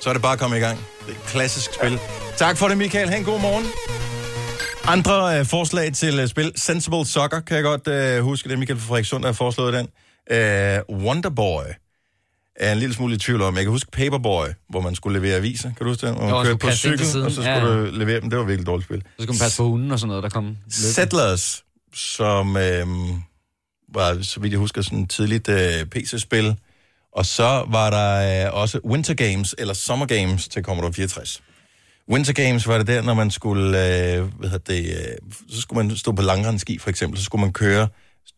Så 0.00 0.08
er 0.08 0.12
det 0.12 0.22
bare 0.22 0.32
at 0.32 0.38
komme 0.38 0.56
i 0.56 0.60
gang. 0.60 0.78
Det 1.06 1.14
er 1.14 1.18
et 1.18 1.24
klassisk 1.26 1.74
spil. 1.74 1.98
Tak 2.36 2.56
for 2.56 2.68
det, 2.68 2.78
Michael. 2.78 3.08
Ha' 3.08 3.16
en 3.18 3.24
god 3.24 3.40
morgen. 3.40 3.66
Andre 4.84 5.38
øh, 5.38 5.46
forslag 5.46 5.92
til 5.92 6.20
øh, 6.20 6.28
spil. 6.28 6.52
Sensible 6.56 7.06
Soccer, 7.06 7.40
kan 7.40 7.56
jeg 7.56 7.64
godt 7.64 7.88
øh, 7.88 8.22
huske. 8.24 8.48
Det 8.48 8.54
er 8.54 8.58
Michael 8.58 8.80
der 8.80 9.26
har 9.26 9.32
foreslået 9.32 9.72
den. 9.74 9.88
Øh, 10.30 10.78
Wonderboy 11.06 11.62
er 12.56 12.72
en 12.72 12.78
lille 12.78 12.94
smule 12.94 13.14
i 13.14 13.18
tvivl 13.18 13.42
om. 13.42 13.54
Jeg 13.56 13.62
kan 13.64 13.70
huske 13.70 13.90
Paperboy, 13.90 14.46
hvor 14.68 14.80
man 14.80 14.94
skulle 14.94 15.18
levere 15.20 15.36
aviser. 15.36 15.68
Kan 15.76 15.84
du 15.86 15.88
huske 15.90 16.06
det? 16.06 16.14
Hvor 16.14 16.22
Jo, 16.22 16.28
man 16.28 16.36
og 16.36 16.44
kørte 16.44 16.58
skulle 16.58 16.70
på 16.72 16.76
cykel, 16.76 17.06
siden. 17.06 17.26
og 17.26 17.32
så 17.32 17.42
Ja, 17.42 17.58
skulle 17.60 17.74
ja. 17.76 17.80
du 17.86 17.90
levere 17.92 18.20
dem. 18.20 18.30
Det 18.30 18.38
var 18.38 18.44
virkelig 18.44 18.62
et 18.62 18.66
dårligt 18.66 18.88
spil. 18.88 19.02
Så 19.18 19.22
skal 19.22 19.32
man 19.32 19.38
passe 19.38 19.56
på 19.56 19.68
hunden 19.68 19.90
og 19.92 19.98
sådan 19.98 20.08
noget, 20.08 20.22
der 20.22 20.28
kom 20.28 20.44
løbende. 20.44 20.92
Settlers, 20.94 21.64
som 21.94 22.56
øh, 22.56 22.86
var, 23.94 24.22
så 24.22 24.40
vidt 24.40 24.52
jeg 24.52 24.58
husker, 24.58 24.82
sådan 24.82 25.02
et 25.02 25.10
tidligt 25.10 25.48
øh, 25.48 25.86
PC-spil. 25.86 26.56
Og 27.12 27.26
så 27.26 27.64
var 27.68 27.90
der 27.90 28.46
øh, 28.46 28.54
også 28.54 28.80
Winter 28.84 29.14
Games, 29.14 29.54
eller 29.58 29.74
Summer 29.74 30.06
Games 30.06 30.48
til 30.48 30.62
Commodore 30.62 30.92
64. 30.92 31.42
Winter 32.08 32.32
Games 32.32 32.66
var 32.66 32.78
det 32.78 32.86
der, 32.86 33.02
når 33.02 33.14
man 33.14 33.30
skulle, 33.30 33.66
øh, 33.66 34.24
hvad 34.38 34.48
hedder 34.48 34.74
det, 34.74 34.84
øh, 34.86 35.30
så 35.48 35.60
skulle 35.60 35.86
man 35.86 35.96
stå 35.96 36.12
på 36.12 36.22
langrendski 36.22 36.78
for 36.78 36.90
eksempel, 36.90 37.18
så 37.18 37.24
skulle 37.24 37.40
man 37.40 37.52
køre 37.52 37.88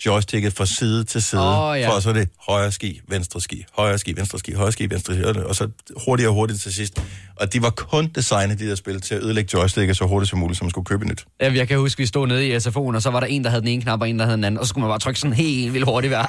joysticket 0.06 0.52
fra 0.52 0.66
side 0.66 1.04
til 1.04 1.22
side, 1.22 1.40
Åh, 1.40 1.80
ja. 1.80 1.90
for 1.90 2.00
så 2.00 2.08
er 2.08 2.12
det 2.12 2.28
højre 2.48 2.72
ski, 2.72 3.00
venstre 3.08 3.40
ski, 3.40 3.64
højre 3.72 3.98
ski, 3.98 4.16
venstre 4.16 4.38
ski, 4.38 4.52
højre 4.52 4.72
ski, 4.72 4.90
venstre 4.90 5.14
ski, 5.14 5.24
og 5.24 5.56
så 5.56 5.68
hurtigere 6.04 6.30
og 6.30 6.34
hurtigt 6.34 6.60
til 6.60 6.74
sidst. 6.74 7.02
Og 7.36 7.52
de 7.52 7.62
var 7.62 7.70
kun 7.70 8.08
designet, 8.14 8.58
de 8.58 8.68
der 8.68 8.74
spil, 8.74 9.00
til 9.00 9.14
at 9.14 9.22
ødelægge 9.22 9.50
joysticket 9.58 9.96
så 9.96 10.04
hurtigt 10.06 10.30
som 10.30 10.38
muligt, 10.38 10.58
så 10.58 10.64
man 10.64 10.70
skulle 10.70 10.84
købe 10.84 11.04
nyt. 11.04 11.24
Ja, 11.40 11.52
jeg 11.52 11.68
kan 11.68 11.78
huske, 11.78 11.98
vi 11.98 12.06
stod 12.06 12.26
nede 12.26 12.46
i 12.48 12.56
SFO'en, 12.56 12.94
og 12.94 13.02
så 13.02 13.10
var 13.10 13.20
der 13.20 13.26
en, 13.26 13.44
der 13.44 13.50
havde 13.50 13.60
den 13.60 13.68
ene 13.68 13.82
knap, 13.82 14.00
og 14.00 14.08
en, 14.08 14.18
der 14.18 14.24
havde 14.24 14.36
den 14.36 14.44
anden, 14.44 14.58
og 14.58 14.66
så 14.66 14.68
skulle 14.68 14.82
man 14.82 14.90
bare 14.90 14.98
trykke 14.98 15.20
sådan 15.20 15.36
helt 15.36 15.72
vildt 15.72 15.86
hurtigt 15.86 16.10
hver. 16.10 16.26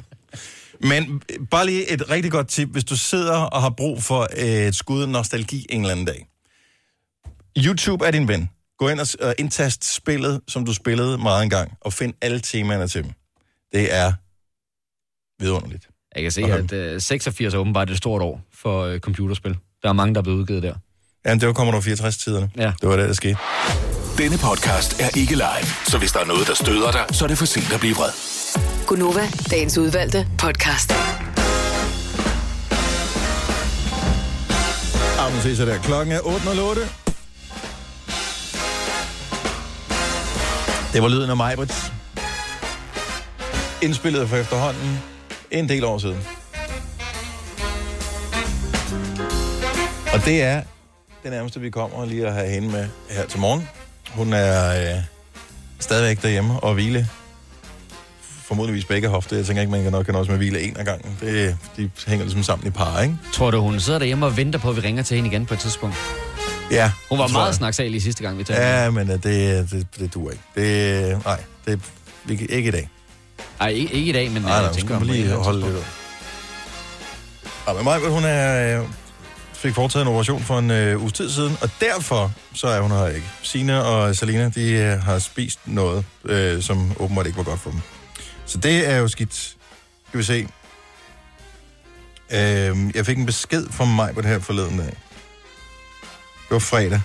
Men 0.90 1.22
øh, 1.32 1.46
bare 1.50 1.66
lige 1.66 1.92
et 1.92 2.10
rigtig 2.10 2.32
godt 2.32 2.48
tip, 2.48 2.68
hvis 2.68 2.84
du 2.84 2.96
sidder 2.96 3.36
og 3.36 3.62
har 3.62 3.70
brug 3.70 4.02
for 4.02 4.28
øh, 4.36 4.44
et 4.44 4.74
skud 4.74 5.06
nostalgi 5.06 5.66
en 5.70 5.80
eller 5.80 5.92
anden 5.92 6.06
dag. 6.06 6.26
YouTube 7.56 8.06
er 8.06 8.10
din 8.10 8.28
ven. 8.28 8.50
Gå 8.78 8.88
ind 8.88 9.00
og 9.00 9.06
og 9.20 9.34
indtast 9.38 9.94
spillet, 9.94 10.40
som 10.48 10.64
du 10.64 10.74
spillede 10.74 11.18
meget 11.18 11.42
engang, 11.42 11.72
og 11.80 11.92
find 11.92 12.14
alle 12.22 12.40
temaerne 12.40 12.88
til 12.88 13.02
dem. 13.02 13.12
Det 13.72 13.94
er 13.94 14.12
vidunderligt. 15.42 15.88
Jeg 16.14 16.22
kan 16.22 16.32
se, 16.32 16.42
Okay. 16.42 16.74
at 16.74 16.94
uh, 16.94 17.00
86 17.02 17.54
er 17.54 17.58
åbenbart 17.58 17.90
et 17.90 17.96
stort 17.96 18.22
år 18.22 18.40
for 18.54 18.92
uh, 18.92 18.98
computerspil. 18.98 19.56
Der 19.82 19.88
er 19.88 19.92
mange, 19.92 20.14
der 20.14 20.20
er 20.20 20.22
blevet 20.22 20.38
udgivet 20.38 20.62
der. 20.62 20.74
Jamen, 21.26 21.40
det 21.40 21.48
var 21.48 21.54
Commodore 21.54 21.82
64-tiderne. 21.82 22.50
Ja. 22.56 22.72
Det 22.80 22.88
var 22.88 22.96
det, 22.96 23.08
der 23.08 23.14
skete. 23.14 23.36
Denne 24.18 24.38
podcast 24.38 25.00
er 25.00 25.08
ikke 25.18 25.34
live, 25.34 25.66
så 25.86 25.98
hvis 25.98 26.12
der 26.12 26.20
er 26.20 26.24
noget, 26.24 26.46
der 26.46 26.54
støder 26.54 26.92
dig, 26.92 27.04
så 27.12 27.24
er 27.24 27.28
det 27.28 27.38
for 27.38 27.46
sent 27.46 27.72
at 27.72 27.80
blive 27.80 27.94
vred. 27.94 28.10
Gunova, 28.86 29.28
dagens 29.50 29.78
udvalgte 29.78 30.28
podcast. 30.38 30.92
Nu 35.34 35.42
ses 35.42 35.58
jeg 35.58 35.66
der. 35.66 35.78
Klokken 35.82 36.14
er 36.14 36.20
8.08. 36.20 37.05
Det 40.96 41.02
var 41.02 41.08
lyden 41.08 41.30
af 41.30 41.36
Majbrits. 41.36 41.92
Indspillet 43.82 44.28
for 44.28 44.36
efterhånden 44.36 44.98
en 45.50 45.68
del 45.68 45.84
år 45.84 45.98
siden. 45.98 46.18
Og 50.12 50.24
det 50.24 50.42
er 50.42 50.62
det 51.22 51.30
nærmeste, 51.30 51.60
vi 51.60 51.70
kommer 51.70 52.04
lige 52.04 52.26
at 52.26 52.32
have 52.32 52.48
hende 52.48 52.68
med 52.68 52.86
her 53.10 53.26
til 53.26 53.40
morgen. 53.40 53.68
Hun 54.10 54.32
er 54.32 54.80
øh, 54.80 55.02
stadigvæk 55.78 56.22
derhjemme 56.22 56.60
og 56.60 56.74
hvile. 56.74 57.08
Formodentligvis 58.20 58.84
begge 58.84 59.08
hofte. 59.08 59.36
Jeg 59.36 59.46
tænker 59.46 59.62
ikke, 59.62 59.72
man 59.72 59.82
kan 59.82 59.92
nok 59.92 60.04
kan 60.06 60.14
også 60.14 60.30
med 60.30 60.38
hvile 60.38 60.60
en 60.60 60.76
af 60.76 60.84
gangen. 60.84 61.16
Det, 61.20 61.56
de 61.76 61.90
hænger 62.06 62.24
ligesom 62.24 62.42
sammen 62.42 62.66
i 62.66 62.70
par, 62.70 63.02
ikke? 63.02 63.16
Tror 63.32 63.50
du, 63.50 63.60
hun 63.60 63.80
sidder 63.80 63.98
derhjemme 63.98 64.26
og 64.26 64.36
venter 64.36 64.58
på, 64.58 64.70
at 64.70 64.76
vi 64.76 64.80
ringer 64.80 65.02
til 65.02 65.14
hende 65.14 65.30
igen 65.30 65.46
på 65.46 65.54
et 65.54 65.60
tidspunkt? 65.60 65.96
Ja. 66.70 66.92
Hun 67.08 67.18
var 67.18 67.28
meget 67.28 67.46
jeg. 67.46 67.54
snaksalig 67.54 68.02
sidste 68.02 68.22
gang, 68.22 68.38
vi 68.38 68.44
talte. 68.44 68.62
Ja, 68.62 68.90
men 68.90 69.10
øh, 69.10 69.22
det, 69.22 69.70
det, 69.70 69.86
det 69.98 70.14
duer 70.14 70.30
ikke. 70.30 70.42
Det, 70.54 71.24
nej, 71.24 71.40
det, 71.66 71.80
kan- 72.38 72.46
ikke 72.50 72.68
i 72.68 72.70
dag. 72.70 72.88
Ej, 73.60 73.68
ikke, 73.68 73.94
ikke 73.94 74.08
i 74.08 74.12
dag, 74.12 74.30
men 74.30 74.42
Nej, 74.42 74.52
jeg 74.52 74.62
nej, 74.62 74.72
tænker, 74.72 74.94
man 74.98 74.98
på 74.98 75.04
et 75.04 75.10
lige 75.10 75.24
andet 75.28 75.44
holde 75.44 75.60
lidt 75.60 75.72
ud. 75.76 75.82
Ja, 77.68 77.72
men 77.72 77.84
Maja, 77.84 78.08
hun 78.08 78.24
er 78.24 78.80
øh, 78.80 78.86
fik 79.52 79.74
foretaget 79.74 80.02
en 80.04 80.08
operation 80.08 80.42
for 80.42 80.58
en 80.58 80.70
øh, 80.70 81.00
uges 81.00 81.12
tid 81.12 81.30
siden, 81.30 81.56
og 81.62 81.70
derfor 81.80 82.32
så 82.54 82.66
er 82.68 82.80
hun 82.80 82.90
her 82.90 83.06
ikke. 83.06 83.26
Sina 83.42 83.78
og 83.80 84.16
Selina, 84.16 84.48
de 84.54 84.70
øh, 84.72 84.98
har 85.02 85.18
spist 85.18 85.58
noget, 85.64 86.04
øh, 86.24 86.62
som 86.62 86.92
åbenbart 87.00 87.26
ikke 87.26 87.36
var 87.38 87.44
godt 87.44 87.60
for 87.60 87.70
dem. 87.70 87.80
Så 88.46 88.58
det 88.58 88.90
er 88.90 88.96
jo 88.96 89.08
skidt. 89.08 89.34
Skal 90.08 90.18
vi 90.18 90.24
se. 90.24 90.48
Øh, 92.32 92.76
jeg 92.96 93.06
fik 93.06 93.18
en 93.18 93.26
besked 93.26 93.66
fra 93.70 93.84
mig 93.84 94.14
på 94.14 94.20
det 94.20 94.30
her 94.30 94.38
forleden 94.38 94.78
dag. 94.78 94.96
Det 96.48 96.50
var 96.50 96.58
fredag. 96.58 97.00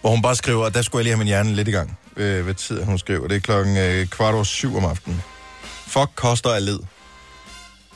Hvor 0.00 0.10
hun 0.10 0.22
bare 0.22 0.36
skriver, 0.36 0.66
at 0.66 0.74
der 0.74 0.82
skulle 0.82 1.00
jeg 1.00 1.04
lige 1.04 1.12
have 1.12 1.18
min 1.18 1.26
hjerne 1.26 1.54
lidt 1.54 1.68
i 1.68 1.70
gang. 1.70 1.98
Øh, 2.16 2.44
hvad 2.44 2.54
tid 2.54 2.84
hun 2.84 2.98
skriver. 2.98 3.28
Det 3.28 3.36
er 3.36 3.40
klokken 3.40 3.76
øh, 3.76 4.06
kvart 4.06 4.34
over 4.34 4.44
syv 4.44 4.76
om 4.76 4.84
aftenen. 4.84 5.22
Fuck 5.86 6.10
koster 6.14 6.50
af 6.50 6.64
led. 6.64 6.78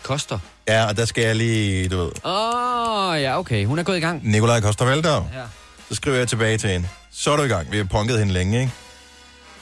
Koster? 0.03 0.38
Ja, 0.68 0.86
og 0.86 0.96
der 0.96 1.05
skal 1.05 1.24
jeg 1.24 1.36
lige, 1.36 1.88
du 1.88 1.96
ved, 1.96 2.11
Åh, 2.24 3.09
oh, 3.11 3.22
ja, 3.22 3.38
okay. 3.38 3.66
Hun 3.66 3.78
er 3.78 3.82
gået 3.82 3.96
i 3.96 4.01
gang. 4.01 4.30
Nikolaj 4.30 4.61
Koster 4.61 4.84
Valdau. 4.84 5.26
Ja. 5.34 5.42
Så 5.88 5.94
skriver 5.94 6.16
jeg 6.16 6.28
tilbage 6.28 6.59
til 6.59 6.70
hende. 6.70 6.88
Så 7.12 7.30
er 7.30 7.36
du 7.36 7.42
i 7.42 7.48
gang. 7.48 7.72
Vi 7.72 7.76
har 7.76 7.84
punket 7.84 8.18
hende 8.18 8.32
længe, 8.32 8.61
ikke? 8.61 8.72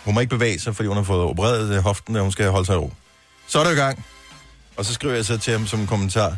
Hun 0.04 0.14
må 0.14 0.20
ikke 0.20 0.30
bevæge 0.30 0.60
sig, 0.60 0.76
fordi 0.76 0.86
hun 0.86 0.96
har 0.96 1.04
fået 1.04 1.20
opereret 1.22 1.82
hoften, 1.82 2.16
og 2.16 2.22
hun 2.22 2.32
skal 2.32 2.50
holde 2.50 2.66
sig 2.66 2.76
ro. 2.76 2.92
Så 3.46 3.58
er 3.58 3.64
du 3.64 3.70
i 3.70 3.74
gang. 3.74 4.04
Og 4.76 4.84
så 4.84 4.94
skriver 4.94 5.14
jeg 5.14 5.24
så 5.24 5.38
til 5.38 5.52
ham 5.52 5.66
som 5.66 5.80
en 5.80 5.86
kommentar. 5.86 6.36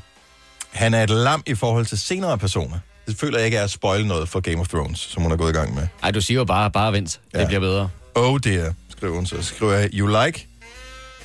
Han 0.70 0.94
er 0.94 1.02
et 1.02 1.10
lam 1.10 1.42
i 1.46 1.54
forhold 1.54 1.86
til 1.86 1.98
senere 1.98 2.38
personer. 2.38 2.78
Det 3.10 3.18
føler 3.18 3.38
jeg 3.38 3.46
ikke 3.46 3.56
er 3.56 3.64
at 3.64 3.70
spoil 3.70 4.06
noget 4.06 4.28
for 4.28 4.40
Game 4.40 4.60
of 4.60 4.68
Thrones, 4.68 4.98
som 4.98 5.22
hun 5.22 5.32
er 5.32 5.36
gået 5.36 5.50
i 5.50 5.52
gang 5.52 5.74
med. 5.74 5.86
Ej, 6.02 6.10
du 6.10 6.20
siger 6.20 6.38
jo 6.38 6.44
bare, 6.44 6.70
bare 6.70 6.92
vent. 6.92 7.20
Ja. 7.34 7.38
Det 7.38 7.46
bliver 7.46 7.60
bedre. 7.60 7.88
Oh 8.14 8.40
dear, 8.44 8.74
skriver 8.88 9.14
hun 9.14 9.26
så. 9.26 9.36
Så 9.36 9.54
skriver 9.54 9.72
jeg, 9.72 9.90
you 9.92 10.24
like? 10.24 10.46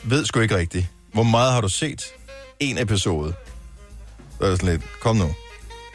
Ved 0.03 0.25
sgu 0.25 0.39
ikke 0.39 0.57
rigtigt. 0.57 0.87
Hvor 1.13 1.23
meget 1.23 1.53
har 1.53 1.61
du 1.61 1.69
set? 1.69 2.03
En 2.59 2.77
episode. 2.77 3.33
Så 4.39 4.45
er 4.45 4.49
det 4.49 4.59
sådan 4.59 4.73
lidt, 4.73 4.85
kom 5.01 5.15
nu. 5.15 5.35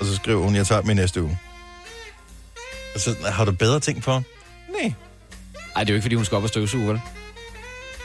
Og 0.01 0.07
så 0.07 0.16
skriver 0.16 0.43
hun, 0.45 0.55
jeg 0.55 0.66
tager 0.66 0.80
dem 0.80 0.91
i 0.91 0.95
næste 0.95 1.22
uge. 1.22 1.38
Og 2.95 3.01
så, 3.01 3.16
har 3.26 3.45
du 3.45 3.53
bedre 3.53 3.80
ting 3.80 4.05
for? 4.05 4.22
Nej. 4.82 4.93
Ej, 5.76 5.84
det 5.84 5.91
er 5.91 5.95
jo 5.95 5.95
ikke, 5.95 6.03
fordi 6.03 6.14
hun 6.14 6.24
skal 6.24 6.36
op 6.36 6.43
og 6.43 6.49
støvsuge, 6.49 6.88
vel? 6.88 7.01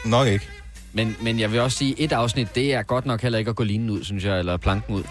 Nok 0.04 0.28
ikke. 0.28 0.48
Men, 0.92 1.16
men 1.20 1.40
jeg 1.40 1.52
vil 1.52 1.60
også 1.60 1.78
sige, 1.78 2.00
et 2.00 2.12
afsnit, 2.12 2.54
det 2.54 2.74
er 2.74 2.82
godt 2.82 3.06
nok 3.06 3.22
heller 3.22 3.38
ikke 3.38 3.48
at 3.48 3.56
gå 3.56 3.64
linen 3.64 3.90
ud, 3.90 4.04
synes 4.04 4.24
jeg, 4.24 4.38
eller 4.38 4.56
planken 4.56 4.94
ud. 4.94 5.02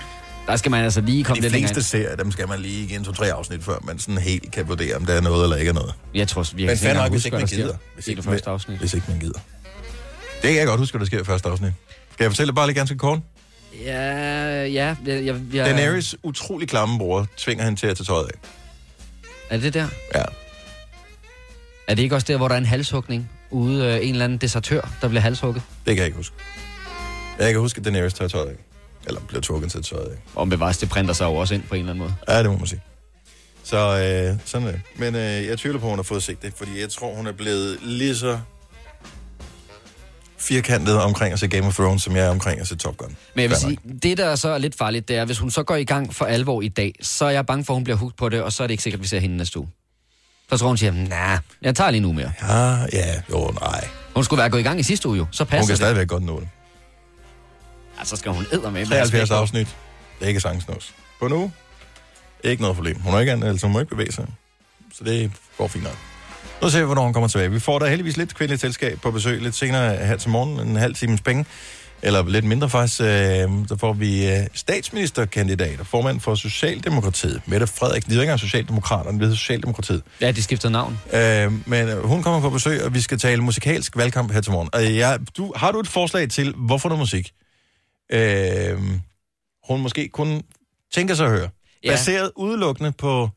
Der 0.47 0.55
skal 0.55 0.71
man 0.71 0.83
altså 0.83 1.01
lige 1.01 1.23
komme 1.23 1.37
De 1.37 1.41
lidt 1.41 1.53
længere 1.53 1.73
fleste 1.73 1.89
serier, 1.89 2.15
dem 2.15 2.31
skal 2.31 2.47
man 2.47 2.59
lige 2.59 2.83
igen 2.83 3.03
to-tre 3.03 3.31
afsnit 3.31 3.63
før, 3.63 3.79
man 3.83 3.99
sådan 3.99 4.17
helt 4.17 4.51
kan 4.51 4.67
vurdere, 4.67 4.95
om 4.95 5.05
der 5.05 5.13
er 5.13 5.21
noget 5.21 5.43
eller 5.43 5.55
ikke 5.57 5.69
er 5.69 5.73
noget. 5.73 5.93
Jeg 6.13 6.27
tror, 6.27 6.45
vi 6.55 6.65
Men 6.65 6.77
fair 6.77 6.93
nok, 6.93 7.11
hvis 7.11 7.25
ikke 7.25 7.37
man 7.37 7.47
gider. 7.47 7.75
Hvis 7.93 8.07
ikke, 8.07 8.21
det 8.21 8.29
første 8.29 8.49
afsnit. 8.49 8.79
hvis 8.79 8.93
ikke 8.93 9.05
man 9.09 9.19
gider. 9.19 9.39
Det 10.41 10.49
kan 10.49 10.55
jeg 10.55 10.67
godt 10.67 10.79
huske, 10.79 10.97
hvad 10.97 10.99
der 10.99 11.05
sker 11.05 11.21
i 11.21 11.23
første 11.23 11.49
afsnit. 11.49 11.73
Skal 12.13 12.23
jeg 12.23 12.31
fortælle 12.31 12.53
bare 12.53 12.67
lige 12.67 12.75
ganske 12.75 12.97
kort? 12.97 13.19
Ja, 13.83 14.65
ja, 14.65 14.95
jeg, 15.05 15.25
jeg, 15.25 15.35
jeg, 15.53 15.65
Daenerys 15.65 16.15
utrolig 16.23 16.67
klamme 16.69 16.97
bror 16.97 17.27
tvinger 17.37 17.65
hende 17.65 17.79
til 17.79 17.87
at 17.87 17.97
tage 17.97 18.05
tøjet 18.05 18.25
af. 18.25 18.37
Er 19.49 19.57
det 19.57 19.73
der? 19.73 19.87
Ja. 20.15 20.23
Er 21.87 21.95
det 21.95 22.03
ikke 22.03 22.15
også 22.15 22.25
der, 22.27 22.37
hvor 22.37 22.47
der 22.47 22.55
er 22.55 22.59
en 22.59 22.65
halshugning? 22.65 23.29
Ude 23.51 23.85
øh, 23.85 24.07
en 24.07 24.11
eller 24.11 24.25
anden 24.25 24.37
desertør, 24.37 24.89
der 25.01 25.07
bliver 25.07 25.21
halshugget? 25.21 25.63
Det 25.85 25.95
kan 25.95 25.97
jeg 25.97 26.05
ikke 26.05 26.17
huske. 26.17 26.35
Jeg 27.39 27.51
kan 27.51 27.59
huske, 27.59 27.79
at 27.79 27.85
Daenerys 27.85 28.13
tager 28.13 28.29
tøjet 28.29 28.47
af. 28.47 28.55
Eller 29.07 29.21
bliver 29.27 29.41
tvunget 29.41 29.71
til 29.71 29.83
tøjet 29.83 30.05
af. 30.11 30.17
Om 30.35 30.49
bevares, 30.49 30.77
det 30.77 30.89
printer 30.89 31.13
sig 31.13 31.25
jo 31.25 31.35
også 31.35 31.53
ind 31.53 31.63
på 31.63 31.75
en 31.75 31.79
eller 31.79 31.91
anden 31.93 32.03
måde. 32.03 32.15
Ja, 32.27 32.43
det 32.43 32.51
må 32.51 32.57
man 32.57 32.67
sige. 32.67 32.81
Så 33.63 33.77
øh, 33.77 34.39
sådan 34.45 34.67
er 34.67 34.71
det. 34.71 34.81
Men 34.95 35.15
øh, 35.15 35.21
jeg 35.45 35.57
tvivler 35.59 35.79
på, 35.79 35.85
at 35.85 35.89
hun 35.91 35.99
har 35.99 36.03
fået 36.03 36.23
set 36.23 36.41
det, 36.41 36.53
fordi 36.57 36.81
jeg 36.81 36.89
tror, 36.89 37.15
hun 37.15 37.27
er 37.27 37.31
blevet 37.31 37.77
lige 37.81 38.15
så 38.15 38.39
firkantet 40.37 41.01
omkring 41.01 41.33
at 41.33 41.39
se 41.39 41.47
Game 41.47 41.67
of 41.67 41.75
Thrones, 41.75 42.01
som 42.03 42.15
jeg 42.15 42.25
er 42.25 42.29
omkring 42.29 42.61
at 42.61 42.67
se 42.67 42.75
Top 42.75 42.97
Gun. 42.97 43.15
Men 43.35 43.41
jeg 43.41 43.49
vil 43.49 43.57
sige, 43.57 43.77
det 44.03 44.17
der 44.17 44.35
så 44.35 44.49
er 44.49 44.57
lidt 44.57 44.75
farligt, 44.77 45.07
det 45.07 45.15
er, 45.17 45.25
hvis 45.25 45.39
hun 45.39 45.51
så 45.51 45.63
går 45.63 45.75
i 45.75 45.83
gang 45.83 46.13
for 46.15 46.25
alvor 46.25 46.61
i 46.61 46.67
dag, 46.67 46.93
så 47.01 47.25
er 47.25 47.29
jeg 47.29 47.45
bange 47.45 47.65
for, 47.65 47.73
at 47.73 47.75
hun 47.75 47.83
bliver 47.83 47.97
hugt 47.97 48.17
på 48.17 48.29
det, 48.29 48.41
og 48.41 48.53
så 48.53 48.63
er 48.63 48.67
det 48.67 48.71
ikke 48.71 48.83
sikkert, 48.83 48.99
at 48.99 49.03
vi 49.03 49.07
ser 49.07 49.19
hende 49.19 49.37
næste 49.37 49.59
uge. 49.59 49.69
Så 50.49 50.57
tror 50.57 50.67
hun 50.67 50.77
siger, 50.77 50.91
nej, 50.91 51.37
jeg 51.61 51.75
tager 51.75 51.91
lige 51.91 52.01
nu 52.01 52.11
mere. 52.11 52.31
Ja, 52.41 52.71
ja, 52.93 53.21
jo, 53.29 53.53
nej. 53.61 53.87
Hun 54.15 54.23
skulle 54.23 54.39
være 54.39 54.49
gået 54.49 54.59
i 54.59 54.63
gang 54.63 54.79
i 54.79 54.83
sidste 54.83 55.09
uge 55.09 55.17
jo, 55.17 55.25
så 55.31 55.43
Hun 55.43 55.49
passer 55.49 55.65
kan 55.65 55.69
det. 55.69 55.77
stadigvæk 55.77 56.07
godt 56.07 56.23
nå 56.23 56.39
det. 56.39 56.47
Ja, 57.99 58.03
så 58.03 58.15
skal 58.15 58.31
hun 58.31 58.45
æder 58.53 58.69
med. 58.69 58.85
73 58.85 59.31
afsnit. 59.31 59.67
Det 60.19 60.25
er 60.25 60.27
ikke 60.27 60.39
sangsnås. 60.39 60.93
På 61.19 61.27
nu. 61.27 61.51
Ikke 62.43 62.61
noget 62.61 62.75
problem. 62.75 63.01
Hun 63.01 63.13
har 63.13 63.19
ikke, 63.19 63.31
altså, 63.31 63.65
hun 63.65 63.73
må 63.73 63.79
ikke 63.79 63.89
bevæge 63.89 64.11
sig. 64.11 64.27
Så 64.93 65.03
det 65.03 65.31
går 65.57 65.67
fint 65.67 65.83
nok. 65.83 65.97
Nu 66.61 66.69
ser 66.69 66.79
vi, 66.79 66.85
hvornår 66.85 67.03
hun 67.03 67.13
kommer 67.13 67.27
tilbage. 67.27 67.51
Vi 67.51 67.59
får 67.59 67.79
da 67.79 67.85
heldigvis 67.85 68.17
lidt 68.17 68.35
kvindeligt 68.35 68.61
selskab 68.61 68.99
på 69.01 69.11
besøg 69.11 69.41
lidt 69.41 69.55
senere 69.55 69.95
her 70.05 70.17
til 70.17 70.29
morgen. 70.29 70.67
En 70.67 70.75
halv 70.75 70.95
times 70.95 71.21
penge. 71.21 71.45
Eller 72.01 72.29
lidt 72.29 72.45
mindre 72.45 72.69
faktisk. 72.69 73.01
Øh, 73.01 73.07
så 73.67 73.75
får 73.79 73.93
vi 73.93 74.31
øh, 74.31 74.39
statsministerkandidat 74.53 75.79
og 75.79 75.87
formand 75.87 76.19
for 76.19 76.35
Socialdemokratiet. 76.35 77.41
Mette 77.45 77.67
Frederiksen. 77.67 78.09
Det 78.09 78.17
er 78.17 78.21
ikke 78.21 78.29
engang 78.29 78.39
Socialdemokraterne, 78.39 79.19
det 79.19 79.31
er 79.31 79.35
Socialdemokratiet. 79.35 80.03
Ja, 80.21 80.31
de 80.31 80.43
skifter 80.43 80.69
navn. 80.69 80.99
Øh, 81.13 81.51
men 81.65 81.87
øh, 81.87 82.03
hun 82.03 82.23
kommer 82.23 82.41
på 82.41 82.49
besøg, 82.49 82.83
og 82.83 82.93
vi 82.93 83.01
skal 83.01 83.19
tale 83.19 83.41
musikalsk 83.41 83.97
valgkamp 83.97 84.31
her 84.31 84.41
til 84.41 84.51
morgen. 84.51 84.69
Og 84.73 84.95
jeg, 84.95 85.19
du, 85.37 85.53
har 85.55 85.71
du 85.71 85.79
et 85.79 85.87
forslag 85.87 86.29
til, 86.29 86.53
hvorfor 86.57 86.89
noget 86.89 86.99
musik? 86.99 87.31
Øh, 88.11 88.79
hun 89.67 89.81
måske 89.81 90.09
kun 90.09 90.41
tænker 90.93 91.15
sig 91.15 91.25
at 91.25 91.31
høre. 91.31 91.49
Ja. 91.83 91.89
Baseret 91.91 92.31
udelukkende 92.35 92.91
på 92.91 93.29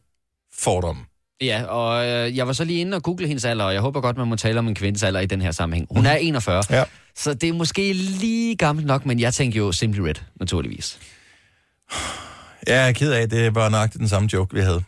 fordomme. 0.59 1.03
Ja, 1.41 1.65
og 1.65 2.07
øh, 2.07 2.37
jeg 2.37 2.47
var 2.47 2.53
så 2.53 2.65
lige 2.65 2.81
inde 2.81 2.95
og 2.97 3.03
google 3.03 3.27
hendes 3.27 3.45
alder, 3.45 3.65
og 3.65 3.73
jeg 3.75 3.81
håber 3.81 4.01
godt, 4.01 4.17
man 4.17 4.29
må 4.29 4.37
tale 4.37 4.59
om 4.59 4.69
en 4.69 4.75
kvindes 4.75 5.03
alder 5.03 5.21
i 5.21 5.27
den 5.27 5.41
her 5.43 5.51
sammenhæng. 5.51 5.89
Hun 5.91 6.07
er 6.07 6.15
41, 6.15 6.63
Ja. 6.71 6.85
så 7.17 7.35
det 7.35 7.49
er 7.49 7.53
måske 7.53 7.93
lige 7.93 8.57
gammelt 8.57 8.87
nok, 8.87 9.07
men 9.07 9.21
jeg 9.21 9.35
tænker 9.35 9.59
jo 9.59 9.73
Simply 9.73 10.01
Red, 10.01 10.15
naturligvis. 10.41 10.99
Jeg 12.67 12.89
er 12.89 12.93
ked 12.93 13.13
af, 13.13 13.29
det 13.29 13.55
var 13.55 13.69
nøjagtigt 13.69 14.01
den 14.01 14.09
samme 14.09 14.29
joke, 14.33 14.55
vi 14.55 14.61
havde. 14.61 14.83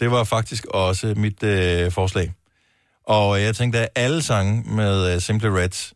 Det 0.00 0.10
var 0.10 0.24
faktisk 0.24 0.64
også 0.66 1.14
mit 1.16 1.42
øh, 1.42 1.92
forslag. 1.92 2.32
Og 3.04 3.42
jeg 3.42 3.56
tænkte, 3.56 3.78
at 3.78 3.88
alle 3.94 4.22
sange 4.22 4.62
med 4.74 5.14
øh, 5.14 5.20
Simply 5.20 5.46
Red, 5.46 5.92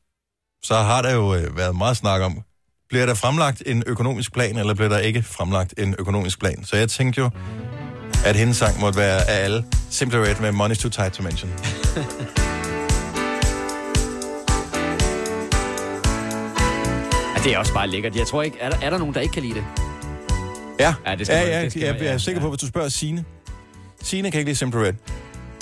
så 0.63 0.75
har 0.75 1.03
der 1.03 1.15
jo 1.15 1.35
øh, 1.35 1.57
været 1.57 1.77
meget 1.77 1.97
snak 1.97 2.21
om, 2.21 2.43
bliver 2.91 3.07
der 3.07 3.15
fremlagt 3.15 3.63
en 3.67 3.83
økonomisk 3.87 4.33
plan, 4.33 4.57
eller 4.59 4.75
bliver 4.75 4.89
der 4.89 4.99
ikke 4.99 5.23
fremlagt 5.23 5.75
en 5.79 5.95
økonomisk 5.99 6.41
plan? 6.41 6.65
Så 6.65 6.77
jeg 6.77 6.89
tænkte 6.91 7.21
jo, 7.21 7.31
at 8.25 8.37
hendes 8.37 8.57
sang 8.57 8.81
måtte 8.81 8.99
være 8.99 9.31
af 9.31 9.45
alle 9.45 9.65
Simply 9.91 10.17
Red 10.17 10.35
med 10.41 10.51
Money's 10.53 10.81
Too 10.83 10.91
Tight 10.91 11.13
to 11.15 11.23
Mention. 11.23 11.51
Ja, 17.37 17.45
det 17.45 17.53
er 17.55 17.59
også 17.59 17.75
bare 17.75 17.89
lækkert. 17.89 18.17
Jeg 18.17 18.27
tror 18.27 18.43
ikke, 18.43 18.57
er 18.61 18.71
der, 18.71 18.77
er 18.83 18.91
der 18.91 18.99
nogen, 18.99 19.15
der 19.15 19.21
ikke 19.21 19.33
kan 19.33 19.43
lide 19.43 19.55
det? 19.55 19.65
Ja, 20.81 20.95
Ja, 21.07 21.15
det 21.15 21.27
skal 21.27 21.37
ja, 21.39 21.43
man- 21.45 21.53
ja, 21.53 21.63
det 21.63 21.71
skal 21.73 21.83
jeg, 21.83 21.93
man- 21.93 22.01
jeg 22.03 22.09
er 22.09 22.13
ja, 22.13 22.19
sikker 22.19 22.41
ja. 22.41 22.45
på, 22.45 22.51
hvis 22.51 22.61
du 22.61 22.67
spørger 22.67 22.89
Signe. 22.89 23.25
Signe 24.03 24.31
kan 24.31 24.39
ikke 24.41 24.49
lide 24.51 24.59
Simply 24.59 24.79
Red. 24.79 24.93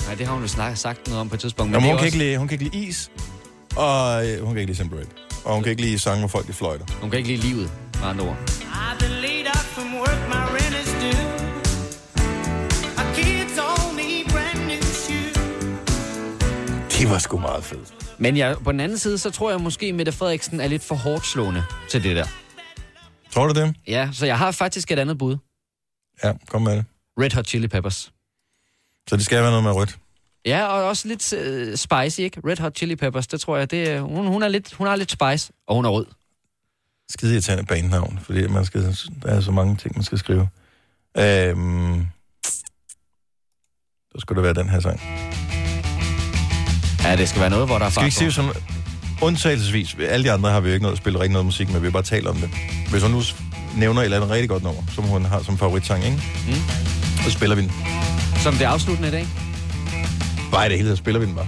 Nej, 0.06 0.14
det 0.14 0.26
har 0.26 0.32
hun 0.34 0.42
jo 0.42 0.48
snak, 0.48 0.76
sagt 0.76 1.06
noget 1.06 1.20
om 1.20 1.28
på 1.28 1.34
et 1.34 1.40
tidspunkt. 1.40 1.70
Men 1.70 1.74
Jamen, 1.74 1.88
hun, 1.90 1.98
kan 1.98 2.06
også, 2.06 2.16
ikke 2.16 2.18
lide, 2.18 2.38
hun 2.38 2.48
kan 2.48 2.60
ikke 2.60 2.76
lide 2.76 2.86
is, 2.86 3.10
og 3.76 4.26
øh, 4.28 4.38
hun 4.44 4.48
kan 4.54 4.60
ikke 4.60 4.72
lide 4.72 4.76
Simply 4.78 4.96
Red. 4.96 5.27
Og 5.48 5.54
hun 5.54 5.62
kan 5.62 5.70
ikke 5.70 5.82
lide 5.82 5.98
sange, 5.98 6.18
hvor 6.18 6.28
folk 6.28 6.46
de 6.46 6.52
fløjter. 6.52 6.84
hun 7.00 7.10
kan 7.10 7.18
ikke 7.18 7.30
lide 7.30 7.42
livet, 7.48 7.70
med 8.00 8.08
andre 8.08 8.24
ord. 8.24 8.36
Det 16.98 17.10
var 17.10 17.18
sgu 17.18 17.38
meget 17.38 17.64
fedt. 17.64 17.94
Men 18.18 18.36
jeg, 18.36 18.56
på 18.64 18.72
den 18.72 18.80
anden 18.80 18.98
side, 18.98 19.18
så 19.18 19.30
tror 19.30 19.50
jeg 19.50 19.60
måske, 19.60 19.92
Mette 19.92 20.12
Frederiksen 20.12 20.60
er 20.60 20.68
lidt 20.68 20.84
for 20.84 20.94
hårdt 20.94 21.26
slående 21.26 21.64
til 21.90 22.02
det 22.02 22.16
der. 22.16 22.26
Tror 23.30 23.46
du 23.46 23.60
det? 23.60 23.74
Ja, 23.86 24.08
så 24.12 24.26
jeg 24.26 24.38
har 24.38 24.50
faktisk 24.52 24.90
et 24.90 24.98
andet 24.98 25.18
bud. 25.18 25.36
Ja, 26.24 26.32
kom 26.48 26.62
med 26.62 26.76
det. 26.76 26.84
Red 27.20 27.34
Hot 27.34 27.46
Chili 27.46 27.68
Peppers. 27.68 28.12
Så 29.08 29.16
det 29.16 29.24
skal 29.24 29.42
være 29.42 29.50
noget 29.50 29.64
med 29.64 29.72
rødt. 29.72 29.98
Ja, 30.46 30.66
og 30.66 30.84
også 30.84 31.08
lidt 31.08 31.32
uh, 31.32 31.74
spicy, 31.74 32.20
ikke? 32.20 32.40
Red 32.46 32.58
Hot 32.58 32.76
Chili 32.76 32.96
Peppers, 32.96 33.26
det 33.26 33.40
tror 33.40 33.56
jeg, 33.56 33.70
det 33.70 34.00
hun, 34.00 34.26
hun, 34.26 34.42
er 34.42 34.48
lidt, 34.48 34.74
hun 34.74 34.86
har 34.86 34.96
lidt 34.96 35.10
spice, 35.10 35.52
og 35.66 35.74
hun 35.74 35.84
er 35.84 35.88
rød. 35.88 36.06
Skide 37.10 37.32
irriterende 37.32 37.66
bandnavn, 37.66 38.18
fordi 38.22 38.46
man 38.46 38.64
skal, 38.64 38.82
der 39.22 39.28
er 39.28 39.40
så 39.40 39.50
mange 39.50 39.76
ting, 39.76 39.96
man 39.96 40.04
skal 40.04 40.18
skrive. 40.18 40.48
Øhm, 41.18 42.06
så 44.12 44.18
skulle 44.18 44.36
det 44.36 44.44
være 44.44 44.62
den 44.64 44.68
her 44.68 44.80
sang. 44.80 45.00
Ja, 47.04 47.16
det 47.16 47.28
skal 47.28 47.40
være 47.40 47.50
noget, 47.50 47.66
hvor 47.66 47.78
der 47.78 47.86
er 47.86 47.90
Skal 47.90 48.04
vi 48.04 48.10
fart 48.10 48.22
ikke 48.22 48.32
sige 48.32 48.32
sådan, 48.32 48.50
undtagelsesvis, 49.22 49.96
alle 50.00 50.24
de 50.24 50.32
andre 50.32 50.50
har 50.50 50.60
vi 50.60 50.68
jo 50.68 50.74
ikke 50.74 50.82
noget 50.82 50.94
at 50.94 50.98
spille 50.98 51.18
rigtig 51.20 51.32
noget 51.32 51.46
musik 51.46 51.72
med, 51.72 51.80
vi 51.80 51.86
har 51.86 51.92
bare 51.92 52.02
talt 52.02 52.26
om 52.26 52.36
det. 52.36 52.50
Hvis 52.90 53.02
hun 53.02 53.10
nu 53.10 53.22
nævner 53.76 54.00
et 54.00 54.04
eller 54.04 54.16
andet 54.16 54.30
rigtig 54.30 54.48
godt 54.48 54.62
nummer, 54.62 54.82
som 54.94 55.04
hun 55.04 55.24
har 55.24 55.42
som 55.42 55.58
favoritsang, 55.58 56.04
ikke? 56.04 56.22
Mm. 56.46 56.54
Så 57.24 57.30
spiller 57.30 57.56
vi 57.56 57.62
den. 57.62 57.72
Som 58.42 58.54
det 58.54 58.64
afsluttende 58.64 59.08
i 59.08 59.12
dag. 59.12 59.47
Bare 60.52 60.66
i 60.66 60.68
det 60.68 60.76
hele, 60.76 60.88
taget 60.88 60.98
spiller 60.98 61.20
vi 61.20 61.26
den 61.26 61.34
bare. 61.34 61.46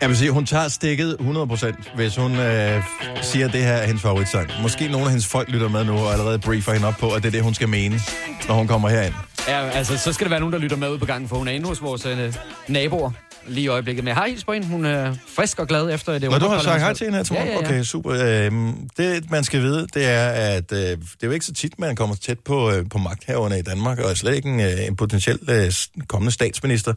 Jeg 0.00 0.08
vil 0.08 0.16
sige, 0.16 0.30
hun 0.30 0.46
tager 0.46 0.68
stikket 0.68 1.16
100%, 1.20 1.94
hvis 1.96 2.16
hun 2.16 2.32
øh, 2.32 2.82
siger, 3.22 3.46
at 3.46 3.52
det 3.52 3.60
her 3.62 3.72
er 3.72 3.86
hendes 3.86 4.02
favoritsang. 4.02 4.50
Måske 4.62 4.88
nogle 4.88 5.04
af 5.04 5.10
hendes 5.10 5.26
folk 5.26 5.48
lytter 5.48 5.68
med 5.68 5.84
nu 5.84 5.92
og 5.92 6.12
allerede 6.12 6.38
briefer 6.38 6.72
hende 6.72 6.88
op 6.88 6.94
på, 7.00 7.10
at 7.10 7.22
det 7.22 7.28
er 7.28 7.32
det, 7.32 7.42
hun 7.42 7.54
skal 7.54 7.68
mene, 7.68 8.00
når 8.48 8.54
hun 8.54 8.66
kommer 8.66 8.88
herind. 8.88 9.14
Ja, 9.48 9.68
altså, 9.68 9.98
så 9.98 10.12
skal 10.12 10.24
der 10.24 10.30
være 10.30 10.40
nogen, 10.40 10.52
der 10.52 10.58
lytter 10.58 10.76
med 10.76 10.90
ud 10.90 10.98
på 10.98 11.06
gangen, 11.06 11.28
for 11.28 11.36
hun 11.36 11.48
er 11.48 11.52
inde 11.52 11.68
hos 11.68 11.82
vores 11.82 12.06
øh, 12.06 12.34
naboer 12.68 13.10
lige 13.46 13.64
i 13.64 13.68
øjeblikket. 13.68 14.04
Men 14.04 14.08
jeg 14.08 14.16
har 14.16 14.26
hils 14.26 14.44
på 14.44 14.52
hende. 14.52 14.66
Hun 14.66 14.84
er 14.84 15.14
frisk 15.26 15.58
og 15.58 15.66
glad 15.68 15.94
efter 15.94 16.18
det. 16.18 16.30
Når 16.30 16.38
du 16.38 16.46
har 16.46 16.62
sagt 16.62 16.80
hej 16.80 16.94
til 16.94 17.04
hende 17.04 17.16
her 17.16 17.24
til 17.24 17.34
morgen? 17.34 17.48
Ja, 17.48 17.54
ja, 17.54 17.60
ja. 17.60 17.68
Okay, 17.68 17.82
super. 17.82 18.12
Øhm, 18.46 18.88
det, 18.96 19.30
man 19.30 19.44
skal 19.44 19.60
vide, 19.60 19.86
det 19.94 20.04
er, 20.04 20.28
at 20.28 20.72
øh, 20.72 20.78
det 20.78 20.98
er 21.22 21.26
jo 21.26 21.30
ikke 21.30 21.46
så 21.46 21.52
tit, 21.52 21.78
man 21.78 21.96
kommer 21.96 22.16
tæt 22.16 22.38
på, 22.38 22.70
øh, 22.70 22.88
på 22.90 22.98
magthaverne 22.98 23.58
i 23.58 23.62
Danmark, 23.62 23.98
og 23.98 24.16
slet 24.16 24.34
ikke 24.34 24.48
en, 24.48 24.60
øh, 24.60 24.86
en 24.86 24.96
potentiel 24.96 25.38
øh, 25.50 25.72
kommende 26.08 26.32
statsminister. 26.32 26.94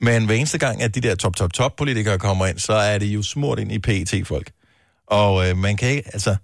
Men 0.00 0.26
hver 0.26 0.34
eneste 0.34 0.58
gang, 0.58 0.82
at 0.82 0.94
de 0.94 1.00
der 1.00 1.14
top, 1.14 1.36
top, 1.36 1.52
top 1.52 1.76
politikere 1.76 2.18
kommer 2.18 2.46
ind, 2.46 2.58
så 2.58 2.72
er 2.72 2.98
det 2.98 3.06
jo 3.06 3.22
smurt 3.22 3.58
ind 3.58 3.72
i 3.72 3.78
PET-folk. 3.78 4.50
Og 5.06 5.48
øh, 5.48 5.56
man 5.56 5.76
kan 5.76 5.88
ikke, 5.88 6.02
altså... 6.12 6.36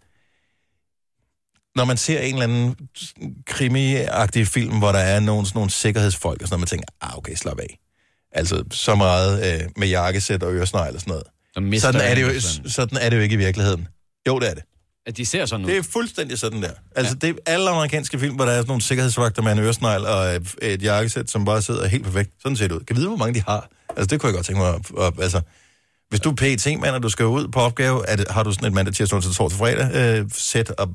Når 1.76 1.84
man 1.84 1.96
ser 1.96 2.20
en 2.20 2.34
eller 2.34 2.44
anden 2.44 2.76
krimi-agtig 3.50 4.46
film, 4.46 4.78
hvor 4.78 4.92
der 4.92 4.98
er 4.98 5.20
nogle, 5.20 5.46
sådan 5.46 5.58
nogle 5.58 5.70
sikkerhedsfolk, 5.70 6.42
og 6.42 6.48
sådan 6.48 6.54
noget, 6.54 6.60
man 6.60 6.66
tænker, 6.66 6.86
ah, 7.00 7.18
okay, 7.18 7.34
slap 7.34 7.58
af. 7.58 7.78
Altså, 8.32 8.64
så 8.70 8.94
meget 8.94 9.54
øh, 9.54 9.60
med 9.76 9.88
jakkesæt 9.88 10.42
og 10.42 10.54
øresnegl 10.54 10.94
og 10.94 11.00
sådan 11.00 11.10
noget. 11.10 11.80
Sådan 11.80 12.00
er, 12.00 12.14
det 12.14 12.22
jo, 12.22 12.40
sådan. 12.70 12.98
er 13.00 13.10
det 13.10 13.16
jo 13.16 13.22
ikke 13.22 13.32
i 13.32 13.38
virkeligheden. 13.38 13.88
Jo, 14.28 14.38
det 14.38 14.50
er 14.50 14.54
det. 14.54 14.62
At 15.06 15.16
de 15.16 15.26
ser 15.26 15.46
sådan 15.46 15.64
ud. 15.64 15.70
Det 15.70 15.78
er 15.78 15.82
fuldstændig 15.82 16.38
sådan 16.38 16.62
der. 16.62 16.70
Altså, 16.96 17.16
ja. 17.22 17.26
det 17.26 17.36
er 17.46 17.52
alle 17.52 17.70
amerikanske 17.70 18.18
film, 18.18 18.34
hvor 18.34 18.44
der 18.44 18.52
er 18.52 18.56
sådan 18.56 18.68
nogle 18.68 18.82
sikkerhedsvagter 18.82 19.42
med 19.42 19.52
en 19.52 19.58
øresnegl 19.58 20.06
og 20.06 20.40
et, 20.62 20.82
jakkesæt, 20.82 21.30
som 21.30 21.44
bare 21.44 21.62
sidder 21.62 21.86
helt 21.88 22.04
perfekt. 22.04 22.30
Sådan 22.42 22.56
ser 22.56 22.68
det 22.68 22.74
ud. 22.74 22.80
Kan 22.80 22.96
vide, 22.96 23.08
hvor 23.08 23.16
mange 23.16 23.34
de 23.34 23.44
har? 23.46 23.68
Altså, 23.88 24.06
det 24.06 24.20
kunne 24.20 24.28
jeg 24.28 24.34
godt 24.34 24.46
tænke 24.46 24.60
mig 24.60 24.74
at, 24.74 25.06
at 25.06 25.22
altså... 25.22 25.40
Hvis 26.08 26.20
du 26.20 26.30
er 26.30 26.34
PET-mand, 26.34 26.94
og 26.94 27.02
du 27.02 27.08
skal 27.08 27.26
ud 27.26 27.48
på 27.48 27.60
opgave, 27.60 28.08
er 28.08 28.16
det, 28.16 28.26
har 28.30 28.42
du 28.42 28.52
sådan 28.52 28.66
et 28.66 28.72
mandag, 28.72 28.94
tirsdag, 28.94 29.16
onsdag, 29.16 29.34
torsdag, 29.34 29.58
fredag 29.58 30.18
øh, 30.20 30.30
sæt 30.34 30.70
og, 30.70 30.94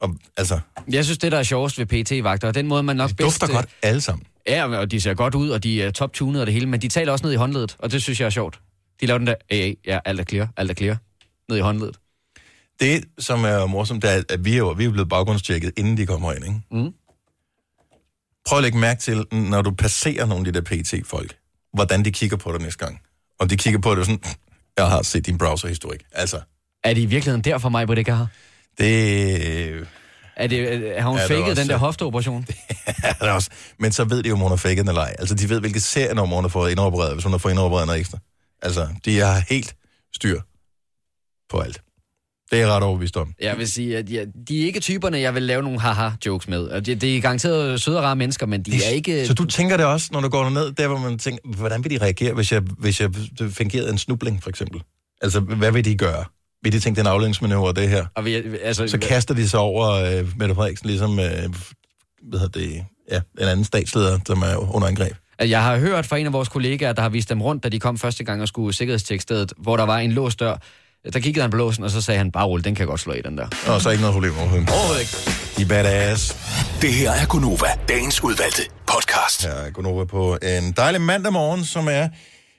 og, 0.00 0.16
altså, 0.36 0.60
Jeg 0.88 1.04
synes, 1.04 1.18
det 1.18 1.32
der 1.32 1.38
er 1.38 1.42
sjovest 1.42 1.78
ved 1.78 1.86
PT-vagter, 1.86 2.48
og 2.48 2.54
den 2.54 2.66
måde, 2.66 2.82
man 2.82 2.96
nok 2.96 3.08
det 3.08 3.16
bedst... 3.16 3.40
dufter 3.40 3.54
godt 3.54 3.68
alle 3.82 4.00
sammen. 4.00 4.26
Ja, 4.46 4.66
og 4.66 4.90
de 4.90 5.00
ser 5.00 5.14
godt 5.14 5.34
ud, 5.34 5.48
og 5.48 5.62
de 5.62 5.82
er 5.82 5.90
top-tunet 5.90 6.40
og 6.40 6.46
det 6.46 6.54
hele, 6.54 6.66
men 6.66 6.82
de 6.82 6.88
taler 6.88 7.12
også 7.12 7.24
ned 7.26 7.32
i 7.32 7.36
håndledet, 7.36 7.76
og 7.78 7.92
det 7.92 8.02
synes 8.02 8.20
jeg 8.20 8.26
er 8.26 8.30
sjovt. 8.30 8.60
De 9.00 9.06
laver 9.06 9.18
den 9.18 9.26
der, 9.26 9.34
hey, 9.50 9.74
ja, 9.86 9.98
alt 10.04 10.20
er 10.20 10.24
clear, 10.24 10.48
alt 10.56 10.70
er 10.70 10.74
clear, 10.74 10.96
ned 11.48 11.58
i 11.58 11.60
håndledet. 11.60 11.98
Det, 12.80 13.04
som 13.18 13.44
er 13.44 13.66
morsomt, 13.66 14.02
det 14.02 14.10
er, 14.14 14.22
at 14.28 14.44
vi 14.44 14.56
er 14.56 14.74
vi 14.74 14.84
er 14.84 14.90
blevet 14.90 15.08
baggrundstjekket, 15.08 15.72
inden 15.76 15.96
de 15.96 16.06
kommer 16.06 16.32
ind, 16.32 16.44
ikke? 16.44 16.60
Mm. 16.70 16.92
Prøv 18.48 18.58
at 18.58 18.62
lægge 18.62 18.78
mærke 18.78 19.00
til, 19.00 19.24
når 19.32 19.62
du 19.62 19.70
passerer 19.70 20.26
nogle 20.26 20.46
af 20.46 20.52
de 20.52 20.60
der 20.60 20.82
PT-folk, 20.82 21.36
hvordan 21.72 22.04
de 22.04 22.12
kigger 22.12 22.36
på 22.36 22.52
dig 22.52 22.60
næste 22.60 22.84
gang. 22.84 23.00
Og 23.40 23.50
de 23.50 23.56
kigger 23.56 23.80
på 23.80 23.94
dig 23.94 24.04
sådan, 24.04 24.22
jeg 24.78 24.86
har 24.86 25.02
set 25.02 25.26
din 25.26 25.38
browserhistorik. 25.38 26.00
Altså, 26.12 26.40
Er 26.84 26.94
det 26.94 27.00
i 27.00 27.06
virkeligheden 27.06 27.44
derfor 27.44 27.68
mig, 27.68 27.84
hvor 27.84 27.94
det 27.94 28.00
ikke 28.00 28.12
har? 28.12 28.26
Det 28.78 29.86
Er 30.36 30.46
det, 30.46 30.72
er, 30.72 31.00
har 31.02 31.08
hun 31.08 31.18
Er 31.18 31.22
ja, 31.22 31.28
det 31.28 31.44
faked 31.44 31.56
den 31.56 31.68
der 31.68 31.76
hofteoperation? 31.76 32.46
er 32.86 33.12
det 33.20 33.30
også. 33.30 33.50
Men 33.78 33.92
så 33.92 34.04
ved 34.04 34.22
de 34.22 34.28
jo, 34.28 34.34
om 34.34 34.40
hun 34.40 34.50
har 34.50 34.56
fake 34.56 34.80
den 34.80 34.88
eller 34.88 35.02
ej. 35.02 35.16
Altså, 35.18 35.34
de 35.34 35.48
ved, 35.48 35.60
hvilke 35.60 35.80
serienummer 35.80 36.36
hun 36.36 36.44
har 36.44 36.48
fået 36.48 36.70
indopereret, 36.70 37.12
hvis 37.12 37.24
hun 37.24 37.32
har 37.32 37.38
fået 37.38 37.52
indopereret 37.52 37.86
noget 37.86 38.00
ekstra. 38.00 38.18
Altså, 38.62 38.88
de 39.04 39.18
har 39.18 39.44
helt 39.48 39.74
styr 40.14 40.40
på 41.50 41.60
alt. 41.60 41.80
Det 42.50 42.56
er 42.56 42.60
jeg 42.60 42.68
ret 42.68 42.82
overbevist 42.82 43.16
om. 43.16 43.34
Jeg 43.40 43.58
vil 43.58 43.68
sige, 43.68 43.98
at 43.98 44.10
ja, 44.10 44.24
de 44.48 44.62
er 44.62 44.66
ikke 44.66 44.80
typerne, 44.80 45.18
jeg 45.18 45.34
vil 45.34 45.42
lave 45.42 45.62
nogle 45.62 45.80
haha-jokes 45.80 46.48
med. 46.48 46.60
Og 46.60 46.86
Det, 46.86 47.00
det 47.00 47.16
er 47.16 47.20
garanteret 47.20 47.80
søde 47.80 47.98
og 47.98 48.04
rare 48.04 48.16
mennesker, 48.16 48.46
men 48.46 48.62
de 48.62 48.84
er 48.84 48.90
ikke... 48.90 49.26
Så 49.26 49.34
du 49.34 49.44
tænker 49.44 49.76
det 49.76 49.86
også, 49.86 50.08
når 50.12 50.20
du 50.20 50.28
går 50.28 50.50
ned, 50.50 50.72
der 50.72 50.88
hvor 50.88 50.98
man 50.98 51.18
tænker, 51.18 51.56
hvordan 51.56 51.84
vil 51.84 51.90
de 51.90 51.98
reagere, 51.98 52.34
hvis 52.34 52.52
jeg, 52.52 52.62
hvis 52.78 53.00
jeg 53.00 53.10
fingerede 53.50 53.90
en 53.90 53.98
snubling, 53.98 54.42
for 54.42 54.50
eksempel? 54.50 54.82
Altså, 55.22 55.40
hvad 55.40 55.72
vil 55.72 55.84
de 55.84 55.96
gøre? 55.96 56.24
Vil 56.62 56.72
de 56.72 56.80
tænke, 56.80 56.98
den 56.98 57.06
afledningsmanøvre, 57.06 57.72
det 57.72 57.88
her? 57.88 58.06
Og 58.14 58.24
vi, 58.24 58.34
altså, 58.62 58.88
Så 58.88 58.98
kaster 58.98 59.34
de 59.34 59.48
sig 59.48 59.60
over 59.60 59.90
øh, 59.90 60.26
Mette 60.38 60.54
Frederiksen, 60.54 60.86
ligesom, 60.88 61.18
øh, 61.18 61.26
hvad 62.28 62.38
hedder 62.40 62.60
det, 62.60 62.84
ja, 63.12 63.20
en 63.42 63.48
anden 63.48 63.64
statsleder, 63.64 64.18
som 64.26 64.42
er 64.42 64.74
under 64.74 64.88
angreb. 64.88 65.12
at 65.38 65.50
jeg 65.50 65.62
har 65.62 65.78
hørt 65.78 66.06
fra 66.06 66.16
en 66.16 66.26
af 66.26 66.32
vores 66.32 66.48
kollegaer, 66.48 66.92
der 66.92 67.02
har 67.02 67.08
vist 67.08 67.28
dem 67.28 67.42
rundt, 67.42 67.62
da 67.64 67.68
de 67.68 67.80
kom 67.80 67.98
første 67.98 68.24
gang 68.24 68.42
og 68.42 68.48
skulle 68.48 68.74
sikkerhedstjekke 68.74 69.22
stedet, 69.22 69.52
hvor 69.58 69.76
der 69.76 69.84
var 69.86 69.98
en 69.98 70.12
låst 70.12 70.40
dør. 70.40 70.56
Der 71.12 71.20
kiggede 71.20 71.42
han 71.42 71.50
på 71.50 71.56
låsen, 71.56 71.84
og 71.84 71.90
så 71.90 72.00
sagde 72.00 72.18
han, 72.18 72.32
bare 72.32 72.46
rulle, 72.46 72.64
den 72.64 72.74
kan 72.74 72.80
jeg 72.80 72.88
godt 72.88 73.00
slå 73.00 73.12
i, 73.12 73.20
den 73.22 73.38
der. 73.38 73.46
Og 73.66 73.80
så 73.82 73.88
er 73.88 73.92
ikke 73.92 74.02
noget 74.02 74.14
problem 74.14 74.32
overhovedet. 74.38 74.68
Overhovedet 74.70 75.00
ikke. 75.00 75.12
De 75.56 75.66
badass. 75.68 76.36
Det 76.82 76.92
her 76.92 77.10
er 77.10 77.26
Gunova, 77.26 77.66
dagens 77.88 78.24
udvalgte 78.24 78.62
podcast. 78.86 79.44
Her 79.44 79.50
er 79.52 79.70
Gunova 79.70 80.04
på 80.04 80.38
en 80.42 80.72
dejlig 80.72 81.00
mandag 81.00 81.32
morgen, 81.32 81.64
som 81.64 81.88
er 81.90 82.08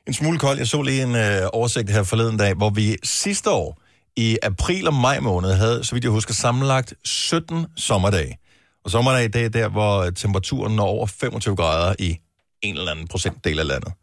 en 0.07 0.13
smule 0.13 0.39
kold. 0.39 0.57
Jeg 0.57 0.67
så 0.67 0.81
lige 0.81 1.03
en 1.03 1.15
øh, 1.15 1.41
oversigt 1.53 1.89
her 1.89 2.03
forleden 2.03 2.37
dag, 2.37 2.53
hvor 2.53 2.69
vi 2.69 2.95
sidste 3.03 3.49
år 3.49 3.81
i 4.15 4.37
april 4.43 4.87
og 4.87 4.93
maj 4.93 5.19
måned 5.19 5.53
havde, 5.53 5.83
så 5.83 5.95
vidt 5.95 6.03
jeg 6.03 6.11
husker, 6.11 6.33
sammenlagt 6.33 6.93
17 7.03 7.65
sommerdage. 7.75 8.37
Og 8.83 8.91
sommerdage, 8.91 9.27
det 9.27 9.45
er 9.45 9.49
der, 9.49 9.67
hvor 9.69 10.09
temperaturen 10.09 10.75
når 10.75 10.85
over 10.85 11.05
25 11.07 11.55
grader 11.55 11.95
i 11.99 12.17
en 12.61 12.77
eller 12.77 12.91
anden 12.91 13.07
procentdel 13.07 13.59
af 13.59 13.67
landet. 13.67 13.93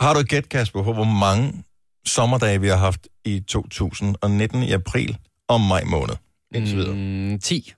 Har 0.00 0.14
du 0.14 0.20
et 0.20 0.28
gæt, 0.28 0.48
Kasper, 0.48 0.82
på 0.82 0.92
hvor 0.92 1.04
mange 1.04 1.64
sommerdage 2.06 2.60
vi 2.60 2.68
har 2.68 2.76
haft 2.76 3.08
i 3.24 3.40
2019 3.40 4.62
i 4.62 4.72
april 4.72 5.18
og 5.48 5.60
maj 5.60 5.84
måned? 5.84 6.14
Indtil 6.54 6.76
videre. 6.76 6.94
Mm, 6.94 7.38
10. 7.38 7.72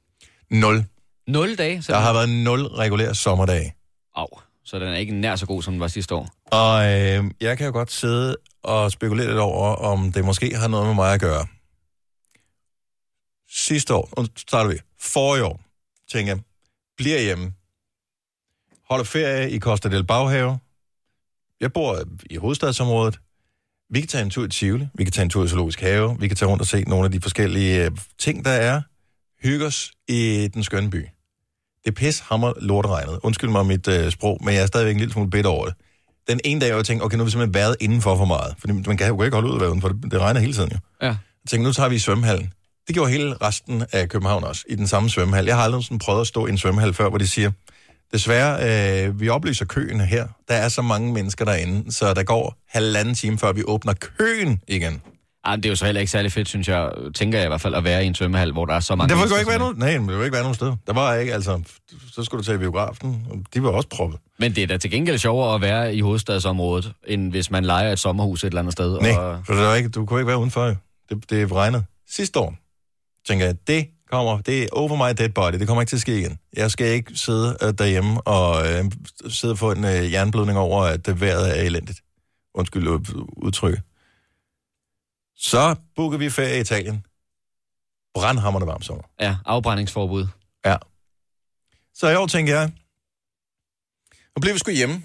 0. 0.50 0.84
0 1.26 1.56
dage. 1.56 1.82
Så 1.82 1.92
Der 1.92 1.98
har 1.98 2.12
været 2.12 2.28
0 2.28 2.66
regulære 2.66 3.14
sommerdage. 3.14 3.74
Au, 4.14 4.26
så 4.64 4.78
den 4.78 4.88
er 4.88 4.96
ikke 4.96 5.14
nær 5.14 5.36
så 5.36 5.46
god, 5.46 5.62
som 5.62 5.74
den 5.74 5.80
var 5.80 5.88
sidste 5.88 6.14
år. 6.14 6.28
Og 6.46 6.84
øh, 6.84 7.24
jeg 7.40 7.58
kan 7.58 7.66
jo 7.66 7.72
godt 7.72 7.92
sidde 7.92 8.36
og 8.62 8.92
spekulere 8.92 9.26
lidt 9.26 9.38
over, 9.38 9.74
om 9.74 10.12
det 10.12 10.24
måske 10.24 10.56
har 10.56 10.68
noget 10.68 10.86
med 10.86 10.94
mig 10.94 11.14
at 11.14 11.20
gøre. 11.20 11.46
Sidste 13.48 13.94
år, 13.94 14.20
nu 14.20 14.26
starter 14.36 14.70
vi, 14.70 14.78
forrige 15.00 15.44
år, 15.44 15.60
tænker 16.12 16.32
jeg, 16.32 16.42
bliver 16.96 17.20
hjemme, 17.20 17.52
holder 18.88 19.04
ferie 19.04 19.50
i 19.50 19.58
Costa 19.58 19.88
del 19.88 20.04
Baghave. 20.04 20.58
Jeg 21.60 21.72
bor 21.72 21.98
i 22.30 22.36
hovedstadsområdet. 22.36 23.20
Vi 23.90 24.00
kan 24.00 24.08
tage 24.08 24.24
en 24.24 24.30
tur 24.30 24.44
i 24.44 24.48
Tivoli, 24.48 24.88
vi 24.94 25.04
kan 25.04 25.12
tage 25.12 25.22
en 25.24 25.30
tur 25.30 25.44
i 25.44 25.48
Zoologisk 25.48 25.80
Have, 25.80 26.16
vi 26.20 26.28
kan 26.28 26.36
tage 26.36 26.48
rundt 26.48 26.60
og 26.60 26.66
se 26.66 26.82
nogle 26.82 27.04
af 27.04 27.10
de 27.10 27.20
forskellige 27.20 27.84
øh, 27.84 27.90
ting, 28.18 28.44
der 28.44 28.50
er. 28.50 28.82
Hygge 29.42 29.66
os 29.66 29.92
i 30.08 30.50
den 30.54 30.64
skønne 30.64 30.90
by. 30.90 31.06
Det 31.84 31.94
pis, 31.94 32.18
hammer, 32.20 32.52
lorteregnet. 32.60 33.18
Undskyld 33.22 33.50
mig 33.50 33.66
mit 33.66 33.88
øh, 33.88 34.12
sprog, 34.12 34.38
men 34.44 34.54
jeg 34.54 34.62
er 34.62 34.66
stadigvæk 34.66 34.92
en 34.94 34.98
lille 34.98 35.12
smule 35.12 35.30
bitter 35.30 35.50
over 35.50 35.64
det. 35.64 35.74
Den 36.28 36.40
ene 36.44 36.60
dag, 36.60 36.76
jeg 36.76 36.84
tænkte, 36.84 37.04
okay, 37.04 37.16
nu 37.16 37.20
har 37.20 37.24
vi 37.24 37.30
simpelthen 37.30 37.54
været 37.54 37.76
indenfor 37.80 38.16
for 38.16 38.24
meget. 38.24 38.54
For 38.58 38.68
man 38.68 38.96
kan 38.96 39.08
jo 39.08 39.22
ikke 39.22 39.34
holde 39.34 39.48
ud 39.48 39.54
at 39.54 39.60
være 39.60 39.70
udenfor, 39.70 39.88
det, 39.88 40.12
det 40.12 40.20
regner 40.20 40.40
hele 40.40 40.52
tiden 40.52 40.72
jo. 40.72 40.78
Ja. 41.02 41.06
Jeg 41.06 41.16
tænkte, 41.48 41.68
nu 41.68 41.72
tager 41.72 41.88
vi 41.88 41.94
i 41.94 41.98
svømmehallen. 41.98 42.52
Det 42.86 42.94
gjorde 42.94 43.10
hele 43.10 43.34
resten 43.34 43.84
af 43.92 44.08
København 44.08 44.44
også, 44.44 44.64
i 44.68 44.74
den 44.74 44.86
samme 44.86 45.10
svømmehal. 45.10 45.46
Jeg 45.46 45.56
har 45.56 45.62
aldrig 45.62 45.84
sådan 45.84 45.98
prøvet 45.98 46.20
at 46.20 46.26
stå 46.26 46.46
i 46.46 46.50
en 46.50 46.58
svømmehal 46.58 46.94
før, 46.94 47.08
hvor 47.08 47.18
de 47.18 47.26
siger, 47.26 47.50
desværre, 48.12 49.06
øh, 49.06 49.20
vi 49.20 49.28
oplyser 49.28 49.64
køen 49.64 50.00
her. 50.00 50.26
Der 50.48 50.54
er 50.54 50.68
så 50.68 50.82
mange 50.82 51.12
mennesker 51.12 51.44
derinde, 51.44 51.92
så 51.92 52.14
der 52.14 52.22
går 52.22 52.56
halvanden 52.68 53.14
time, 53.14 53.38
før 53.38 53.52
vi 53.52 53.62
åbner 53.66 53.92
køen 53.92 54.60
igen. 54.68 55.02
Ej, 55.44 55.56
men 55.56 55.62
det 55.62 55.68
er 55.68 55.70
jo 55.70 55.76
så 55.76 55.84
heller 55.84 56.00
ikke 56.00 56.10
særlig 56.10 56.32
fedt, 56.32 56.48
synes 56.48 56.68
jeg, 56.68 56.90
tænker 57.14 57.38
jeg 57.38 57.46
i 57.46 57.48
hvert 57.48 57.60
fald, 57.60 57.74
at 57.74 57.84
være 57.84 58.04
i 58.04 58.06
en 58.06 58.14
svømmehal, 58.14 58.52
hvor 58.52 58.64
der 58.64 58.74
er 58.74 58.80
så 58.80 58.94
mange 58.94 59.08
Der 59.08 59.16
må 59.16 59.26
jo 59.30 59.36
ikke 59.36 59.50
være 59.50 59.58
nogen, 59.58 59.76
nej, 59.78 59.98
men 59.98 60.08
det 60.08 60.16
vil 60.18 60.24
ikke 60.24 60.34
være 60.34 60.42
nogen 60.42 60.54
sted. 60.54 60.72
Der 60.86 60.92
var 60.92 61.14
ikke, 61.14 61.34
altså, 61.34 61.60
så 62.12 62.24
skulle 62.24 62.38
du 62.38 62.44
tage 62.44 62.56
i 62.56 62.58
biografen, 62.58 63.26
og 63.30 63.38
de 63.54 63.62
var 63.62 63.70
også 63.70 63.88
proppet. 63.88 64.18
Men 64.38 64.54
det 64.54 64.62
er 64.62 64.66
da 64.66 64.76
til 64.76 64.90
gengæld 64.90 65.18
sjovere 65.18 65.54
at 65.54 65.60
være 65.60 65.94
i 65.94 66.00
hovedstadsområdet, 66.00 66.92
end 67.06 67.30
hvis 67.30 67.50
man 67.50 67.64
leger 67.64 67.92
et 67.92 67.98
sommerhus 67.98 68.44
et 68.44 68.46
eller 68.46 68.60
andet 68.60 68.72
sted. 68.72 69.00
Nej, 69.00 69.10
Og... 69.10 69.40
for 69.46 69.54
der 69.54 69.66
var 69.66 69.74
ikke, 69.74 69.88
du 69.88 70.06
kunne 70.06 70.20
ikke 70.20 70.28
være 70.28 70.38
udenfor. 70.38 70.66
jo. 70.66 70.74
Det, 71.08 71.30
det 71.30 71.52
regnede. 71.52 71.84
Sidste 72.10 72.38
år, 72.38 72.54
tænker 73.28 73.46
jeg, 73.46 73.54
det 73.66 73.86
kommer, 74.10 74.38
det 74.40 74.62
er 74.62 74.66
over 74.72 74.96
my 75.08 75.14
dead 75.18 75.28
body, 75.28 75.54
det 75.58 75.66
kommer 75.66 75.82
ikke 75.82 75.90
til 75.90 75.96
at 75.96 76.00
ske 76.00 76.18
igen. 76.18 76.38
Jeg 76.56 76.70
skal 76.70 76.86
ikke 76.86 77.12
sidde 77.14 77.56
øh, 77.62 77.74
derhjemme 77.78 78.20
og 78.20 78.66
øh, 78.66 78.84
sidde 79.28 79.52
og 79.52 79.58
få 79.58 79.72
en 79.72 79.84
øh, 79.84 80.12
jernblødning 80.12 80.58
over, 80.58 80.82
at 80.82 81.06
det 81.06 81.20
vejret 81.20 81.58
er 81.58 81.62
elendigt. 81.62 82.00
Undskyld 82.54 82.88
øh, 82.88 83.00
udtrykket. 83.36 83.82
Så 85.42 85.74
booker 85.96 86.18
vi 86.18 86.30
ferie 86.30 86.56
i 86.56 86.60
Italien. 86.60 87.06
Brandhammerne 88.14 88.66
varm 88.66 88.82
sommer. 88.82 89.04
Ja, 89.20 89.36
afbrændingsforbud. 89.46 90.26
Ja. 90.64 90.76
Så 91.94 92.08
i 92.08 92.14
år 92.16 92.26
tænker 92.26 92.54
jeg, 92.58 92.70
nu 94.36 94.40
bliver 94.40 94.52
vi 94.54 94.58
sgu 94.58 94.70
hjemme. 94.70 95.02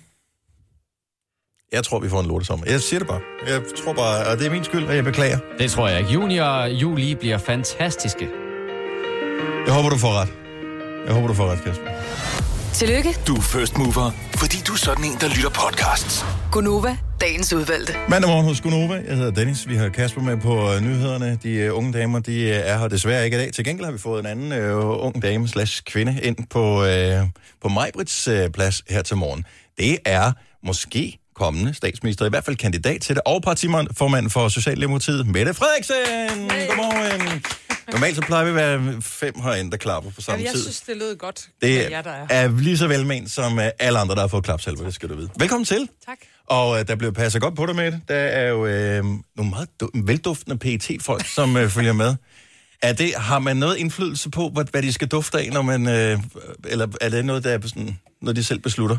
Jeg 1.71 1.83
tror, 1.83 1.99
vi 1.99 2.09
får 2.09 2.19
en 2.19 2.25
lortesommer. 2.27 2.65
Jeg 2.65 2.81
siger 2.81 2.99
det 2.99 3.07
bare. 3.07 3.21
Jeg 3.47 3.61
tror 3.83 3.93
bare, 3.93 4.27
og 4.27 4.37
det 4.39 4.47
er 4.47 4.51
min 4.51 4.63
skyld, 4.63 4.85
og 4.87 4.95
jeg 4.95 5.03
beklager. 5.03 5.39
Det 5.59 5.71
tror 5.71 5.87
jeg 5.87 5.99
ikke. 5.99 6.11
Juni 6.11 6.37
og 6.37 6.71
juli 6.71 7.15
bliver 7.15 7.37
fantastiske. 7.37 8.29
Jeg 9.65 9.73
håber, 9.73 9.89
du 9.89 9.97
får 9.97 10.13
ret. 10.21 10.33
Jeg 11.05 11.13
håber, 11.13 11.27
du 11.27 11.33
får 11.33 11.47
ret, 11.51 11.63
Kasper. 11.63 11.91
Tillykke, 12.77 13.17
Du 13.27 13.35
er 13.35 13.41
first 13.41 13.77
mover, 13.77 14.11
fordi 14.35 14.57
du 14.67 14.73
er 14.73 14.77
sådan 14.77 15.03
en, 15.03 15.17
der 15.21 15.27
lytter 15.27 15.49
podcasts. 15.49 16.25
Gunova, 16.51 16.97
dagens 17.21 17.53
udvalgte. 17.53 17.93
Mandag 18.09 18.29
morgen 18.29 18.45
hos 18.45 18.61
Gunova. 18.61 18.93
Jeg 19.07 19.15
hedder 19.15 19.31
Dennis. 19.31 19.67
Vi 19.67 19.75
har 19.75 19.89
Kasper 19.89 20.21
med 20.21 20.37
på 20.37 20.73
øh, 20.73 20.81
nyhederne. 20.81 21.39
De 21.43 21.71
uh, 21.71 21.77
unge 21.77 21.93
damer, 21.93 22.19
de 22.19 22.31
uh, 22.31 22.47
er 22.47 22.77
her 22.77 22.87
desværre 22.87 23.25
ikke 23.25 23.37
i 23.37 23.39
dag. 23.39 23.53
Til 23.53 23.65
gengæld 23.65 23.85
har 23.85 23.91
vi 23.91 23.97
fået 23.97 24.19
en 24.19 24.25
anden 24.25 24.71
uh, 24.71 25.05
ung 25.05 25.21
dame 25.21 25.47
slash 25.47 25.83
kvinde 25.83 26.19
ind 26.23 26.37
på, 26.49 26.81
uh, 26.81 27.27
på 27.61 27.69
Majbrits 27.69 28.27
uh, 28.27 28.33
plads 28.53 28.83
her 28.89 29.01
til 29.01 29.17
morgen. 29.17 29.45
Det 29.77 29.97
er 30.05 30.31
måske 30.65 31.19
kommende 31.35 31.73
statsminister, 31.73 32.25
i 32.25 32.29
hvert 32.29 32.45
fald 32.45 32.55
kandidat 32.55 33.01
til 33.01 33.15
det, 33.15 33.23
og 33.25 33.41
partiformand 33.41 34.29
for 34.29 34.47
Socialdemokratiet, 34.47 35.27
Mette 35.27 35.53
Frederiksen. 35.53 35.95
Hey. 36.51 36.67
Godmorgen. 36.67 37.43
Normalt 37.91 38.15
så 38.15 38.21
plejer 38.21 38.43
vi 38.43 38.49
at 38.49 38.55
være 38.55 39.01
fem 39.01 39.39
herinde, 39.41 39.71
der 39.71 39.77
klapper 39.77 40.11
på 40.11 40.21
samme 40.21 40.33
Jamen, 40.37 40.45
jeg 40.45 40.53
tid. 40.53 40.61
synes, 40.61 40.81
det 40.81 40.97
lød 40.97 41.15
godt. 41.15 41.49
det 41.61 41.69
med 41.83 41.89
jer, 41.89 42.01
der 42.01 42.11
er. 42.11 42.27
er 42.29 42.47
lige 42.59 42.77
så 42.77 42.87
velment 42.87 43.31
som 43.31 43.59
øh, 43.59 43.69
alle 43.79 43.99
andre, 43.99 44.15
der 44.15 44.21
har 44.21 44.27
fået 44.27 44.43
klapsalver, 44.43 44.83
det 44.83 44.93
skal 44.93 45.09
du 45.09 45.15
vide. 45.15 45.29
Velkommen 45.39 45.65
til. 45.65 45.89
Tak. 46.05 46.17
Og 46.45 46.79
øh, 46.79 46.87
der 46.87 46.95
bliver 46.95 47.11
passet 47.11 47.41
godt 47.41 47.55
på 47.55 47.65
dig 47.65 47.75
med 47.75 47.91
det. 47.91 48.01
Der 48.07 48.15
er 48.15 48.47
jo 48.49 48.65
øh, 48.65 49.03
nogle 49.35 49.49
meget 49.49 49.67
du- 49.79 49.89
velduftende 50.03 50.57
pet 50.57 50.97
folk 51.01 51.25
som 51.35 51.57
øh, 51.57 51.69
følger 51.69 51.93
med. 51.93 52.15
Er 52.81 52.93
det, 52.93 53.13
har 53.15 53.39
man 53.39 53.57
noget 53.57 53.77
indflydelse 53.77 54.29
på, 54.29 54.49
hvad, 54.49 54.65
hvad 54.71 54.81
de 54.81 54.93
skal 54.93 55.07
dufte 55.07 55.39
af, 55.39 55.49
når 55.51 55.61
man, 55.61 55.87
øh, 55.87 56.19
eller 56.65 56.87
er 57.01 57.09
det 57.09 57.25
noget, 57.25 57.43
der 57.43 57.49
er 57.51 57.59
sådan, 57.67 57.99
noget, 58.21 58.35
de 58.35 58.43
selv 58.43 58.59
beslutter? 58.59 58.97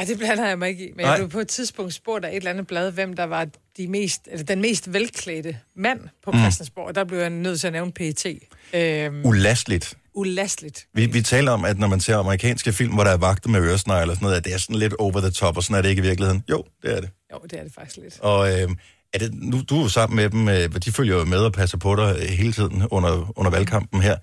Ej, 0.00 0.04
det 0.06 0.18
blander 0.18 0.48
jeg 0.48 0.58
mig 0.58 0.68
ikke 0.68 0.88
i. 0.88 0.92
Men 0.96 1.04
Nej. 1.04 1.10
jeg 1.10 1.18
blev 1.18 1.28
på 1.28 1.38
et 1.40 1.48
tidspunkt 1.48 1.94
spurgt 1.94 2.24
af 2.24 2.30
et 2.30 2.36
eller 2.36 2.50
andet 2.50 2.66
blad, 2.66 2.92
hvem 2.92 3.16
der 3.16 3.24
var 3.24 3.46
de 3.76 3.88
mest, 3.88 4.28
eller 4.30 4.44
den 4.44 4.60
mest 4.60 4.92
velklædte 4.92 5.56
mand 5.76 6.00
på 6.24 6.30
Mm. 6.30 6.38
Christiansborg. 6.38 6.86
Og 6.86 6.94
der 6.94 7.04
blev 7.04 7.18
jeg 7.18 7.30
nødt 7.30 7.60
til 7.60 7.66
at 7.66 7.72
nævne 7.72 7.92
PET. 7.92 8.26
Øhm, 8.74 9.26
Ulastligt. 9.26 9.94
ulastligt. 10.14 10.86
Vi, 10.94 11.06
vi 11.06 11.22
taler 11.22 11.52
om, 11.52 11.64
at 11.64 11.78
når 11.78 11.86
man 11.88 12.00
ser 12.00 12.16
amerikanske 12.16 12.72
film, 12.72 12.94
hvor 12.94 13.04
der 13.04 13.10
er 13.10 13.16
vagter 13.16 13.48
med 13.50 13.60
øresnegler 13.60 14.00
og 14.10 14.16
sådan 14.16 14.24
noget, 14.24 14.36
at 14.36 14.44
det 14.44 14.54
er 14.54 14.58
sådan 14.58 14.76
lidt 14.76 14.92
over 14.98 15.20
the 15.20 15.30
top, 15.30 15.56
og 15.56 15.62
sådan 15.62 15.76
er 15.76 15.82
det 15.82 15.88
ikke 15.88 16.00
i 16.00 16.06
virkeligheden. 16.06 16.44
Jo, 16.50 16.64
det 16.82 16.96
er 16.96 17.00
det. 17.00 17.10
Jo, 17.32 17.38
det 17.50 17.58
er 17.58 17.62
det 17.62 17.72
faktisk 17.74 17.96
lidt. 17.96 18.20
Og 18.20 18.48
øh, 18.52 18.68
er 19.14 19.18
det, 19.18 19.34
nu, 19.34 19.60
du 19.70 19.78
er 19.78 19.82
jo 19.82 19.88
sammen 19.88 20.16
med 20.16 20.30
dem, 20.30 20.48
øh, 20.48 20.74
de 20.84 20.92
følger 20.92 21.16
jo 21.16 21.24
med 21.24 21.38
og 21.38 21.52
passer 21.52 21.78
på 21.78 21.96
dig 21.96 22.16
øh, 22.22 22.28
hele 22.28 22.52
tiden 22.52 22.82
under, 22.90 23.32
under 23.38 23.50
valgkampen 23.50 24.02
her. 24.02 24.16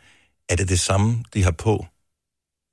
Er 0.49 0.55
det 0.55 0.69
det 0.69 0.79
samme, 0.79 1.23
de 1.33 1.43
har 1.43 1.51
på 1.51 1.85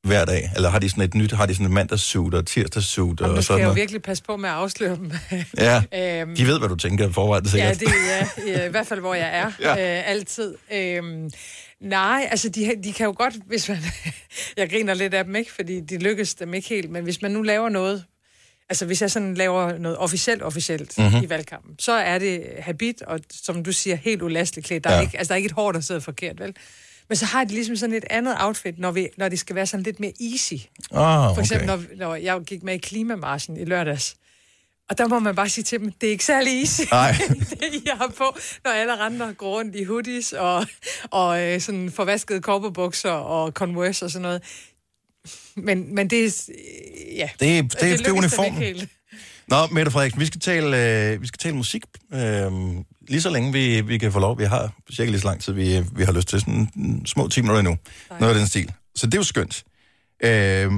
hver 0.05 0.24
dag? 0.24 0.51
Eller 0.56 0.68
har 0.70 0.78
de 0.78 0.90
sådan 0.90 1.05
et 1.05 1.14
nyt, 1.14 1.32
har 1.32 1.47
de 1.47 1.55
sådan 1.55 1.66
et 1.66 1.72
mandagssuit 1.72 2.35
og 2.35 2.47
tirsdagssuit 2.47 3.20
Og 3.20 3.28
nu 3.28 3.36
og 3.36 3.43
skal 3.43 3.44
sådan 3.44 3.59
jeg 3.59 3.64
jo 3.64 3.68
noget? 3.68 3.76
virkelig 3.76 4.02
passe 4.02 4.24
på 4.24 4.36
med 4.36 4.48
at 4.48 4.55
afsløre 4.55 4.97
dem. 4.97 5.12
Ja, 5.59 5.82
øhm, 5.94 6.36
de 6.36 6.47
ved, 6.47 6.59
hvad 6.59 6.68
du 6.68 6.76
tænker 6.76 7.09
i 7.09 7.12
forvejen, 7.12 7.44
Ja, 7.44 7.51
sikkert. 7.74 7.81
det 7.81 7.89
er 8.47 8.51
ja, 8.60 8.66
i 8.66 8.70
hvert 8.70 8.86
fald, 8.86 9.01
hvor 9.01 9.14
jeg 9.14 9.28
er 9.39 9.51
Ja. 9.60 9.74
ja. 9.76 9.98
øh, 9.98 10.09
altid. 10.10 10.55
Øhm, 10.72 11.31
nej, 11.81 12.28
altså 12.31 12.48
de, 12.48 12.72
de 12.85 12.93
kan 12.93 13.05
jo 13.06 13.14
godt, 13.18 13.35
hvis 13.47 13.68
man... 13.68 13.78
jeg 14.56 14.70
griner 14.70 14.94
lidt 14.94 15.14
af 15.14 15.24
dem, 15.24 15.36
ikke? 15.36 15.52
Fordi 15.52 15.81
de 15.81 15.98
lykkes 15.98 16.35
dem 16.35 16.55
ikke 16.55 16.68
helt. 16.68 16.90
Men 16.90 17.05
hvis 17.05 17.22
man 17.22 17.31
nu 17.31 17.43
laver 17.43 17.68
noget... 17.68 18.05
Altså 18.68 18.86
hvis 18.86 19.02
jeg 19.02 19.10
sådan 19.10 19.35
laver 19.35 19.78
noget 19.78 19.98
officielt 19.98 20.43
officielt 20.43 20.98
Mhm. 20.98 21.06
mm-hmm. 21.06 21.24
i 21.24 21.28
valgkampen, 21.28 21.74
så 21.78 21.93
er 21.93 22.18
det 22.18 22.43
habit, 22.59 23.02
og 23.02 23.20
som 23.44 23.64
du 23.64 23.72
siger, 23.72 23.97
helt 23.97 24.22
ulasteligt 24.22 24.66
klædt. 24.66 24.85
Der, 24.85 24.90
er 24.90 24.94
Ja. 24.94 25.01
ikke, 25.01 25.18
altså, 25.18 25.28
der 25.28 25.35
er 25.35 25.36
ikke 25.36 25.47
et 25.47 25.52
hår, 25.52 25.72
der 25.72 25.81
sidder 25.81 26.01
forkert, 26.01 26.40
vel? 26.40 26.55
Men 27.09 27.16
så 27.16 27.24
har 27.26 27.44
de 27.44 27.55
ligesom 27.55 27.76
sådan 27.76 27.94
et 27.94 28.05
andet 28.10 28.35
outfit, 28.40 28.78
når, 28.78 28.90
vi, 28.90 29.09
når 29.16 29.28
det 29.28 29.39
skal 29.39 29.56
være 29.56 29.66
sådan 29.66 29.85
lidt 29.85 30.01
mere 30.01 30.12
easy. 30.32 30.55
Ah, 30.93 31.35
For 31.35 31.40
eksempel, 31.40 31.66
når, 31.66 31.82
når 31.97 32.14
jeg 32.14 32.40
gik 32.47 32.62
med 32.62 32.74
i 32.74 32.78
klimamarschen 32.78 33.56
i 33.56 33.64
lørdags. 33.64 34.16
Og 34.90 34.98
der 34.98 35.09
må 35.09 35.18
man 35.18 35.35
bare 35.35 35.48
sige 35.48 35.64
til 35.64 35.81
dem, 35.81 35.93
det 35.93 36.06
er 36.06 36.10
ikke 36.10 36.24
særlig 36.24 36.60
easy, 36.60 36.81
Nej. 36.90 37.12
det 37.60 37.74
I 37.74 37.89
har 37.98 38.12
på, 38.18 38.36
når 38.64 38.70
alle 38.70 38.93
andre 39.01 39.35
går 39.35 39.59
rundt 39.59 39.76
i 39.76 39.85
hoodies 39.85 40.32
og, 40.32 40.66
og 41.10 41.43
øh, 41.43 41.60
sådan 41.60 41.90
forvaskede 41.90 42.40
korperbukser 42.40 43.10
og 43.10 43.52
Converse 43.52 44.05
og 44.05 44.10
sådan 44.10 44.22
noget. 44.22 44.43
Men, 45.56 45.94
men 45.94 46.10
det 46.10 46.24
er... 46.24 46.43
øh, 46.48 47.16
Ja, 47.16 47.28
Det, 47.40 47.62
det, 47.72 47.81
det, 47.81 47.98
det 47.98 48.06
er 48.06 48.12
uniformen. 48.12 48.89
Nå, 49.48 49.66
Mette 49.66 49.90
Frederiksen, 49.90 50.20
vi 50.20 50.26
skal 50.26 50.40
tale, 50.40 50.66
øh, 51.12 51.22
vi 51.22 51.26
skal 51.26 51.39
tale 51.39 51.56
musik 51.56 51.82
øh, 52.14 52.18
lige 53.09 53.20
så 53.20 53.31
længe 53.31 53.52
vi, 53.52 53.81
vi 53.81 53.98
kan 53.98 54.12
få 54.12 54.18
lov. 54.18 54.39
Vi 54.39 54.44
har 54.44 54.72
cirka 54.93 55.10
lige 55.10 55.20
så 55.20 55.26
lang 55.26 55.40
tid, 55.40 55.52
vi, 55.52 55.85
vi 55.93 56.05
har 56.05 56.12
lyst 56.12 56.28
til. 56.28 56.40
Sådan 56.40 57.02
små 57.06 57.28
10 57.28 57.40
minutter 57.40 57.60
endnu. 57.60 57.76
Noget 58.20 58.35
af 58.35 58.39
den 58.39 58.48
stil. 58.48 58.72
Så 58.94 59.06
det 59.06 59.14
er 59.14 59.18
jo 59.18 59.24
skønt. 59.24 59.64
Øh, 60.24 60.72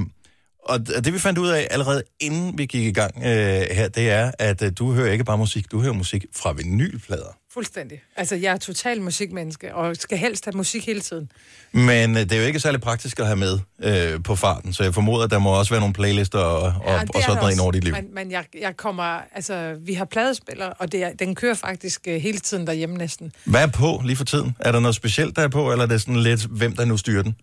og 0.63 0.87
det 0.87 1.13
vi 1.13 1.19
fandt 1.19 1.39
ud 1.39 1.49
af 1.49 1.67
allerede 1.71 2.03
inden 2.19 2.57
vi 2.57 2.65
gik 2.65 2.83
i 2.87 2.91
gang 2.91 3.17
øh, 3.17 3.65
her, 3.71 3.87
det 3.87 4.09
er, 4.09 4.31
at 4.39 4.61
øh, 4.61 4.71
du 4.77 4.93
hører 4.93 5.11
ikke 5.11 5.23
bare 5.23 5.37
musik, 5.37 5.71
du 5.71 5.81
hører 5.81 5.93
musik 5.93 6.25
fra 6.35 6.51
vinylplader. 6.51 7.36
Fuldstændig. 7.57 8.01
Altså, 8.15 8.35
jeg 8.35 8.53
er 8.53 8.57
total 8.57 9.01
musikmenneske, 9.01 9.75
og 9.75 9.95
skal 9.95 10.17
helst 10.17 10.45
have 10.45 10.57
musik 10.57 10.85
hele 10.85 11.01
tiden. 11.01 11.31
Men 11.71 12.17
øh, 12.17 12.23
det 12.23 12.31
er 12.31 12.37
jo 12.37 12.43
ikke 12.43 12.59
særlig 12.59 12.81
praktisk 12.81 13.19
at 13.19 13.25
have 13.25 13.35
med 13.35 13.59
øh, 13.83 14.23
på 14.23 14.35
farten, 14.35 14.73
så 14.73 14.83
jeg 14.83 14.93
formoder, 14.93 15.23
at 15.23 15.31
der 15.31 15.39
må 15.39 15.49
også 15.49 15.73
være 15.73 15.79
nogle 15.79 15.93
playlister 15.93 16.39
og, 16.39 16.61
og, 16.61 16.73
Ja, 16.85 17.01
og 17.01 17.21
sådan 17.21 17.35
noget 17.35 17.51
ind 17.51 17.61
over 17.61 17.71
dit 17.71 17.83
liv. 17.83 17.93
Men, 17.93 18.13
men 18.13 18.31
jeg, 18.31 18.45
jeg 18.61 18.77
kommer... 18.77 19.19
Altså, 19.35 19.75
vi 19.79 19.93
har 19.93 20.05
pladespiller, 20.05 20.65
og 20.65 20.91
det 20.91 21.03
er, 21.03 21.13
den 21.13 21.35
kører 21.35 21.53
faktisk 21.53 22.01
øh, 22.07 22.21
hele 22.21 22.39
tiden 22.39 22.67
derhjemme 22.67 22.97
næsten. 22.97 23.31
Hvad 23.45 23.63
er 23.63 23.67
på 23.67 24.01
lige 24.05 24.15
for 24.15 24.25
tiden? 24.25 24.55
Er 24.59 24.71
der 24.71 24.79
noget 24.79 24.95
specielt, 24.95 25.35
der 25.35 25.41
er 25.41 25.47
på, 25.47 25.71
eller 25.71 25.85
er 25.85 25.89
det 25.89 26.01
sådan 26.01 26.15
lidt, 26.15 26.45
hvem 26.45 26.75
der 26.75 26.85
nu 26.85 26.97
styrer 26.97 27.23
den? 27.23 27.35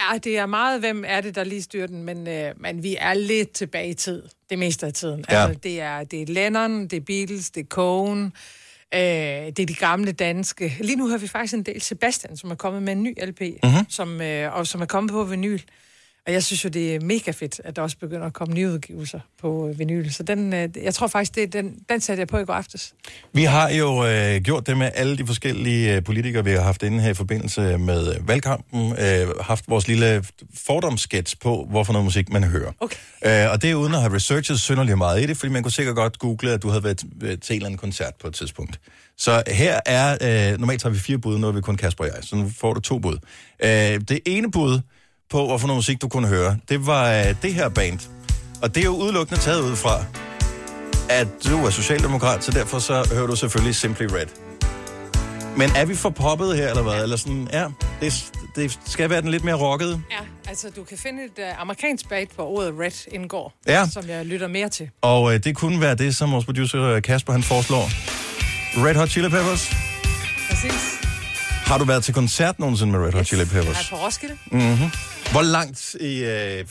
Ja, 0.00 0.18
det 0.18 0.38
er 0.38 0.46
meget, 0.46 0.80
hvem 0.80 1.04
er 1.06 1.20
det, 1.20 1.34
der 1.34 1.44
lige 1.44 1.62
styrer 1.62 1.86
den, 1.86 2.02
men, 2.02 2.28
øh, 2.28 2.52
men 2.56 2.82
vi 2.82 2.96
er 3.00 3.14
lidt 3.14 3.52
tilbage 3.52 3.88
i 3.90 3.94
tid, 3.94 4.22
det 4.50 4.58
meste 4.58 4.86
af 4.86 4.92
tiden. 4.92 5.24
Ja. 5.30 5.42
Altså, 5.42 5.60
det 5.62 5.80
er, 5.80 6.04
det 6.04 6.22
er 6.22 6.26
Lennon, 6.26 6.82
det 6.82 6.92
er 6.92 7.00
Beatles, 7.00 7.50
det 7.50 7.60
er 7.60 7.66
Cohen, 7.66 8.32
øh, 8.94 9.00
det 9.00 9.58
er 9.58 9.66
de 9.66 9.74
gamle 9.74 10.12
danske. 10.12 10.76
Lige 10.80 10.96
nu 10.96 11.08
hører 11.08 11.18
vi 11.18 11.26
faktisk 11.28 11.54
en 11.54 11.62
del 11.62 11.80
Sebastian, 11.80 12.36
som 12.36 12.50
er 12.50 12.54
kommet 12.54 12.82
med 12.82 12.92
en 12.92 13.02
ny 13.02 13.14
LP, 13.24 13.40
Mhm. 13.40 13.50
mm-hmm. 13.62 13.84
som, 13.88 14.20
øh, 14.20 14.56
og 14.56 14.66
som 14.66 14.80
er 14.80 14.86
kommet 14.86 15.12
på 15.12 15.24
vinyl. 15.24 15.58
Og 16.30 16.34
jeg 16.34 16.42
synes 16.42 16.64
jo, 16.64 16.68
det 16.68 16.94
er 16.94 17.00
mega 17.00 17.30
fedt, 17.30 17.60
at 17.64 17.76
der 17.76 17.82
også 17.82 17.98
begynder 17.98 18.26
at 18.26 18.32
komme 18.32 18.54
nye 18.54 18.70
udgivelser 18.70 19.20
på 19.40 19.68
øh, 19.68 19.78
vinyl. 19.78 20.10
Så 20.10 20.22
den, 20.22 20.52
øh, 20.52 20.68
jeg 20.82 20.94
tror 20.94 21.06
faktisk, 21.06 21.34
det 21.34 21.52
den, 21.52 21.78
den 21.88 22.00
satte 22.00 22.20
jeg 22.20 22.28
på 22.28 22.38
i 22.38 22.44
går 22.44 22.52
aftes. 22.52 22.94
Vi 23.32 23.44
har 23.44 23.70
jo 23.70 24.06
øh, 24.06 24.40
gjort 24.42 24.66
det 24.66 24.76
med 24.76 24.90
alle 24.94 25.18
de 25.18 25.26
forskellige 25.26 25.96
øh, 25.96 26.04
politikere, 26.04 26.44
vi 26.44 26.50
har 26.50 26.60
haft 26.60 26.82
inde 26.82 27.00
her 27.00 27.10
i 27.10 27.14
forbindelse 27.14 27.78
med 27.78 28.14
valgkampen. 28.20 28.92
Øh, 28.92 29.28
haft 29.40 29.64
vores 29.68 29.88
lille 29.88 30.24
fordomsskets 30.54 31.36
på, 31.36 31.66
hvorfor 31.70 31.92
noget 31.92 32.04
musik 32.04 32.32
man 32.32 32.44
hører. 32.44 32.72
Okay. 32.80 32.96
Øh, 33.24 33.52
og 33.52 33.62
det 33.62 33.70
er 33.70 33.74
uden 33.74 33.94
at 33.94 34.00
have 34.00 34.14
researchet 34.14 34.60
synderligt 34.60 34.98
meget 34.98 35.22
i 35.22 35.26
det, 35.26 35.36
fordi 35.36 35.52
man 35.52 35.62
kunne 35.62 35.72
sikkert 35.72 35.96
godt 35.96 36.18
google, 36.18 36.52
at 36.52 36.62
du 36.62 36.68
havde 36.68 36.84
været 36.84 36.98
til 36.98 37.08
en 37.26 37.38
eller 37.50 37.66
anden 37.66 37.78
koncert 37.78 38.12
på 38.20 38.28
et 38.28 38.34
tidspunkt. 38.34 38.80
Så 39.18 39.42
her 39.46 39.80
er, 39.86 40.18
øh, 40.52 40.58
normalt 40.58 40.82
har 40.82 40.90
vi 40.90 40.98
fire 40.98 41.18
bud, 41.18 41.38
nu 41.38 41.48
er 41.48 41.52
vi 41.52 41.60
kun 41.60 41.76
Kasper 41.76 42.04
og 42.04 42.10
jeg, 42.14 42.24
så 42.24 42.36
nu 42.36 42.52
får 42.58 42.74
du 42.74 42.80
to 42.80 42.98
bud. 42.98 43.18
Øh, 43.62 43.68
det 44.08 44.20
ene 44.26 44.50
bud 44.50 44.80
på, 45.30 45.46
hvorfor 45.46 45.66
noget 45.66 45.78
musik 45.78 46.02
du 46.02 46.08
kunne 46.08 46.28
høre, 46.28 46.56
det 46.68 46.86
var 46.86 47.12
øh, 47.12 47.34
det 47.42 47.54
her 47.54 47.68
band. 47.68 47.98
Og 48.62 48.74
det 48.74 48.80
er 48.80 48.84
jo 48.84 48.96
udelukkende 48.96 49.40
taget 49.40 49.62
ud 49.62 49.76
fra, 49.76 50.04
at 51.08 51.28
du 51.48 51.66
er 51.66 51.70
socialdemokrat, 51.70 52.44
så 52.44 52.50
derfor 52.52 52.78
så 52.78 53.08
hører 53.12 53.26
du 53.26 53.36
selvfølgelig 53.36 53.74
Simply 53.74 54.04
Red. 54.04 54.26
Men 55.56 55.70
er 55.76 55.84
vi 55.84 55.94
for 55.94 56.10
poppet 56.10 56.56
her, 56.56 56.68
eller 56.68 56.82
hvad? 56.82 57.02
Eller 57.02 57.16
sådan, 57.16 57.48
ja, 57.52 57.66
det, 58.00 58.30
det 58.56 58.78
skal 58.86 59.10
være 59.10 59.20
den 59.20 59.30
lidt 59.30 59.44
mere 59.44 59.54
rockede. 59.54 60.02
Ja, 60.10 60.16
altså 60.48 60.70
du 60.76 60.84
kan 60.84 60.98
finde 60.98 61.24
et 61.24 61.30
uh, 61.38 61.60
amerikansk 61.60 62.08
band, 62.08 62.28
hvor 62.36 62.44
ordet 62.44 62.74
red 62.80 62.90
indgår, 63.14 63.52
Ja. 63.66 63.86
som 63.92 64.08
jeg 64.08 64.26
lytter 64.26 64.48
mere 64.48 64.68
til. 64.68 64.90
Og 65.02 65.34
øh, 65.34 65.44
det 65.44 65.56
kunne 65.56 65.80
være 65.80 65.94
det, 65.94 66.16
som 66.16 66.32
vores 66.32 66.44
producer 66.44 66.82
øh, 66.82 67.02
Kasper 67.02 67.32
han 67.32 67.42
foreslår. 67.42 67.90
Red 68.86 68.94
Hot 68.94 69.08
Chili 69.08 69.28
Peppers. 69.28 69.70
Præcis. 70.50 70.98
Har 71.66 71.78
du 71.78 71.84
været 71.84 72.04
til 72.04 72.14
koncert 72.14 72.58
nogensinde 72.58 72.92
med 72.92 73.00
Red 73.06 73.12
Hot 73.12 73.26
Chili 73.26 73.40
Jeg 73.40 73.48
er 73.48 73.52
Peppers? 73.62 73.90
på 73.90 73.96
Roskilde. 73.96 74.36
Mm-hmm. 74.52 74.90
Hvor 75.32 75.42
langt 75.42 75.94
i... 75.94 76.24
Øh, 76.24 76.64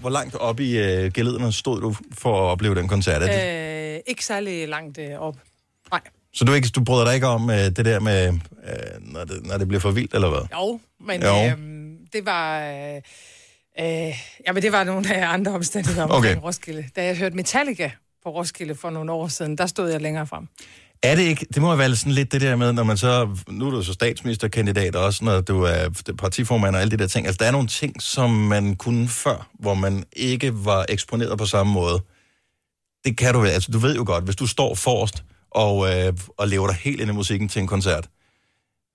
hvor 0.00 0.10
langt 0.10 0.34
op 0.34 0.60
i 0.60 0.78
øh, 0.78 1.12
gelederne 1.12 1.52
stod 1.52 1.80
du 1.80 1.94
for 2.12 2.46
at 2.46 2.50
opleve 2.50 2.74
den 2.74 2.88
koncert? 2.88 3.22
Er 3.22 3.26
det, 3.26 3.94
Øh, 3.94 4.00
ikke 4.06 4.24
særlig 4.24 4.68
langt 4.68 4.98
øh, 4.98 5.18
op. 5.18 5.36
Nej. 5.90 6.00
Så 6.32 6.44
du, 6.44 6.52
ikke, 6.52 6.68
du 6.68 6.84
bryder 6.84 7.04
dig 7.04 7.14
ikke 7.14 7.26
om 7.26 7.50
øh, 7.50 7.56
det 7.56 7.76
der 7.84 8.00
med, 8.00 8.26
øh, 8.28 8.32
når, 9.00 9.24
det, 9.24 9.46
når 9.46 9.58
det 9.58 9.68
bliver 9.68 9.80
for 9.80 9.90
vildt, 9.90 10.14
eller 10.14 10.28
hvad? 10.30 10.40
Jo, 10.52 10.80
men 11.00 11.22
Jo. 11.22 11.46
Øhm, 11.50 11.96
det 12.12 12.26
var... 12.26 12.60
Øh, 12.64 12.96
øh, 13.80 14.14
jamen, 14.46 14.62
det 14.62 14.72
var 14.72 14.84
nogle 14.84 15.14
af 15.14 15.28
andre 15.32 15.52
omstændigheder 15.52 16.02
omkring 16.06 16.36
okay. 16.36 16.46
Roskilde. 16.46 16.84
Da 16.96 17.04
jeg 17.04 17.16
hørte 17.16 17.36
Metallica 17.36 17.90
på 18.24 18.30
Roskilde 18.30 18.74
for 18.74 18.90
nogle 18.90 19.12
år 19.12 19.28
siden, 19.28 19.58
der 19.58 19.66
stod 19.66 19.90
jeg 19.90 20.00
længere 20.00 20.26
frem. 20.26 20.48
Er 21.04 21.14
det 21.14 21.22
ikke, 21.22 21.46
det 21.54 21.62
må 21.62 21.76
være 21.76 21.96
sådan 21.96 22.12
lidt 22.12 22.32
det 22.32 22.40
der 22.40 22.56
med, 22.56 22.72
når 22.72 22.82
man 22.84 22.96
så, 22.96 23.38
nu 23.48 23.66
er 23.66 23.70
du 23.70 23.82
så 23.82 23.92
statsministerkandidat 23.92 24.96
også, 24.96 25.24
når 25.24 25.40
du 25.40 25.62
er 25.62 25.88
partiformand 26.18 26.74
og 26.76 26.80
alle 26.80 26.90
de 26.90 26.96
der 26.96 27.06
ting. 27.06 27.26
Altså, 27.26 27.38
der 27.40 27.46
er 27.46 27.50
nogle 27.50 27.68
ting, 27.68 28.02
som 28.02 28.30
man 28.30 28.76
kunne 28.76 29.08
før, 29.08 29.48
hvor 29.58 29.74
man 29.74 30.04
ikke 30.16 30.64
var 30.64 30.86
eksponeret 30.88 31.38
på 31.38 31.46
samme 31.46 31.72
måde. 31.72 32.00
Det 33.04 33.16
kan 33.16 33.34
du 33.34 33.40
vel, 33.40 33.50
altså 33.50 33.70
du 33.72 33.78
ved 33.78 33.94
jo 33.96 34.04
godt, 34.06 34.24
hvis 34.24 34.36
du 34.36 34.46
står 34.46 34.74
forrest 34.74 35.24
og, 35.50 35.92
øh, 35.94 36.12
og 36.38 36.48
lever 36.48 36.66
dig 36.66 36.76
helt 36.76 37.00
ind 37.00 37.10
i 37.10 37.14
musikken 37.14 37.48
til 37.48 37.60
en 37.62 37.66
koncert, 37.66 38.08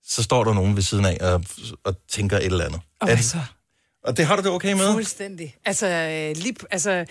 så 0.04 0.22
står 0.22 0.44
der 0.44 0.54
nogen 0.54 0.76
ved 0.76 0.82
siden 0.82 1.04
af 1.04 1.18
og, 1.20 1.44
og 1.84 1.94
tænker 2.08 2.36
et 2.36 2.44
eller 2.44 2.64
andet. 2.64 2.80
Og 2.80 2.84
Er 3.00 3.06
hvad 3.06 3.16
det- 3.16 3.24
så? 3.24 3.38
Og 4.04 4.16
det 4.16 4.26
har 4.26 4.36
du 4.36 4.42
det 4.42 4.50
okay 4.50 4.72
med? 4.72 4.92
Fuldstændig. 4.92 5.54
Altså, 5.64 5.86
øh, 5.86 6.42
lige, 6.42 6.54
altså 6.70 7.04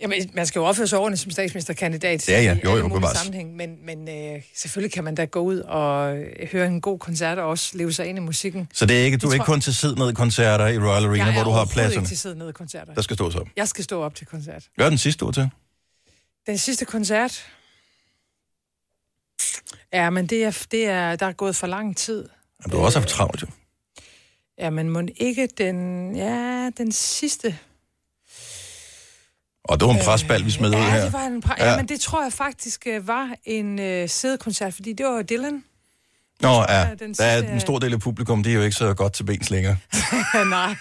jamen, 0.00 0.30
man 0.34 0.46
skal 0.46 0.58
jo 0.58 0.64
opføre 0.66 0.86
sig 0.86 0.98
ordentligt 0.98 1.22
som 1.22 1.30
statsministerkandidat 1.30 2.28
Ja, 2.28 2.42
ja. 2.42 2.54
i 2.56 2.60
Jo, 2.64 2.76
jo, 2.76 2.88
bevares. 2.88 3.18
sammenhæng, 3.18 3.56
men, 3.56 3.76
men 3.86 4.08
øh, 4.08 4.42
selvfølgelig 4.54 4.92
kan 4.92 5.04
man 5.04 5.14
da 5.14 5.24
gå 5.24 5.40
ud 5.40 5.58
og 5.58 6.16
øh, 6.18 6.48
høre 6.52 6.66
en 6.66 6.80
god 6.80 6.98
koncert 6.98 7.38
og 7.38 7.48
også 7.48 7.78
leve 7.78 7.92
sig 7.92 8.06
ind 8.06 8.18
i 8.18 8.20
musikken. 8.20 8.68
Så 8.74 8.86
det 8.86 9.00
er 9.00 9.04
ikke, 9.04 9.16
du 9.18 9.26
er 9.26 9.30
Jeg 9.30 9.34
ikke 9.34 9.44
kun 9.44 9.60
til 9.60 9.74
sid 9.74 9.94
ned 9.94 10.10
i 10.10 10.14
koncerter 10.14 10.66
i 10.66 10.78
Royal 10.78 11.04
Arena, 11.04 11.24
jeg 11.24 11.32
hvor 11.32 11.40
er 11.40 11.44
du 11.44 11.50
har 11.50 11.64
pladserne. 11.64 11.94
ikke 12.02 12.08
til 12.08 12.18
sidde 12.18 12.38
nede 12.38 12.50
i 12.50 12.52
koncerter. 12.52 12.94
Der 12.94 13.02
skal 13.02 13.16
stå 13.16 13.30
så. 13.30 13.44
Jeg 13.56 13.68
skal 13.68 13.84
stå 13.84 14.02
op 14.02 14.14
til 14.14 14.26
koncert. 14.26 14.64
Gør 14.78 14.88
den 14.88 14.98
sidste 14.98 15.22
ord 15.22 15.34
til. 15.34 15.50
Den 16.46 16.58
sidste 16.58 16.84
koncert... 16.84 17.46
Ja, 19.92 20.10
men 20.10 20.26
det 20.26 20.44
er, 20.44 20.64
det 20.70 20.86
er, 20.86 21.16
der 21.16 21.26
er 21.26 21.32
gået 21.32 21.56
for 21.56 21.66
lang 21.66 21.96
tid. 21.96 22.28
Men 22.62 22.70
du 22.70 22.76
har 22.76 22.84
også 22.84 22.98
haft 22.98 23.08
travlt, 23.08 23.42
jo. 23.42 23.46
Ja, 24.58 24.70
men 24.70 24.90
må 24.90 25.02
ikke 25.16 25.46
den... 25.58 26.16
Ja, 26.16 26.70
den 26.78 26.92
sidste... 26.92 27.58
Og 29.68 29.80
det 29.80 29.88
var 29.88 29.94
en 29.94 30.00
presbal, 30.04 30.44
vi 30.44 30.50
smed 30.50 30.68
ud 30.68 30.74
Ja, 30.74 30.90
her. 30.90 31.04
det 31.04 31.12
var 31.12 31.26
en... 31.26 31.42
Pra- 31.46 31.54
Ja. 31.58 31.70
ja. 31.70 31.76
men 31.76 31.86
det 31.88 32.00
tror 32.00 32.22
jeg 32.22 32.32
faktisk 32.32 32.86
øh, 32.86 33.08
var 33.08 33.34
en 33.44 33.78
øh, 33.78 34.08
sædekoncert, 34.08 34.74
fordi 34.74 34.92
det 34.92 35.06
var 35.06 35.22
Dylan. 35.22 35.64
Nå, 36.40 36.48
ja. 36.48 36.78
Ja, 36.80 36.94
den 36.94 37.14
Der 37.14 37.24
er 37.24 37.52
en 37.52 37.60
stor 37.60 37.78
del 37.78 37.92
af 37.92 38.00
publikum, 38.00 38.42
det 38.42 38.50
er 38.50 38.54
jo 38.54 38.62
ikke 38.62 38.76
så 38.76 38.94
godt 38.94 39.12
til 39.12 39.24
bens 39.24 39.50
længere. 39.50 39.76
Nej. 40.50 40.74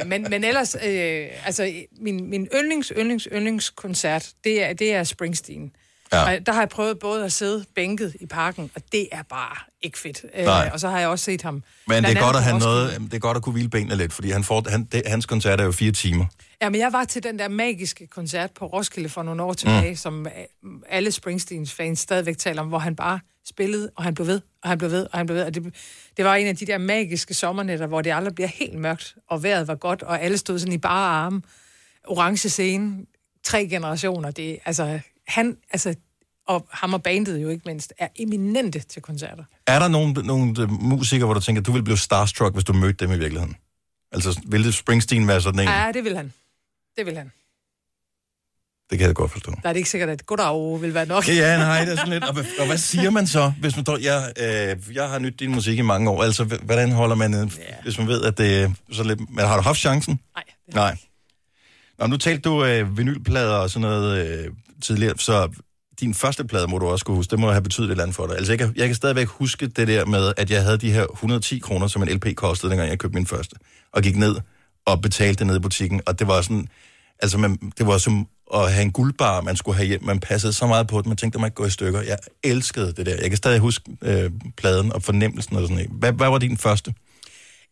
Øh, 0.00 0.06
men, 0.06 0.26
men 0.30 0.44
ellers, 0.44 0.76
øh, 0.86 1.26
altså, 1.44 1.72
min, 2.00 2.30
min 2.30 2.48
yndlings, 2.54 2.92
yndlings, 2.98 3.28
yndlingskoncert, 3.32 4.28
det 4.44 4.62
er, 4.64 4.72
det 4.72 4.94
er 4.94 5.04
Springsteen. 5.04 5.72
Ja. 6.12 6.22
Og 6.22 6.46
der 6.46 6.52
har 6.52 6.60
jeg 6.60 6.68
prøvet 6.68 6.98
både 6.98 7.24
at 7.24 7.32
sidde 7.32 7.64
bænket 7.74 8.16
i 8.20 8.26
parken, 8.26 8.70
og 8.74 8.82
det 8.92 9.08
er 9.12 9.22
bare 9.22 9.56
ikke 9.82 9.98
fedt. 9.98 10.24
Nej. 10.44 10.66
Øh, 10.66 10.72
og 10.72 10.80
så 10.80 10.88
har 10.88 10.98
jeg 10.98 11.08
også 11.08 11.24
set 11.24 11.42
ham. 11.42 11.62
Men 11.86 12.04
det 12.04 12.16
er, 12.16 12.20
godt 12.20 12.36
at 12.36 12.42
have 12.42 12.58
noget, 12.58 13.00
det 13.00 13.14
er 13.14 13.18
godt 13.18 13.36
at 13.36 13.42
kunne 13.42 13.52
hvile 13.52 13.68
benene 13.68 13.96
lidt, 13.96 14.12
fordi 14.12 14.30
han 14.30 14.44
får, 14.44 14.70
han, 14.70 14.84
det, 14.84 15.02
hans 15.06 15.26
koncert 15.26 15.60
er 15.60 15.64
jo 15.64 15.72
fire 15.72 15.92
timer. 15.92 16.26
Ja, 16.62 16.68
men 16.68 16.80
jeg 16.80 16.92
var 16.92 17.04
til 17.04 17.22
den 17.22 17.38
der 17.38 17.48
magiske 17.48 18.06
koncert 18.06 18.50
på 18.50 18.66
Roskilde 18.66 19.08
for 19.08 19.22
nogle 19.22 19.42
år 19.42 19.52
tilbage, 19.52 19.90
mm. 19.90 19.96
som 19.96 20.26
øh, 20.26 20.32
alle 20.88 21.12
Springsteens 21.12 21.72
fans 21.72 21.98
stadigvæk 21.98 22.38
taler 22.38 22.62
om, 22.62 22.68
hvor 22.68 22.78
han 22.78 22.96
bare 22.96 23.20
spillede, 23.48 23.90
og 23.96 24.04
han 24.04 24.14
blev 24.14 24.26
ved, 24.26 24.40
og 24.62 24.68
han 24.68 24.78
blev 24.78 24.90
ved, 24.90 25.06
og 25.12 25.18
han 25.18 25.26
blev 25.26 25.36
ved. 25.36 25.44
Og 25.44 25.54
det, 25.54 25.74
det 26.16 26.24
var 26.24 26.34
en 26.34 26.46
af 26.46 26.56
de 26.56 26.66
der 26.66 26.78
magiske 26.78 27.34
sommernetter, 27.34 27.86
hvor 27.86 28.02
det 28.02 28.12
aldrig 28.12 28.34
bliver 28.34 28.48
helt 28.48 28.78
mørkt, 28.78 29.14
og 29.28 29.42
vejret 29.42 29.68
var 29.68 29.74
godt, 29.74 30.02
og 30.02 30.22
alle 30.22 30.38
stod 30.38 30.58
sådan 30.58 30.72
i 30.72 30.78
bare 30.78 31.08
arme. 31.08 31.42
Orange 32.04 32.48
scene, 32.48 33.06
tre 33.44 33.66
generationer. 33.68 34.30
Det, 34.30 34.58
altså, 34.64 35.00
han, 35.28 35.56
altså, 35.70 35.94
og 36.46 36.66
ham 36.70 36.94
og 36.94 37.02
bandet 37.02 37.42
jo 37.42 37.48
ikke 37.48 37.62
mindst, 37.66 37.92
er 37.98 38.08
eminente 38.16 38.80
til 38.80 39.02
koncerter. 39.02 39.44
Er 39.66 39.78
der 39.78 39.88
nogle, 39.88 40.12
nogle 40.12 40.62
øh, 40.62 40.70
musikere, 40.70 41.26
hvor 41.26 41.34
du 41.34 41.40
tænker, 41.40 41.62
du 41.62 41.72
ville 41.72 41.84
blive 41.84 41.98
starstruck, 41.98 42.54
hvis 42.54 42.64
du 42.64 42.72
mødte 42.72 43.04
dem 43.06 43.14
i 43.14 43.18
virkeligheden? 43.18 43.56
Altså, 44.12 44.40
ville 44.46 44.72
Springsteen 44.72 45.28
være 45.28 45.40
sådan 45.40 45.60
en? 45.60 45.68
Ja, 45.68 45.90
det 45.94 46.04
vil 46.04 46.16
han. 46.16 46.32
Det 46.96 47.06
vil 47.06 47.16
han. 47.16 47.32
Det 48.90 48.98
kan 48.98 49.06
jeg 49.06 49.14
godt 49.14 49.30
forstå. 49.30 49.50
Der 49.62 49.68
er 49.68 49.72
det 49.72 49.76
ikke 49.76 49.90
sikkert, 49.90 50.08
at 50.08 50.26
goddag 50.26 50.82
vil 50.82 50.94
være 50.94 51.06
nok. 51.06 51.28
Ja, 51.28 51.58
nej, 51.58 51.84
det 51.84 51.92
er 51.92 51.96
sådan 51.96 52.12
lidt. 52.12 52.24
Og 52.24 52.32
hvad, 52.32 52.44
og 52.58 52.66
hvad 52.66 52.78
siger 52.78 53.10
man 53.10 53.26
så, 53.26 53.52
hvis 53.60 53.76
man 53.76 53.84
tror, 53.84 53.98
jeg, 53.98 54.32
øh, 54.38 54.96
jeg 54.96 55.08
har 55.08 55.18
nydt 55.18 55.40
din 55.40 55.50
musik 55.50 55.78
i 55.78 55.82
mange 55.82 56.10
år. 56.10 56.22
Altså, 56.22 56.44
hvordan 56.44 56.92
holder 56.92 57.16
man, 57.16 57.34
øh, 57.34 57.50
hvis 57.82 57.98
man 57.98 58.08
ved, 58.08 58.22
at 58.22 58.38
det 58.38 58.62
er 58.62 58.70
så 58.92 59.02
lidt... 59.02 59.20
Men 59.30 59.44
har 59.44 59.56
du 59.56 59.62
haft 59.62 59.78
chancen? 59.78 60.20
Nej. 60.34 60.44
Nej. 60.74 60.96
Nå, 61.98 62.06
nu 62.06 62.16
talte 62.16 62.40
du 62.40 62.64
øh, 62.64 62.98
vinylplader 62.98 63.54
og 63.54 63.70
sådan 63.70 63.88
noget 63.88 64.26
øh, 64.26 64.52
tidligere, 64.82 65.14
så 65.18 65.48
din 66.00 66.14
første 66.14 66.44
plade 66.44 66.66
må 66.66 66.78
du 66.78 66.86
også 66.86 67.04
kunne 67.04 67.16
huske. 67.16 67.30
Det 67.30 67.38
må 67.38 67.50
have 67.50 67.62
betydet 67.62 67.86
et 67.86 67.90
eller 67.90 68.02
andet 68.04 68.16
for 68.16 68.26
dig. 68.26 68.36
Altså, 68.36 68.52
jeg 68.52 68.58
kan, 68.58 68.72
jeg 68.76 68.86
kan 68.86 68.94
stadigvæk 68.94 69.26
huske 69.26 69.66
det 69.66 69.88
der 69.88 70.04
med, 70.04 70.32
at 70.36 70.50
jeg 70.50 70.62
havde 70.62 70.78
de 70.78 70.92
her 70.92 71.06
110 71.06 71.58
kroner, 71.58 71.86
som 71.86 72.02
en 72.02 72.08
LP 72.08 72.26
kostede, 72.36 72.70
dengang 72.70 72.90
jeg 72.90 72.98
købte 72.98 73.14
min 73.14 73.26
første. 73.26 73.56
Og 73.92 74.02
gik 74.02 74.16
ned 74.16 74.36
og 74.86 75.02
betalte 75.02 75.38
det 75.38 75.46
ned 75.46 75.56
i 75.56 75.60
butikken. 75.60 76.00
Og 76.06 76.18
det 76.18 76.26
var 76.26 76.40
sådan... 76.40 76.68
Altså, 77.22 77.38
man, 77.38 77.72
det 77.78 77.86
var 77.86 77.98
som 77.98 78.28
at 78.54 78.72
have 78.72 78.82
en 78.82 78.92
guldbar, 78.92 79.40
man 79.40 79.56
skulle 79.56 79.76
have 79.76 79.86
hjem. 79.86 80.04
Man 80.04 80.20
passede 80.20 80.52
så 80.52 80.66
meget 80.66 80.86
på 80.86 80.98
det, 80.98 81.06
man 81.06 81.16
tænkte, 81.16 81.36
at 81.36 81.40
man 81.40 81.48
ikke 81.48 81.54
gå 81.54 81.64
i 81.66 81.70
stykker. 81.70 82.02
Jeg 82.02 82.18
elskede 82.44 82.92
det 82.92 83.06
der. 83.06 83.14
Jeg 83.20 83.28
kan 83.30 83.36
stadig 83.36 83.58
huske 83.60 83.84
øh, 84.02 84.30
pladen 84.56 84.92
og 84.92 85.02
fornemmelsen 85.02 85.56
og 85.56 85.62
sådan 85.62 85.76
noget. 85.76 85.90
Hvad, 85.90 86.12
hvad 86.12 86.28
var 86.28 86.38
din 86.38 86.56
første? 86.56 86.94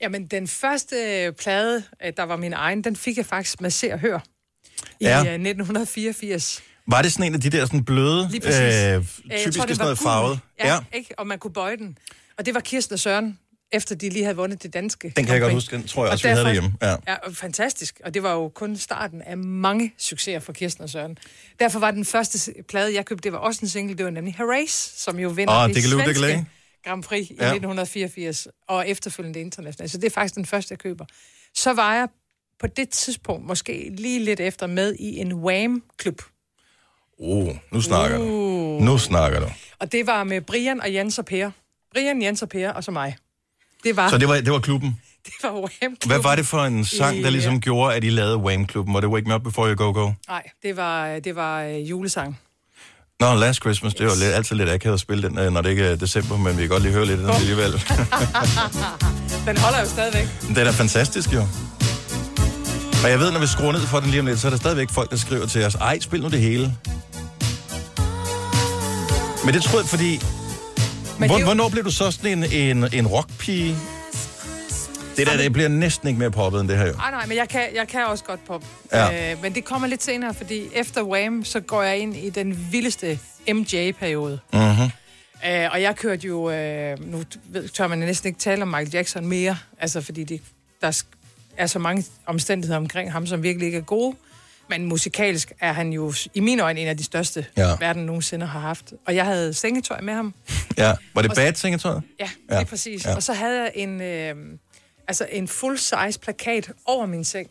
Jamen, 0.00 0.26
den 0.26 0.48
første 0.48 0.96
øh, 0.96 1.32
plade, 1.32 1.82
øh, 2.04 2.12
der 2.16 2.22
var 2.22 2.36
min 2.36 2.52
egen, 2.52 2.84
den 2.84 2.96
fik 2.96 3.16
jeg 3.16 3.26
faktisk 3.26 3.60
med 3.60 3.70
Se 3.70 3.92
og 3.92 3.98
Hør 3.98 4.18
i 5.00 5.04
Ja. 5.04 5.22
ja. 5.22 5.34
1984. 5.34 6.62
Var 6.88 7.02
det 7.02 7.12
sådan 7.12 7.26
en 7.26 7.34
af 7.34 7.40
de 7.40 7.50
der 7.50 7.64
sådan 7.66 7.84
bløde, 7.84 8.30
øh, 8.34 8.46
Øh, 8.46 8.52
jeg 8.52 9.02
typisk 9.38 9.58
tror, 9.58 9.66
sådan 9.66 9.76
noget 9.78 9.98
farvet? 9.98 10.40
Ja, 10.60 10.74
ja, 10.74 10.78
ikke? 10.92 11.14
Og 11.18 11.26
man 11.26 11.38
kunne 11.38 11.52
bøje 11.52 11.76
den. 11.76 11.98
Og 12.38 12.46
det 12.46 12.54
var 12.54 12.60
Kirsten 12.60 12.92
og 12.92 12.98
Søren, 12.98 13.38
efter 13.72 13.94
de 13.94 14.08
lige 14.08 14.22
havde 14.24 14.36
vundet 14.36 14.62
det 14.62 14.72
danske. 14.74 15.12
Den 15.16 15.24
kan 15.24 15.32
jeg 15.34 15.40
godt 15.42 15.52
huske, 15.52 15.76
den 15.76 15.86
tror 15.86 16.02
jeg 16.02 16.08
Og 16.08 16.12
også, 16.12 16.22
vi 16.24 16.28
havde 16.28 16.38
derfor- 16.44 16.46
derhjemme. 16.48 16.72
Ja. 16.82 17.12
Ja, 17.12 17.14
og 17.14 17.36
fantastisk. 17.36 18.00
Og 18.04 18.14
det 18.14 18.22
var 18.22 18.32
jo 18.32 18.48
kun 18.48 18.76
starten 18.76 19.22
af 19.22 19.36
mange 19.36 19.94
succeser 19.98 20.38
for 20.40 20.52
Kirsten 20.52 20.84
og 20.84 20.90
Søren. 20.90 21.18
Derfor 21.60 21.78
var 21.78 21.90
den 21.90 22.04
første 22.04 22.54
plade, 22.68 22.94
jeg 22.94 23.04
købte, 23.06 23.22
det 23.22 23.32
var 23.32 23.38
også 23.38 23.60
en 23.62 23.68
single, 23.68 23.96
det 23.96 24.04
var 24.04 24.10
nemlig 24.10 24.34
Harace, 24.34 25.02
som 25.02 25.18
jo 25.18 25.28
vinder 25.28 25.62
Åh, 25.62 25.68
det 25.68 25.76
Diggaloo 25.76 25.98
svenske 26.00 26.22
Diggalay. 26.26 26.44
Grand 26.84 27.02
Prix 27.02 27.30
i 27.30 27.34
Ja. 27.40 27.44
1984, 27.54 28.46
og 28.68 28.88
efterfølgende 28.88 29.40
internationalt. 29.40 29.90
Så 29.92 29.98
det 29.98 30.04
er 30.06 30.10
faktisk 30.10 30.34
den 30.34 30.46
første, 30.46 30.72
jeg 30.72 30.78
køber. 30.78 31.04
Så 31.56 31.72
var 31.72 31.94
jeg 31.94 32.08
på 32.60 32.66
det 32.66 32.88
tidspunkt, 32.88 33.46
måske 33.46 33.90
lige 33.98 34.24
lidt 34.24 34.40
efter, 34.40 34.66
med 34.66 34.94
i 34.98 35.16
en 35.16 35.32
Wham-klub. 35.34 36.22
Oh, 37.18 37.48
nu 37.72 37.80
snakker 37.80 38.18
Uh. 38.18 38.24
du. 38.26 38.84
Nu 38.84 38.98
snakker 38.98 39.40
du. 39.40 39.46
Og 39.78 39.92
det 39.92 40.06
var 40.06 40.24
med 40.24 40.40
Brian 40.40 40.80
og 40.80 40.94
Jens 40.94 41.18
og 41.18 41.24
Per. 41.24 41.50
Brian, 41.94 42.22
Jens 42.22 42.42
og 42.42 42.48
Per, 42.48 42.70
og 42.72 42.84
så 42.84 42.90
mig. 42.90 43.16
Det 43.84 43.96
var, 43.96 44.10
Så 44.10 44.18
det 44.18 44.28
var, 44.28 44.34
det 44.34 44.52
var 44.52 44.58
klubben. 44.58 45.00
det 45.26 45.32
var 45.42 45.50
Wham-klubben. 45.50 46.08
Hvad 46.10 46.18
var 46.18 46.34
det 46.36 46.46
for 46.46 46.64
en 46.64 46.84
sang, 46.84 47.22
der 47.24 47.30
ligesom 47.30 47.60
gjorde, 47.60 47.94
at 47.94 48.04
I 48.04 48.10
lavede 48.10 48.36
Wham-klubben? 48.36 48.94
Var 48.94 49.00
det 49.00 49.08
Wake 49.10 49.28
Me 49.28 49.34
Up 49.34 49.42
Before 49.42 49.68
You 49.68 49.76
Go 49.76 49.92
Go? 50.02 50.12
Nej, 50.28 50.42
det 50.62 50.76
var, 50.76 51.18
det 51.18 51.36
var 51.36 51.62
øh, 51.62 51.90
julesang. 51.90 52.38
Nå, 53.20 53.34
Last 53.34 53.60
Christmas, 53.60 53.94
det 53.94 54.06
var 54.06 54.12
lidt, 54.14 54.34
altid 54.34 54.56
lidt 54.56 54.70
akavet 54.70 54.94
at 54.94 55.00
spille 55.00 55.28
den, 55.28 55.38
øh, 55.38 55.52
når 55.52 55.60
det 55.60 55.70
ikke 55.70 55.84
er 55.84 55.96
december, 55.96 56.36
men 56.36 56.56
vi 56.56 56.62
kan 56.62 56.68
godt 56.68 56.82
lige 56.82 56.92
høre 56.92 57.06
lidt 57.06 57.20
af 57.20 57.26
den 57.26 57.34
alligevel. 57.34 57.72
Den 59.46 59.56
holder 59.56 59.80
jo 59.80 59.86
stadigvæk. 59.86 60.26
det 60.48 60.58
er 60.58 60.72
fantastisk, 60.72 61.32
jo. 61.32 61.42
Og 63.04 63.10
jeg 63.10 63.18
ved, 63.18 63.32
når 63.32 63.40
vi 63.40 63.46
skruer 63.46 63.72
ned 63.72 63.80
for 63.80 64.00
den 64.00 64.10
lige 64.10 64.20
om 64.20 64.26
lidt, 64.26 64.38
så 64.40 64.46
er 64.46 64.50
der 64.50 64.58
stadigvæk 64.58 64.90
folk, 64.90 65.10
der 65.10 65.16
skriver 65.16 65.46
til 65.46 65.64
os, 65.64 65.74
ej, 65.74 65.98
spil 66.00 66.22
nu 66.22 66.28
det 66.28 66.40
hele. 66.40 66.72
Men 69.44 69.54
det 69.54 69.62
tror 69.62 69.78
jeg, 69.78 69.88
fordi... 69.88 70.20
Men 71.18 71.30
Hvor, 71.30 71.38
jo- 71.38 71.44
hvornår 71.44 71.68
blev 71.68 71.84
du 71.84 71.90
så 71.90 72.10
sådan 72.10 72.44
en, 72.44 72.52
en, 72.52 72.94
en 72.94 73.06
rockpige? 73.06 73.76
Det 75.16 75.26
der, 75.26 75.36
det 75.36 75.52
bliver 75.52 75.68
næsten 75.68 76.08
ikke 76.08 76.18
mere 76.18 76.30
poppet 76.30 76.60
end 76.60 76.68
det 76.68 76.78
her, 76.78 76.86
jo. 76.86 76.92
Nej, 76.92 77.10
nej, 77.10 77.26
men 77.26 77.36
jeg 77.36 77.48
kan, 77.48 77.62
jeg 77.74 77.88
kan 77.88 78.06
også 78.06 78.24
godt 78.24 78.40
pop. 78.46 78.64
Ja. 78.92 79.32
Øh, 79.32 79.42
men 79.42 79.54
det 79.54 79.64
kommer 79.64 79.88
lidt 79.88 80.02
senere, 80.02 80.34
fordi 80.34 80.62
efter 80.74 81.02
Wham, 81.02 81.44
så 81.44 81.60
går 81.60 81.82
jeg 81.82 81.98
ind 81.98 82.16
i 82.16 82.30
den 82.30 82.68
vildeste 82.72 83.18
MJ-periode. 83.52 84.38
Mm-hmm. 84.52 84.90
Øh, 85.50 85.68
og 85.72 85.82
jeg 85.82 85.96
kørte 85.96 86.26
jo... 86.26 86.50
Øh, 86.50 87.12
nu 87.12 87.22
ved, 87.48 87.68
tør 87.68 87.86
man 87.88 87.98
næsten 87.98 88.28
ikke 88.28 88.38
tale 88.40 88.62
om 88.62 88.68
Michael 88.68 88.90
Jackson 88.92 89.26
mere, 89.26 89.56
altså 89.80 90.00
fordi 90.00 90.24
det, 90.24 90.40
der 90.80 91.02
er 91.58 91.66
så 91.66 91.78
mange 91.78 92.04
omstændigheder 92.26 92.76
omkring 92.78 93.12
ham, 93.12 93.26
som 93.26 93.42
virkelig 93.42 93.66
ikke 93.66 93.78
er 93.78 93.82
gode. 93.82 94.16
Men 94.70 94.84
musikalsk 94.84 95.52
er 95.60 95.72
han 95.72 95.92
jo 95.92 96.14
i 96.34 96.40
mine 96.40 96.62
øjne 96.62 96.80
en 96.80 96.88
af 96.88 96.96
de 96.96 97.04
største, 97.04 97.46
Ja. 97.56 97.76
verden 97.80 98.06
nogensinde 98.06 98.46
har 98.46 98.60
haft. 98.60 98.92
Og 99.06 99.14
jeg 99.14 99.24
havde 99.24 99.54
sengetøj 99.54 100.00
med 100.00 100.14
ham. 100.14 100.34
Ja. 100.78 100.94
Var 101.14 101.22
det 101.22 101.32
bad 101.34 101.54
sengetøjet? 101.54 102.02
Ja, 102.20 102.30
Ja. 102.50 102.58
lige 102.58 102.66
præcis. 102.68 103.04
Ja. 103.04 103.14
Og 103.14 103.22
så 103.22 103.32
havde 103.32 103.60
jeg 103.62 103.72
en, 103.74 104.00
øh, 104.00 104.34
altså 105.08 105.26
en 105.32 105.48
full-size 105.48 106.18
plakat 106.22 106.70
over 106.84 107.06
min 107.06 107.24
seng. 107.24 107.50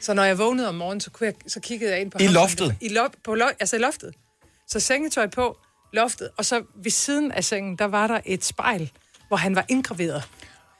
Så 0.00 0.14
når 0.14 0.24
jeg 0.24 0.38
vågnede 0.38 0.68
om 0.68 0.74
morgenen, 0.74 1.00
så, 1.00 1.10
kunne 1.10 1.26
jeg, 1.26 1.34
så 1.46 1.60
kiggede 1.60 1.92
jeg 1.92 2.00
ind 2.00 2.10
på 2.10 2.18
I 2.20 2.24
ham. 2.24 2.34
loftet? 2.34 2.76
I 2.80 2.88
lo- 2.88 3.08
på 3.24 3.34
lo- 3.34 3.46
altså 3.60 3.76
i 3.76 3.78
loftet. 3.78 4.14
Så 4.68 4.80
sengetøj 4.80 5.26
på, 5.26 5.56
loftet, 5.92 6.28
og 6.36 6.44
så 6.44 6.62
ved 6.82 6.90
siden 6.90 7.32
af 7.32 7.44
sengen, 7.44 7.76
der 7.76 7.84
var 7.84 8.06
der 8.06 8.20
et 8.24 8.44
spejl, 8.44 8.90
hvor 9.28 9.36
han 9.36 9.54
var 9.54 9.64
indgraveret. 9.68 10.22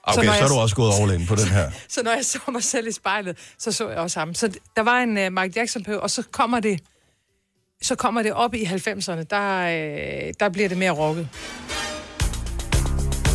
Okay, 0.07 0.21
så, 0.21 0.27
så 0.27 0.33
er 0.33 0.37
jeg- 0.41 0.49
du 0.49 0.55
også 0.55 0.75
gået 0.77 0.93
all 1.01 1.21
in 1.21 1.27
på 1.27 1.35
den 1.35 1.49
her. 1.49 1.71
Så 1.89 2.03
når 2.03 2.11
jeg 2.11 2.25
så 2.25 2.39
mig 2.53 2.63
selv 2.65 2.89
i 2.89 2.93
spejlet, 2.93 3.37
så 3.59 3.73
så 3.73 3.89
jeg 3.89 3.99
også 3.99 4.19
ham. 4.19 4.35
Så 4.35 4.51
der 4.77 4.83
var 4.83 4.99
en 5.01 5.09
uh, 5.11 5.33
Michael 5.33 5.53
Jackson 5.57 5.85
på, 5.85 5.93
og 5.93 6.11
så 6.11 6.23
kommer 6.33 6.61
det 6.61 6.81
så 7.83 7.95
kommer 7.95 8.23
det 8.23 8.33
op 8.33 8.55
i 8.55 8.63
90'erne, 8.65 9.23
der, 9.31 9.61
øh, 9.67 10.33
der 10.41 10.49
bliver 10.53 10.69
det 10.69 10.79
mere 10.79 10.91
rocket. 10.91 11.29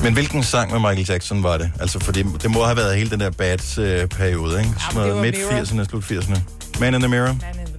Men 0.03 0.13
hvilken 0.13 0.43
sang 0.43 0.71
med 0.71 0.79
Michael 0.79 1.05
Jackson 1.09 1.43
var 1.43 1.57
det? 1.57 1.71
Altså, 1.79 1.99
fordi 1.99 2.23
det 2.23 2.51
må 2.51 2.63
have 2.63 2.77
været 2.77 2.97
hele 2.97 3.09
den 3.09 3.19
der 3.19 3.29
bad-periode, 3.29 4.59
ikke? 4.59 4.69
Sådan 4.69 4.85
det 4.89 4.95
noget 4.95 5.15
var 5.15 5.21
midt 5.21 5.35
Mirror. 5.37 5.63
80'erne, 5.63 5.89
slut 5.89 6.03
80'erne. 6.03 6.39
Man 6.79 6.93
in 6.93 7.01
the 7.01 7.09
Mirror. 7.09 7.25
Man 7.27 7.59
in 7.67 7.70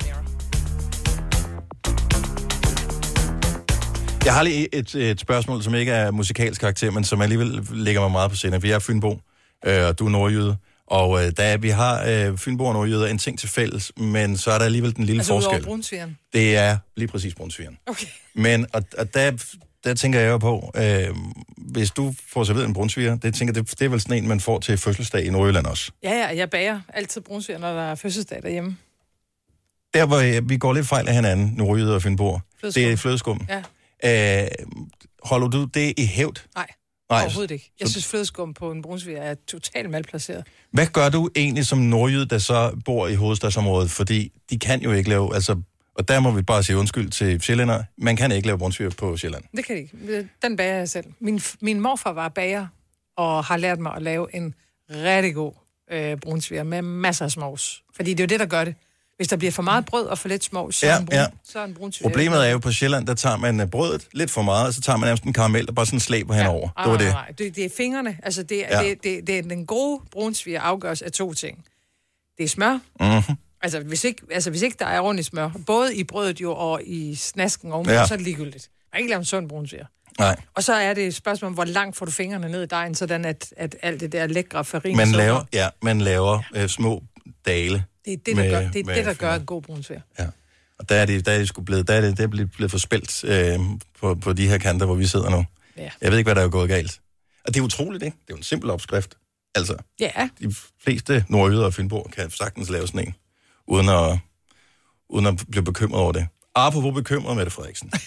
Jeg 4.25 4.35
har 4.35 4.43
lige 4.43 4.75
et, 4.75 4.95
et 4.95 5.21
spørgsmål, 5.21 5.63
som 5.63 5.75
ikke 5.75 5.93
er 5.93 6.11
musikalsk 6.11 6.61
karakter, 6.61 6.91
men 6.91 7.05
som 7.05 7.21
alligevel 7.21 7.67
ligger 7.73 8.01
mig 8.01 8.11
meget 8.11 8.31
på 8.31 8.37
sinde. 8.37 8.61
For 8.61 8.67
jeg 8.67 8.75
er 8.75 8.79
Fynbo, 8.79 9.21
øh, 9.67 9.87
og 9.87 9.99
du 9.99 10.07
er 10.07 10.11
nordjyde. 10.11 10.57
Og 10.87 11.25
øh, 11.25 11.33
da 11.37 11.57
vi 11.57 11.69
har 11.69 12.05
øh, 12.09 12.39
Fynbo 12.39 12.65
og 12.65 12.73
nordjyder 12.73 13.07
en 13.07 13.19
ting 13.19 13.39
til 13.39 13.49
fælles, 13.49 13.93
men 13.97 14.37
så 14.37 14.51
er 14.51 14.59
der 14.59 14.65
alligevel 14.65 14.97
den 14.97 15.05
lille 15.05 15.21
Altså 15.21 15.33
forskel. 15.33 16.09
Det 16.33 16.57
er 16.57 16.79
lige 16.97 17.09
præcis 17.09 17.35
brunsvigeren. 17.35 17.79
Okay. 17.87 18.07
Men, 18.35 18.67
og, 18.73 18.83
og 18.99 19.15
der, 19.15 19.33
der 19.85 19.95
tænker 19.95 20.21
jeg 20.21 20.31
jo 20.31 20.39
på, 20.39 20.73
øh, 20.77 21.09
hvis 21.57 21.91
du 21.91 22.15
får 22.29 22.45
serveret 22.45 22.67
en 22.67 22.73
brunsviger, 22.73 23.17
det, 23.17 23.35
tænker, 23.35 23.55
det, 23.55 23.71
det 23.71 23.83
er 23.85 23.89
vel 23.89 24.01
sådan 24.01 24.17
en, 24.17 24.29
man 24.29 24.41
får 24.41 24.59
til 24.61 24.79
fødselsdag 24.79 25.25
i 25.25 25.31
Nordjylland 25.31 25.67
også. 25.67 25.93
Ja, 26.03 26.11
ja, 26.11 26.37
jeg 26.37 26.51
bager 26.51 26.81
altid 26.95 27.21
brunsviger, 27.21 27.59
når 27.59 27.73
der 27.75 27.83
er 27.83 27.95
fødselsdag 27.95 28.43
derhjemme. 28.43 28.77
Der, 29.95 30.07
hvor 30.07 30.19
øh, 30.19 30.49
vi 30.49 30.57
går 30.57 30.73
lidt 30.73 30.87
fejl 30.87 31.09
af 31.09 31.15
hinanden, 31.15 31.55
nordjyder 31.57 31.95
og 31.95 32.03
Flødeskum. 32.03 32.41
det 32.75 32.93
er 32.93 32.97
flødeskum. 32.97 33.47
Ja. 33.49 33.63
Øh, 34.05 34.49
holder 35.23 35.49
du 35.49 35.65
det 35.65 35.95
i 35.97 36.07
hævd? 36.07 36.37
Nej, 36.55 36.67
Nej, 37.11 37.23
overhovedet 37.23 37.51
ikke. 37.51 37.73
Jeg 37.81 37.89
synes, 37.89 38.07
flødeskum 38.07 38.55
på 38.55 38.71
en 38.73 38.83
brunsviger 38.83 39.23
er 39.23 39.35
totalt 39.49 39.91
malplaceret. 39.91 40.45
Hvad 40.71 40.87
gør 40.87 41.09
du 41.09 41.31
egentlig 41.37 41.67
som 41.67 41.79
nordjyd, 41.79 42.27
der 42.27 42.39
så 42.39 42.81
bor 42.85 43.09
i 43.09 43.15
hovedstadsområdet? 43.15 43.91
Fordi 43.91 44.33
de 44.51 44.59
kan 44.59 44.83
jo 44.83 44.93
ikke 44.93 45.09
lave, 45.09 45.35
altså, 45.35 45.63
og 45.95 46.09
der 46.09 46.21
må 46.21 46.31
vi 46.31 46.43
bare 46.43 46.63
sige 46.63 46.77
undskyld 46.77 47.11
til 47.11 47.41
sjællænder, 47.41 47.83
man 47.99 48.17
kan 48.17 48.33
ikke 48.33 48.47
lave 48.47 48.59
brunsviger 48.59 48.91
på 48.91 49.17
Sjælland. 49.17 49.45
Det 49.57 49.65
kan 49.65 49.77
de 49.77 49.81
ikke. 49.81 50.29
Den 50.43 50.57
bager 50.57 50.75
jeg 50.75 50.89
selv. 50.89 51.05
Min, 51.21 51.41
min 51.61 51.81
morfar 51.81 52.13
var 52.13 52.29
bager, 52.29 52.67
og 53.17 53.45
har 53.45 53.57
lært 53.57 53.79
mig 53.79 53.95
at 53.97 54.03
lave 54.03 54.37
en 54.37 54.55
rigtig 54.91 55.35
god 55.35 55.53
øh, 55.93 56.17
brunsviger 56.17 56.63
med 56.63 56.83
masser 56.83 57.25
af 57.25 57.31
smås. 57.31 57.83
Fordi 57.97 58.11
det 58.11 58.21
er 58.21 58.25
jo 58.25 58.29
det, 58.29 58.41
der 58.41 58.47
gør 58.47 58.65
det. 58.65 58.75
Hvis 59.23 59.29
der 59.29 59.37
bliver 59.37 59.53
for 59.53 59.63
meget 59.63 59.85
brød 59.87 60.07
og 60.07 60.19
for 60.19 60.29
lidt 60.29 60.45
små, 60.45 60.71
så 60.71 60.87
Ja, 60.87 60.93
er 60.93 60.99
en 60.99 61.07
brun, 61.07 61.15
ja. 61.19 61.27
så 61.45 61.59
er 61.59 61.65
en 61.65 61.75
brunsyre. 61.75 62.03
Problemet 62.09 62.47
er 62.47 62.51
jo 62.51 62.59
på 62.59 62.73
Sjælland, 62.73 63.07
der 63.07 63.15
tager 63.15 63.37
man 63.37 63.61
øh, 63.61 63.67
brødet 63.67 64.07
lidt 64.13 64.31
for 64.31 64.43
meget, 64.43 64.67
og 64.67 64.75
så 64.75 64.81
tager 64.81 64.97
man 64.97 65.07
nærmest 65.07 65.23
en 65.25 65.33
karamel, 65.33 65.67
der 65.67 65.73
bare 65.73 65.87
sådan 65.87 66.01
slæber 66.01 66.35
henover. 66.35 66.69
Nej, 66.77 66.85
det 66.85 66.93
var 66.93 66.99
nej, 66.99 67.05
det. 67.07 67.15
nej. 67.15 67.27
Det, 67.39 67.57
det 67.57 67.65
er 67.65 67.69
fingrene. 67.77 68.17
Altså, 68.23 68.43
det, 68.43 68.57
Ja. 68.59 68.81
ja. 68.83 68.89
det, 68.89 69.05
det, 69.05 69.27
det 69.27 69.39
er 69.39 69.43
den 69.43 69.67
gode 69.67 70.01
brunsviger 70.13 70.61
afgøres 70.61 71.03
af 71.03 71.13
to 71.13 71.33
ting. 71.35 71.65
Det 72.39 72.45
er 72.45 72.49
smør. 72.49 72.79
Mm-hmm. 73.01 73.37
Altså 73.63 73.81
hvis, 73.81 74.05
ikke, 74.05 74.23
altså, 74.31 74.51
hvis 74.51 74.63
ikke 74.63 74.77
der 74.79 74.87
er 74.87 75.01
ordentligt 75.01 75.27
smør, 75.29 75.51
både 75.67 75.97
i 75.97 76.05
brødet 76.05 76.41
jo 76.41 76.55
og 76.55 76.81
i 76.85 77.15
snasken 77.15 77.73
oven, 77.73 77.87
Ja. 77.87 77.93
ja. 77.95 78.07
så 78.07 78.15
er 78.15 78.17
det 78.19 78.25
ligegyldigt. 78.25 78.71
Man 78.93 78.99
kan 78.99 79.01
ikke 79.01 79.11
lave 79.11 79.19
en 79.19 79.25
sund 79.25 79.49
brunsviger. 79.49 79.87
Nej, 80.19 80.37
Og 80.57 80.63
så 80.65 80.75
er 80.75 80.95
det 80.95 81.07
et 81.07 81.15
spørgsmål, 81.15 81.47
om, 81.49 81.55
hvor 81.55 81.65
langt 81.65 81.97
får 81.97 82.07
du 82.07 82.13
fingrene 82.13 82.49
ned 82.49 82.63
i 82.63 82.67
dejen, 82.67 82.95
sådan 82.95 83.25
at, 83.25 83.55
at 83.57 83.77
alt 83.83 84.01
det 84.01 84.13
der 84.13 84.27
lækre 84.27 84.65
farin... 84.65 84.97
man 84.97 85.13
laver, 85.13 85.45
ja, 85.53 85.69
man 85.83 86.01
laver 86.01 86.39
øh, 86.55 86.69
små 86.69 87.03
dale. 87.47 87.85
Det 88.05 88.13
er 88.13 88.17
det, 88.17 88.27
der 88.27 88.35
med- 88.35 88.51
gør, 88.51 88.59
det, 88.71 88.81
er 88.81 88.85
med 88.85 88.95
det, 88.95 89.05
der 89.05 89.15
gør 89.15 89.35
en 89.35 89.47
god 89.47 89.63
brunsviger. 89.63 90.01
Og 90.79 90.89
der 90.89 90.95
er 90.97 91.07
det, 91.07 91.27
der 91.27 91.33
er 91.33 91.39
det 91.39 91.49
sgu 91.49 91.63
blevet, 91.63 91.89
der 91.89 91.95
er 91.95 92.01
det, 92.01 92.17
det 92.17 92.23
er 92.25 92.27
blevet, 92.29 92.51
blevet 92.53 92.71
for 92.71 92.79
spældt 92.79 93.25
øh, 93.25 93.59
på, 94.01 94.15
på 94.15 94.33
de 94.33 94.49
her 94.49 94.59
kanter, 94.59 94.87
hvor 94.87 94.95
vi 94.95 95.07
sidder 95.07 95.31
nu. 95.31 95.45
Ja. 95.77 95.91
Jeg 96.01 96.11
ved 96.11 96.19
ikke, 96.19 96.27
hvad 96.29 96.35
der 96.35 96.43
er 96.43 96.49
gået 96.49 96.69
galt. 96.69 97.01
Og 97.45 97.55
det 97.55 97.61
er 97.61 97.65
utroligt, 97.65 98.03
ikke? 98.05 98.17
Det 98.17 98.31
er 98.31 98.35
jo 98.35 98.37
en 98.37 98.43
simpel 98.43 98.71
opskrift. 98.71 99.15
Altså, 99.55 99.77
Ja, 100.01 100.29
de 100.41 100.55
fleste 100.85 101.25
nordjyder 101.29 101.65
og 101.65 101.75
fynboer 101.75 102.09
kan 102.09 102.31
sagtens 102.31 102.71
lave 102.71 102.87
sådan 102.87 103.07
en, 103.07 103.15
uden 103.67 103.89
at, 103.89 104.19
uden 105.09 105.27
at 105.27 105.43
blive 105.51 105.65
bekymret 105.65 106.01
over 106.01 106.13
det. 106.13 106.27
Apropos 106.55 106.95
bekymret, 106.95 107.37
Mette 107.37 107.51
Frederiksen. 107.51 107.91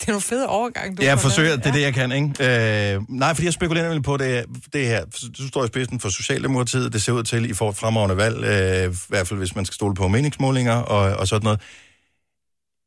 det 0.00 0.08
er 0.08 0.12
nogle 0.12 0.22
fede 0.22 0.48
overgang, 0.48 0.98
du 0.98 1.02
Jeg 1.02 1.18
forsøger, 1.18 1.56
det 1.56 1.66
er 1.66 1.72
det, 1.72 1.82
jeg 1.82 1.94
kan, 1.94 2.12
ikke? 2.12 2.94
Øh, 2.94 3.02
nej, 3.08 3.34
fordi 3.34 3.44
jeg 3.44 3.52
spekulerer 3.52 3.84
nemlig 3.84 4.02
på 4.02 4.16
det, 4.16 4.44
det 4.72 4.86
her. 4.86 5.04
Du 5.38 5.48
står 5.48 5.64
i 5.64 5.66
spidsen 5.66 6.00
for 6.00 6.08
Socialdemokratiet. 6.08 6.92
Det 6.92 7.02
ser 7.02 7.12
ud 7.12 7.22
til, 7.22 7.50
I 7.50 7.54
får 7.54 7.70
et 7.70 7.76
fremragende 7.76 8.16
valg, 8.16 8.44
øh, 8.44 8.92
i 8.92 8.96
hvert 9.08 9.28
fald 9.28 9.38
hvis 9.38 9.56
man 9.56 9.64
skal 9.64 9.74
stole 9.74 9.94
på 9.94 10.08
meningsmålinger 10.08 10.74
og, 10.74 11.16
og 11.16 11.28
sådan 11.28 11.44
noget. 11.44 11.60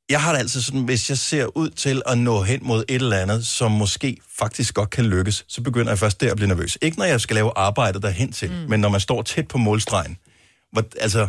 Jeg 0.09 0.21
har 0.21 0.31
det 0.31 0.39
altid 0.39 0.61
sådan, 0.61 0.84
hvis 0.84 1.09
jeg 1.09 1.17
ser 1.17 1.57
ud 1.57 1.69
til 1.69 2.01
at 2.05 2.17
nå 2.17 2.41
hen 2.43 2.59
mod 2.63 2.84
et 2.88 3.01
eller 3.01 3.17
andet, 3.17 3.47
som 3.47 3.71
måske 3.71 4.17
faktisk 4.39 4.73
godt 4.73 4.89
kan 4.89 5.05
lykkes, 5.05 5.45
så 5.47 5.61
begynder 5.61 5.91
jeg 5.91 5.99
først 5.99 6.21
der 6.21 6.31
at 6.31 6.35
blive 6.35 6.47
nervøs. 6.47 6.77
Ikke 6.81 6.97
når 6.97 7.05
jeg 7.05 7.21
skal 7.21 7.35
lave 7.35 7.51
arbejdet 7.55 8.01
derhen 8.01 8.31
til, 8.31 8.49
mm. 8.51 8.69
men 8.69 8.79
når 8.79 8.89
man 8.89 8.99
står 8.99 9.21
tæt 9.21 9.47
på 9.47 9.57
målstregen. 9.57 10.17
Hvor, 10.71 10.84
altså, 11.01 11.27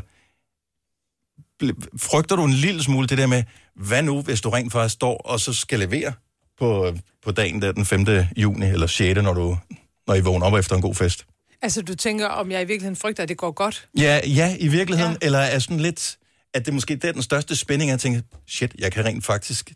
frygter 1.97 2.36
du 2.36 2.44
en 2.44 2.52
lille 2.52 2.82
smule 2.82 3.06
det 3.06 3.18
der 3.18 3.26
med, 3.26 3.44
hvad 3.76 4.02
nu, 4.02 4.22
hvis 4.22 4.40
du 4.40 4.51
rent 4.51 4.72
faktisk 4.72 4.93
står 4.93 5.16
og 5.16 5.40
så 5.40 5.52
skal 5.52 5.78
levere 5.78 6.12
på, 6.59 6.94
på 7.24 7.30
dagen 7.30 7.62
der 7.62 7.72
den 7.72 7.85
5. 7.85 8.06
juni 8.36 8.66
eller 8.66 8.86
6. 8.86 9.22
når 9.22 9.35
du 9.35 9.59
når 10.06 10.14
I 10.14 10.20
vågner 10.20 10.47
op 10.47 10.55
efter 10.55 10.76
en 10.76 10.82
god 10.82 10.94
fest? 10.94 11.26
Altså, 11.62 11.82
du 11.82 11.94
tænker, 11.94 12.26
om 12.26 12.51
jeg 12.51 12.62
i 12.62 12.64
virkeligheden 12.64 12.97
frygter, 12.97 13.22
at 13.22 13.28
det 13.28 13.36
går 13.36 13.51
godt? 13.51 13.89
Ja, 13.98 14.20
ja 14.26 14.56
i 14.60 14.68
virkeligheden. 14.68 15.16
Ja. 15.22 15.26
Eller 15.26 15.39
er 15.39 15.59
sådan 15.59 15.80
lidt, 15.80 16.18
at 16.55 16.66
det 16.66 16.74
måske 16.74 16.97
det 16.97 17.05
er 17.05 17.12
den 17.12 17.22
største 17.22 17.56
spænding, 17.56 17.90
at 17.90 17.93
jeg 17.93 18.01
tænker, 18.01 18.20
shit, 18.48 18.74
jeg 18.78 18.93
kan 18.93 19.05
rent 19.05 19.24
faktisk, 19.24 19.72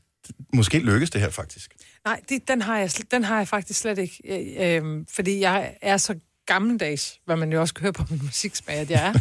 måske 0.54 0.78
lykkes 0.78 1.10
det 1.10 1.20
her 1.20 1.30
faktisk. 1.30 1.74
Nej, 2.04 2.20
det, 2.28 2.48
den, 2.48 2.62
har 2.62 2.78
jeg, 2.78 2.90
den 3.10 3.24
har 3.24 3.38
jeg 3.38 3.48
faktisk 3.48 3.80
slet 3.80 3.98
ikke. 3.98 4.22
Øh, 4.24 4.82
øh, 4.84 5.04
fordi 5.14 5.40
jeg 5.40 5.74
er 5.82 5.96
så 5.96 6.14
gammeldags, 6.46 7.18
hvad 7.24 7.36
man 7.36 7.52
jo 7.52 7.60
også 7.60 7.74
kan 7.74 7.82
høre 7.82 7.92
på 7.92 8.04
min 8.10 8.20
musiksmag, 8.22 8.76
at 8.76 8.90
jeg 8.90 9.06
er, 9.06 9.12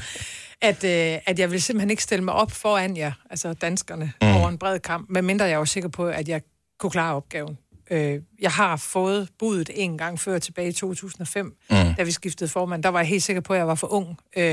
at, 0.61 0.83
øh, 0.83 1.19
at 1.25 1.39
jeg 1.39 1.51
vil 1.51 1.61
simpelthen 1.61 1.89
ikke 1.89 2.03
stille 2.03 2.25
mig 2.25 2.33
op 2.33 2.51
foran 2.51 2.97
jer, 2.97 3.11
altså 3.29 3.53
danskerne, 3.53 4.13
mm. 4.21 4.27
over 4.27 4.49
en 4.49 4.57
bred 4.57 4.79
kamp, 4.79 5.09
medmindre 5.09 5.45
jeg 5.45 5.59
er 5.59 5.65
sikker 5.65 5.89
på, 5.89 6.07
at 6.07 6.27
jeg 6.27 6.41
kunne 6.79 6.91
klare 6.91 7.15
opgaven. 7.15 7.57
Øh, 7.91 8.21
jeg 8.41 8.51
har 8.51 8.77
fået 8.77 9.29
budet 9.39 9.69
en 9.73 9.97
gang 9.97 10.19
før 10.19 10.39
tilbage 10.39 10.69
i 10.69 10.73
2005, 10.73 11.45
mm. 11.45 11.75
da 11.97 12.03
vi 12.03 12.11
skiftede 12.11 12.49
formand. 12.49 12.83
Der 12.83 12.89
var 12.89 12.99
jeg 12.99 13.07
helt 13.07 13.23
sikker 13.23 13.41
på, 13.41 13.53
at 13.53 13.59
jeg 13.59 13.67
var 13.67 13.75
for 13.75 13.93
ung. 13.93 14.17
Øh, 14.37 14.43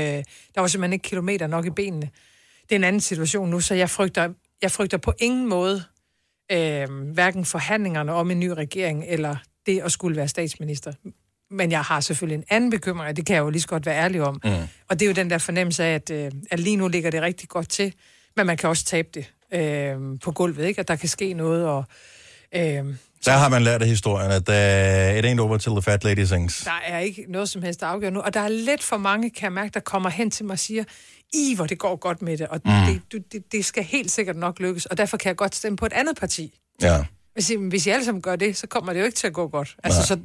der 0.55 0.59
var 0.61 0.67
simpelthen 0.67 0.93
ikke 0.93 1.03
kilometer 1.03 1.47
nok 1.47 1.65
i 1.65 1.69
benene. 1.69 2.09
Det 2.63 2.71
er 2.71 2.75
en 2.75 2.83
anden 2.83 3.01
situation 3.01 3.49
nu, 3.49 3.59
så 3.59 3.75
jeg 3.75 3.89
frygter, 3.89 4.33
jeg 4.61 4.71
frygter 4.71 4.97
på 4.97 5.13
ingen 5.19 5.47
måde 5.49 5.83
øh, 6.51 6.87
hverken 7.13 7.45
forhandlingerne 7.45 8.13
om 8.13 8.31
en 8.31 8.39
ny 8.39 8.47
regering, 8.47 9.05
eller 9.07 9.35
det 9.65 9.81
at 9.81 9.91
skulle 9.91 10.17
være 10.17 10.27
statsminister. 10.27 10.93
Men 11.51 11.71
jeg 11.71 11.81
har 11.81 11.99
selvfølgelig 11.99 12.35
en 12.37 12.43
anden 12.49 12.69
bekymring, 12.69 13.09
og 13.09 13.17
det 13.17 13.25
kan 13.25 13.35
jeg 13.35 13.41
jo 13.41 13.49
lige 13.49 13.61
så 13.61 13.67
godt 13.67 13.85
være 13.85 13.95
ærlig 14.03 14.21
om. 14.21 14.41
Mm. 14.43 14.51
Og 14.89 14.99
det 14.99 15.01
er 15.01 15.07
jo 15.07 15.13
den 15.13 15.29
der 15.29 15.37
fornemmelse 15.37 15.83
af, 15.83 15.93
at, 15.93 16.09
øh, 16.09 16.31
at 16.51 16.59
lige 16.59 16.75
nu 16.75 16.87
ligger 16.87 17.11
det 17.11 17.21
rigtig 17.21 17.49
godt 17.49 17.69
til, 17.69 17.93
men 18.35 18.45
man 18.45 18.57
kan 18.57 18.69
også 18.69 18.85
tabe 18.85 19.07
det 19.13 19.33
øh, 19.53 19.95
på 20.23 20.31
gulvet, 20.31 20.65
ikke? 20.65 20.79
At 20.79 20.87
der 20.87 20.95
kan 20.95 21.09
ske 21.09 21.33
noget, 21.33 21.65
og 21.65 21.83
øh, 22.55 22.61
Der 23.25 23.31
har 23.31 23.49
man 23.49 23.61
lært 23.61 23.81
af 23.81 23.87
historien, 23.87 24.31
at 24.31 24.49
uh, 24.49 25.17
it 25.19 25.25
ain't 25.25 25.41
over 25.41 25.57
till 25.57 25.71
the 25.71 25.81
fat 25.81 26.03
lady 26.03 26.23
sings. 26.25 26.61
der 26.63 26.79
er 26.87 26.99
ikke 26.99 27.25
noget 27.29 27.49
som 27.49 27.61
helst, 27.61 27.79
der 27.79 27.85
afgør 27.87 28.09
nu. 28.09 28.19
Og 28.19 28.33
der 28.33 28.39
er 28.39 28.47
lidt 28.47 28.83
for 28.83 28.97
mange, 28.97 29.29
kan 29.29 29.43
jeg 29.43 29.53
mærke, 29.53 29.71
der 29.73 29.79
kommer 29.79 30.09
hen 30.09 30.31
til 30.31 30.45
mig 30.45 30.53
og 30.53 30.59
siger, 30.59 30.83
i 31.33 31.55
hvor 31.55 31.65
det 31.65 31.77
går 31.79 31.95
godt 31.95 32.21
med 32.21 32.37
det, 32.37 32.47
og 32.47 32.61
mm. 32.65 32.71
det, 33.11 33.31
det, 33.33 33.51
det 33.51 33.65
skal 33.65 33.83
helt 33.83 34.11
sikkert 34.11 34.35
nok 34.35 34.59
lykkes, 34.59 34.85
og 34.85 34.97
derfor 34.97 35.17
kan 35.17 35.27
jeg 35.27 35.35
godt 35.35 35.55
stemme 35.55 35.77
på 35.77 35.85
et 35.85 35.93
andet 35.93 36.17
parti. 36.19 36.53
Ja. 36.81 37.03
Hvis 37.39 37.49
I, 37.49 37.55
hvis 37.69 37.85
I 37.85 37.89
alle 37.89 38.05
sammen 38.05 38.21
gør 38.21 38.35
det, 38.35 38.57
så 38.57 38.67
kommer 38.67 38.93
det 38.93 38.99
jo 38.99 39.05
ikke 39.05 39.15
til 39.15 39.27
at 39.27 39.33
gå 39.33 39.47
godt. 39.47 39.75
Altså, 39.83 40.05
så, 40.05 40.19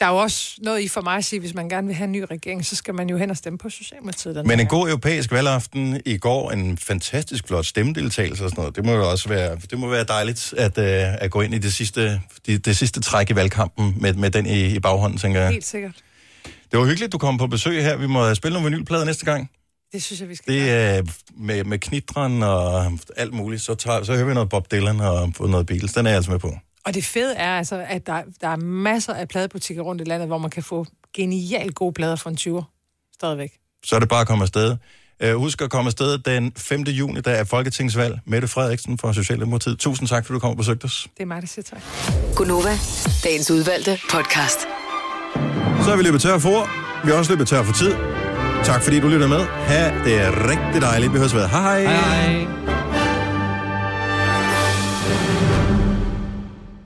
der 0.00 0.06
er 0.06 0.10
jo 0.10 0.16
også 0.16 0.54
noget 0.62 0.80
i 0.80 0.88
for 0.88 1.00
mig 1.00 1.16
at 1.16 1.24
sige, 1.24 1.40
hvis 1.40 1.54
man 1.54 1.68
gerne 1.68 1.86
vil 1.86 1.96
have 1.96 2.04
en 2.04 2.12
ny 2.12 2.24
regering, 2.30 2.66
så 2.66 2.76
skal 2.76 2.94
man 2.94 3.08
jo 3.08 3.16
hen 3.16 3.30
og 3.30 3.36
stemme 3.36 3.58
på 3.58 3.70
Socialdemokratiet. 3.70 4.46
Men 4.46 4.60
en 4.60 4.66
god 4.66 4.88
europæisk 4.88 5.32
valgaften 5.32 6.00
i 6.04 6.18
går, 6.18 6.50
en 6.50 6.78
fantastisk 6.78 7.46
flot 7.46 7.66
stemmedeltagelse 7.66 8.44
og 8.44 8.50
sådan 8.50 8.60
noget, 8.60 8.76
det 8.76 8.84
må 8.84 8.92
jo 8.92 9.10
også 9.10 9.28
være, 9.28 9.56
det 9.70 9.78
må 9.78 9.88
være 9.88 10.04
dejligt 10.04 10.54
at, 10.56 10.78
uh, 10.78 10.84
at 11.24 11.30
gå 11.30 11.40
ind 11.40 11.54
i 11.54 11.58
det 11.58 11.72
sidste, 11.72 12.20
det, 12.46 12.64
det 12.64 12.76
sidste 12.76 13.00
træk 13.00 13.30
i 13.30 13.34
valgkampen 13.34 13.94
med, 14.00 14.14
med 14.14 14.30
den 14.30 14.46
i, 14.46 14.74
i 14.74 14.80
baghånden, 14.80 15.18
tænker 15.18 15.40
jeg. 15.40 15.50
Helt 15.50 15.66
sikkert. 15.66 15.94
Det 16.72 16.78
var 16.78 16.86
hyggeligt, 16.86 17.12
du 17.12 17.18
kom 17.18 17.38
på 17.38 17.46
besøg 17.46 17.82
her. 17.82 17.96
Vi 17.96 18.06
må 18.06 18.34
spille 18.34 18.52
nogle 18.54 18.70
vinylplader 18.70 19.04
næste 19.04 19.24
gang. 19.24 19.50
Det 19.92 20.02
synes 20.02 20.20
jeg, 20.20 20.28
vi 20.28 20.34
skal 20.34 20.54
Det 20.54 20.70
er 20.70 21.02
med, 21.36 21.64
med 21.64 21.78
knitren 21.78 22.42
og 22.42 22.92
alt 23.16 23.34
muligt. 23.34 23.62
Så, 23.62 23.74
tager, 23.74 24.02
så 24.02 24.14
hører 24.14 24.26
vi 24.26 24.34
noget 24.34 24.48
Bob 24.48 24.70
Dylan 24.70 25.00
og 25.00 25.32
noget 25.40 25.66
Beatles. 25.66 25.92
Den 25.92 26.06
er 26.06 26.10
jeg 26.10 26.16
altså 26.16 26.30
med 26.30 26.38
på. 26.38 26.54
Og 26.84 26.94
det 26.94 27.04
fede 27.04 27.34
er 27.34 27.58
altså, 27.58 27.84
at 27.88 28.06
der, 28.06 28.22
der 28.40 28.48
er 28.48 28.56
masser 28.56 29.14
af 29.14 29.28
pladebutikker 29.28 29.82
rundt 29.82 30.00
i 30.00 30.04
landet, 30.04 30.28
hvor 30.28 30.38
man 30.38 30.50
kan 30.50 30.62
få 30.62 30.86
genialt 31.14 31.74
gode 31.74 31.92
plader 31.92 32.16
for 32.16 32.30
en 32.30 32.36
20'er. 32.40 32.64
Stadigvæk. 33.14 33.50
Så 33.84 33.96
er 33.96 34.00
det 34.00 34.08
bare 34.08 34.20
at 34.20 34.26
komme 34.26 34.42
afsted. 34.42 34.76
Uh, 35.24 35.30
husk 35.30 35.62
at 35.62 35.70
komme 35.70 35.88
afsted 35.88 36.18
den 36.18 36.52
5. 36.56 36.82
juni, 36.82 37.20
der 37.20 37.30
er 37.30 37.44
Folketingsvalg. 37.44 38.18
Mette 38.24 38.48
Frederiksen 38.48 38.98
fra 38.98 39.12
Socialdemokratiet. 39.12 39.78
Tusind 39.78 40.08
tak, 40.08 40.26
fordi 40.26 40.34
du 40.34 40.40
kom 40.40 40.50
og 40.50 40.56
besøgte 40.56 40.84
os. 40.84 41.08
Det 41.16 41.22
er 41.22 41.26
mig, 41.26 41.42
der 41.42 41.48
siger 41.48 41.62
tak. 41.62 41.80
Gunova, 42.36 42.78
dagens 43.24 43.50
udvalgte 43.50 43.98
podcast. 44.10 44.60
Så 45.84 45.92
er 45.92 45.96
vi 45.96 46.02
løbet 46.02 46.20
tør 46.20 46.38
for. 46.38 46.68
Vi 47.06 47.10
er 47.10 47.14
også 47.14 47.32
løbet 47.32 47.48
tør 47.48 47.62
for 47.62 47.72
tid. 47.72 48.25
Tak 48.66 48.82
fordi 48.82 49.00
du 49.00 49.08
lytter 49.08 49.28
med. 49.28 49.40
Ha' 49.66 49.90
det 50.04 50.20
rigtig 50.50 50.82
dejligt. 50.82 51.12
Vi 51.12 51.18
høres 51.18 51.34
ved. 51.34 51.46
Hej 51.48 51.82
hej. 51.82 51.94
Hej 51.94 52.46
hej. 52.66 52.75